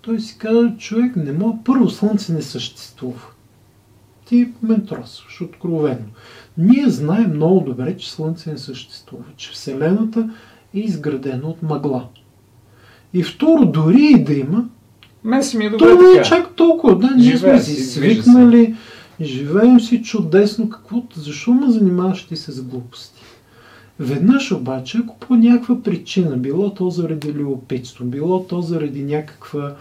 Той 0.00 0.20
си 0.20 0.38
казва, 0.38 0.76
човек 0.78 1.16
не 1.16 1.32
може, 1.32 1.56
първо 1.64 1.90
слънце 1.90 2.32
не 2.32 2.42
съществува. 2.42 3.26
Ти 4.26 4.52
ме 4.62 4.84
тросваш 4.84 5.40
откровенно. 5.40 6.08
Ние 6.58 6.88
знаем 6.88 7.30
много 7.30 7.60
добре, 7.60 7.96
че 7.96 8.12
слънце 8.12 8.50
не 8.50 8.58
съществува, 8.58 9.24
че 9.36 9.50
Вселената 9.50 10.30
е 10.74 10.78
изградена 10.78 11.48
от 11.48 11.62
мъгла. 11.62 12.08
И 13.14 13.22
второ, 13.22 13.66
дори 13.66 14.02
и 14.02 14.24
да 14.24 14.34
има, 14.34 14.68
Мен 15.24 15.44
си 15.44 15.56
ми 15.56 15.64
е 15.64 15.70
добре 15.70 15.84
то 15.84 16.02
не 16.02 16.20
е 16.20 16.22
чак 16.22 16.54
толкова. 16.54 16.98
Да, 16.98 17.10
ние 17.16 17.38
сме 17.38 17.60
си 17.60 17.82
свикнали, 17.82 18.74
живеем 19.20 19.80
си 19.80 20.02
чудесно, 20.02 20.68
каквото. 20.68 21.20
Защо 21.20 21.52
ме 21.52 21.70
занимаваш 21.70 22.26
ти 22.26 22.36
се 22.36 22.52
с 22.52 22.62
глупости? 22.62 23.22
Веднъж 23.98 24.52
обаче, 24.52 24.98
ако 24.98 25.18
по 25.18 25.34
някаква 25.34 25.82
причина, 25.82 26.36
било 26.36 26.74
то 26.74 26.90
заради 26.90 27.32
любопитство, 27.32 28.04
било 28.04 28.46
то 28.46 28.62
заради 28.62 29.04
някаква 29.04 29.76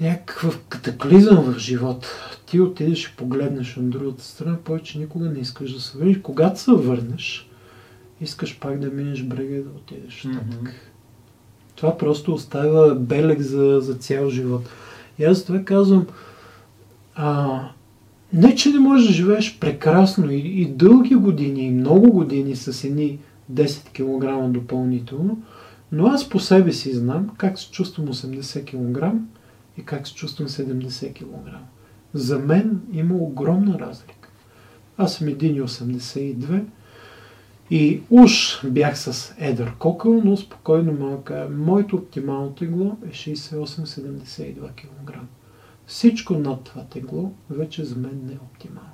някакъв 0.00 0.60
катаклизъм 0.68 1.36
в 1.36 1.58
живота, 1.58 2.08
ти 2.46 2.60
отидеш 2.60 3.04
и 3.04 3.16
погледнеш 3.16 3.76
на 3.76 3.82
другата 3.82 4.24
страна, 4.24 4.56
повече 4.64 4.98
никога 4.98 5.30
не 5.30 5.38
искаш 5.38 5.72
да 5.72 5.80
се 5.80 5.98
върнеш. 5.98 6.18
Когато 6.22 6.60
се 6.60 6.70
върнеш, 6.70 7.50
искаш 8.20 8.58
пак 8.58 8.78
да 8.78 8.90
минеш 8.90 9.22
брега 9.22 9.54
и 9.54 9.62
да 9.62 9.70
отидеш 9.70 10.24
нататък. 10.24 10.74
Това 11.76 11.98
просто 11.98 12.34
оставя 12.34 12.94
белег 12.94 13.40
за, 13.40 13.78
за 13.80 13.94
цял 13.94 14.30
живот. 14.30 14.68
И 15.18 15.24
аз 15.24 15.44
това 15.44 15.64
казвам, 15.64 16.06
а, 17.14 17.60
не, 18.32 18.54
че 18.54 18.70
не 18.70 18.78
можеш 18.78 19.06
да 19.06 19.12
живееш 19.12 19.58
прекрасно 19.58 20.30
и, 20.30 20.36
и 20.36 20.66
дълги 20.66 21.14
години, 21.14 21.60
и 21.66 21.70
много 21.70 22.12
години 22.12 22.56
с 22.56 22.84
едни 22.84 23.18
10 23.52 23.88
кг 23.92 24.52
допълнително, 24.52 25.42
но 25.92 26.06
аз 26.06 26.28
по 26.28 26.40
себе 26.40 26.72
си 26.72 26.94
знам 26.94 27.30
как 27.36 27.58
се 27.58 27.70
чувствам 27.70 28.06
80 28.06 28.64
кг 28.64 29.12
и 29.78 29.84
как 29.84 30.08
се 30.08 30.14
чувствам 30.14 30.48
70 30.48 31.14
кг. 31.14 31.54
За 32.14 32.38
мен 32.38 32.80
има 32.92 33.14
огромна 33.14 33.78
разлика. 33.78 34.28
Аз 34.96 35.14
съм 35.14 35.28
1,82 35.28 36.62
и 37.70 38.00
уж 38.10 38.60
бях 38.66 38.98
с 38.98 39.34
едър 39.38 39.72
кокъл, 39.78 40.20
но 40.24 40.36
спокойно 40.36 41.22
кажа, 41.24 41.50
моето 41.50 41.96
оптимално 41.96 42.50
тегло 42.50 42.96
е 43.06 43.08
68-72 43.08 44.54
кг. 44.76 45.14
Всичко 45.86 46.34
над 46.34 46.64
това 46.64 46.84
тегло 46.84 47.32
вече 47.50 47.84
за 47.84 47.96
мен 47.96 48.20
не 48.26 48.32
е 48.32 48.38
оптимално. 48.52 48.90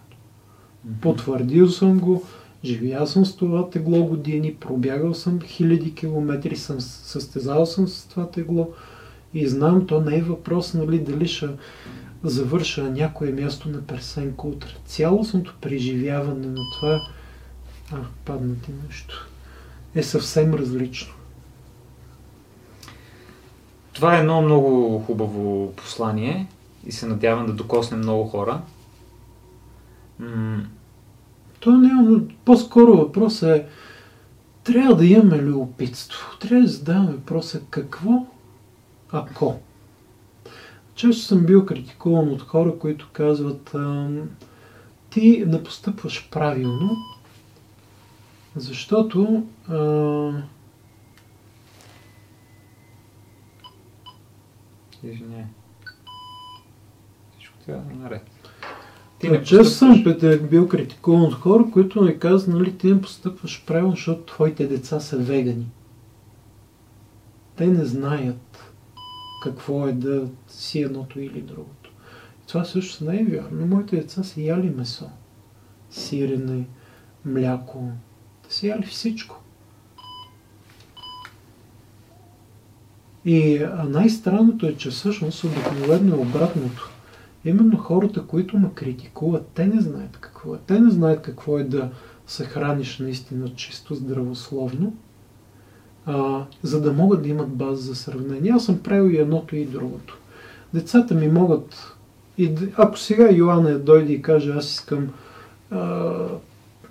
Потвърдил 1.01 1.69
съм 1.69 1.99
го, 1.99 2.23
живял 2.65 3.07
съм 3.07 3.27
с 3.27 3.36
това 3.36 3.70
тегло 3.70 4.05
години, 4.05 4.55
пробягал 4.55 5.15
съм 5.15 5.40
хиляди 5.40 5.94
километри, 5.94 6.57
съм 6.57 6.81
състезал 6.81 7.66
съм 7.66 7.89
с 7.89 8.07
това 8.09 8.31
тегло 8.31 8.73
и 9.35 9.49
знам, 9.49 9.86
то 9.86 10.01
не 10.01 10.16
е 10.16 10.23
въпрос, 10.23 10.74
нали, 10.74 10.99
дали 10.99 11.28
ще 11.28 11.49
завърша 12.24 12.90
някое 12.90 13.32
място 13.32 13.69
на 13.69 13.82
персенко 13.82 14.49
утре. 14.49 14.69
Цялостното 14.85 15.57
преживяване 15.61 16.47
на 16.47 16.61
това, 16.74 17.01
а, 17.93 17.97
падна 18.24 18.55
ти 18.60 18.70
нещо, 18.89 19.28
е 19.94 20.02
съвсем 20.02 20.55
различно. 20.55 21.14
Това 23.93 24.16
е 24.16 24.20
едно 24.20 24.43
много 24.43 24.98
хубаво 24.98 25.73
послание 25.77 26.47
и 26.86 26.93
се 26.93 27.06
надявам 27.06 27.47
да 27.47 27.52
докосне 27.52 27.97
много 27.97 28.24
хора. 28.24 28.62
М- 30.19 30.66
То 31.60 31.70
няма, 31.70 32.02
но 32.02 32.20
по-скоро 32.44 32.97
въпросът 32.97 33.51
е, 33.51 33.66
трябва 34.64 34.97
да 34.97 35.06
имаме 35.06 35.39
любопитство. 35.39 36.39
Трябва 36.39 36.62
да 36.62 36.69
задаваме 36.69 37.12
въпроса 37.12 37.60
какво 37.70 38.27
ако. 39.12 39.60
Често 40.94 41.23
съм 41.23 41.47
бил 41.47 41.66
критикуван 41.66 42.28
от 42.28 42.43
хора, 42.43 42.78
които 42.78 43.09
казват 43.12 43.77
ти 45.10 45.44
не 45.47 45.62
постъпваш 45.62 46.28
правилно, 46.31 46.97
защото 48.56 49.46
а, 49.68 50.42
Извиняй. 55.02 55.44
Всичко 57.32 57.58
трябва 57.66 57.82
да 57.84 57.92
е 57.92 57.96
наред. 57.96 58.30
Ти 59.18 59.28
не 59.28 59.42
често 59.44 59.64
съм 59.64 60.04
постъпваш. 60.04 60.22
пет- 60.22 60.48
бил 60.48 60.68
критикуван 60.68 61.22
от 61.22 61.34
хора, 61.34 61.64
които 61.72 62.02
ми 62.02 62.18
казват, 62.18 62.54
нали, 62.54 62.78
ти 62.78 62.86
не 62.86 63.00
постъпваш 63.00 63.64
правилно, 63.66 63.90
защото 63.90 64.22
твоите 64.22 64.66
деца 64.66 65.00
са 65.00 65.16
вегани. 65.18 65.66
Те 67.56 67.66
не 67.66 67.84
знаят 67.84 68.72
какво 69.42 69.88
е 69.88 69.92
да 69.92 70.28
си 70.48 70.80
едното 70.82 71.20
или 71.20 71.40
другото. 71.40 71.92
И 72.42 72.46
това 72.46 72.64
също 72.64 73.04
не 73.04 73.20
е 73.20 73.24
вярно. 73.24 73.66
Моите 73.66 73.96
деца 73.96 74.22
са 74.22 74.40
яли 74.40 74.70
месо, 74.70 75.10
сирене, 75.90 76.66
мляко. 77.24 77.88
Яли 78.62 78.86
всичко. 78.86 79.42
И 83.24 83.66
най-странното 83.88 84.66
е, 84.66 84.74
че 84.74 84.90
всъщност 84.90 85.44
обикновено 85.44 86.16
е 86.16 86.18
обратното. 86.18 86.90
Именно 87.44 87.76
хората, 87.76 88.26
които 88.26 88.58
ме 88.58 88.70
критикуват, 88.74 89.46
те 89.54 89.66
не 89.66 89.80
знаят 89.80 90.16
какво 90.20 90.54
е. 90.54 90.58
Те 90.66 90.80
не 90.80 90.90
знаят 90.90 91.22
какво 91.22 91.58
е 91.58 91.64
да 91.64 91.90
се 92.26 92.44
храниш 92.44 92.98
наистина 92.98 93.54
чисто, 93.54 93.94
здравословно, 93.94 94.94
а, 96.06 96.44
за 96.62 96.80
да 96.80 96.92
могат 96.92 97.22
да 97.22 97.28
имат 97.28 97.48
база 97.48 97.82
за 97.82 97.94
сравнение. 97.94 98.52
Аз 98.52 98.64
съм 98.64 98.82
правил 98.82 99.10
и 99.10 99.18
едното 99.18 99.56
и 99.56 99.64
другото. 99.64 100.18
Децата 100.74 101.14
ми 101.14 101.28
могат, 101.28 101.96
и, 102.38 102.54
ако 102.76 102.98
сега 102.98 103.30
Йоанна 103.30 103.78
дойде 103.78 104.12
и 104.12 104.22
каже, 104.22 104.52
аз 104.52 104.70
искам 104.70 105.08
а, 105.70 106.12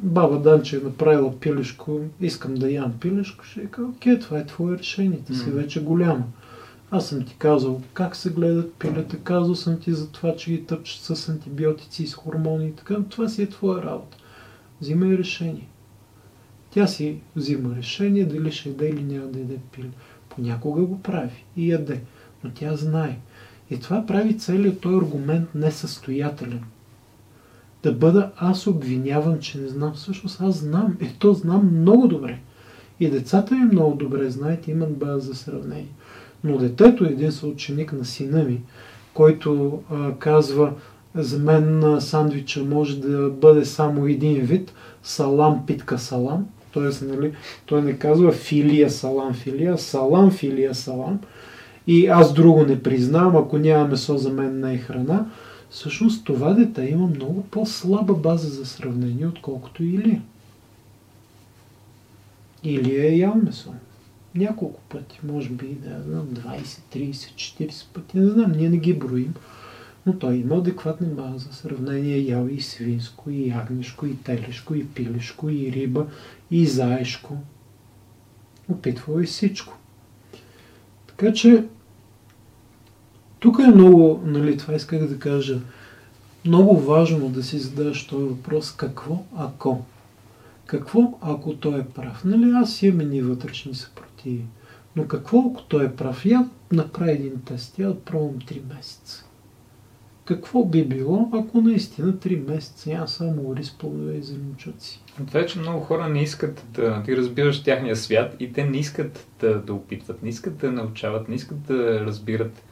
баба 0.01 0.39
Данче 0.39 0.77
е 0.77 0.79
направила 0.79 1.39
пилешко, 1.39 1.99
искам 2.21 2.55
да 2.55 2.71
ям 2.71 2.93
пилешко, 2.99 3.45
ще 3.45 3.65
кажа, 3.65 3.87
окей, 3.87 4.19
това 4.19 4.39
е 4.39 4.45
твое 4.45 4.77
решение, 4.77 5.19
ти 5.27 5.35
си 5.35 5.49
вече 5.49 5.83
голяма. 5.83 6.23
Аз 6.91 7.09
съм 7.09 7.25
ти 7.25 7.35
казал 7.37 7.81
как 7.93 8.15
се 8.15 8.29
гледат 8.29 8.73
пилета, 8.73 9.17
казал 9.17 9.55
съм 9.55 9.79
ти 9.79 9.93
за 9.93 10.11
това, 10.11 10.35
че 10.35 10.51
ги 10.51 10.65
тъпчат 10.65 11.01
с 11.01 11.29
антибиотици 11.29 12.03
и 12.03 12.07
с 12.07 12.13
хормони 12.13 12.67
и 12.67 12.71
така, 12.71 12.95
това 13.09 13.29
си 13.29 13.41
е 13.43 13.49
твоя 13.49 13.83
работа. 13.83 14.17
Взимай 14.81 15.17
решение. 15.17 15.67
Тя 16.69 16.87
си 16.87 17.17
взима 17.35 17.75
решение 17.75 18.25
дали 18.25 18.51
ще 18.51 18.69
яде 18.69 18.89
или 18.89 19.03
няма 19.03 19.27
да 19.27 19.39
яде 19.39 19.57
пиле. 19.71 19.89
Понякога 20.29 20.81
го 20.81 21.01
прави 21.01 21.45
и 21.57 21.71
яде, 21.71 22.01
но 22.43 22.51
тя 22.51 22.75
знае. 22.75 23.19
И 23.69 23.79
това 23.79 24.05
прави 24.05 24.37
целият 24.37 24.81
този 24.81 24.95
аргумент 24.95 25.55
несъстоятелен. 25.55 26.63
Да 27.83 27.91
бъда 27.91 28.31
аз 28.37 28.67
обвиняван, 28.67 29.39
че 29.39 29.57
не 29.57 29.67
знам. 29.67 29.93
Всъщност 29.93 30.41
аз 30.41 30.55
знам. 30.55 30.97
И 31.01 31.07
то 31.19 31.33
знам 31.33 31.79
много 31.81 32.07
добре. 32.07 32.39
И 32.99 33.09
децата 33.09 33.55
ми 33.55 33.65
много 33.65 33.95
добре 33.95 34.29
знаят, 34.29 34.67
имат 34.67 34.97
база 34.97 35.19
за 35.19 35.35
сравнение. 35.35 35.87
Но 36.43 36.57
детето 36.57 37.05
е 37.05 37.07
един 37.07 37.31
съученик 37.31 37.93
на 37.93 38.05
сина 38.05 38.43
ми, 38.43 38.61
който 39.13 39.79
а, 39.91 40.13
казва, 40.19 40.73
за 41.15 41.39
мен 41.39 41.83
а, 41.83 42.01
сандвича 42.01 42.63
може 42.63 42.99
да 42.99 43.29
бъде 43.29 43.65
само 43.65 44.07
един 44.07 44.41
вид, 44.41 44.73
салам, 45.03 45.65
питка, 45.65 45.99
салам. 45.99 46.45
Тоест, 46.71 47.03
нали, 47.07 47.33
той 47.65 47.81
не 47.81 47.97
казва 47.97 48.31
филия, 48.31 48.89
салам, 48.89 49.33
филия, 49.33 49.77
салам, 49.77 50.31
филия, 50.31 50.75
салам. 50.75 51.19
И 51.87 52.07
аз 52.07 52.33
друго 52.33 52.65
не 52.65 52.83
признавам, 52.83 53.35
ако 53.35 53.57
няма 53.57 53.87
месо 53.87 54.17
за 54.17 54.29
мен 54.29 54.59
не 54.59 54.73
е 54.73 54.77
храна. 54.77 55.25
Всъщност 55.71 56.25
това 56.25 56.53
дете 56.53 56.81
има 56.81 57.07
много 57.07 57.43
по-слаба 57.43 58.13
база 58.13 58.49
за 58.49 58.65
сравнение, 58.65 59.27
отколкото 59.27 59.83
Илия. 59.83 60.21
Илия 62.63 63.11
е 63.11 63.17
ял 63.17 63.35
месо. 63.35 63.73
Няколко 64.35 64.79
пъти, 64.89 65.19
може 65.23 65.49
би, 65.49 65.67
да 65.67 66.01
знам, 66.01 66.27
20, 66.27 66.63
30, 66.63 67.11
40 67.11 67.93
пъти, 67.93 68.19
не 68.19 68.29
знам, 68.29 68.51
ние 68.51 68.69
не 68.69 68.77
ги 68.77 68.93
броим. 68.93 69.33
Но 70.05 70.19
той 70.19 70.35
има 70.35 70.55
адекватна 70.55 71.07
база 71.07 71.37
за 71.37 71.53
сравнение. 71.53 72.17
Ял 72.17 72.47
и 72.47 72.61
свинско, 72.61 73.29
и 73.29 73.47
ягнешко, 73.47 74.05
и 74.05 74.17
телешко, 74.17 74.75
и 74.75 74.87
пилешко, 74.87 75.49
и 75.49 75.71
риба, 75.71 76.07
и 76.51 76.65
заешко. 76.65 77.37
Опитвал 78.69 79.19
и 79.19 79.25
всичко. 79.25 79.77
Така 81.07 81.33
че, 81.33 81.65
тук 83.41 83.59
е 83.59 83.75
много, 83.75 84.21
нали, 84.25 84.57
това 84.57 84.73
исках 84.73 85.07
да 85.07 85.19
кажа, 85.19 85.59
много 86.45 86.79
важно 86.79 87.29
да 87.29 87.43
си 87.43 87.59
задаш 87.59 88.07
този 88.07 88.25
въпрос, 88.25 88.71
какво 88.71 89.23
ако? 89.37 89.85
Какво 90.65 91.17
ако 91.21 91.53
той 91.53 91.79
е 91.79 91.85
прав? 91.85 92.21
Нали, 92.25 92.51
аз 92.55 92.83
имам 92.83 92.99
едни 92.99 93.21
вътрешни 93.21 93.75
съпротиви. 93.75 94.45
Но 94.95 95.07
какво 95.07 95.39
ако 95.39 95.63
той 95.63 95.85
е 95.85 95.95
прав? 95.95 96.25
Я 96.25 96.49
направи 96.71 97.11
един 97.11 97.41
тест, 97.45 97.79
я 97.79 97.99
пробвам 97.99 98.39
3 98.39 98.75
месеца. 98.75 99.25
Какво 100.25 100.65
би 100.65 100.85
било, 100.85 101.29
ако 101.33 101.61
наистина 101.61 102.13
3 102.13 102.47
месеца 102.49 102.89
няма 102.89 103.07
само 103.07 103.55
рис, 103.55 103.71
плодове 103.71 104.13
и 104.13 104.23
зеленчуци? 104.23 105.01
Това 105.27 105.39
е, 105.39 105.45
че 105.45 105.59
много 105.59 105.79
хора 105.79 106.09
не 106.09 106.21
искат 106.21 106.65
да... 106.73 107.03
Ти 107.03 107.17
разбираш 107.17 107.63
тяхния 107.63 107.95
свят 107.95 108.35
и 108.39 108.53
те 108.53 108.65
не 108.65 108.77
искат 108.77 109.27
да, 109.39 109.61
да 109.61 109.73
опитват, 109.73 110.23
не 110.23 110.29
искат 110.29 110.57
да 110.57 110.71
научават, 110.71 111.29
не 111.29 111.35
искат 111.35 111.61
да 111.61 111.99
разбират, 111.99 112.63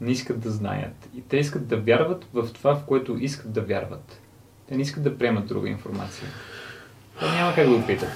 не 0.00 0.10
искат 0.10 0.40
да 0.40 0.50
знаят. 0.50 1.08
И 1.16 1.20
те 1.20 1.36
искат 1.36 1.66
да 1.66 1.76
вярват 1.76 2.26
в 2.32 2.48
това, 2.52 2.76
в 2.76 2.84
което 2.84 3.18
искат 3.20 3.52
да 3.52 3.60
вярват. 3.60 4.20
Те 4.68 4.76
не 4.76 4.82
искат 4.82 5.02
да 5.02 5.18
приемат 5.18 5.46
друга 5.46 5.68
информация. 5.68 6.28
Те 7.20 7.26
няма 7.26 7.54
как 7.54 7.68
да 7.68 7.74
опитат. 7.74 8.08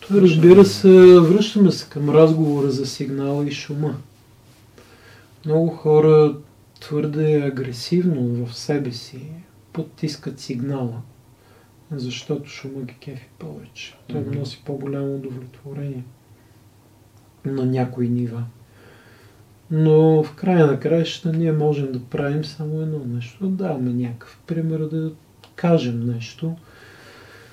То, 0.00 0.20
разбира 0.20 0.64
се, 0.64 1.20
връщаме 1.20 1.70
се 1.70 1.88
към 1.88 2.10
разговора 2.10 2.70
за 2.70 2.86
сигнала 2.86 3.46
и 3.46 3.52
шума. 3.52 3.96
Много 5.44 5.68
хора 5.68 6.36
твърде 6.80 7.42
агресивно 7.42 8.46
в 8.46 8.54
себе 8.58 8.92
си 8.92 9.20
потискат 9.72 10.40
сигнала, 10.40 11.02
защото 11.90 12.50
шума 12.50 12.82
ги 12.82 12.94
кефи 12.94 13.28
повече. 13.38 13.94
Той 14.08 14.20
носи 14.20 14.62
по-голямо 14.64 15.14
удовлетворение 15.14 16.04
на 17.44 17.66
някои 17.66 18.08
нива. 18.08 18.44
Но 19.70 20.22
в 20.22 20.34
края 20.34 20.66
на 20.66 20.80
краищата 20.80 21.36
ние 21.36 21.52
можем 21.52 21.92
да 21.92 22.00
правим 22.00 22.44
само 22.44 22.80
едно 22.80 22.98
нещо. 23.06 23.46
Да 23.46 23.64
даваме 23.64 23.90
някакъв 23.90 24.38
пример, 24.46 24.78
да 24.78 25.10
кажем 25.56 26.06
нещо. 26.06 26.56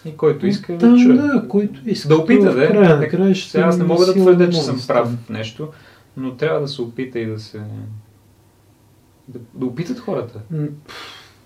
И 0.05 0.17
който 0.17 0.47
иска 0.47 0.77
да, 0.77 0.89
да 0.89 0.97
чуе. 0.97 1.13
да, 1.13 1.45
който 1.49 1.79
иска. 1.85 2.07
Да 2.07 2.17
опита, 2.17 2.53
да. 2.53 2.67
края 2.67 2.89
на 2.89 2.97
Нека- 2.97 3.17
краищата 3.17 3.51
Сега 3.51 3.65
аз 3.65 3.77
не 3.77 3.83
мога 3.83 4.05
да 4.05 4.13
твърдя, 4.13 4.49
че 4.49 4.61
съм 4.61 4.81
прав 4.87 5.07
в 5.07 5.29
нещо, 5.29 5.69
но 6.17 6.33
трябва 6.33 6.61
да 6.61 6.67
се 6.67 6.81
опита 6.81 7.19
и 7.19 7.25
да 7.25 7.39
се... 7.39 7.61
Да, 9.27 9.39
да 9.53 9.65
опитат 9.65 9.99
хората. 9.99 10.39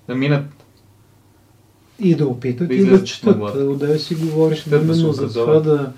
Да 0.07 0.15
минат 0.15 0.45
И 1.99 2.15
да 2.15 2.27
опитат 2.27 2.68
Да 2.68 2.76
и 2.76 2.85
да 2.85 3.03
четат. 3.03 3.56
Отдеве 3.56 3.99
си 3.99 4.15
говориш 4.15 4.64
да 4.64 4.76
именно 4.76 5.14
за 5.14 5.34
това 5.34 5.60
да, 5.60 5.91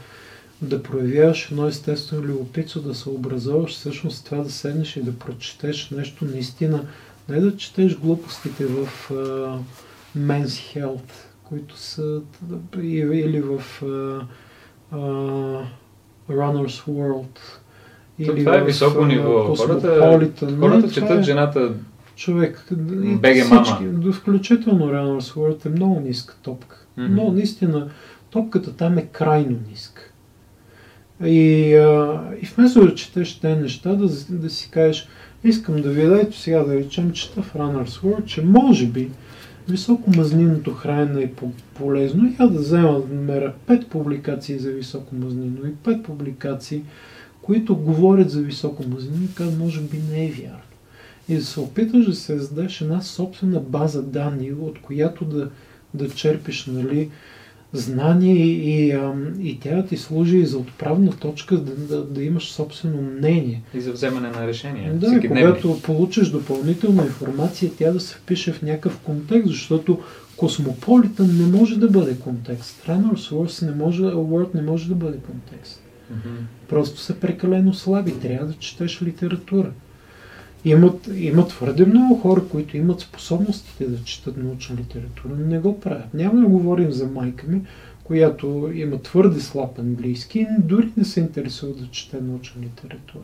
да 0.62 0.84
проявяваш 0.84 1.52
едно 1.52 1.68
естествено 1.68 2.24
любопитство, 2.24 2.82
да 2.82 2.96
се 2.96 3.10
образоваш, 3.10 3.72
всъщност 3.72 4.26
това 4.26 4.38
да 4.44 4.50
седнеш 4.50 4.96
и 4.98 5.02
да 5.02 5.20
прочетеш 5.20 5.90
нещо 5.90 6.26
наистина, 6.26 6.86
не 7.30 7.40
да 7.40 7.58
четеш 7.58 7.98
глупостите 7.98 8.66
в 8.66 8.88
uh, 9.10 9.60
Men's 10.18 10.76
Health, 10.76 11.12
които 11.44 11.78
са 11.78 12.22
или 13.14 13.42
в 13.42 13.64
uh, 13.82 14.22
uh, 14.94 15.66
Runner's 16.30 16.88
World. 16.88 17.40
То 18.26 18.36
това 18.36 18.56
е 18.56 18.62
в, 18.62 18.66
високо 18.66 19.02
а, 19.02 19.08
ниво. 19.08 19.56
Хората, 19.56 20.00
хората 20.60 20.88
Не, 20.88 20.92
четат 20.94 21.20
е- 21.20 21.24
жената. 21.24 21.74
човек. 22.16 22.66
всички, 23.44 23.84
мама. 23.84 24.14
включително 24.14 24.86
Runners 24.86 25.34
World 25.36 25.66
е 25.66 25.70
много 25.70 26.00
ниска 26.00 26.36
топка. 26.42 26.86
Мгм. 26.98 27.16
Но 27.16 27.32
наистина 27.32 27.90
топката 28.30 28.76
там 28.76 28.98
е 28.98 29.06
крайно 29.06 29.58
ниска. 29.70 30.09
И, 31.26 31.76
а, 31.76 32.22
и 32.42 32.46
вместо 32.46 32.86
да 32.86 32.96
четеш 32.96 33.40
тези 33.40 33.62
неща, 33.62 33.96
да, 33.96 34.10
да 34.30 34.50
си 34.50 34.70
кажеш, 34.72 35.08
искам 35.44 35.82
да 35.82 35.90
видя, 35.90 36.20
ето 36.22 36.38
сега 36.38 36.64
да 36.64 36.76
речем, 36.76 37.12
чета 37.12 37.42
в 37.42 37.54
Runners 37.54 38.04
World, 38.04 38.26
че 38.26 38.42
може 38.42 38.88
би 38.88 39.10
високомазниното 39.70 40.74
хранене 40.74 41.22
е 41.22 41.32
по- 41.32 41.52
полезно. 41.74 42.28
И 42.28 42.36
я 42.40 42.48
да 42.48 42.60
взема 42.60 43.02
да 43.02 43.16
намеря 43.16 43.54
5 43.68 43.88
публикации 43.88 44.60
за 44.60 44.70
високомазнino 44.70 45.68
и 45.68 45.74
5 45.74 46.04
публикации, 46.04 46.82
които 47.42 47.76
говорят 47.76 48.30
за 48.30 48.42
високомазнino 48.42 49.26
и 49.26 49.36
казват, 49.36 49.60
може 49.60 49.82
би 49.82 49.98
не 50.12 50.26
е 50.26 50.32
вярно. 50.32 50.60
И 51.30 51.36
да 51.36 51.44
се 51.46 51.60
опиташ 51.60 52.06
да 52.06 52.16
се 52.16 52.22
създадеш 52.22 52.82
една 52.82 53.02
собствена 53.02 53.60
база 53.60 54.04
данни, 54.04 54.52
от 54.52 54.82
която 54.82 55.26
да, 55.26 55.50
да 55.94 56.10
черпиш 56.10 56.66
нали, 56.66 57.10
знание 57.74 58.46
и, 58.46 58.92
ам, 58.92 59.34
и 59.42 59.60
тя 59.60 59.86
ти 59.86 59.98
служи 59.98 60.38
и 60.38 60.46
за 60.46 60.58
отправна 60.58 61.12
точка 61.12 61.58
да, 61.58 61.76
да, 61.76 62.04
да 62.04 62.24
имаш 62.24 62.52
собствено 62.52 63.02
мнение. 63.02 63.62
И 63.74 63.82
за 63.82 63.92
вземане 63.92 64.30
на 64.30 64.48
решения. 64.48 64.94
Да, 64.94 65.08
и 65.08 65.10
всекидневни. 65.10 65.54
когато 65.54 65.82
получиш 65.82 66.30
допълнителна 66.30 67.04
информация, 67.04 67.72
тя 67.78 67.92
да 67.92 68.00
се 68.00 68.16
впише 68.16 68.54
в 68.54 68.62
някакъв 68.62 69.00
контекст, 69.00 69.48
защото 69.48 70.00
Космополитън 70.40 71.38
не 71.38 71.58
може 71.58 71.80
да 71.80 71.90
бъде 71.90 72.20
контекст. 72.20 72.84
Runners 72.88 73.34
World 73.34 73.66
не 73.66 73.72
може, 73.72 74.04
World 74.04 74.56
не 74.56 74.62
може 74.62 74.90
да 74.90 74.96
бъде 74.96 75.18
контекст. 75.18 75.82
Мгм. 76.10 76.36
Просто 76.70 77.00
са 77.00 77.16
прекалено 77.16 77.74
слаби. 77.74 78.20
Трябва 78.20 78.48
да 78.48 78.54
четеш 78.54 79.02
литература. 79.02 79.72
Имат, 80.66 81.10
има 81.16 81.48
твърде 81.48 81.86
много 81.86 82.16
хора, 82.16 82.42
които 82.52 82.78
имат 82.78 83.00
способностите 83.00 83.86
да 83.86 84.04
четат 84.04 84.38
научна 84.38 84.76
литература, 84.76 85.34
но 85.40 85.46
не 85.46 85.60
го 85.60 85.80
правят. 85.80 86.14
Няма 86.14 86.42
да 86.42 86.48
говорим 86.48 86.92
за 86.92 87.08
майка 87.08 87.48
ми, 87.48 87.62
която 88.04 88.72
има 88.74 89.02
твърде 89.02 89.40
слаб 89.40 89.80
английски 89.80 90.40
и 90.40 90.48
дори 90.60 90.90
не 90.98 91.06
се 91.06 91.20
интересува 91.20 91.74
да 91.74 91.88
чете 91.88 92.22
научна 92.22 92.62
литература. 92.62 93.24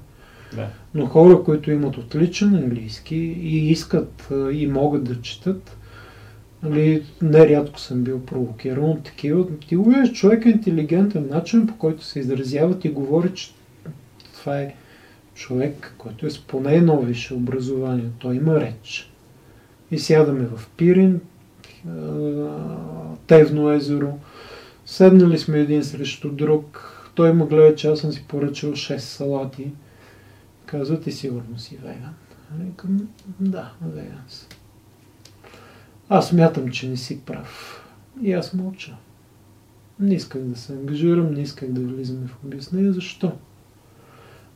Да. 0.55 0.67
Но 0.93 1.05
хора, 1.05 1.43
които 1.43 1.71
имат 1.71 1.97
отличен 1.97 2.55
английски 2.55 3.15
и 3.15 3.71
искат 3.71 4.27
и 4.51 4.67
могат 4.67 5.03
да 5.03 5.21
четат, 5.21 5.77
нали, 6.63 7.03
нерядко 7.21 7.79
съм 7.79 8.03
бил 8.03 8.19
провокиран 8.19 8.89
от 8.89 9.03
такива. 9.03 9.45
Ти 9.67 9.75
го 9.75 9.83
виждаш, 9.89 10.11
човек 10.11 10.45
е 10.45 10.49
интелигентен 10.49 11.27
начин, 11.29 11.67
по 11.67 11.77
който 11.77 12.05
се 12.05 12.19
изразяват 12.19 12.85
и 12.85 12.89
говори, 12.89 13.33
че 13.33 13.53
това 14.33 14.59
е 14.59 14.75
човек, 15.35 15.95
който 15.97 16.25
е 16.25 16.29
с 16.29 16.39
поне 16.39 16.75
едно 16.75 17.01
висше 17.01 17.33
образование. 17.33 18.09
Той 18.19 18.35
има 18.35 18.59
реч. 18.59 19.11
И 19.91 19.99
сядаме 19.99 20.45
в 20.45 20.69
Пирин, 20.77 21.21
Тевно 23.27 23.71
езеро, 23.71 24.19
седнали 24.85 25.37
сме 25.37 25.59
един 25.59 25.83
срещу 25.83 26.31
друг, 26.31 26.91
той 27.15 27.33
му 27.33 27.47
гледа, 27.47 27.75
че 27.75 27.87
аз 27.87 27.99
съм 27.99 28.11
си 28.11 28.25
поръчал 28.27 28.71
6 28.71 28.97
салати. 28.97 29.71
Казва, 30.65 30.99
ти 30.99 31.11
сигурно 31.11 31.59
си 31.59 31.77
веган. 31.77 32.13
Викам, 32.59 33.07
да, 33.39 33.71
веган 33.81 34.23
съм. 34.27 34.47
Аз 36.09 36.31
мятам, 36.31 36.69
че 36.69 36.89
не 36.89 36.97
си 36.97 37.21
прав. 37.21 37.81
И 38.21 38.33
аз 38.33 38.53
мълча. 38.53 38.95
Не 39.99 40.15
исках 40.15 40.41
да 40.41 40.59
се 40.59 40.73
ангажирам, 40.73 41.33
не 41.33 41.41
исках 41.41 41.71
да 41.71 41.81
влизаме 41.81 42.27
в 42.27 42.37
обяснение. 42.45 42.91
Защо? 42.91 43.31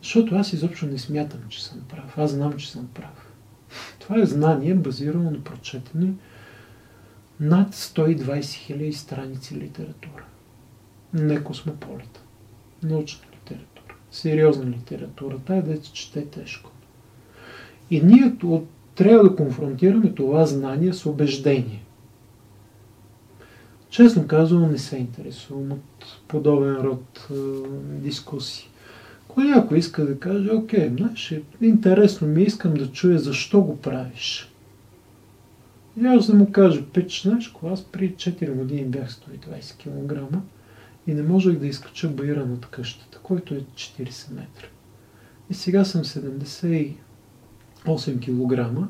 Защото 0.02 0.36
аз 0.36 0.54
изобщо 0.54 0.86
не 0.86 0.98
смятам, 0.98 1.40
че 1.50 1.66
съм 1.66 1.82
прав. 1.90 2.18
Аз 2.18 2.32
знам, 2.32 2.54
че 2.58 2.72
съм 2.72 2.88
прав. 2.94 3.34
Това 4.00 4.20
е 4.20 4.26
знание, 4.26 4.76
базирано 4.76 5.32
на 5.32 5.44
прочетени 5.44 6.14
над 7.40 7.76
120 7.76 8.18
000 8.40 8.92
страници 8.92 9.56
литература. 9.56 10.24
Не 11.14 11.44
космополита. 11.44 12.22
Научна 12.84 13.28
литература. 13.34 13.96
Сериозна 14.12 14.66
литература. 14.66 15.40
Тая 15.46 15.64
да 15.64 15.82
чете 15.82 16.26
тежко. 16.26 16.72
И 17.90 18.02
ние 18.02 18.36
трябва 18.96 19.30
да 19.30 19.36
конфронтираме 19.36 20.14
това 20.14 20.46
знание 20.46 20.94
с 20.94 21.06
убеждение. 21.06 21.84
Честно 23.90 24.28
казвам, 24.28 24.72
не 24.72 24.78
се 24.78 24.98
интересувам 24.98 25.72
от 25.72 26.06
подобен 26.28 26.76
род 26.76 27.28
дискусии. 27.82 28.69
Ако 29.30 29.42
някой 29.42 29.78
иска 29.78 30.06
да 30.06 30.20
каже, 30.20 30.52
окей, 30.52 30.92
знаеш, 30.98 31.32
е 31.32 31.42
интересно 31.62 32.28
ми, 32.28 32.44
искам 32.44 32.74
да 32.74 32.92
чуя 32.92 33.20
защо 33.20 33.62
го 33.62 33.78
правиш. 33.78 34.52
И 36.02 36.06
аз 36.06 36.28
да 36.28 36.34
му 36.34 36.52
кажа, 36.52 36.86
пич, 36.94 37.22
знаеш, 37.22 37.48
кога 37.48 37.72
аз 37.72 37.84
при 37.84 38.16
4 38.16 38.54
години 38.54 38.86
бях 38.86 39.10
120 39.12 40.30
кг 40.30 40.36
и 41.08 41.14
не 41.14 41.24
можех 41.24 41.58
да 41.58 41.68
изкача 41.68 42.08
баира 42.08 42.46
над 42.46 42.66
къщата, 42.66 43.20
който 43.24 43.54
е 43.54 43.62
40 43.76 44.34
метра. 44.34 44.68
И 45.50 45.54
сега 45.54 45.86
съм 45.86 46.04
78 46.04 46.96
кг 47.86 48.88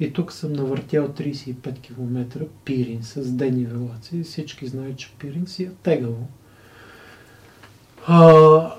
и 0.00 0.12
тук 0.12 0.32
съм 0.32 0.52
навъртял 0.52 1.08
35 1.08 1.80
км 1.80 2.46
пирин 2.64 3.02
с 3.02 3.32
денивелация. 3.32 4.24
Всички 4.24 4.66
знаят, 4.66 4.96
че 4.96 5.12
пирин 5.18 5.46
си 5.46 5.64
е 5.64 5.70
тегало. 5.82 6.26
А, 8.06 8.74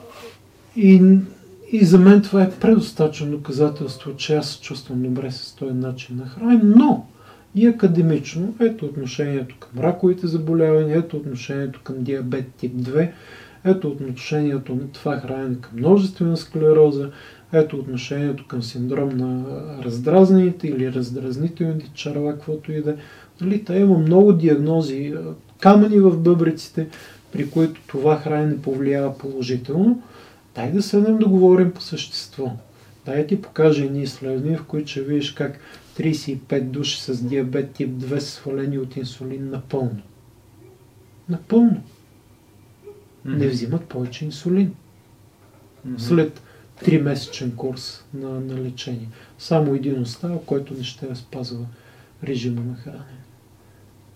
и, 0.76 1.18
и 1.72 1.86
за 1.86 2.00
мен 2.00 2.22
това 2.22 2.44
е 2.44 2.52
предостатъчно 2.52 3.32
доказателство, 3.32 4.16
че 4.16 4.36
аз 4.36 4.50
се 4.50 4.62
чувствам 4.62 5.04
добре 5.04 5.32
с 5.32 5.56
този 5.56 5.74
начин 5.74 6.16
на 6.18 6.26
хранене, 6.26 6.62
но 6.64 7.06
и 7.56 7.68
академично, 7.68 8.54
ето 8.60 8.86
отношението 8.86 9.56
към 9.60 9.84
раковите 9.84 10.28
заболявания, 10.28 10.98
ето 10.98 11.18
отношението 11.18 11.82
към 11.84 12.04
диабет 12.04 12.46
тип 12.58 12.74
2, 12.76 13.10
ето 13.66 13.88
отношението 13.88 14.76
на 14.76 14.88
това 14.92 15.20
хранене 15.20 15.56
към 15.62 15.72
множествена 15.78 16.38
склероза, 16.38 17.10
ето 17.54 17.78
отношението 17.78 18.48
към 18.48 18.64
синдром 18.64 19.18
на 19.18 19.44
раздразнените 19.84 20.68
или 20.68 20.94
раздразнителните 20.94 21.92
черва, 21.94 22.34
каквото 22.34 22.72
и 22.72 22.82
да 22.82 22.92
е. 22.92 22.96
Нали, 23.42 23.66
има 23.70 23.98
много 23.98 24.34
диагнози, 24.34 25.14
камъни 25.60 26.00
в 26.00 26.18
бъбриците, 26.18 26.88
при 27.32 27.50
които 27.50 27.82
това 27.88 28.18
хранене 28.18 28.62
повлиява 28.62 29.18
положително. 29.18 30.02
Дай 30.56 30.72
да 30.72 30.82
седнем 30.84 31.18
да 31.18 31.28
говорим 31.28 31.72
по 31.72 31.82
същество. 31.82 32.52
Дай 33.06 33.28
ти 33.28 33.42
покажа 33.42 33.86
едни 33.86 34.04
изследвания, 34.04 34.58
в 34.60 34.66
които 34.66 34.92
ще 34.92 35.02
видиш 35.02 35.32
как 35.32 35.60
35 35.98 36.62
души 36.62 37.02
с 37.02 37.24
диабет 37.24 37.72
тип 37.72 37.90
2 37.90 38.20
са 38.20 38.32
свалени 38.32 38.78
от 38.78 38.96
инсулин 38.96 39.50
напълно. 39.50 40.02
Напълно. 41.30 41.84
Не 43.26 43.48
взимат 43.48 43.86
повече 43.86 44.26
инсулин. 44.26 44.74
Мгм. 45.86 46.00
След 46.00 46.42
3-месечен 46.84 47.56
курс 47.56 48.06
на, 48.14 48.30
на 48.30 48.62
лечение. 48.62 49.10
Само 49.40 49.76
един 49.76 50.02
остава, 50.02 50.40
който 50.46 50.74
не 50.74 50.84
ще 50.84 51.16
спазва 51.16 51.66
режима 52.24 52.62
на 52.62 52.76
хранене. 52.76 53.22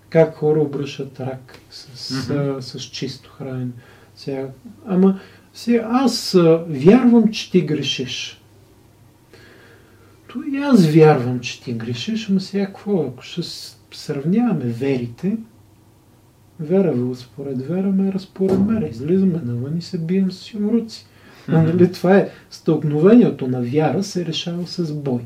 Как 0.10 0.36
хора 0.36 0.62
обръщат 0.62 1.20
рак 1.20 1.60
с, 1.70 2.12
Мгм. 2.30 2.62
с, 2.62 2.80
с 2.80 2.84
чисто 2.84 3.30
хранене. 3.30 3.72
Сега, 4.16 4.50
ама 4.86 5.20
сега 5.56 5.88
аз 5.92 6.38
вярвам, 6.70 7.32
че 7.32 7.52
ти 7.52 7.62
грешиш. 7.62 8.42
То 10.28 10.44
и 10.54 10.58
аз 10.58 10.86
вярвам, 10.86 11.40
че 11.40 11.62
ти 11.62 11.74
грешиш, 11.74 12.30
ама 12.30 12.40
сега 12.40 12.66
какво? 12.66 13.02
Ако 13.02 13.24
ще 13.24 13.42
сравняваме 13.94 14.66
верите, 14.66 15.38
вера 16.60 16.92
ви 16.92 17.16
според 17.16 17.62
вера, 17.68 17.88
мера 17.88 18.20
според 18.20 18.60
мера. 18.60 18.88
Излизаме 18.88 19.42
навън 19.46 19.78
и 19.78 19.82
се 19.82 19.98
бием 19.98 20.32
с 20.32 20.54
юмруци. 20.54 21.06
А, 21.48 21.62
нали, 21.62 21.92
това 21.92 22.18
е 22.18 22.30
стълкновението 22.50 23.48
на 23.48 23.62
вяра 23.62 24.04
се 24.04 24.26
решава 24.26 24.68
с 24.68 24.94
бой. 24.94 25.22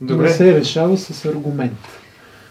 Не 0.00 0.06
Добре. 0.06 0.28
се 0.28 0.54
решава 0.54 0.98
с 0.98 1.24
аргумент. 1.24 1.78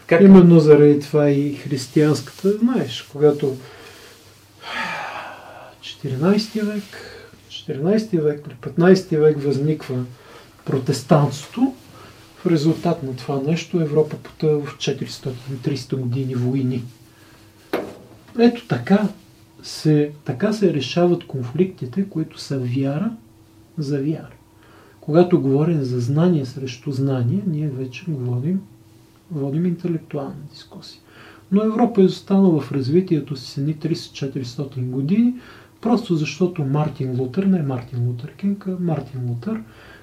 Как? 0.06 0.20
Именно 0.20 0.60
заради 0.60 1.00
това 1.00 1.30
и 1.30 1.54
християнската, 1.54 2.52
знаеш, 2.52 3.08
когато 3.12 3.56
14 6.04 6.62
век, 6.62 6.82
14 7.48 8.20
век, 8.20 8.42
при 8.60 8.72
15 8.72 9.18
век 9.18 9.42
възниква 9.42 10.04
протестантството, 10.64 11.74
в 12.36 12.46
резултат 12.46 13.02
на 13.02 13.16
това 13.16 13.40
нещо 13.46 13.80
Европа 13.80 14.16
потъва 14.16 14.60
в 14.60 14.78
400-300 14.78 15.96
години 15.96 16.34
войни. 16.34 16.82
Ето 18.38 18.66
така 18.68 19.08
се, 19.62 20.10
така 20.24 20.52
се 20.52 20.74
решават 20.74 21.26
конфликтите, 21.26 22.08
които 22.08 22.38
са 22.38 22.58
вяра 22.58 23.10
за 23.78 23.98
вяра. 23.98 24.32
Когато 25.00 25.40
говорим 25.40 25.82
за 25.82 26.00
знание 26.00 26.46
срещу 26.46 26.92
знание, 26.92 27.40
ние 27.46 27.68
вече 27.68 28.04
говорим 28.08 28.60
водим 29.30 29.66
интелектуална 29.66 30.34
дискусия. 30.52 31.00
Но 31.52 31.64
Европа 31.64 32.02
е 32.02 32.04
останала 32.04 32.60
в 32.60 32.72
развитието 32.72 33.36
си 33.36 33.60
едни 33.60 33.76
300-400 33.76 34.80
години, 34.80 35.34
просто 35.82 36.16
защото 36.16 36.64
Мартин 36.64 37.20
Лутър, 37.20 37.44
не 37.44 37.62
Мартин 37.62 38.06
Лутър 38.06 38.32
Кинг, 38.32 38.66
а 38.66 38.76
Мартин 38.80 39.28
Лутър, 39.28 39.62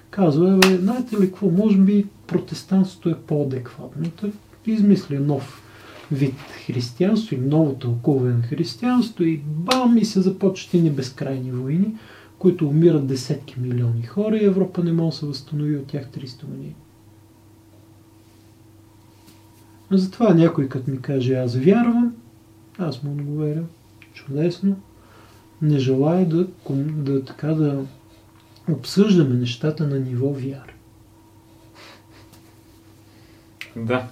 казва, 0.10 0.58
бе, 0.58 0.78
знаете 0.78 1.16
ли 1.16 1.26
какво, 1.26 1.50
може 1.50 1.78
би 1.78 2.06
протестантството 2.28 3.10
е 3.10 3.16
по-адекватно. 3.16 4.12
Той 4.12 4.32
измисля 4.66 5.20
нов 5.20 5.62
вид 6.12 6.36
християнство 6.66 7.36
и 7.36 7.40
ново 7.40 7.74
тълкуване 7.74 8.34
на 8.34 8.42
християнство 8.42 9.24
и 9.24 9.38
бам 9.38 9.98
и 9.98 10.06
се 10.06 10.22
започват 10.22 10.74
и 10.74 10.90
безкрайни 10.90 11.52
войни, 11.52 11.96
които 12.40 12.68
умират 12.68 13.08
десетки 13.08 13.56
милиони 13.60 14.04
хора 14.04 14.38
и 14.38 14.46
Европа 14.46 14.84
не 14.84 14.94
може 14.94 15.10
да 15.10 15.18
се 15.18 15.26
възстанови 15.26 15.78
от 15.78 15.88
тях 15.88 16.10
300 16.10 16.46
години. 16.46 16.76
Затова 19.92 20.34
някой 20.34 20.70
като 20.70 20.92
ми 20.92 21.02
каже 21.02 21.34
аз 21.34 21.56
вярвам, 21.56 22.16
аз 22.78 23.04
му 23.04 23.12
отговарям 23.12 23.66
чудесно. 24.14 24.76
Не 25.62 25.80
желая 25.80 26.26
да, 26.26 26.48
да, 26.70 27.26
така, 27.26 27.48
да 27.48 27.86
обсъждаме 28.70 29.36
нещата 29.36 29.88
на 29.88 30.00
ниво 30.00 30.34
вяра. 30.34 30.74
Да. 33.76 34.08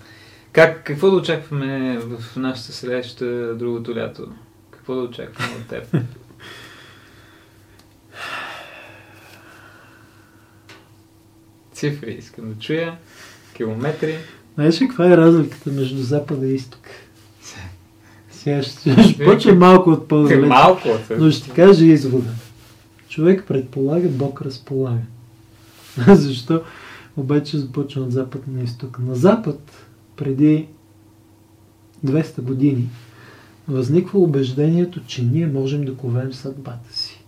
Как, 0.51 0.83
какво 0.83 1.09
да 1.09 1.15
очакваме 1.15 1.99
в 1.99 2.35
нашата 2.35 2.71
среща 2.71 3.55
другото 3.55 3.95
лято? 3.95 4.31
Какво 4.71 4.95
да 4.95 5.01
очакваме 5.01 5.51
от 5.61 5.67
теб? 5.67 5.95
Цифри 11.73 12.11
искам 12.11 12.53
да 12.53 12.59
чуя. 12.59 12.97
Километри. 13.53 14.17
Знаеш 14.53 14.81
ли 14.81 14.87
каква 14.87 15.13
е 15.13 15.17
разликата 15.17 15.69
между 15.69 16.03
Запада 16.03 16.47
и 16.47 16.55
Изток? 16.55 16.87
Сега 18.47 18.63
ще, 18.63 19.39
ще 19.39 19.53
малко 19.53 19.89
от 19.89 20.07
по-далеч, 20.07 20.49
Малко. 20.49 20.87
но 21.17 21.31
ще 21.31 21.49
кажа 21.49 21.85
извода. 21.85 22.29
Човек 23.09 23.43
предполага, 23.47 24.09
Бог 24.09 24.41
разполага. 24.41 25.01
Защо? 26.15 26.61
Обаче 27.17 27.57
започва 27.57 28.01
от 28.01 28.11
Запад 28.11 28.47
на 28.47 28.63
Изток. 28.63 28.99
На 28.99 29.15
Запад, 29.15 29.87
преди 30.15 30.67
200 32.05 32.41
години, 32.41 32.89
възниква 33.67 34.19
убеждението, 34.19 34.99
че 35.07 35.23
ние 35.23 35.47
можем 35.47 35.85
да 35.85 35.95
ковем 35.95 36.33
съдбата 36.33 36.93
си. 36.93 37.23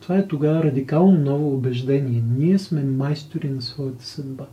Това 0.00 0.16
е 0.16 0.28
тогава 0.28 0.62
радикално 0.62 1.18
ново 1.18 1.54
убеждение. 1.54 2.22
Ние 2.38 2.58
сме 2.58 2.84
майстори 2.84 3.48
на 3.48 3.62
своята 3.62 4.04
съдба, 4.04 4.44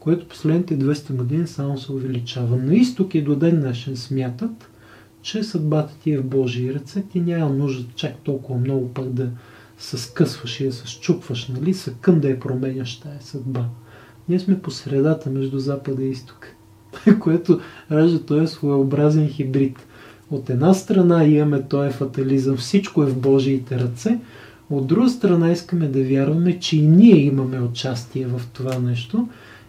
което 0.00 0.28
последните 0.28 0.78
200 0.78 1.12
години 1.12 1.46
само 1.46 1.78
се 1.78 1.92
увеличава. 1.92 2.56
На 2.56 2.74
изток 2.74 3.14
и 3.14 3.22
до 3.22 3.36
ден 3.36 3.60
днешен 3.60 3.96
смятат, 3.96 4.68
че 5.22 5.42
съдбата 5.42 5.94
ти 6.02 6.12
е 6.12 6.18
в 6.18 6.24
Божии 6.24 6.74
ръце, 6.74 7.02
ти 7.02 7.20
няма 7.20 7.54
нужда 7.54 7.84
чак 7.94 8.16
толкова 8.22 8.58
много 8.58 8.88
пък 8.88 9.12
да 9.12 9.30
се 9.78 9.98
скъсваш 9.98 10.60
и 10.60 10.66
да 10.66 10.72
се 10.72 10.86
щупваш, 10.86 11.48
нали, 11.48 11.74
съкън 11.74 12.20
да 12.20 12.28
я 12.28 12.40
променяш 12.40 13.00
тая 13.00 13.18
съдба. 13.20 13.64
Ние 14.28 14.38
сме 14.38 14.60
по 14.60 14.70
средата 14.70 15.30
между 15.30 15.58
Запада 15.58 16.04
и 16.04 16.10
Изток, 16.10 16.46
което 17.20 17.60
ражда 17.90 18.18
този 18.18 18.46
своеобразен 18.46 19.28
хибрид. 19.28 19.86
От 20.30 20.50
една 20.50 20.74
страна 20.74 21.24
имаме 21.24 21.62
този 21.62 21.90
фатализъм, 21.90 22.56
всичко 22.56 23.02
е 23.02 23.06
в 23.06 23.20
Божиите 23.20 23.78
ръце, 23.78 24.18
от 24.70 24.86
друга 24.86 25.08
страна 25.08 25.52
искаме 25.52 25.88
да 25.88 26.04
вярваме, 26.04 26.58
че 26.58 26.78
и 26.78 26.86
ние 26.86 27.16
имаме 27.16 27.60
участие 27.60 28.26
в 28.26 28.40
това 28.52 28.78
нещо 28.78 29.28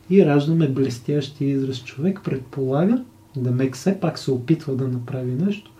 и 0.09 0.25
раждаме 0.25 0.67
блестящия 0.67 1.49
израз. 1.49 1.83
Човек 1.83 2.19
предполага, 2.23 3.03
да 3.35 3.51
мек 3.51 3.75
все 3.75 3.99
пак 3.99 4.19
се 4.19 4.31
опитва 4.31 4.75
да 4.75 4.87
направи 4.87 5.31
нещо, 5.31 5.71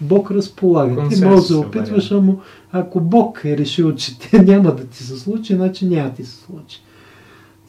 Бог 0.00 0.30
разполага. 0.30 1.08
Ти 1.08 1.24
можеш 1.24 1.40
да 1.40 1.42
се 1.42 1.52
е 1.52 1.56
опитваш, 1.56 2.12
ама 2.12 2.36
ако 2.72 3.00
Бог 3.00 3.40
е 3.44 3.58
решил, 3.58 3.94
че 3.94 4.18
те 4.18 4.42
няма 4.42 4.74
да 4.74 4.84
ти 4.84 5.02
се 5.02 5.18
случи, 5.18 5.54
значи 5.54 5.86
няма 5.86 6.08
да 6.08 6.14
ти 6.14 6.24
се 6.24 6.36
случи. 6.36 6.82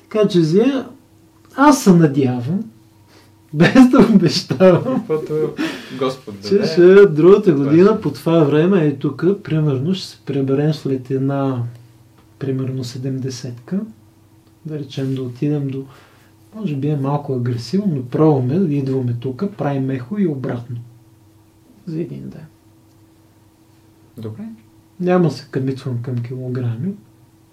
Така 0.01 0.27
че 0.27 0.41
зия, 0.41 0.87
аз 1.55 1.83
се 1.83 1.93
надявам, 1.93 2.63
без 3.53 3.89
да 3.89 4.07
обещавам, 4.13 5.07
Господ 5.99 6.35
че 6.47 6.63
ще 6.63 7.05
другата 7.05 7.51
Това 7.51 7.65
година 7.65 8.01
по 8.01 8.11
това 8.11 8.43
време. 8.43 8.85
Е 8.85 8.95
тук, 8.95 9.25
примерно 9.43 9.93
ще 9.93 10.07
се 10.07 10.17
преберем 10.25 10.73
след 10.73 11.11
една, 11.11 11.63
примерно 12.39 12.83
70-ка, 12.83 13.79
да 14.65 14.79
речем 14.79 15.15
да 15.15 15.21
отидем 15.21 15.67
до, 15.67 15.85
може 16.57 16.75
би 16.75 16.87
е 16.87 16.97
малко 16.97 17.33
агресивно, 17.33 17.95
но 17.95 18.03
пробваме 18.03 18.75
идваме 18.75 19.15
тук, 19.19 19.43
правим 19.57 19.89
ехо 19.89 20.17
и 20.19 20.27
обратно. 20.27 20.77
За 21.85 22.01
един 22.01 22.29
ден. 22.29 22.45
Добре. 24.17 24.43
Няма 24.99 25.31
се 25.31 25.47
къмитвам 25.51 26.01
към 26.01 26.23
килограми, 26.23 26.93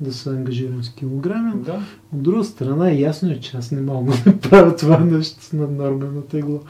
да 0.01 0.13
се 0.13 0.31
ангажирам 0.31 0.85
с 0.85 0.95
килограми. 0.95 1.53
Да. 1.55 1.83
От 2.15 2.23
друга 2.23 2.45
страна, 2.45 2.91
ясно 2.91 3.31
е, 3.31 3.41
че 3.41 3.57
аз 3.57 3.71
не 3.71 3.81
мога 3.81 4.13
да 4.25 4.39
правя 4.39 4.77
това 4.77 4.99
нещо 4.99 5.43
с 5.43 5.53
наднормено 5.53 6.21
тегло. 6.21 6.61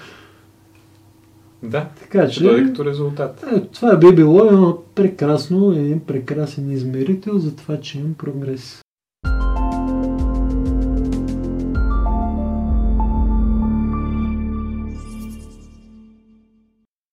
Да. 1.63 1.89
Така 2.01 2.29
че, 2.29 2.43
дойде 2.43 2.65
като 2.67 2.85
резултат. 2.85 3.45
е, 3.57 3.61
това 3.61 3.97
би 3.97 4.15
било 4.15 4.45
едно 4.45 4.79
прекрасно, 4.95 5.73
един 5.73 6.01
прекрасен 6.01 6.71
измерител 6.71 7.39
за 7.39 7.57
това, 7.57 7.81
че 7.81 7.99
имам 7.99 8.15
прогрес. 8.15 8.84